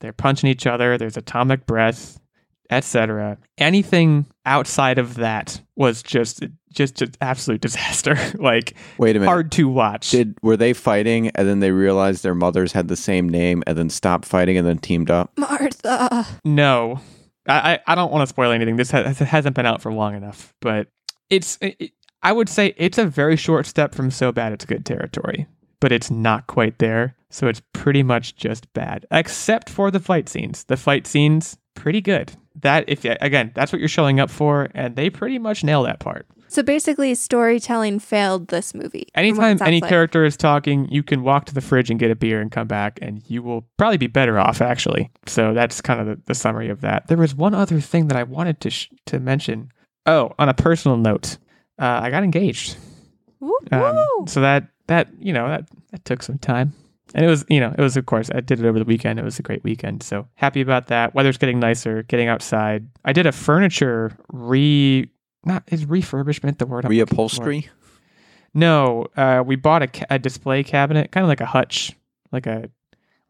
They're 0.00 0.12
punching 0.12 0.50
each 0.50 0.66
other. 0.66 0.98
There's 0.98 1.16
atomic 1.16 1.64
breath, 1.64 2.20
etc. 2.72 3.38
Anything 3.58 4.26
outside 4.46 4.98
of 4.98 5.16
that 5.16 5.60
was 5.76 6.02
just 6.02 6.42
just 6.70 7.02
an 7.02 7.12
absolute 7.20 7.60
disaster. 7.60 8.18
like, 8.34 8.74
wait 8.98 9.14
a 9.14 9.20
minute, 9.20 9.30
hard 9.30 9.52
to 9.52 9.68
watch. 9.68 10.10
Did 10.10 10.36
were 10.42 10.56
they 10.56 10.72
fighting 10.72 11.28
and 11.34 11.46
then 11.46 11.60
they 11.60 11.70
realized 11.70 12.22
their 12.22 12.34
mothers 12.34 12.72
had 12.72 12.88
the 12.88 12.96
same 12.96 13.28
name 13.28 13.62
and 13.66 13.76
then 13.76 13.90
stopped 13.90 14.24
fighting 14.24 14.56
and 14.56 14.66
then 14.66 14.78
teamed 14.78 15.10
up? 15.10 15.32
Martha. 15.36 16.26
No, 16.44 17.00
I 17.46 17.78
I 17.86 17.94
don't 17.94 18.10
want 18.10 18.22
to 18.22 18.26
spoil 18.26 18.50
anything. 18.50 18.76
This 18.76 18.90
has, 18.90 19.18
hasn't 19.18 19.54
been 19.54 19.66
out 19.66 19.82
for 19.82 19.92
long 19.92 20.16
enough, 20.16 20.54
but 20.60 20.88
it's. 21.30 21.58
It, 21.60 21.92
I 22.24 22.32
would 22.32 22.48
say 22.48 22.72
it's 22.76 22.98
a 22.98 23.04
very 23.04 23.36
short 23.36 23.66
step 23.66 23.96
from 23.96 24.12
so 24.12 24.30
bad 24.30 24.52
it's 24.52 24.64
good 24.64 24.86
territory, 24.86 25.48
but 25.80 25.90
it's 25.90 26.08
not 26.08 26.46
quite 26.46 26.78
there. 26.78 27.16
So 27.30 27.48
it's 27.48 27.62
pretty 27.72 28.04
much 28.04 28.36
just 28.36 28.72
bad, 28.74 29.06
except 29.10 29.68
for 29.68 29.90
the 29.90 29.98
fight 29.98 30.28
scenes. 30.28 30.62
The 30.64 30.76
fight 30.76 31.06
scenes, 31.06 31.56
pretty 31.74 32.00
good. 32.00 32.32
That 32.60 32.84
if 32.88 33.04
again, 33.04 33.52
that's 33.54 33.72
what 33.72 33.80
you're 33.80 33.88
showing 33.88 34.20
up 34.20 34.30
for, 34.30 34.68
and 34.74 34.96
they 34.96 35.10
pretty 35.10 35.38
much 35.38 35.64
nail 35.64 35.82
that 35.84 36.00
part. 36.00 36.26
So 36.48 36.62
basically, 36.62 37.14
storytelling 37.14 37.98
failed 37.98 38.48
this 38.48 38.74
movie. 38.74 39.08
Anytime 39.14 39.56
any 39.62 39.80
like. 39.80 39.88
character 39.88 40.22
is 40.22 40.36
talking, 40.36 40.86
you 40.90 41.02
can 41.02 41.22
walk 41.22 41.46
to 41.46 41.54
the 41.54 41.62
fridge 41.62 41.88
and 41.90 41.98
get 41.98 42.10
a 42.10 42.14
beer 42.14 42.42
and 42.42 42.52
come 42.52 42.66
back, 42.66 42.98
and 43.00 43.22
you 43.26 43.42
will 43.42 43.66
probably 43.78 43.96
be 43.96 44.06
better 44.06 44.38
off, 44.38 44.60
actually. 44.60 45.10
So 45.26 45.54
that's 45.54 45.80
kind 45.80 45.98
of 45.98 46.06
the, 46.06 46.22
the 46.26 46.34
summary 46.34 46.68
of 46.68 46.82
that. 46.82 47.06
There 47.06 47.16
was 47.16 47.34
one 47.34 47.54
other 47.54 47.80
thing 47.80 48.08
that 48.08 48.18
I 48.18 48.24
wanted 48.24 48.60
to 48.60 48.70
sh- 48.70 48.90
to 49.06 49.18
mention. 49.18 49.72
Oh, 50.04 50.34
on 50.38 50.50
a 50.50 50.54
personal 50.54 50.98
note, 50.98 51.38
uh, 51.80 52.00
I 52.02 52.10
got 52.10 52.22
engaged. 52.22 52.76
Um, 53.70 54.26
so 54.26 54.42
that 54.42 54.68
that 54.88 55.08
you 55.18 55.32
know 55.32 55.48
that 55.48 55.68
that 55.90 56.04
took 56.04 56.22
some 56.22 56.38
time. 56.38 56.74
And 57.14 57.24
it 57.24 57.28
was, 57.28 57.44
you 57.48 57.60
know, 57.60 57.74
it 57.76 57.80
was, 57.80 57.96
of 57.96 58.06
course, 58.06 58.30
I 58.34 58.40
did 58.40 58.60
it 58.60 58.66
over 58.66 58.78
the 58.78 58.84
weekend. 58.84 59.18
It 59.18 59.24
was 59.24 59.38
a 59.38 59.42
great 59.42 59.62
weekend. 59.64 60.02
So 60.02 60.26
happy 60.34 60.60
about 60.60 60.86
that. 60.86 61.14
Weather's 61.14 61.38
getting 61.38 61.60
nicer, 61.60 62.02
getting 62.04 62.28
outside. 62.28 62.86
I 63.04 63.12
did 63.12 63.26
a 63.26 63.32
furniture 63.32 64.16
re, 64.32 65.08
not, 65.44 65.64
is 65.68 65.86
refurbishment 65.86 66.58
the 66.58 66.66
word? 66.66 66.84
Reupholstery? 66.84 67.68
No, 68.54 69.06
uh, 69.16 69.42
we 69.44 69.56
bought 69.56 69.82
a, 69.82 69.86
ca- 69.88 70.06
a 70.10 70.18
display 70.18 70.62
cabinet, 70.62 71.10
kind 71.10 71.24
of 71.24 71.28
like 71.28 71.40
a 71.40 71.46
hutch, 71.46 71.92
like 72.32 72.46
a, 72.46 72.68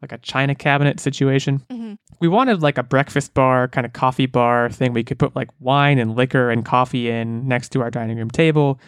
like 0.01 0.11
a 0.11 0.17
china 0.17 0.53
cabinet 0.53 0.99
situation. 0.99 1.59
Mm-hmm. 1.69 1.93
We 2.19 2.27
wanted 2.27 2.61
like 2.61 2.77
a 2.77 2.83
breakfast 2.83 3.33
bar, 3.33 3.69
kind 3.69 3.85
of 3.85 3.93
coffee 3.93 4.25
bar 4.25 4.69
thing. 4.69 4.93
We 4.93 5.03
could 5.03 5.17
put 5.17 5.35
like 5.35 5.49
wine 5.59 5.97
and 5.97 6.15
liquor 6.15 6.49
and 6.49 6.65
coffee 6.65 7.09
in 7.09 7.47
next 7.47 7.69
to 7.69 7.81
our 7.81 7.89
dining 7.89 8.17
room 8.17 8.29
table. 8.29 8.79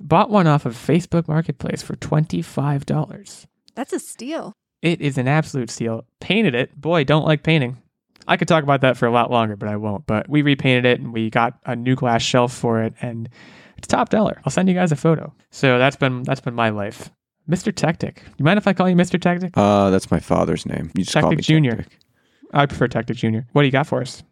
Bought 0.00 0.30
one 0.30 0.46
off 0.46 0.64
of 0.64 0.74
Facebook 0.74 1.28
Marketplace 1.28 1.82
for 1.82 1.94
$25. 1.96 3.46
That's 3.74 3.92
a 3.92 3.98
steal. 3.98 4.52
It 4.82 5.00
is 5.00 5.18
an 5.18 5.28
absolute 5.28 5.70
steal. 5.70 6.04
Painted 6.20 6.54
it. 6.54 6.78
Boy, 6.78 7.04
don't 7.04 7.24
like 7.26 7.42
painting. 7.42 7.78
I 8.26 8.36
could 8.36 8.48
talk 8.48 8.62
about 8.62 8.80
that 8.82 8.96
for 8.96 9.06
a 9.06 9.10
lot 9.10 9.30
longer, 9.30 9.56
but 9.56 9.68
I 9.68 9.76
won't. 9.76 10.06
But 10.06 10.28
we 10.28 10.42
repainted 10.42 10.84
it 10.86 11.00
and 11.00 11.12
we 11.12 11.30
got 11.30 11.58
a 11.66 11.76
new 11.76 11.94
glass 11.94 12.22
shelf 12.22 12.52
for 12.52 12.82
it 12.82 12.94
and 13.00 13.28
it's 13.76 13.86
top 13.86 14.08
dollar. 14.08 14.40
I'll 14.44 14.52
send 14.52 14.68
you 14.68 14.74
guys 14.74 14.92
a 14.92 14.96
photo. 14.96 15.32
So 15.50 15.78
that's 15.78 15.96
been 15.96 16.22
that's 16.22 16.40
been 16.40 16.54
my 16.54 16.70
life. 16.70 17.10
Mr. 17.48 17.74
Tactic. 17.74 18.22
You 18.38 18.44
mind 18.44 18.56
if 18.58 18.66
I 18.66 18.72
call 18.72 18.88
you 18.88 18.96
Mr. 18.96 19.20
Tactic? 19.20 19.52
Uh 19.56 19.90
that's 19.90 20.10
my 20.10 20.20
father's 20.20 20.64
name. 20.64 20.90
You 20.94 21.04
just 21.04 21.12
Tactic 21.12 21.22
call 21.22 21.30
me 21.32 21.42
Junior. 21.42 21.76
Tactic. 21.76 21.98
I 22.52 22.66
prefer 22.66 22.88
Tactic 22.88 23.16
Junior. 23.16 23.46
What 23.52 23.62
do 23.62 23.66
you 23.66 23.72
got 23.72 23.86
for 23.86 24.00
us? 24.00 24.22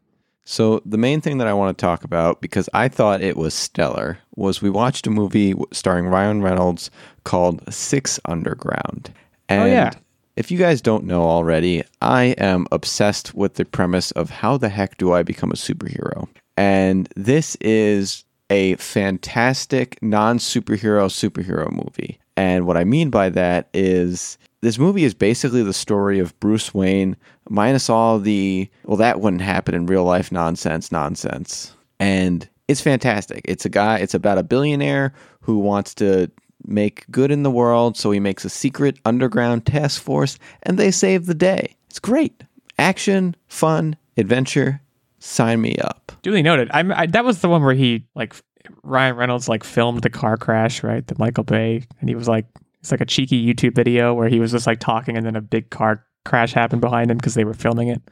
So 0.45 0.83
the 0.85 0.99
main 0.99 1.21
thing 1.21 1.39
that 1.39 1.47
I 1.47 1.53
want 1.53 1.77
to 1.77 1.81
talk 1.83 2.03
about 2.03 2.41
because 2.41 2.69
I 2.75 2.89
thought 2.89 3.21
it 3.21 3.37
was 3.37 3.55
stellar 3.55 4.19
was 4.35 4.61
we 4.61 4.71
watched 4.71 5.07
a 5.07 5.11
movie 5.11 5.55
starring 5.73 6.07
Ryan 6.07 6.43
Reynolds 6.43 6.91
called 7.25 7.63
Six 7.73 8.19
Underground. 8.25 9.13
And 9.49 9.63
oh, 9.63 9.67
yeah. 9.67 9.91
if 10.37 10.51
you 10.51 10.59
guys 10.59 10.81
don't 10.81 11.05
know 11.05 11.23
already, 11.23 11.85
I 12.01 12.35
am 12.39 12.67
obsessed 12.73 13.35
with 13.35 13.55
the 13.55 13.65
premise 13.65 14.11
of 14.13 14.31
how 14.31 14.57
the 14.57 14.69
heck 14.69 14.97
do 14.99 15.13
I 15.13 15.23
become 15.23 15.51
a 15.51 15.55
superhero? 15.55 16.29
And 16.57 17.09
this 17.17 17.57
is 17.57 18.25
a 18.51 18.77
fantastic 18.77 20.01
non 20.03 20.39
superhero 20.39 21.09
superhero 21.09 21.71
movie. 21.71 22.19
And 22.37 22.67
what 22.67 22.77
I 22.77 22.85
mean 22.85 23.11
by 23.11 23.29
that 23.31 23.69
is 23.75 24.39
this 24.63 24.79
movie 24.79 25.05
is 25.05 25.15
basically 25.15 25.63
the 25.63 25.73
story 25.73 26.19
of 26.19 26.39
Bruce 26.41 26.73
Wayne 26.73 27.17
minus 27.49 27.91
all 27.91 28.19
the, 28.19 28.71
well, 28.85 28.97
that 28.97 29.21
wouldn't 29.21 29.43
happen 29.43 29.75
in 29.75 29.87
real 29.87 30.05
life 30.05 30.31
nonsense, 30.31 30.93
nonsense. 30.93 31.75
And 31.99 32.49
it's 32.69 32.81
fantastic. 32.81 33.43
It's 33.45 33.67
a 33.67 33.69
guy, 33.69 33.99
it's 33.99 34.15
about 34.15 34.39
a 34.39 34.43
billionaire 34.43 35.13
who 35.41 35.59
wants 35.59 35.95
to 35.97 36.31
make 36.65 37.05
good 37.11 37.31
in 37.31 37.43
the 37.43 37.51
world, 37.51 37.97
so 37.97 38.11
he 38.11 38.21
makes 38.21 38.45
a 38.45 38.51
secret 38.51 38.99
underground 39.05 39.67
task 39.67 40.01
force 40.01 40.39
and 40.63 40.79
they 40.79 40.91
save 40.91 41.27
the 41.27 41.35
day. 41.35 41.77
It's 41.89 41.99
great. 41.99 42.45
Action, 42.79 43.37
fun, 43.49 43.97
adventure. 44.17 44.81
Sign 45.19 45.61
me 45.61 45.77
up. 45.77 46.13
Duly 46.23 46.43
noted. 46.43 46.69
I, 46.73 47.03
I 47.03 47.07
that 47.07 47.25
was 47.25 47.41
the 47.41 47.49
one 47.49 47.63
where 47.63 47.75
he 47.75 48.05
like 48.15 48.35
Ryan 48.83 49.17
Reynolds 49.17 49.49
like 49.49 49.65
filmed 49.65 50.03
the 50.03 50.11
car 50.11 50.37
crash, 50.37 50.83
right? 50.83 51.07
The 51.07 51.15
Michael 51.19 51.45
Bay, 51.45 51.85
and 52.01 52.09
he 52.09 52.15
was 52.15 52.29
like, 52.29 52.47
it's 52.81 52.91
like 52.91 53.01
a 53.01 53.07
cheeky 53.07 53.47
YouTube 53.47 53.75
video 53.75 54.15
where 54.15 54.29
he 54.29 54.41
was 54.41 54.51
just 54.51 54.67
like 54.67 54.81
talking, 54.81 55.17
and 55.17 55.25
then 55.25 55.37
a 55.37 55.41
big 55.41 55.71
car 55.71 56.05
crash 56.25 56.53
happened 56.53 56.81
behind 56.81 57.11
him 57.11 57.19
because 57.19 57.35
they 57.35 57.45
were 57.45 57.55
filming 57.55 57.89
it. 57.89 58.03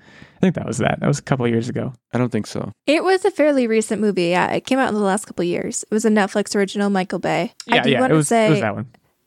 I 0.40 0.46
think 0.46 0.54
that 0.54 0.66
was 0.66 0.78
that. 0.78 1.00
That 1.00 1.06
was 1.06 1.18
a 1.18 1.22
couple 1.22 1.46
years 1.46 1.68
ago. 1.68 1.92
I 2.14 2.18
don't 2.18 2.32
think 2.32 2.46
so. 2.46 2.72
It 2.86 3.04
was 3.04 3.26
a 3.26 3.30
fairly 3.30 3.66
recent 3.66 4.00
movie. 4.00 4.28
Yeah, 4.28 4.50
it 4.52 4.64
came 4.64 4.78
out 4.78 4.88
in 4.88 4.94
the 4.94 5.00
last 5.00 5.26
couple 5.26 5.44
years. 5.44 5.82
It 5.82 5.92
was 5.92 6.06
a 6.06 6.10
Netflix 6.10 6.56
original, 6.56 6.88
Michael 6.88 7.18
Bay. 7.18 7.52
Yeah, 7.66 7.76
I 7.76 7.78
do 7.80 7.90
yeah, 7.90 8.00
want 8.00 8.10
it 8.10 8.14
to 8.14 8.16
was, 8.16 8.28
say, 8.28 8.46
it 8.46 8.50
was 8.50 8.60
that 8.60 8.74
one. 8.74 8.86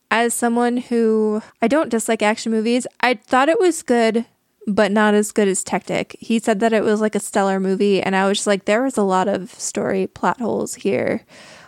as 0.09 0.33
someone 0.33 0.77
who 0.77 1.43
I 1.61 1.67
don't 1.67 1.89
dislike 1.89 2.23
action 2.23 2.51
movies, 2.51 2.87
I 3.01 3.13
thought 3.13 3.47
it 3.47 3.59
was 3.59 3.83
good, 3.83 4.25
but 4.65 4.91
not 4.91 5.13
as 5.13 5.31
good 5.31 5.47
as 5.47 5.63
Tactic. 5.63 6.17
He 6.19 6.39
said 6.39 6.59
that 6.61 6.73
it 6.73 6.83
was 6.83 6.99
like 6.99 7.13
a 7.13 7.19
stellar 7.19 7.59
movie, 7.59 8.01
and 8.01 8.15
I 8.15 8.27
was 8.27 8.39
just 8.39 8.47
like, 8.47 8.65
there 8.65 8.81
was 8.81 8.97
a 8.97 9.03
lot 9.03 9.27
of 9.27 9.51
story 9.51 10.07
plot 10.07 10.39
holes 10.39 10.73
here. 10.73 11.23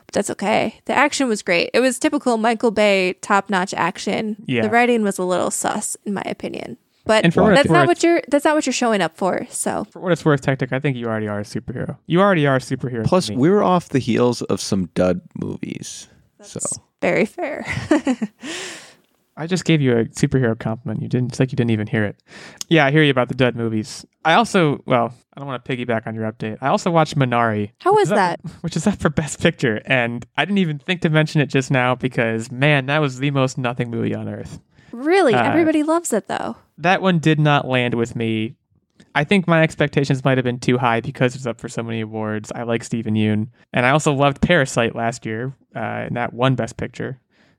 But 0.08 0.14
that's 0.14 0.30
okay. 0.32 0.80
The 0.86 0.94
action 0.94 1.28
was 1.28 1.44
great. 1.44 1.70
It 1.74 1.82
was 1.82 2.00
typical 2.00 2.38
Michael 2.38 2.72
Bay 2.72 3.14
top 3.22 3.50
notch 3.52 3.76
action. 3.76 4.38
Yeah. 4.48 4.64
The 4.64 4.70
writing 4.72 5.04
was 5.04 5.20
a 5.20 5.24
little 5.24 5.52
sus, 5.52 5.98
in 6.04 6.16
my 6.16 6.24
opinion. 6.26 6.78
But 7.06 7.24
And 7.24 7.34
for 7.34 7.44
what 7.44 7.50
that's 7.52 7.62
it's 7.66 7.72
not 7.72 7.82
worth- 7.82 7.88
what 7.98 8.04
you're 8.04 8.22
that's 8.28 8.46
not 8.46 8.56
what 8.56 8.66
you're 8.66 8.74
showing 8.74 9.02
up 9.02 9.16
for. 9.16 9.46
So 9.50 9.86
For 9.92 10.00
what 10.00 10.12
it's 10.12 10.26
worth, 10.26 10.42
Tactic, 10.42 10.74
I 10.74 10.80
think 10.80 10.98
you 10.98 11.06
already 11.06 11.28
are 11.28 11.40
a 11.40 11.44
superhero. 11.44 11.98
You 12.08 12.20
already 12.22 12.46
are 12.48 12.56
a 12.56 12.60
superhero. 12.60 13.06
Plus, 13.06 13.30
we're 13.30 13.62
off 13.64 13.90
the 13.90 14.00
heels 14.00 14.42
of 14.44 14.60
some 14.60 14.88
dud 14.96 15.22
movies. 15.40 16.08
So 16.42 16.60
very 17.02 17.26
fair. 17.26 17.66
I 19.38 19.48
just 19.48 19.66
gave 19.66 19.82
you 19.82 19.98
a 19.98 20.06
superhero 20.06 20.58
compliment. 20.58 21.02
You 21.02 21.10
didn't. 21.10 21.32
It's 21.34 21.40
like 21.42 21.52
you 21.52 21.58
didn't 21.58 21.72
even 21.72 21.88
hear 21.88 22.06
it. 22.06 22.16
Yeah, 22.70 22.86
I 22.86 22.92
hear 22.92 23.04
you 23.04 23.12
about 23.12 23.28
the 23.28 23.36
dud 23.36 23.54
movies. 23.56 24.06
I 24.24 24.36
also, 24.36 24.82
well, 24.86 25.14
I 25.34 25.40
don't 25.42 25.48
want 25.48 25.64
to 25.66 25.76
piggyback 25.76 26.08
on 26.08 26.16
your 26.16 26.32
update. 26.32 26.58
I 26.62 26.70
also 26.70 26.90
watched 26.90 27.18
Minari. 27.18 27.72
How 27.80 27.94
was 27.94 28.08
is 28.08 28.12
up- 28.14 28.16
that? 28.16 28.40
Which 28.62 28.78
is 28.78 28.88
up 28.88 28.96
for 28.98 29.10
Best 29.10 29.42
Picture, 29.42 29.82
and 29.86 30.26
I 30.38 30.46
didn't 30.46 30.60
even 30.60 30.80
think 30.80 31.02
to 31.02 31.10
mention 31.10 31.42
it 31.42 31.48
just 31.48 31.70
now 31.70 31.96
because 31.96 32.50
man, 32.50 32.86
that 32.86 33.00
was 33.00 33.20
the 33.20 33.30
most 33.32 33.58
nothing 33.58 33.90
movie 33.92 34.16
on 34.16 34.30
earth. 34.30 34.60
Really? 34.96 35.34
Uh, 35.34 35.44
Everybody 35.44 35.84
loves 35.84 36.14
it 36.14 36.28
though. 36.28 36.56
That 36.78 37.02
one 37.02 37.20
did 37.20 37.40
not 37.40 37.68
land 37.68 37.94
with 37.94 38.16
me 38.16 38.56
I 39.16 39.24
think 39.24 39.48
my 39.48 39.64
expectations 39.64 40.26
might 40.26 40.38
have 40.38 40.44
been 40.44 40.60
too 40.60 40.78
high 40.78 41.00
because 41.00 41.36
it's 41.36 41.46
up 41.46 41.62
for 41.62 41.70
so 41.70 41.82
many 41.82 42.02
awards. 42.02 42.52
I 42.54 42.64
like 42.64 42.84
Steven 42.84 43.16
Yeun, 43.16 43.48
and 43.72 43.86
I 43.86 43.92
also 43.92 44.14
loved 44.14 44.42
Parasite 44.42 44.94
last 44.94 45.26
year, 45.26 45.56
uh, 45.74 45.80
and 45.80 46.18
that 46.18 46.34
won 46.34 46.56
Best 46.56 46.76
Picture. 46.76 47.18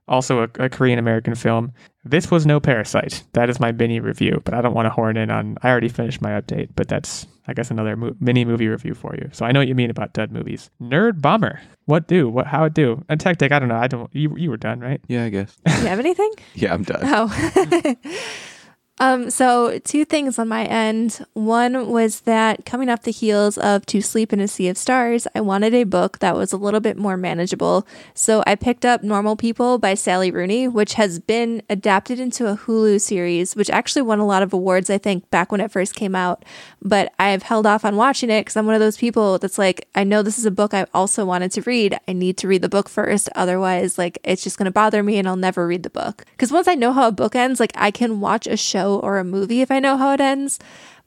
Also, 0.09 0.40
a, 0.42 0.48
a 0.61 0.68
Korean 0.68 0.98
American 0.98 1.34
film. 1.34 1.72
This 2.04 2.30
was 2.30 2.46
no 2.46 2.61
Parasite. 2.61 3.24
That 3.32 3.50
is 3.50 3.59
my 3.59 3.72
mini 3.72 3.98
review, 3.98 4.40
but 4.44 4.54
I 4.54 4.61
don't 4.62 4.74
want 4.74 4.86
to 4.86 4.90
horn 4.90 5.16
in 5.16 5.30
on. 5.30 5.57
I 5.62 5.68
already 5.70 5.88
finished 5.88 6.22
my 6.22 6.30
update, 6.40 6.68
but 6.76 6.86
that's 6.86 7.26
I 7.48 7.52
guess 7.54 7.70
another 7.72 7.96
mo- 7.96 8.14
mini 8.20 8.44
movie 8.44 8.68
review 8.68 8.94
for 8.94 9.14
you. 9.16 9.28
So 9.32 9.44
I 9.44 9.50
know 9.50 9.59
what 9.61 9.66
you 9.68 9.74
mean 9.74 9.90
about 9.90 10.12
dud 10.12 10.30
movies. 10.30 10.70
Nerd 10.80 11.20
Bomber. 11.20 11.61
What 11.86 12.07
do? 12.07 12.28
What 12.28 12.46
how 12.46 12.64
it 12.64 12.74
do? 12.74 13.04
And 13.09 13.18
Tech 13.20 13.38
Deck. 13.38 13.50
I 13.50 13.59
don't 13.59 13.68
know. 13.68 13.76
I 13.76 13.88
don't. 13.88 14.09
You 14.14 14.36
you 14.36 14.50
were 14.50 14.57
done, 14.57 14.78
right? 14.78 15.00
Yeah, 15.09 15.24
I 15.24 15.28
guess. 15.30 15.57
Do 15.66 15.72
you 15.72 15.88
have 15.88 15.98
anything? 15.98 16.30
Yeah, 16.54 16.72
I'm 16.72 16.84
done. 16.84 17.00
Oh. 17.02 17.94
um, 18.99 19.28
so 19.28 19.78
two 19.80 20.07
things 20.07 20.38
on 20.38 20.49
my 20.49 20.64
end. 20.64 21.24
One 21.34 21.90
was 21.90 22.20
that 22.22 22.64
coming 22.64 22.88
off 22.88 23.03
the 23.03 23.11
heels 23.11 23.59
of 23.59 23.84
To 23.86 24.01
Sleep 24.01 24.32
in 24.32 24.40
a 24.40 24.49
Sea 24.49 24.68
of 24.68 24.78
Stars, 24.78 25.26
I 25.34 25.42
wanted 25.42 25.74
a 25.74 25.84
book 25.84 26.20
that 26.20 26.34
was 26.34 26.53
a 26.53 26.57
little 26.57 26.80
bit 26.80 26.97
more 26.97 27.18
manageable. 27.18 27.86
So 28.14 28.42
I 28.47 28.55
picked 28.55 28.86
up 28.86 29.03
Normal 29.03 29.36
People 29.36 29.76
by 29.76 29.92
Sally 29.92 30.30
Rooney, 30.30 30.66
which 30.66 30.94
has 30.94 31.18
been 31.18 31.62
adapted 31.68 32.18
into 32.18 32.47
a 32.47 32.57
Hulu 32.57 32.99
series, 32.99 33.55
which 33.55 33.68
actually 33.68 34.01
won 34.03 34.18
a 34.18 34.26
lot 34.26 34.42
of 34.42 34.55
awards, 34.55 34.88
I 34.88 34.97
think, 34.97 35.28
back 35.30 35.53
when 35.53 35.61
it 35.61 35.70
first 35.70 35.94
came 35.94 36.14
out. 36.14 36.42
But 36.80 37.12
I've 37.18 37.42
held 37.42 37.66
off 37.66 37.84
on 37.84 37.97
watching 37.97 38.30
it 38.30 38.40
because 38.40 38.57
I'm 38.57 38.64
one 38.64 38.74
of 38.74 38.80
those 38.80 38.97
people 38.97 39.38
that's 39.38 39.59
like, 39.59 39.88
I 39.94 40.05
know 40.05 40.22
this 40.22 40.38
is 40.38 40.47
a 40.47 40.51
book 40.51 40.72
I 40.72 40.86
also 40.94 41.26
wanted 41.26 41.53
to 41.53 41.62
read. 41.62 41.99
I 42.09 42.14
need 42.14 42.38
to 42.38 42.49
read 42.49 42.62
the 42.62 42.68
book 42.70 42.88
first. 42.88 43.28
Otherwise, 43.34 43.99
like, 43.99 44.18
it's 44.24 44.42
just 44.42 44.57
going 44.57 44.64
to 44.64 44.70
bother 44.70 45.03
me 45.03 45.18
and 45.18 45.28
I'll 45.28 45.36
never 45.36 45.66
read 45.66 45.82
the 45.82 45.90
book. 45.90 46.24
Because 46.30 46.51
once 46.51 46.66
I 46.66 46.74
know 46.74 46.94
how 46.94 47.09
a 47.09 47.12
book 47.12 47.36
ends, 47.36 47.61
like, 47.61 47.72
I 47.74 47.90
can 47.90 48.20
watch 48.20 48.47
a 48.47 48.57
show 48.57 48.86
or 48.95 49.18
a 49.18 49.24
movie 49.24 49.61
if 49.61 49.70
I 49.70 49.80
know 49.80 49.97
how 49.97 50.12
it 50.12 50.20
ends, 50.20 50.59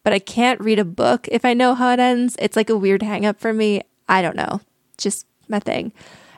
but 0.04 0.14
I 0.14 0.20
can't 0.20 0.60
read 0.60 0.80
a 0.80 0.86
book 0.86 1.28
if 1.32 1.46
I 1.46 1.54
know 1.54 1.76
how 1.76 1.92
it 1.92 2.00
ends. 2.00 2.36
It's 2.40 2.56
like 2.56 2.70
a 2.70 2.78
weird 2.78 3.02
hang 3.02 3.26
up 3.26 3.40
for 3.40 3.54
me. 3.54 3.82
I 4.08 4.22
don't 4.22 4.36
know. 4.36 4.62
Just 4.98 5.26
my 5.48 5.60
thing. 5.60 5.94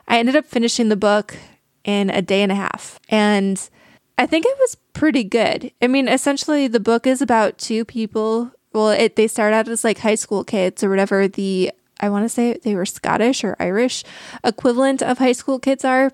I 0.08 0.18
ended 0.18 0.36
up 0.36 0.46
finishing 0.46 0.88
the 0.88 0.96
book 0.96 1.36
in 1.84 2.10
a 2.10 2.22
day 2.22 2.42
and 2.42 2.52
a 2.52 2.56
half. 2.56 3.00
And 3.08 3.68
I 4.18 4.26
think 4.26 4.46
it 4.46 4.56
was 4.58 4.76
pretty 4.92 5.24
good. 5.24 5.72
I 5.80 5.86
mean, 5.86 6.08
essentially 6.08 6.68
the 6.68 6.80
book 6.80 7.06
is 7.06 7.22
about 7.22 7.58
two 7.58 7.84
people. 7.84 8.52
Well, 8.72 8.90
it 8.90 9.16
they 9.16 9.26
start 9.26 9.52
out 9.52 9.68
as 9.68 9.84
like 9.84 9.98
high 9.98 10.14
school 10.14 10.44
kids 10.44 10.82
or 10.82 10.90
whatever 10.90 11.28
the 11.28 11.72
I 12.00 12.08
want 12.08 12.24
to 12.24 12.28
say 12.28 12.58
they 12.62 12.74
were 12.74 12.86
Scottish 12.86 13.44
or 13.44 13.56
Irish 13.60 14.04
equivalent 14.42 15.02
of 15.02 15.18
high 15.18 15.32
school 15.32 15.58
kids 15.58 15.84
are. 15.84 16.12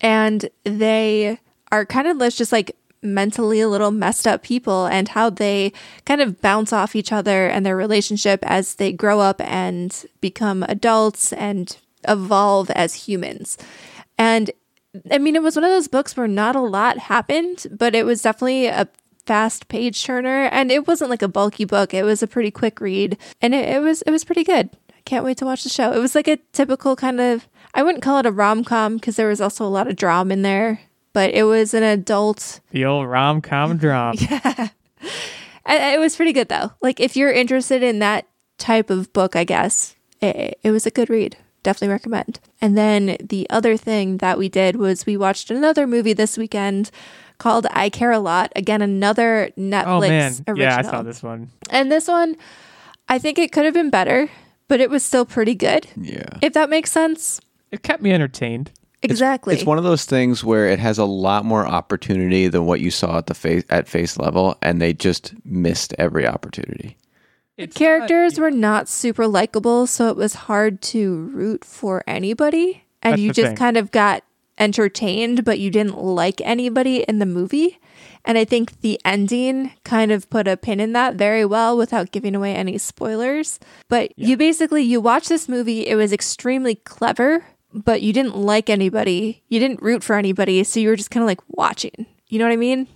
And 0.00 0.48
they 0.64 1.38
are 1.70 1.84
kind 1.84 2.08
of 2.08 2.16
let's 2.16 2.36
just 2.36 2.52
like 2.52 2.76
mentally 3.02 3.60
a 3.60 3.68
little 3.68 3.90
messed 3.90 4.26
up 4.26 4.42
people 4.42 4.86
and 4.86 5.08
how 5.08 5.30
they 5.30 5.72
kind 6.04 6.20
of 6.20 6.40
bounce 6.40 6.72
off 6.72 6.96
each 6.96 7.12
other 7.12 7.46
and 7.46 7.64
their 7.64 7.76
relationship 7.76 8.40
as 8.42 8.76
they 8.76 8.92
grow 8.92 9.20
up 9.20 9.40
and 9.40 10.06
become 10.20 10.62
adults 10.64 11.32
and 11.32 11.76
evolve 12.06 12.70
as 12.70 12.94
humans. 12.94 13.58
And 14.16 14.50
I 15.10 15.18
mean, 15.18 15.36
it 15.36 15.42
was 15.42 15.56
one 15.56 15.64
of 15.64 15.70
those 15.70 15.88
books 15.88 16.16
where 16.16 16.28
not 16.28 16.56
a 16.56 16.60
lot 16.60 16.98
happened, 16.98 17.66
but 17.70 17.94
it 17.94 18.06
was 18.06 18.22
definitely 18.22 18.66
a 18.66 18.88
fast 19.26 19.68
page 19.68 20.02
turner 20.02 20.46
and 20.46 20.72
it 20.72 20.88
wasn't 20.88 21.10
like 21.10 21.22
a 21.22 21.28
bulky 21.28 21.64
book. 21.64 21.92
It 21.92 22.02
was 22.02 22.22
a 22.22 22.26
pretty 22.26 22.50
quick 22.50 22.80
read 22.80 23.18
and 23.42 23.54
it, 23.54 23.68
it 23.68 23.80
was 23.80 24.02
it 24.02 24.10
was 24.10 24.24
pretty 24.24 24.44
good. 24.44 24.70
I 24.90 25.00
can't 25.04 25.24
wait 25.24 25.36
to 25.38 25.44
watch 25.44 25.62
the 25.62 25.68
show. 25.68 25.92
It 25.92 25.98
was 25.98 26.14
like 26.14 26.28
a 26.28 26.38
typical 26.52 26.96
kind 26.96 27.20
of 27.20 27.46
I 27.74 27.82
wouldn't 27.82 28.02
call 28.02 28.18
it 28.18 28.26
a 28.26 28.32
rom 28.32 28.64
com 28.64 28.96
because 28.96 29.16
there 29.16 29.28
was 29.28 29.40
also 29.40 29.64
a 29.64 29.68
lot 29.68 29.86
of 29.86 29.96
drama 29.96 30.32
in 30.32 30.42
there, 30.42 30.80
but 31.12 31.30
it 31.34 31.44
was 31.44 31.74
an 31.74 31.82
adult 31.82 32.60
The 32.70 32.84
old 32.84 33.06
rom 33.08 33.40
com 33.40 33.76
drama. 33.78 34.16
I- 35.66 35.94
It 35.94 36.00
was 36.00 36.16
pretty 36.16 36.32
good 36.32 36.48
though. 36.48 36.72
Like 36.82 37.00
if 37.00 37.16
you're 37.16 37.32
interested 37.32 37.82
in 37.82 37.98
that 38.00 38.26
type 38.58 38.90
of 38.90 39.12
book, 39.12 39.36
I 39.36 39.44
guess 39.44 39.96
it, 40.20 40.58
it 40.62 40.70
was 40.70 40.86
a 40.86 40.90
good 40.90 41.10
read. 41.10 41.36
Definitely 41.62 41.92
recommend. 41.92 42.40
And 42.60 42.76
then 42.78 43.16
the 43.20 43.46
other 43.50 43.76
thing 43.76 44.18
that 44.18 44.38
we 44.38 44.48
did 44.48 44.76
was 44.76 45.04
we 45.06 45.16
watched 45.16 45.50
another 45.50 45.86
movie 45.86 46.12
this 46.12 46.38
weekend 46.38 46.90
called 47.38 47.66
I 47.70 47.88
Care 47.90 48.10
a 48.12 48.18
Lot. 48.18 48.52
Again, 48.56 48.80
another 48.82 49.50
Netflix 49.58 49.84
Oh 49.86 50.00
man, 50.00 50.32
original. 50.48 50.56
yeah, 50.58 50.76
I 50.78 50.82
saw 50.82 51.02
this 51.02 51.22
one. 51.22 51.50
And 51.70 51.90
this 51.92 52.08
one, 52.08 52.36
I 53.08 53.18
think 53.18 53.38
it 53.38 53.52
could 53.52 53.64
have 53.64 53.74
been 53.74 53.90
better, 53.90 54.28
but 54.68 54.80
it 54.80 54.88
was 54.90 55.04
still 55.04 55.24
pretty 55.26 55.54
good. 55.54 55.86
Yeah. 55.96 56.28
If 56.42 56.52
that 56.54 56.70
makes 56.70 56.90
sense. 56.92 57.40
It 57.70 57.82
kept 57.82 58.02
me 58.02 58.12
entertained. 58.12 58.70
Exactly. 59.02 59.54
It's 59.54 59.64
one 59.64 59.78
of 59.78 59.84
those 59.84 60.04
things 60.04 60.42
where 60.42 60.66
it 60.66 60.78
has 60.78 60.98
a 60.98 61.04
lot 61.04 61.44
more 61.44 61.66
opportunity 61.66 62.48
than 62.48 62.66
what 62.66 62.80
you 62.80 62.90
saw 62.90 63.18
at 63.18 63.26
the 63.26 63.34
face 63.34 63.64
at 63.70 63.88
face 63.88 64.18
level, 64.18 64.56
and 64.60 64.80
they 64.80 64.92
just 64.92 65.34
missed 65.44 65.94
every 65.98 66.26
opportunity. 66.26 66.96
It's 67.56 67.76
characters 67.76 68.38
were 68.38 68.50
not 68.50 68.88
super 68.88 69.26
likable, 69.26 69.86
so 69.86 70.08
it 70.08 70.16
was 70.16 70.34
hard 70.34 70.80
to 70.82 71.14
root 71.14 71.64
for 71.64 72.04
anybody. 72.06 72.84
And 73.02 73.18
you 73.20 73.32
just 73.32 73.48
thing. 73.48 73.56
kind 73.56 73.76
of 73.76 73.90
got 73.90 74.24
entertained, 74.58 75.44
but 75.44 75.58
you 75.58 75.70
didn't 75.70 75.98
like 75.98 76.40
anybody 76.42 77.02
in 77.02 77.18
the 77.18 77.26
movie. 77.26 77.78
And 78.24 78.36
I 78.36 78.44
think 78.44 78.80
the 78.80 79.00
ending 79.04 79.72
kind 79.84 80.12
of 80.12 80.28
put 80.28 80.46
a 80.46 80.56
pin 80.56 80.80
in 80.80 80.92
that 80.92 81.14
very 81.14 81.44
well 81.44 81.76
without 81.76 82.10
giving 82.10 82.34
away 82.34 82.54
any 82.54 82.76
spoilers. 82.78 83.58
But 83.88 84.12
you 84.16 84.36
basically 84.36 84.82
you 84.82 85.00
watch 85.00 85.28
this 85.28 85.48
movie, 85.48 85.86
it 85.86 85.94
was 85.94 86.12
extremely 86.12 86.74
clever, 86.74 87.44
but 87.72 88.02
you 88.02 88.12
didn't 88.12 88.36
like 88.36 88.70
anybody. 88.70 89.42
You 89.48 89.60
didn't 89.60 89.82
root 89.82 90.02
for 90.02 90.16
anybody, 90.16 90.62
so 90.64 90.80
you 90.80 90.88
were 90.88 90.96
just 90.96 91.10
kind 91.10 91.22
of 91.22 91.26
like 91.28 91.40
watching. 91.48 92.06
You 92.28 92.38
know 92.38 92.46
what 92.46 92.52
I 92.52 92.56
mean? 92.56 92.86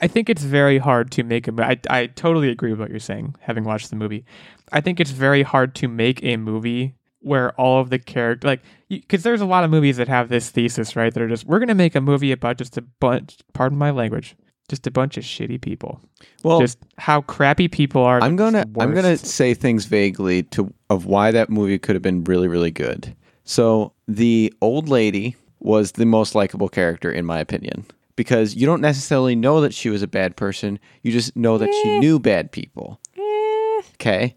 I 0.00 0.06
think 0.06 0.30
it's 0.30 0.42
very 0.42 0.78
hard 0.78 1.10
to 1.12 1.24
make 1.24 1.48
a. 1.48 1.52
mo- 1.52 1.64
I 1.64 1.78
I 1.90 2.06
totally 2.06 2.50
agree 2.50 2.70
with 2.70 2.80
what 2.80 2.90
you're 2.90 2.98
saying. 3.00 3.34
Having 3.40 3.64
watched 3.64 3.90
the 3.90 3.96
movie, 3.96 4.24
I 4.72 4.80
think 4.80 5.00
it's 5.00 5.10
very 5.10 5.42
hard 5.42 5.74
to 5.76 5.88
make 5.88 6.22
a 6.22 6.36
movie 6.36 6.94
where 7.20 7.52
all 7.60 7.80
of 7.80 7.90
the 7.90 7.98
character 7.98 8.46
like 8.46 8.62
because 8.88 9.24
there's 9.24 9.40
a 9.40 9.46
lot 9.46 9.64
of 9.64 9.70
movies 9.70 9.96
that 9.96 10.06
have 10.06 10.28
this 10.28 10.50
thesis 10.50 10.94
right 10.94 11.12
that 11.12 11.20
are 11.20 11.28
just 11.28 11.44
we're 11.46 11.58
gonna 11.58 11.74
make 11.74 11.96
a 11.96 12.00
movie 12.00 12.32
about 12.32 12.58
just 12.58 12.76
a 12.76 12.82
bunch. 12.82 13.38
Pardon 13.54 13.76
my 13.78 13.90
language. 13.90 14.36
Just 14.68 14.86
a 14.86 14.90
bunch 14.90 15.16
of 15.16 15.24
shitty 15.24 15.60
people. 15.62 16.00
Well, 16.44 16.60
just 16.60 16.78
how 16.98 17.22
crappy 17.22 17.68
people 17.68 18.02
are. 18.02 18.20
I'm 18.20 18.36
gonna 18.36 18.66
I'm 18.78 18.94
gonna 18.94 19.16
say 19.16 19.54
things 19.54 19.86
vaguely 19.86 20.42
to 20.44 20.72
of 20.90 21.06
why 21.06 21.30
that 21.30 21.48
movie 21.50 21.78
could 21.78 21.96
have 21.96 22.02
been 22.02 22.22
really 22.24 22.48
really 22.48 22.70
good. 22.70 23.16
So 23.48 23.94
the 24.06 24.52
old 24.60 24.90
lady 24.90 25.34
was 25.58 25.92
the 25.92 26.04
most 26.04 26.34
likable 26.34 26.68
character 26.68 27.10
in 27.10 27.24
my 27.24 27.38
opinion 27.38 27.86
because 28.14 28.54
you 28.54 28.66
don't 28.66 28.82
necessarily 28.82 29.34
know 29.34 29.62
that 29.62 29.72
she 29.72 29.88
was 29.88 30.02
a 30.02 30.06
bad 30.06 30.36
person. 30.36 30.78
You 31.02 31.12
just 31.12 31.34
know 31.34 31.56
that 31.56 31.72
she 31.72 31.98
knew 31.98 32.18
bad 32.18 32.52
people. 32.52 33.00
Eh, 33.16 33.80
Okay. 33.94 34.36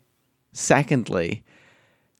Secondly, 0.53 1.43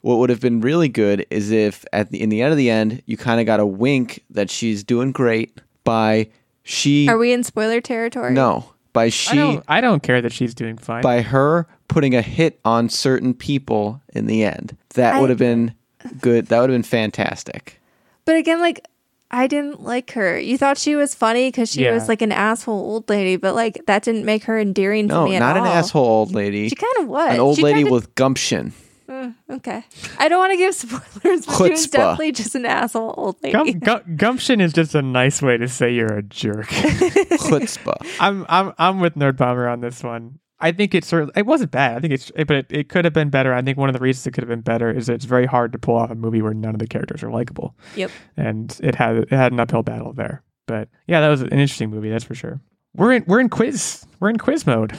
what 0.01 0.17
would 0.17 0.29
have 0.29 0.41
been 0.41 0.59
really 0.59 0.89
good 0.89 1.25
is 1.29 1.49
if 1.49 1.85
at 1.93 2.11
the 2.11 2.21
in 2.21 2.27
the 2.29 2.41
end 2.41 2.51
of 2.51 2.57
the 2.57 2.69
end 2.69 3.01
you 3.05 3.15
kind 3.15 3.39
of 3.39 3.45
got 3.45 3.59
a 3.61 3.65
wink 3.65 4.23
that 4.29 4.49
she's 4.49 4.83
doing 4.83 5.11
great 5.13 5.61
by 5.85 6.29
she 6.63 7.07
are 7.07 7.17
we 7.17 7.31
in 7.31 7.43
spoiler 7.43 7.79
territory? 7.81 8.33
no 8.33 8.65
by 8.93 9.05
I 9.05 9.09
she 9.09 9.35
don't, 9.37 9.63
I 9.69 9.79
don't 9.79 10.03
care 10.03 10.21
that 10.21 10.33
she's 10.33 10.53
doing 10.53 10.77
fine. 10.77 11.01
by 11.03 11.21
her 11.21 11.67
putting 11.87 12.15
a 12.15 12.21
hit 12.21 12.59
on 12.65 12.89
certain 12.89 13.33
people 13.33 14.01
in 14.13 14.25
the 14.27 14.43
end. 14.43 14.75
That 14.95 15.15
I- 15.15 15.21
would 15.21 15.29
have 15.29 15.39
been 15.39 15.73
good. 16.21 16.47
That 16.47 16.59
would 16.61 16.69
have 16.69 16.75
been 16.75 16.83
fantastic. 16.83 17.79
But 18.25 18.35
again, 18.37 18.59
like 18.59 18.85
I 19.29 19.47
didn't 19.47 19.81
like 19.81 20.11
her. 20.11 20.37
You 20.39 20.57
thought 20.57 20.77
she 20.77 20.95
was 20.95 21.15
funny 21.15 21.47
because 21.47 21.71
she 21.71 21.83
Yeah. 21.83 21.93
was 21.93 22.07
like 22.09 22.21
an 22.21 22.31
asshole 22.31 22.75
old 22.79 23.09
lady, 23.09 23.35
but 23.37 23.55
like 23.55 23.81
that 23.87 24.03
didn't 24.03 24.25
make 24.25 24.43
her 24.45 24.59
endearing 24.59 25.07
No, 25.07 25.23
to 25.23 25.29
me 25.29 25.35
at 25.37 25.39
not 25.39 25.57
an 25.57 25.65
asshole 25.65 26.05
old 26.05 26.33
lady. 26.33 26.67
She 26.69 26.75
kind 26.75 26.93
of 26.99 27.07
was 27.07 27.33
An 27.33 27.39
old 27.39 27.55
She 27.57 27.63
lady 27.63 27.79
kinda- 27.79 27.91
with 27.93 28.13
gumption. 28.15 28.73
Mm, 29.09 29.35
okay, 29.49 29.83
I 30.19 30.29
don't 30.29 30.39
want 30.39 30.51
to 30.51 30.57
give 30.57 30.73
spoilers, 31.21 31.45
but 31.45 31.57
she 31.65 31.69
was 31.71 31.87
definitely 31.87 32.31
just 32.31 32.55
an 32.55 32.65
asshole 32.65 33.13
old 33.17 33.35
lady. 33.43 33.73
Gum, 33.73 33.79
gu- 34.05 34.15
gumption 34.15 34.61
is 34.61 34.71
just 34.71 34.95
a 34.95 35.01
nice 35.01 35.41
way 35.41 35.57
to 35.57 35.67
say 35.67 35.93
you're 35.93 36.13
a 36.13 36.23
jerk. 36.23 36.67
Chutzpah. 36.67 37.97
I'm 38.19 38.45
I'm 38.49 38.73
I'm 38.77 38.99
with 38.99 39.15
Nerd 39.15 39.37
Bomber 39.37 39.67
on 39.67 39.81
this 39.81 40.03
one. 40.03 40.39
I 40.61 40.71
think 40.71 40.93
it 40.95 41.03
certainly 41.03 41.33
it 41.35 41.45
wasn't 41.45 41.71
bad. 41.71 41.97
I 41.97 41.99
think 41.99 42.13
it's 42.13 42.31
but 42.31 42.51
it, 42.51 42.65
it 42.69 42.89
could 42.89 43.03
have 43.05 43.13
been 43.13 43.29
better. 43.29 43.53
I 43.53 43.61
think 43.61 43.77
one 43.77 43.89
of 43.89 43.93
the 43.93 43.99
reasons 43.99 44.27
it 44.27 44.31
could 44.31 44.43
have 44.43 44.49
been 44.49 44.61
better 44.61 44.89
is 44.91 45.07
that 45.07 45.13
it's 45.15 45.25
very 45.25 45.45
hard 45.45 45.71
to 45.73 45.79
pull 45.79 45.95
off 45.95 46.11
a 46.11 46.15
movie 46.15 46.41
where 46.41 46.53
none 46.53 46.73
of 46.75 46.79
the 46.79 46.87
characters 46.87 47.23
are 47.23 47.31
likable. 47.31 47.75
Yep. 47.95 48.11
And 48.37 48.79
it 48.83 48.95
had 48.95 49.15
it 49.17 49.29
had 49.29 49.51
an 49.51 49.59
uphill 49.59 49.83
battle 49.83 50.13
there. 50.13 50.43
But 50.67 50.87
yeah, 51.07 51.19
that 51.21 51.29
was 51.29 51.41
an 51.41 51.49
interesting 51.49 51.89
movie, 51.89 52.09
that's 52.09 52.23
for 52.23 52.35
sure. 52.35 52.61
We're 52.95 53.13
in 53.13 53.23
we're 53.27 53.39
in 53.39 53.49
quiz 53.49 54.05
we're 54.19 54.29
in 54.29 54.37
quiz 54.37 54.65
mode. 54.67 54.97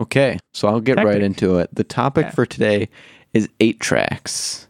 Okay, 0.00 0.38
so 0.52 0.68
I'll 0.68 0.80
get 0.80 0.96
right 0.96 1.20
into 1.22 1.58
it. 1.58 1.74
The 1.74 1.84
topic 1.84 2.26
Yeah. 2.26 2.30
for 2.30 2.46
today 2.46 2.88
is 3.34 3.48
eight 3.60 3.78
tracks. 3.80 4.66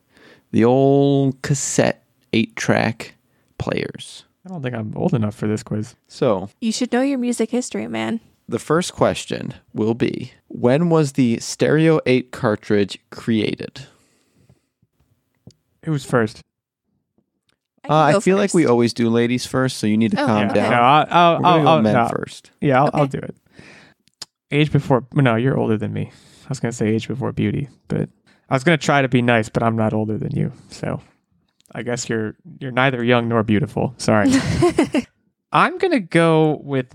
The 0.50 0.64
old 0.64 1.40
cassette 1.42 2.04
eight 2.32 2.56
track 2.56 3.14
players. 3.58 4.24
I 4.44 4.48
don't 4.48 4.62
think 4.62 4.74
I'm 4.74 4.92
old 4.96 5.14
enough 5.14 5.34
for 5.36 5.46
this 5.46 5.62
quiz. 5.62 5.94
So 6.08 6.50
You 6.60 6.72
should 6.72 6.92
know 6.92 7.02
your 7.02 7.18
music 7.18 7.50
history, 7.50 7.86
man. 7.86 8.20
The 8.48 8.58
first 8.58 8.92
question 8.92 9.54
will 9.72 9.94
be 9.94 10.32
When 10.48 10.88
was 10.90 11.12
the 11.12 11.38
Stereo 11.38 12.00
8 12.06 12.30
cartridge 12.32 12.98
created? 13.10 13.86
Who's 15.84 16.04
first? 16.04 16.40
can 17.84 17.90
Uh, 17.92 17.94
I 17.94 18.12
go 18.12 18.20
feel 18.20 18.36
like 18.36 18.54
we 18.54 18.66
always 18.66 18.92
do 18.94 19.08
ladies 19.10 19.44
first, 19.46 19.78
so 19.78 19.86
you 19.86 19.96
need 19.96 20.12
to 20.12 20.22
Oh, 20.22 20.26
calm 20.26 20.50
okay. 20.50 20.60
No, 20.62 20.70
down. 20.70 20.72
I'll, 20.72 21.06
I'll, 21.10 21.40
We're 21.40 21.46
I'll, 21.46 21.62
go 21.62 21.68
I'll- 21.68 21.82
men 21.82 21.94
no. 21.94 22.08
first. 22.08 22.50
Yeah, 22.60 22.82
I'll, 22.84 22.90
I'll 22.94 23.06
do 23.06 23.18
it. 23.18 23.34
Age 24.50 24.70
before 24.70 25.06
no, 25.14 25.34
you're 25.36 25.56
older 25.56 25.76
than 25.78 25.92
me. 25.92 26.10
I 26.44 26.48
was 26.48 26.60
gonna 26.60 26.72
say 26.72 26.88
age 26.88 27.08
before 27.08 27.32
beauty, 27.32 27.68
but 27.88 28.08
I 28.50 28.54
was 28.54 28.62
gonna 28.64 28.76
try 28.76 29.00
to 29.02 29.08
be 29.08 29.22
nice, 29.22 29.48
but 29.48 29.62
I'm 29.62 29.76
not 29.76 29.94
older 29.94 30.18
than 30.18 30.36
you, 30.36 30.52
so 30.68 31.00
I 31.74 31.82
guess 31.82 32.06
you're 32.08 32.36
you're 32.60 32.70
neither 32.70 33.02
young 33.02 33.28
nor 33.28 33.42
beautiful. 33.42 33.94
Sorry. 33.96 34.30
I'm 35.52 35.78
gonna 35.78 36.00
go 36.00 36.60
with 36.62 36.94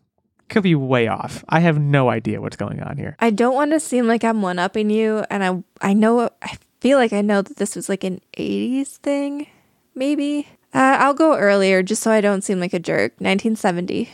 Could 0.50 0.64
be 0.64 0.76
way 0.76 1.08
off. 1.08 1.44
I 1.48 1.60
have 1.60 1.80
no 1.80 2.10
idea 2.10 2.42
what's 2.42 2.58
going 2.58 2.82
on 2.82 2.98
here. 2.98 3.16
I 3.20 3.30
don't 3.30 3.54
want 3.54 3.72
to 3.72 3.80
seem 3.80 4.08
like 4.08 4.24
I'm 4.24 4.42
one 4.42 4.58
upping 4.58 4.90
you, 4.90 5.24
and 5.30 5.44
I 5.44 5.64
I 5.88 5.94
know 5.94 6.30
I 6.42 6.58
feel 6.82 6.98
like 6.98 7.14
I 7.14 7.22
know 7.22 7.44
that 7.44 7.58
this 7.58 7.76
was 7.76 7.88
like 7.88 8.04
an 8.04 8.20
'80s 8.36 8.98
thing, 8.98 9.46
maybe. 9.94 10.48
Uh, 10.74 10.98
I'll 11.00 11.14
go 11.14 11.38
earlier 11.38 11.84
just 11.84 12.02
so 12.02 12.10
I 12.12 12.22
don't 12.22 12.44
seem 12.44 12.60
like 12.60 12.74
a 12.74 12.80
jerk. 12.80 13.12
1970. 13.20 14.10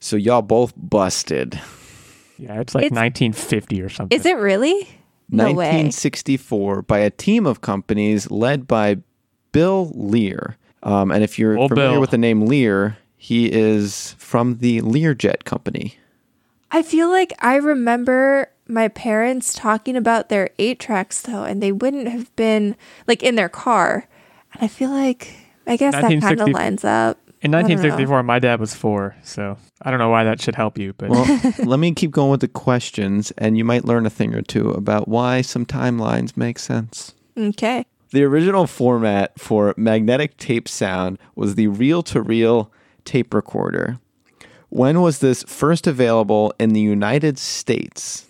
So 0.00 0.16
y'all 0.16 0.40
both 0.42 0.72
busted. 0.76 1.60
Yeah, 2.38 2.60
it's 2.60 2.74
like 2.74 2.84
It's- 2.84 2.96
1950 2.96 3.82
or 3.82 3.88
something. 3.90 4.16
Is 4.18 4.24
it 4.24 4.36
really? 4.38 4.88
No 5.30 5.44
way. 5.52 5.66
1964 5.84 6.82
by 6.82 7.00
a 7.00 7.10
team 7.10 7.44
of 7.46 7.60
companies 7.60 8.30
led 8.30 8.66
by 8.66 8.96
Bill 9.52 9.90
Lear. 9.94 10.56
Um, 10.82 11.10
and 11.10 11.24
if 11.24 11.38
you're 11.38 11.58
Oh, 11.58 11.68
familiar 11.68 11.92
Bill. 11.92 12.00
with 12.00 12.10
the 12.10 12.18
name 12.18 12.46
Lear, 12.46 12.98
he 13.16 13.50
is 13.52 14.14
from 14.18 14.58
the 14.58 14.80
Learjet 14.82 15.44
company. 15.44 15.96
I 16.70 16.82
feel 16.82 17.08
like 17.08 17.32
I 17.40 17.56
remember 17.56 18.50
my 18.68 18.88
parents 18.88 19.54
talking 19.54 19.96
about 19.96 20.28
their 20.28 20.50
eight 20.58 20.78
tracks 20.78 21.22
though, 21.22 21.42
and 21.44 21.62
they 21.62 21.72
wouldn't 21.72 22.08
have 22.08 22.34
been 22.36 22.76
like 23.06 23.22
in 23.22 23.34
their 23.34 23.48
car. 23.48 24.06
And 24.52 24.62
I 24.64 24.68
feel 24.68 24.90
like 24.90 25.34
I 25.66 25.76
guess 25.76 25.94
that 25.94 26.20
kind 26.20 26.40
of 26.40 26.48
lines 26.50 26.84
up. 26.84 27.18
In 27.40 27.54
I 27.54 27.62
don't 27.62 27.68
know. 27.70 27.74
1964, 27.74 28.22
my 28.24 28.38
dad 28.40 28.58
was 28.60 28.74
four, 28.74 29.14
so 29.22 29.56
I 29.82 29.90
don't 29.90 30.00
know 30.00 30.08
why 30.10 30.24
that 30.24 30.40
should 30.42 30.56
help 30.56 30.76
you, 30.76 30.92
but 30.98 31.08
Well, 31.10 31.40
let 31.64 31.78
me 31.78 31.94
keep 31.94 32.10
going 32.10 32.30
with 32.32 32.40
the 32.40 32.48
questions, 32.48 33.30
and 33.38 33.56
you 33.56 33.64
might 33.64 33.84
learn 33.84 34.06
a 34.06 34.10
thing 34.10 34.34
or 34.34 34.42
two 34.42 34.70
about 34.72 35.06
why 35.08 35.40
some 35.42 35.64
timelines 35.64 36.36
make 36.36 36.58
sense. 36.58 37.14
Okay. 37.36 37.86
The 38.10 38.24
original 38.24 38.66
format 38.66 39.38
for 39.38 39.74
magnetic 39.76 40.36
tape 40.38 40.68
sound 40.68 41.18
was 41.34 41.54
the 41.54 41.68
reel 41.68 42.02
to 42.04 42.22
reel 42.22 42.72
tape 43.04 43.34
recorder. 43.34 43.98
When 44.70 45.00
was 45.00 45.18
this 45.18 45.42
first 45.44 45.86
available 45.86 46.52
in 46.58 46.70
the 46.70 46.80
United 46.80 47.38
States? 47.38 48.26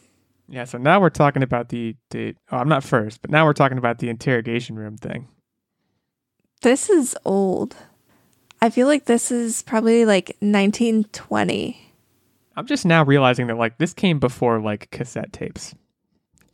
yeah. 0.48 0.64
So 0.64 0.78
now 0.78 1.00
we're 1.00 1.10
talking 1.10 1.42
about 1.42 1.68
the, 1.68 1.94
the 2.10 2.34
oh, 2.50 2.56
I'm 2.56 2.68
not 2.68 2.82
first, 2.82 3.20
but 3.20 3.30
now 3.30 3.44
we're 3.44 3.52
talking 3.52 3.78
about 3.78 3.98
the 3.98 4.08
interrogation 4.08 4.76
room 4.76 4.96
thing. 4.96 5.28
This 6.62 6.88
is 6.88 7.14
old. 7.24 7.76
I 8.60 8.70
feel 8.70 8.88
like 8.88 9.04
this 9.04 9.30
is 9.30 9.62
probably 9.62 10.04
like 10.04 10.36
1920. 10.40 11.92
I'm 12.56 12.66
just 12.66 12.84
now 12.84 13.04
realizing 13.04 13.46
that 13.46 13.56
like 13.56 13.78
this 13.78 13.92
came 13.92 14.18
before 14.18 14.58
like 14.60 14.90
cassette 14.90 15.32
tapes. 15.32 15.74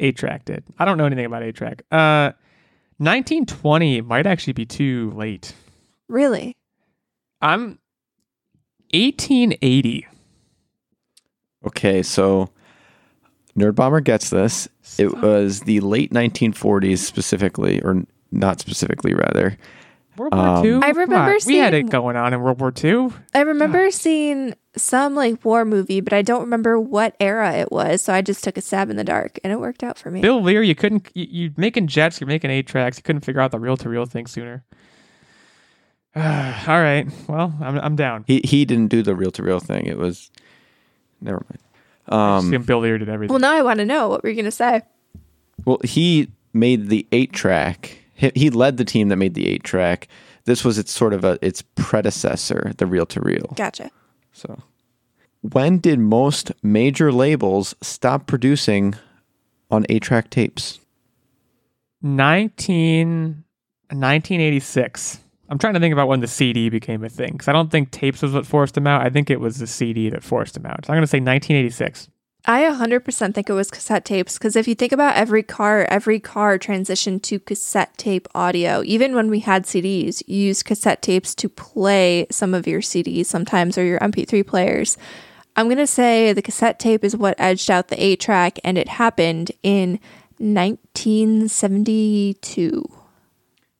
Eight 0.01 0.17
track 0.17 0.45
did. 0.45 0.65
I 0.79 0.85
don't 0.85 0.99
know 0.99 1.07
anything 1.07 1.25
about 1.25 1.43
eight 1.43 1.55
track. 1.55 1.83
Uh, 1.91 2.33
1920 2.99 4.01
might 4.03 4.27
actually 4.27 4.53
be 4.53 4.67
too 4.67 5.11
late. 5.17 5.55
Really? 6.09 6.57
I'm 7.41 7.79
1880. 8.93 10.07
Okay, 11.67 12.03
so 12.03 12.51
Nerd 13.57 13.75
Bomber 13.75 14.01
gets 14.01 14.31
this. 14.31 14.69
It 14.99 15.17
was 15.23 15.61
the 15.61 15.81
late 15.81 16.13
1940s 16.13 16.99
specifically, 16.99 17.83
or 17.83 18.05
not 18.31 18.61
specifically, 18.61 19.15
rather. 19.15 19.57
World 20.17 20.35
War 20.35 20.47
Um, 20.47 20.65
II. 20.67 20.75
I 20.83 20.91
remember 20.91 21.15
on, 21.33 21.39
we 21.47 21.57
had 21.59 21.75
it 21.75 21.91
going 21.91 22.17
on 22.17 22.33
in 22.33 22.41
World 22.41 22.61
War 22.61 22.73
II. 22.83 23.11
I 23.35 23.41
remember 23.41 23.91
seeing 23.91 24.55
some 24.77 25.15
like 25.15 25.45
war 25.45 25.65
movie, 25.65 26.01
but 26.01 26.13
I 26.13 26.23
don't 26.23 26.41
remember 26.41 26.79
what 26.81 27.15
era 27.21 27.53
it 27.55 27.71
was. 27.73 28.03
So 28.03 28.13
I 28.13 28.23
just 28.23 28.43
took 28.45 28.57
a 28.57 28.61
stab 28.61 28.91
in 28.91 28.97
the 28.97 29.05
dark 29.05 29.39
and 29.45 29.53
it 29.53 29.61
worked 29.61 29.83
out 29.83 29.99
for 29.99 30.11
me. 30.11 30.21
Bill 30.21 30.43
Lear, 30.43 30.63
you 30.63 30.75
couldn't. 30.75 31.09
You, 31.15 31.27
you're 31.31 31.51
making 31.57 31.87
jets. 31.89 32.21
You're 32.21 32.29
making 32.29 32.51
eight 32.51 32.67
tracks. 32.67 32.97
You 32.97 33.03
couldn't 33.03 33.23
figure 33.25 33.41
out 33.41 33.51
the 33.51 33.59
reel 33.61 33.77
to 33.79 33.89
reel 33.89 34.07
thing 34.07 34.27
sooner. 34.27 34.65
All 36.17 36.23
right. 36.81 37.07
Well, 37.29 37.53
I'm 37.61 37.79
I'm 37.79 37.97
down. 37.97 38.25
He 38.27 38.41
he 38.45 38.65
didn't 38.65 38.89
do 38.89 39.03
the 39.03 39.15
reel 39.17 39.31
to 39.33 39.43
reel 39.43 39.59
thing. 39.61 39.87
It 39.87 39.99
was 39.99 40.31
never 41.21 41.45
mind. 41.51 41.59
I 42.09 42.37
Um, 42.39 42.63
Bill 42.63 42.81
Lear 42.81 42.99
did 42.99 43.09
everything. 43.09 43.33
well, 43.33 43.41
now 43.41 43.53
I 43.55 43.63
want 43.63 43.79
to 43.79 43.85
know 43.87 44.09
what 44.09 44.23
were 44.23 44.29
you 44.29 44.35
going 44.37 44.45
to 44.45 44.51
say? 44.51 44.83
well, 45.65 45.79
he 45.85 46.29
made 46.53 46.89
the 46.89 47.07
eight 47.13 47.33
track. 47.33 47.99
He, 48.15 48.33
he 48.35 48.51
led 48.51 48.77
the 48.77 48.85
team 48.85 49.09
that 49.09 49.17
made 49.17 49.35
the 49.35 49.49
eight 49.49 49.65
track. 49.65 50.09
This 50.45 50.65
was 50.65 50.79
its 50.79 50.93
sort 50.93 51.13
of 51.13 51.25
a 51.25 51.39
its 51.43 51.63
predecessor, 51.75 52.73
the 52.77 52.87
reel 52.87 53.07
to 53.07 53.21
reel. 53.21 53.53
Gotcha. 53.57 53.91
So, 54.33 54.59
when 55.41 55.79
did 55.79 55.99
most 55.99 56.53
major 56.63 57.13
labels 57.13 57.75
stop 57.81 58.27
producing 58.27 58.95
on 59.71 59.87
eight 59.89 60.03
track 60.03 60.31
tapes? 60.31 60.81
19, 62.03 63.45
1986. 63.91 65.21
I'm 65.49 65.59
trying 65.59 65.75
to 65.75 65.81
think 65.81 65.93
about 65.93 66.09
when 66.09 66.21
the 66.21 66.27
CD 66.27 66.69
became 66.69 67.05
a 67.05 67.09
thing 67.09 67.33
because 67.33 67.49
I 67.49 67.53
don't 67.53 67.71
think 67.71 67.91
tapes 67.91 68.23
was 68.23 68.33
what 68.33 68.47
forced 68.47 68.75
them 68.75 68.87
out. 68.87 69.03
I 69.03 69.11
think 69.11 69.31
it 69.31 69.41
was 69.41 69.59
the 69.59 69.67
CD 69.67 70.11
that 70.11 70.23
forced 70.23 70.55
them 70.55 70.67
out. 70.67 70.85
So 70.85 70.93
I'm 70.93 70.97
going 70.97 71.03
to 71.03 71.07
say 71.07 71.19
1986. 71.19 72.09
I 72.47 72.65
100% 72.65 73.35
think 73.35 73.49
it 73.49 73.55
was 73.55 73.71
cassette 73.71 74.05
tapes 74.05 74.37
because 74.37 74.55
if 74.55 74.69
you 74.69 74.75
think 74.75 74.93
about 74.93 75.17
every 75.17 75.43
car, 75.43 75.87
every 75.89 76.21
car 76.21 76.59
transitioned 76.59 77.23
to 77.23 77.41
cassette 77.41 77.97
tape 77.97 78.29
audio. 78.35 78.83
Even 78.85 79.15
when 79.15 79.31
we 79.31 79.41
had 79.41 79.65
CDs, 79.65 80.23
you 80.27 80.49
used 80.49 80.67
cassette 80.67 81.01
tapes 81.01 81.35
to 81.37 81.49
play 81.49 82.27
some 82.31 82.53
of 82.53 82.67
your 82.67 82.83
CDs 82.83 83.25
sometimes 83.27 83.79
or 83.79 83.85
your 83.85 83.99
MP3 84.01 84.47
players. 84.47 84.99
I'm 85.57 85.69
going 85.69 85.79
to 85.79 85.87
say 85.87 86.35
the 86.35 86.43
cassette 86.43 86.79
tape 86.79 87.03
is 87.03 87.17
what 87.17 87.35
edged 87.39 87.71
out 87.71 87.89
the 87.89 88.03
8 88.03 88.21
track 88.21 88.59
and 88.63 88.77
it 88.77 88.89
happened 88.89 89.51
in 89.63 89.99
1972. 90.39 92.85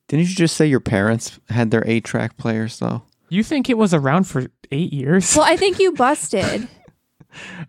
Didn't 0.09 0.29
you 0.29 0.35
just 0.35 0.57
say 0.57 0.67
your 0.67 0.81
parents 0.81 1.39
had 1.51 1.71
their 1.71 1.87
eight 1.87 2.05
track 2.05 2.37
players 2.37 2.79
though? 2.79 3.03
You 3.29 3.43
think 3.43 3.69
it 3.69 3.77
was 3.77 3.93
around 3.93 4.25
for 4.25 4.47
eight 4.71 4.93
years? 4.93 5.37
Well, 5.37 5.45
I 5.45 5.57
think 5.57 5.79
you 5.79 5.93
busted. 5.93 6.69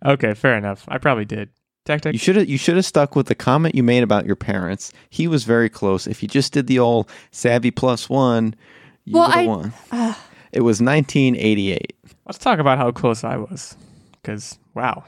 okay, 0.05 0.33
fair 0.33 0.57
enough. 0.57 0.85
I 0.87 0.97
probably 0.97 1.25
did. 1.25 1.49
Tactic. 1.85 2.13
You 2.13 2.19
should 2.19 2.35
have 2.35 2.49
you 2.49 2.57
should 2.57 2.75
have 2.77 2.85
stuck 2.85 3.15
with 3.15 3.27
the 3.27 3.35
comment 3.35 3.75
you 3.75 3.83
made 3.83 4.01
about 4.01 4.25
your 4.25 4.35
parents. 4.35 4.91
He 5.11 5.27
was 5.27 5.43
very 5.43 5.69
close. 5.69 6.07
If 6.07 6.23
you 6.23 6.27
just 6.29 6.51
did 6.51 6.65
the 6.67 6.79
old 6.79 7.07
savvy 7.31 7.69
plus 7.69 8.09
one, 8.09 8.55
you 9.03 9.13
Well, 9.13 9.27
would 9.27 9.35
have 9.35 9.43
I- 9.43 9.47
won. 9.47 9.73
Uh, 9.91 10.13
it 10.51 10.61
was 10.61 10.81
1988. 10.81 11.95
Let's 12.25 12.39
talk 12.39 12.57
about 12.57 12.79
how 12.79 12.91
close 12.91 13.23
I 13.23 13.37
was. 13.37 13.75
Because, 14.13 14.57
wow. 14.73 15.03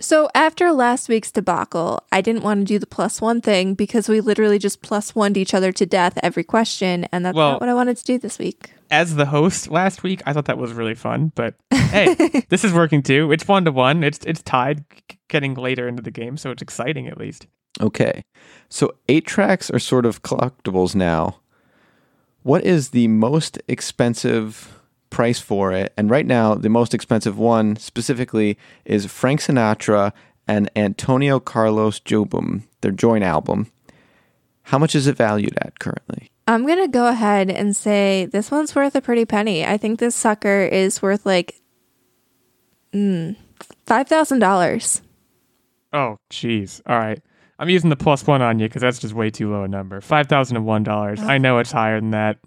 So 0.00 0.28
after 0.34 0.70
last 0.72 1.08
week's 1.08 1.32
debacle, 1.32 2.04
I 2.12 2.20
didn't 2.20 2.44
want 2.44 2.60
to 2.60 2.64
do 2.64 2.78
the 2.78 2.86
plus 2.86 3.20
one 3.20 3.40
thing 3.40 3.74
because 3.74 4.08
we 4.08 4.20
literally 4.20 4.58
just 4.58 4.80
plus 4.80 5.12
one 5.14 5.36
each 5.36 5.54
other 5.54 5.72
to 5.72 5.86
death 5.86 6.16
every 6.22 6.44
question, 6.44 7.04
and 7.10 7.24
that's 7.26 7.34
Well- 7.34 7.52
not 7.52 7.60
what 7.60 7.68
I 7.68 7.74
wanted 7.74 7.96
to 7.96 8.04
do 8.04 8.18
this 8.18 8.38
week. 8.38 8.70
As 8.90 9.16
the 9.16 9.26
host 9.26 9.70
last 9.70 10.02
week, 10.02 10.22
I 10.24 10.32
thought 10.32 10.46
that 10.46 10.56
was 10.56 10.72
really 10.72 10.94
fun. 10.94 11.32
But 11.34 11.54
hey, 11.70 12.14
this 12.48 12.64
is 12.64 12.72
working 12.72 13.02
too. 13.02 13.32
It's 13.32 13.46
one 13.46 13.64
to 13.64 13.72
one. 13.72 14.02
It's 14.04 14.20
it's 14.24 14.42
tied, 14.42 14.84
getting 15.28 15.54
later 15.54 15.86
into 15.88 16.02
the 16.02 16.10
game, 16.10 16.36
so 16.36 16.50
it's 16.50 16.62
exciting 16.62 17.06
at 17.08 17.18
least. 17.18 17.48
Okay. 17.80 18.24
So 18.70 18.94
eight 19.08 19.26
tracks 19.26 19.68
are 19.70 19.78
sort 19.78 20.06
of 20.06 20.22
collectibles 20.22 20.94
now. 20.94 21.40
What 22.44 22.64
is 22.64 22.90
the 22.90 23.08
most 23.08 23.58
expensive 23.68 24.77
price 25.10 25.38
for 25.38 25.72
it? 25.72 25.92
And 25.96 26.10
right 26.10 26.26
now, 26.26 26.54
the 26.54 26.68
most 26.68 26.94
expensive 26.94 27.38
one 27.38 27.76
specifically 27.76 28.58
is 28.84 29.06
Frank 29.06 29.40
Sinatra 29.40 30.12
and 30.46 30.70
Antonio 30.74 31.40
Carlos 31.40 32.00
Jobim, 32.00 32.62
their 32.80 32.92
joint 32.92 33.24
album. 33.24 33.70
How 34.62 34.78
much 34.78 34.94
is 34.94 35.06
it 35.06 35.16
valued 35.16 35.56
at 35.62 35.78
currently? 35.78 36.30
I'm 36.46 36.66
gonna 36.66 36.88
go 36.88 37.08
ahead 37.08 37.50
and 37.50 37.76
say 37.76 38.26
this 38.32 38.50
one's 38.50 38.74
worth 38.74 38.94
a 38.94 39.02
pretty 39.02 39.26
penny. 39.26 39.66
I 39.66 39.76
think 39.76 39.98
this 39.98 40.14
sucker 40.14 40.62
is 40.62 41.02
worth 41.02 41.26
like 41.26 41.54
mm, 42.92 43.36
five 43.86 44.08
thousand 44.08 44.38
dollars. 44.38 45.02
Oh, 45.92 46.16
jeez. 46.30 46.80
All 46.86 46.98
right. 46.98 47.20
I'm 47.58 47.68
using 47.68 47.90
the 47.90 47.96
plus 47.96 48.26
one 48.26 48.40
on 48.40 48.58
you 48.58 48.68
because 48.68 48.82
that's 48.82 48.98
just 48.98 49.14
way 49.14 49.30
too 49.30 49.50
low 49.50 49.64
a 49.64 49.68
number. 49.68 50.00
Five 50.00 50.28
thousand 50.28 50.56
and 50.56 50.66
one 50.66 50.84
dollars. 50.84 51.20
I 51.20 51.38
know 51.38 51.58
it's 51.58 51.72
higher 51.72 52.00
than 52.00 52.12
that. 52.12 52.38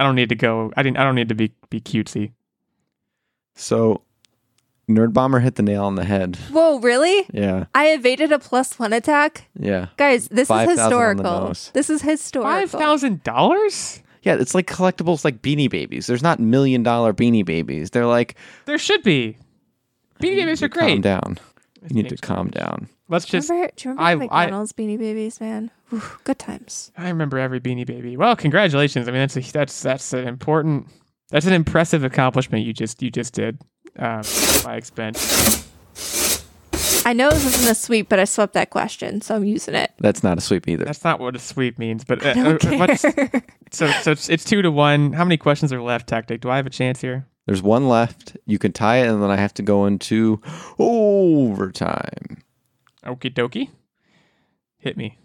I 0.00 0.04
don't 0.04 0.14
need 0.16 0.30
to 0.30 0.34
go. 0.34 0.72
I 0.76 0.82
didn't. 0.82 0.96
I 0.96 1.04
don't 1.04 1.14
need 1.14 1.28
to 1.28 1.34
be 1.34 1.52
be 1.68 1.78
cutesy. 1.78 2.32
So, 3.54 4.00
Nerd 4.88 5.12
Bomber 5.12 5.40
hit 5.40 5.56
the 5.56 5.62
nail 5.62 5.84
on 5.84 5.96
the 5.96 6.04
head. 6.06 6.36
Whoa, 6.50 6.78
really? 6.80 7.26
Yeah, 7.34 7.66
I 7.74 7.88
evaded 7.90 8.32
a 8.32 8.38
plus 8.38 8.78
one 8.78 8.94
attack, 8.94 9.48
yeah, 9.58 9.88
guys. 9.98 10.28
This 10.28 10.44
is 10.44 10.48
5,000 10.48 10.70
on 10.70 10.76
the 10.76 10.82
historical. 10.82 11.72
This 11.74 11.90
is 11.90 12.00
historical. 12.00 12.50
Five 12.50 12.70
thousand 12.70 13.22
dollars? 13.24 14.02
yeah. 14.22 14.36
It's 14.36 14.54
like 14.54 14.66
collectibles, 14.66 15.22
like 15.22 15.42
Beanie 15.42 15.68
Babies. 15.70 16.06
There's 16.06 16.22
not 16.22 16.40
million 16.40 16.82
dollar 16.82 17.12
Beanie 17.12 17.44
Babies. 17.44 17.90
They're 17.90 18.06
like 18.06 18.36
There 18.64 18.78
should 18.78 19.02
be. 19.02 19.36
Beanie 20.18 20.30
You 20.30 20.36
Babies 20.46 20.62
need 20.62 20.66
are 20.66 20.68
to 20.70 20.80
Calm 20.80 21.00
down. 21.02 21.38
You 21.88 22.02
need 22.02 22.08
to 22.08 22.16
calm 22.16 22.48
down. 22.48 22.88
Let's 23.10 23.24
just. 23.26 23.50
Remember, 23.50 23.72
do 23.76 23.88
you 23.88 23.94
remember 23.96 24.28
I- 24.32 24.44
I- 24.46 24.50
Beanie 24.50 24.98
Babies, 24.98 25.40
man? 25.40 25.70
Whew, 25.90 26.00
good 26.24 26.38
times. 26.38 26.92
I 26.96 27.08
remember 27.08 27.38
every 27.38 27.60
Beanie 27.60 27.84
Baby. 27.84 28.16
Well, 28.16 28.36
congratulations. 28.36 29.08
I 29.08 29.10
mean, 29.10 29.20
that's 29.20 29.36
a, 29.36 29.40
that's 29.40 29.82
that's 29.82 30.12
an 30.12 30.28
important 30.28 30.86
That's 31.30 31.46
an 31.46 31.52
impressive 31.52 32.04
accomplishment 32.04 32.64
you 32.64 32.72
just 32.72 33.02
you 33.02 33.10
just 33.10 33.34
did. 33.34 33.58
Um, 33.98 34.22
by 34.64 34.76
expense. 34.76 35.66
I 37.04 37.12
know 37.12 37.30
this 37.30 37.44
isn't 37.44 37.68
a 37.70 37.74
sweep, 37.74 38.08
but 38.08 38.20
I 38.20 38.24
swept 38.24 38.52
that 38.52 38.70
question, 38.70 39.20
so 39.22 39.34
I'm 39.34 39.44
using 39.44 39.74
it. 39.74 39.90
That's 39.98 40.22
not 40.22 40.38
a 40.38 40.40
sweep 40.40 40.68
either. 40.68 40.84
That's 40.84 41.02
not 41.02 41.18
what 41.18 41.34
a 41.34 41.38
sweep 41.40 41.78
means, 41.78 42.04
but 42.04 42.24
uh, 42.24 42.28
I 42.30 42.34
don't 42.34 42.64
uh, 42.64 42.76
what's- 42.76 43.02
care. 43.02 43.42
so 43.72 43.90
so 43.90 44.12
it's, 44.12 44.28
it's 44.28 44.44
two 44.44 44.62
to 44.62 44.70
one. 44.70 45.12
How 45.14 45.24
many 45.24 45.36
questions 45.36 45.72
are 45.72 45.82
left, 45.82 46.08
Tactic? 46.08 46.40
Do 46.42 46.50
I 46.50 46.56
have 46.56 46.66
a 46.66 46.70
chance 46.70 47.00
here? 47.00 47.26
There's 47.46 47.62
one 47.62 47.88
left. 47.88 48.36
You 48.46 48.58
can 48.60 48.72
tie 48.72 48.98
it, 48.98 49.08
and 49.08 49.20
then 49.20 49.30
I 49.30 49.36
have 49.36 49.54
to 49.54 49.62
go 49.62 49.86
into 49.86 50.40
overtime. 50.78 52.42
Okie 53.10 53.34
dokie. 53.34 53.68
Hit 54.78 54.96
me. 54.96 55.18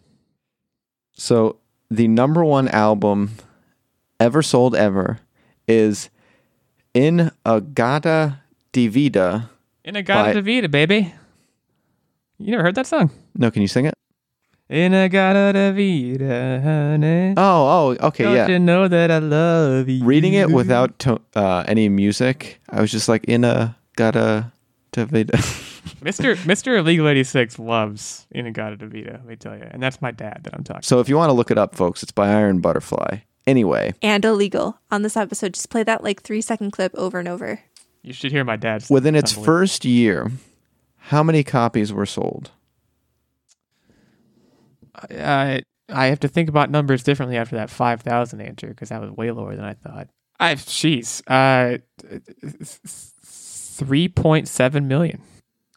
So 1.14 1.58
the 1.90 2.08
number 2.08 2.44
one 2.44 2.68
album 2.70 3.38
ever 4.20 4.42
sold 4.42 4.76
ever 4.76 5.20
is 5.68 6.10
In 6.94 7.20
a 7.20 7.32
Agata 7.46 8.42
Divida. 8.74 9.50
Inagata 9.86 10.06
By- 10.08 10.34
Davida, 10.34 10.72
baby. 10.72 11.14
You 12.40 12.52
never 12.52 12.64
heard 12.64 12.76
that 12.76 12.88
song? 12.88 13.12
No, 13.36 13.52
can 13.52 13.62
you 13.62 13.68
sing 13.68 13.86
it? 13.86 13.94
In 14.68 14.94
a 14.94 15.08
Inagata 15.08 15.54
Davida, 15.54 16.64
honey. 16.64 17.34
Oh, 17.38 17.96
oh, 18.02 18.08
okay, 18.08 18.24
Don't 18.24 18.36
yeah. 18.36 18.48
you 18.48 18.58
know 18.60 18.88
that 18.88 19.12
I 19.12 19.20
love 19.20 19.88
you? 19.88 20.04
Reading 20.04 20.34
it 20.34 20.50
without 20.50 20.98
to- 21.00 21.22
uh, 21.36 21.64
any 21.68 21.88
music, 21.88 22.60
I 22.70 22.82
was 22.82 22.92
just 22.92 23.08
like 23.08 23.26
in 23.26 23.44
a 23.44 23.78
gata 23.96 24.52
Divida. 24.92 25.38
Mr. 26.02 26.36
Mr. 26.36 26.78
Illegal 26.78 27.08
86 27.08 27.60
loves 27.60 28.28
In-A-Gadda-Da-Vida, 28.32 29.12
let 29.12 29.26
me 29.26 29.36
tell 29.36 29.56
you. 29.56 29.68
And 29.70 29.82
that's 29.82 30.02
my 30.02 30.12
dad 30.12 30.42
that 30.44 30.54
I'm 30.56 30.64
talking 30.64 30.84
so 30.84 31.00
if 31.00 31.10
you 31.10 31.18
want 31.18 31.30
to 31.30 31.34
look 31.34 31.52
it 31.52 31.58
up, 31.58 31.76
folks, 31.76 32.04
it's 32.04 32.12
by 32.12 32.34
Iron 32.34 32.60
Butterfly. 32.60 33.20
Anyway, 33.48 33.94
and 34.02 34.26
illegal 34.26 34.80
on 34.90 35.04
this 35.04 35.16
episode. 35.16 35.54
Just 35.54 35.70
play 35.70 35.84
that 35.84 36.04
like 36.04 36.24
three 36.24 36.42
second 36.42 36.72
clip 36.72 36.92
over 36.96 37.20
and 37.20 37.28
over. 37.28 37.60
You 38.02 38.12
should 38.12 38.32
hear 38.32 38.44
my 38.44 38.56
dad's. 38.56 38.90
within 38.90 39.14
its 39.16 39.34
unbelievable. 39.34 39.54
first 39.54 39.86
year, 39.86 40.32
how 40.98 41.22
many 41.22 41.44
copies 41.44 41.94
were 41.94 42.08
sold? 42.08 42.50
I 45.12 45.62
I 45.90 46.08
have 46.08 46.20
to 46.22 46.28
think 46.28 46.50
about 46.50 46.72
numbers 46.72 47.04
differently 47.04 47.38
after 47.38 47.56
that 47.58 47.70
5,000 47.70 48.42
answer 48.42 48.66
because 48.68 48.90
that 48.90 49.00
was 49.02 49.12
way 49.12 49.30
lower 49.30 49.56
than 49.56 49.66
I 49.66 49.74
thought. 49.74 50.08
I 50.40 50.56
jeez, 50.56 51.22
uh, 51.28 51.78
3.7 52.04 54.86
million. 54.86 55.22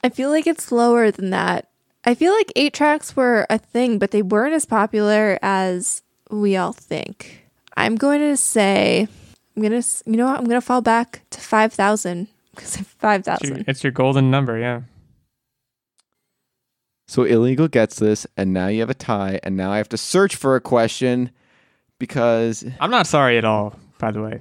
I 0.05 0.09
feel 0.09 0.31
like 0.31 0.47
it's 0.47 0.71
lower 0.73 1.11
than 1.11 1.31
that. 1.31 1.69
I 2.05 2.15
feel 2.15 2.33
like 2.33 2.53
eight 2.57 2.73
tracks 2.73 3.17
were 3.17 3.47
a 3.51 3.59
thing, 3.59 3.99
but 3.99 4.13
they 4.13 4.23
weren't 4.23 4.55
as 4.55 4.65
popular 4.65 5.39
as 5.43 6.03
we 6.31 6.57
all 6.57 6.73
think. 6.73 7.45
I'm 7.77 7.97
going 7.97 8.21
to 8.21 8.37
say, 8.37 9.09
I'm 9.57 9.63
gonna, 9.63 9.83
you 10.07 10.17
know 10.17 10.27
what? 10.27 10.39
I'm 10.39 10.45
gonna 10.47 10.61
fall 10.61 10.81
back 10.81 11.23
to 11.31 11.41
five 11.41 11.73
thousand 11.73 12.29
because 12.55 12.77
five 12.99 13.25
It's 13.27 13.43
your, 13.43 13.59
it's 13.67 13.85
your 13.85 13.91
golden 13.93 14.31
number, 14.31 14.59
yeah. 14.59 14.83
So 17.09 17.25
illegal 17.25 17.69
gets 17.69 17.97
this, 17.99 18.27
and 18.37 18.53
now 18.53 18.69
you 18.69 18.81
have 18.81 18.91
a 18.91 18.95
tie, 18.95 19.41
and 19.43 19.57
now 19.57 19.73
I 19.73 19.79
have 19.79 19.89
to 19.91 19.97
search 19.97 20.37
for 20.37 20.57
a 20.57 20.61
question 20.61 21.31
because 21.99 22.65
I'm 22.81 22.91
not 22.91 23.07
sorry 23.07 23.39
at 23.39 23.45
all, 23.45 23.75
by 23.99 24.11
the 24.11 24.23
way. 24.23 24.41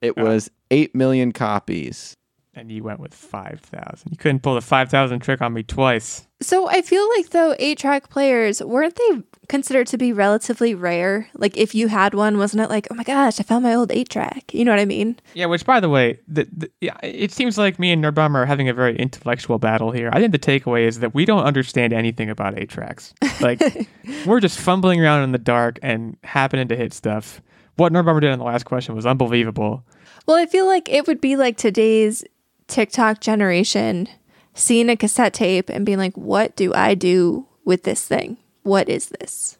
it 0.00 0.16
Uh. 0.18 0.22
was 0.24 0.50
eight 0.70 0.94
million 0.94 1.32
copies. 1.32 2.14
And 2.56 2.70
you 2.70 2.84
went 2.84 3.00
with 3.00 3.12
5,000. 3.12 4.10
You 4.10 4.16
couldn't 4.16 4.40
pull 4.40 4.54
the 4.54 4.60
5,000 4.60 5.20
trick 5.20 5.42
on 5.42 5.52
me 5.52 5.62
twice. 5.62 6.26
So 6.40 6.68
I 6.68 6.82
feel 6.82 7.08
like 7.16 7.30
though 7.30 7.54
eight 7.58 7.78
track 7.78 8.10
players 8.10 8.62
weren't 8.62 8.96
they 8.96 9.22
considered 9.48 9.86
to 9.88 9.98
be 9.98 10.12
relatively 10.12 10.74
rare? 10.74 11.28
Like 11.34 11.56
if 11.56 11.74
you 11.74 11.88
had 11.88 12.14
one, 12.14 12.38
wasn't 12.38 12.62
it 12.62 12.68
like, 12.68 12.86
oh 12.90 12.94
my 12.94 13.02
gosh, 13.02 13.40
I 13.40 13.42
found 13.42 13.64
my 13.64 13.74
old 13.74 13.90
eight 13.92 14.08
track? 14.08 14.52
You 14.52 14.64
know 14.64 14.72
what 14.72 14.80
I 14.80 14.84
mean? 14.84 15.18
Yeah, 15.34 15.46
which, 15.46 15.64
by 15.64 15.80
the 15.80 15.88
way, 15.88 16.20
the, 16.28 16.46
the, 16.52 16.70
yeah, 16.80 16.96
it 17.02 17.32
seems 17.32 17.56
like 17.56 17.78
me 17.78 17.92
and 17.92 18.04
Nerd 18.04 18.14
Bomber 18.14 18.42
are 18.42 18.46
having 18.46 18.68
a 18.68 18.74
very 18.74 18.96
intellectual 18.96 19.58
battle 19.58 19.90
here. 19.90 20.10
I 20.12 20.20
think 20.20 20.32
the 20.32 20.38
takeaway 20.38 20.86
is 20.86 21.00
that 21.00 21.14
we 21.14 21.24
don't 21.24 21.44
understand 21.44 21.92
anything 21.92 22.30
about 22.30 22.58
eight 22.58 22.68
tracks. 22.68 23.14
Like, 23.40 23.62
we're 24.26 24.40
just 24.40 24.58
fumbling 24.58 25.00
around 25.00 25.24
in 25.24 25.32
the 25.32 25.38
dark 25.38 25.78
and 25.82 26.16
happening 26.24 26.68
to 26.68 26.76
hit 26.76 26.92
stuff. 26.92 27.40
What 27.76 27.92
Nerd 27.92 28.04
Bomber 28.04 28.20
did 28.20 28.30
on 28.30 28.38
the 28.38 28.44
last 28.44 28.64
question 28.64 28.94
was 28.94 29.06
unbelievable. 29.06 29.84
Well, 30.26 30.36
I 30.36 30.46
feel 30.46 30.66
like 30.66 30.88
it 30.88 31.06
would 31.06 31.20
be 31.20 31.36
like 31.36 31.56
today's 31.56 32.24
TikTok 32.68 33.20
generation 33.20 34.08
seeing 34.54 34.88
a 34.88 34.96
cassette 34.96 35.34
tape 35.34 35.68
and 35.68 35.84
being 35.84 35.98
like, 35.98 36.16
what 36.16 36.56
do 36.56 36.72
I 36.74 36.94
do 36.94 37.46
with 37.64 37.82
this 37.82 38.06
thing? 38.06 38.36
What 38.62 38.88
is 38.88 39.08
this? 39.20 39.58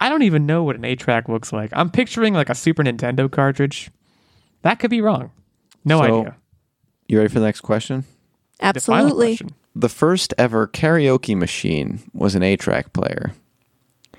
I 0.00 0.08
don't 0.08 0.22
even 0.22 0.46
know 0.46 0.64
what 0.64 0.74
an 0.76 0.84
eight 0.84 0.98
track 0.98 1.28
looks 1.28 1.52
like. 1.52 1.70
I'm 1.72 1.90
picturing 1.90 2.34
like 2.34 2.48
a 2.48 2.54
Super 2.54 2.82
Nintendo 2.82 3.30
cartridge. 3.30 3.90
That 4.62 4.80
could 4.80 4.90
be 4.90 5.00
wrong. 5.00 5.30
No 5.84 5.98
So, 5.98 6.20
idea. 6.20 6.36
You 7.08 7.18
ready 7.18 7.28
for 7.28 7.38
the 7.40 7.46
next 7.46 7.60
question? 7.60 8.04
The 8.58 8.66
Absolutely. 8.66 9.36
question. 9.36 9.50
The 9.74 9.88
first 9.88 10.34
ever 10.38 10.66
karaoke 10.66 11.36
machine 11.36 12.00
was 12.12 12.34
an 12.34 12.42
eight 12.42 12.60
track 12.60 12.92
player. 12.92 13.32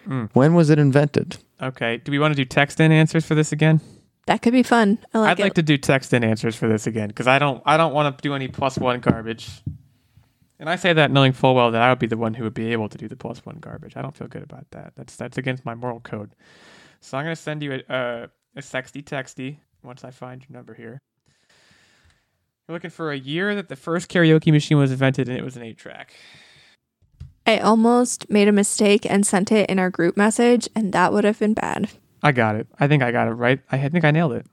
Hmm. 0.06 0.26
When 0.34 0.54
was 0.54 0.70
it 0.70 0.80
invented? 0.80 1.38
Okay. 1.62 1.98
Do 1.98 2.12
we 2.12 2.20
want 2.20 2.34
to 2.34 2.36
do 2.36 2.46
text 2.46 2.80
in 2.80 2.92
answers 2.92 3.26
for 3.26 3.36
this 3.36 3.52
again? 3.52 3.80
That 4.26 4.42
could 4.42 4.54
be 4.54 4.64
fun. 4.64 5.00
I 5.14 5.20
like 5.20 5.32
I'd 5.32 5.40
it. 5.40 5.44
like 5.44 5.54
to 5.56 5.64
do 5.64 5.78
text 5.78 6.14
in 6.14 6.24
answers 6.24 6.56
for 6.56 6.68
this 6.68 6.88
again 6.88 7.10
because 7.10 7.28
I 7.28 7.40
don't 7.40 7.62
I 7.66 7.78
don't 7.78 7.94
want 7.94 8.18
to 8.18 8.22
do 8.22 8.34
any 8.34 8.48
plus 8.48 8.78
one 8.78 9.00
garbage. 9.00 9.50
And 10.60 10.70
I 10.70 10.78
say 10.78 10.94
that 10.94 11.12
knowing 11.12 11.34
full 11.34 11.56
well 11.56 11.72
that 11.72 11.82
I 11.82 11.90
would 11.90 12.00
be 12.00 12.08
the 12.08 12.18
one 12.18 12.34
who 12.34 12.46
would 12.46 12.54
be 12.54 12.72
able 12.72 12.88
to 12.88 12.98
do 12.98 13.10
the 13.10 13.18
plus 13.18 13.46
one 13.46 13.58
garbage. 13.60 13.98
I 13.98 14.02
don't 14.02 14.16
feel 14.16 14.28
good 14.28 14.44
about 14.44 14.70
that. 14.72 14.94
That's 14.96 15.16
that's 15.16 15.38
against 15.38 15.66
my 15.66 15.76
moral 15.76 16.00
code. 16.00 16.36
So 17.02 17.18
I'm 17.18 17.26
gonna 17.26 17.36
send 17.36 17.62
you 17.64 17.82
a 17.90 17.94
uh, 17.94 18.28
a 18.56 18.62
sexty 18.62 19.02
texty 19.04 19.58
once 19.84 20.06
I 20.06 20.12
find 20.12 20.42
your 20.42 20.56
number 20.56 20.74
here. 20.74 21.00
You're 22.68 22.76
looking 22.76 22.92
for 22.92 23.12
a 23.12 23.18
year 23.18 23.56
that 23.56 23.68
the 23.68 23.76
first 23.76 24.10
karaoke 24.10 24.54
machine 24.54 24.78
was 24.78 24.92
invented 24.92 25.28
and 25.28 25.38
it 25.38 25.44
was 25.44 25.58
an 25.58 25.64
eight 25.64 25.78
track. 25.78 26.14
I 27.46 27.58
almost 27.58 28.30
made 28.30 28.48
a 28.48 28.54
mistake 28.54 29.06
and 29.06 29.28
sent 29.28 29.52
it 29.52 29.70
in 29.70 29.80
our 29.80 29.90
group 29.90 30.16
message, 30.16 30.70
and 30.74 30.94
that 30.94 31.12
would 31.12 31.26
have 31.26 31.40
been 31.40 31.54
bad. 31.54 31.90
I 32.24 32.32
got 32.32 32.56
it. 32.56 32.68
I 32.80 32.88
think 32.88 33.04
I 33.04 33.12
got 33.12 33.28
it 33.28 33.32
right. 33.32 33.60
I 33.72 33.90
think 33.90 34.04
I 34.06 34.12
nailed 34.12 34.34
it. 34.34 34.46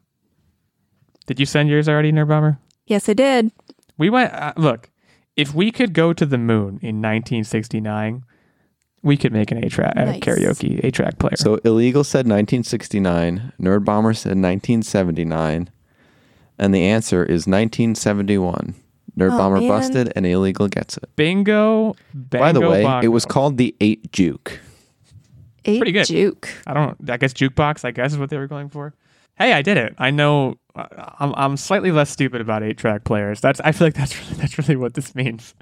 Did 1.27 1.39
you 1.41 1.47
send 1.47 1.69
yours 1.69 1.89
already, 1.89 2.11
Nerd 2.13 2.29
Bomber? 2.29 2.59
Yes, 2.87 3.09
I 3.09 3.13
did. 3.15 3.53
We 3.97 4.11
went. 4.11 4.33
Uh, 4.35 4.53
look, 4.57 4.91
if 5.37 5.55
we 5.55 5.71
could 5.71 5.93
go 5.95 6.13
to 6.13 6.27
the 6.27 6.39
moon 6.39 6.81
in 6.83 7.01
1969, 7.01 8.25
we 9.03 9.17
could 9.17 9.33
make 9.33 9.51
an 9.53 9.65
eight 9.65 9.71
track 9.73 9.95
Nice. 9.95 10.21
karaoke 10.21 10.81
eight 10.83 10.95
track 10.95 11.19
player. 11.19 11.37
So 11.37 11.57
illegal 11.65 12.03
said 12.05 12.27
1969. 12.27 13.53
Nerd 13.61 13.85
Bomber 13.85 14.13
said 14.15 14.31
1979, 14.31 15.71
and 16.59 16.75
the 16.75 16.83
answer 16.83 17.23
is 17.23 17.47
1971. 17.47 18.75
Nerd 19.19 19.33
Oh, 19.33 19.39
Bomber 19.39 19.61
man. 19.61 19.69
busted, 19.69 20.13
and 20.17 20.27
illegal 20.27 20.67
gets 20.69 20.97
it. 20.97 21.09
bingo. 21.17 21.95
By 22.15 22.53
the 22.53 22.61
bango, 22.61 22.71
way, 22.71 23.01
it 23.05 23.09
was 23.09 23.25
called 23.25 23.57
the 23.59 23.75
Eight 23.81 24.11
Juke. 24.13 24.59
Pretty 25.65 25.93
good. 25.93 26.07
juke. 26.07 26.49
I 26.67 26.75
don't. 26.75 26.97
I 27.11 27.17
guess 27.17 27.33
jukebox. 27.33 27.85
I 27.85 27.91
guess 27.91 28.13
is 28.13 28.19
what 28.19 28.31
they 28.31 28.39
were 28.39 28.47
going 28.47 28.69
for. 28.69 28.95
Hey, 29.37 29.53
I 29.53 29.63
did 29.63 29.77
it. 29.77 29.95
I 29.99 30.11
know. 30.11 30.57
uh, 30.75 30.87
I'm. 31.19 31.35
I'm 31.37 31.57
slightly 31.57 31.93
less 31.93 32.11
stupid 32.11 32.41
about 32.41 32.63
eight 32.63 32.79
track 32.79 33.05
players. 33.05 33.41
That's. 33.41 33.61
I 33.61 33.73
feel 33.73 33.87
like 33.87 33.95
that's 33.95 34.19
really, 34.31 34.35
that's 34.41 34.59
really 34.59 34.77
what 34.77 34.95
this 34.95 35.15
means. 35.15 35.55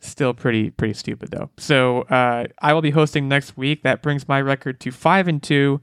Still 0.00 0.34
pretty 0.34 0.70
pretty 0.70 0.94
stupid 0.94 1.30
though. 1.30 1.50
So 1.58 2.02
uh, 2.02 2.46
I 2.60 2.72
will 2.72 2.82
be 2.82 2.90
hosting 2.90 3.28
next 3.28 3.56
week. 3.56 3.82
That 3.84 4.02
brings 4.02 4.26
my 4.28 4.40
record 4.40 4.80
to 4.80 4.90
five 4.90 5.28
and 5.28 5.42
two. 5.42 5.80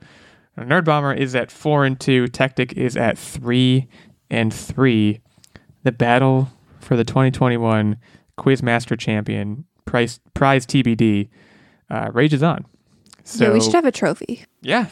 Nerd 0.57 0.83
Bomber 0.83 1.13
is 1.13 1.35
at 1.35 1.51
four 1.51 1.85
and 1.85 1.97
two. 1.97 2.27
Tactic 2.27 2.73
is 2.73 2.97
at 2.97 3.17
three 3.17 3.87
and 4.29 4.53
three. 4.53 5.21
The 5.83 5.93
battle 5.93 6.49
for 6.81 6.97
the 6.97 7.05
2021 7.05 7.95
Quizmaster 8.37 8.99
Champion 8.99 9.63
prize 9.85 10.19
prize 10.33 10.65
TBD 10.65 11.29
uh, 11.89 12.09
rages 12.13 12.43
on. 12.43 12.65
So 13.29 13.45
yeah, 13.45 13.53
we 13.53 13.61
should 13.61 13.73
have 13.73 13.85
a 13.85 13.91
trophy. 13.91 14.45
yeah, 14.61 14.87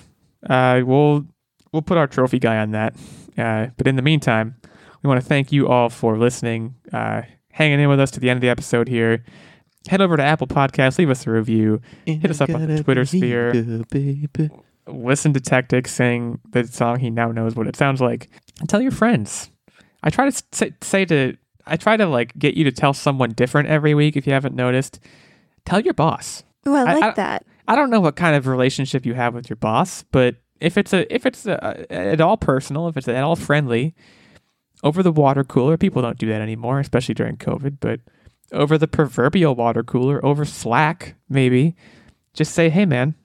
uh, 0.48 0.82
we'll 0.86 1.26
we'll 1.72 1.82
put 1.82 1.98
our 1.98 2.08
trophy 2.08 2.40
guy 2.40 2.58
on 2.58 2.72
that. 2.72 2.96
Uh, 3.38 3.68
but 3.78 3.88
in 3.88 3.96
the 3.96 4.02
meantime, 4.02 4.56
we 5.04 5.08
want 5.08 5.22
to 5.22 5.28
thank 5.28 5.52
you 5.52 5.68
all 5.68 5.90
for 5.90 6.18
listening, 6.18 6.76
uh, 6.94 7.22
hanging 7.52 7.80
in 7.80 7.90
with 7.90 8.00
us 8.00 8.12
to 8.12 8.20
the 8.20 8.30
end 8.30 8.38
of 8.38 8.42
the 8.42 8.50
episode 8.50 8.88
here. 8.88 9.24
Head 9.88 10.02
over 10.02 10.18
to 10.18 10.24
Apple 10.24 10.48
Podcasts, 10.48 10.98
leave 11.00 11.10
us 11.10 11.26
a 11.26 11.32
review, 11.32 11.82
Hit 12.06 12.30
us 12.30 12.42
up 12.42 12.50
on 12.50 12.68
the 12.68 12.84
Twitter 12.84 13.06
sphere. 13.06 13.54
listen 14.88 15.34
to 15.34 15.40
Tactic 15.40 15.88
sing 15.88 16.40
the 16.52 16.66
song 16.68 17.00
he 17.00 17.10
now 17.10 17.32
knows 17.32 17.56
what 17.56 17.68
it 17.68 17.76
sounds 17.76 18.02
like, 18.02 18.30
and 18.60 18.68
tell 18.70 18.82
your 18.82 18.92
friends. 18.92 19.50
I 20.04 20.10
try 20.10 20.30
to 20.30 20.44
say, 20.52 20.74
say 20.82 21.06
to 21.06 21.36
I 21.66 21.76
try 21.78 21.98
to 21.98 22.06
like 22.06 22.38
get 22.38 22.54
you 22.56 22.64
to 22.66 22.72
tell 22.72 22.94
someone 22.94 23.32
different 23.32 23.70
every 23.70 23.94
week. 23.94 24.16
If 24.16 24.28
you 24.28 24.34
haven't 24.34 24.56
noticed, 24.56 25.00
tell 25.66 25.80
your 25.80 25.94
boss. 25.94 26.44
Oh, 26.66 26.76
I 26.76 26.82
I- 26.82 26.94
like 26.94 27.04
I- 27.04 27.12
that. 27.12 27.46
I 27.68 27.76
don't 27.76 27.90
know 27.90 28.00
what 28.00 28.16
kind 28.16 28.36
of 28.36 28.48
relationship 28.48 29.06
you 29.06 29.14
have 29.14 29.34
with 29.34 29.50
your 29.50 29.58
boss, 29.58 30.04
but 30.12 30.36
if 30.60 30.78
it's 30.78 30.94
a 30.94 31.14
if 31.14 31.26
it's 31.26 31.46
a, 31.46 31.92
at 31.92 32.22
all 32.22 32.38
personal, 32.38 32.88
if 32.88 32.98
it's 32.98 33.08
at 33.08 33.24
all 33.24 33.36
friendly, 33.36 33.96
over 34.84 35.04
the 35.04 35.12
water 35.12 35.44
cooler, 35.44 35.78
people 35.78 36.02
don't 36.02 36.18
do 36.18 36.28
that 36.28 36.42
anymore, 36.42 36.80
especially 36.80 37.16
during 37.16 37.38
COVID, 37.38 37.78
but 37.80 38.00
over 38.52 38.78
the 38.78 38.88
proverbial 38.88 39.56
water 39.56 39.84
cooler, 39.84 40.24
over 40.26 40.46
Slack 40.46 41.16
maybe, 41.30 41.76
just 42.34 42.54
say, 42.54 42.70
"Hey 42.70 42.86
man, 42.86 43.16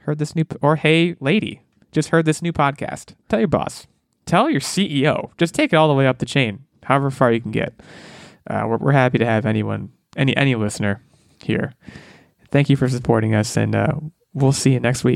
heard 0.00 0.18
this 0.18 0.34
new 0.34 0.44
or 0.60 0.76
hey 0.76 1.16
lady, 1.20 1.62
just 1.92 2.08
heard 2.08 2.24
this 2.24 2.42
new 2.42 2.52
podcast." 2.52 3.14
Tell 3.28 3.38
your 3.38 3.48
boss. 3.48 3.86
Tell 4.26 4.50
your 4.50 4.60
CEO. 4.60 5.30
Just 5.36 5.54
take 5.54 5.72
it 5.72 5.76
all 5.76 5.88
the 5.88 5.94
way 5.94 6.06
up 6.06 6.18
the 6.18 6.26
chain, 6.26 6.64
however 6.82 7.10
far 7.10 7.30
you 7.30 7.40
can 7.40 7.50
get. 7.50 7.74
Uh, 8.48 8.64
we're, 8.66 8.78
we're 8.78 8.92
happy 8.92 9.18
to 9.18 9.26
have 9.26 9.46
anyone, 9.46 9.92
any 10.16 10.36
any 10.36 10.54
listener 10.54 11.00
here. 11.42 11.74
Thank 12.54 12.70
you 12.70 12.76
for 12.76 12.88
supporting 12.88 13.34
us, 13.34 13.56
and 13.56 13.74
uh, 13.74 13.94
we'll 14.32 14.52
see 14.52 14.74
you 14.74 14.78
next 14.78 15.02
week. 15.02 15.12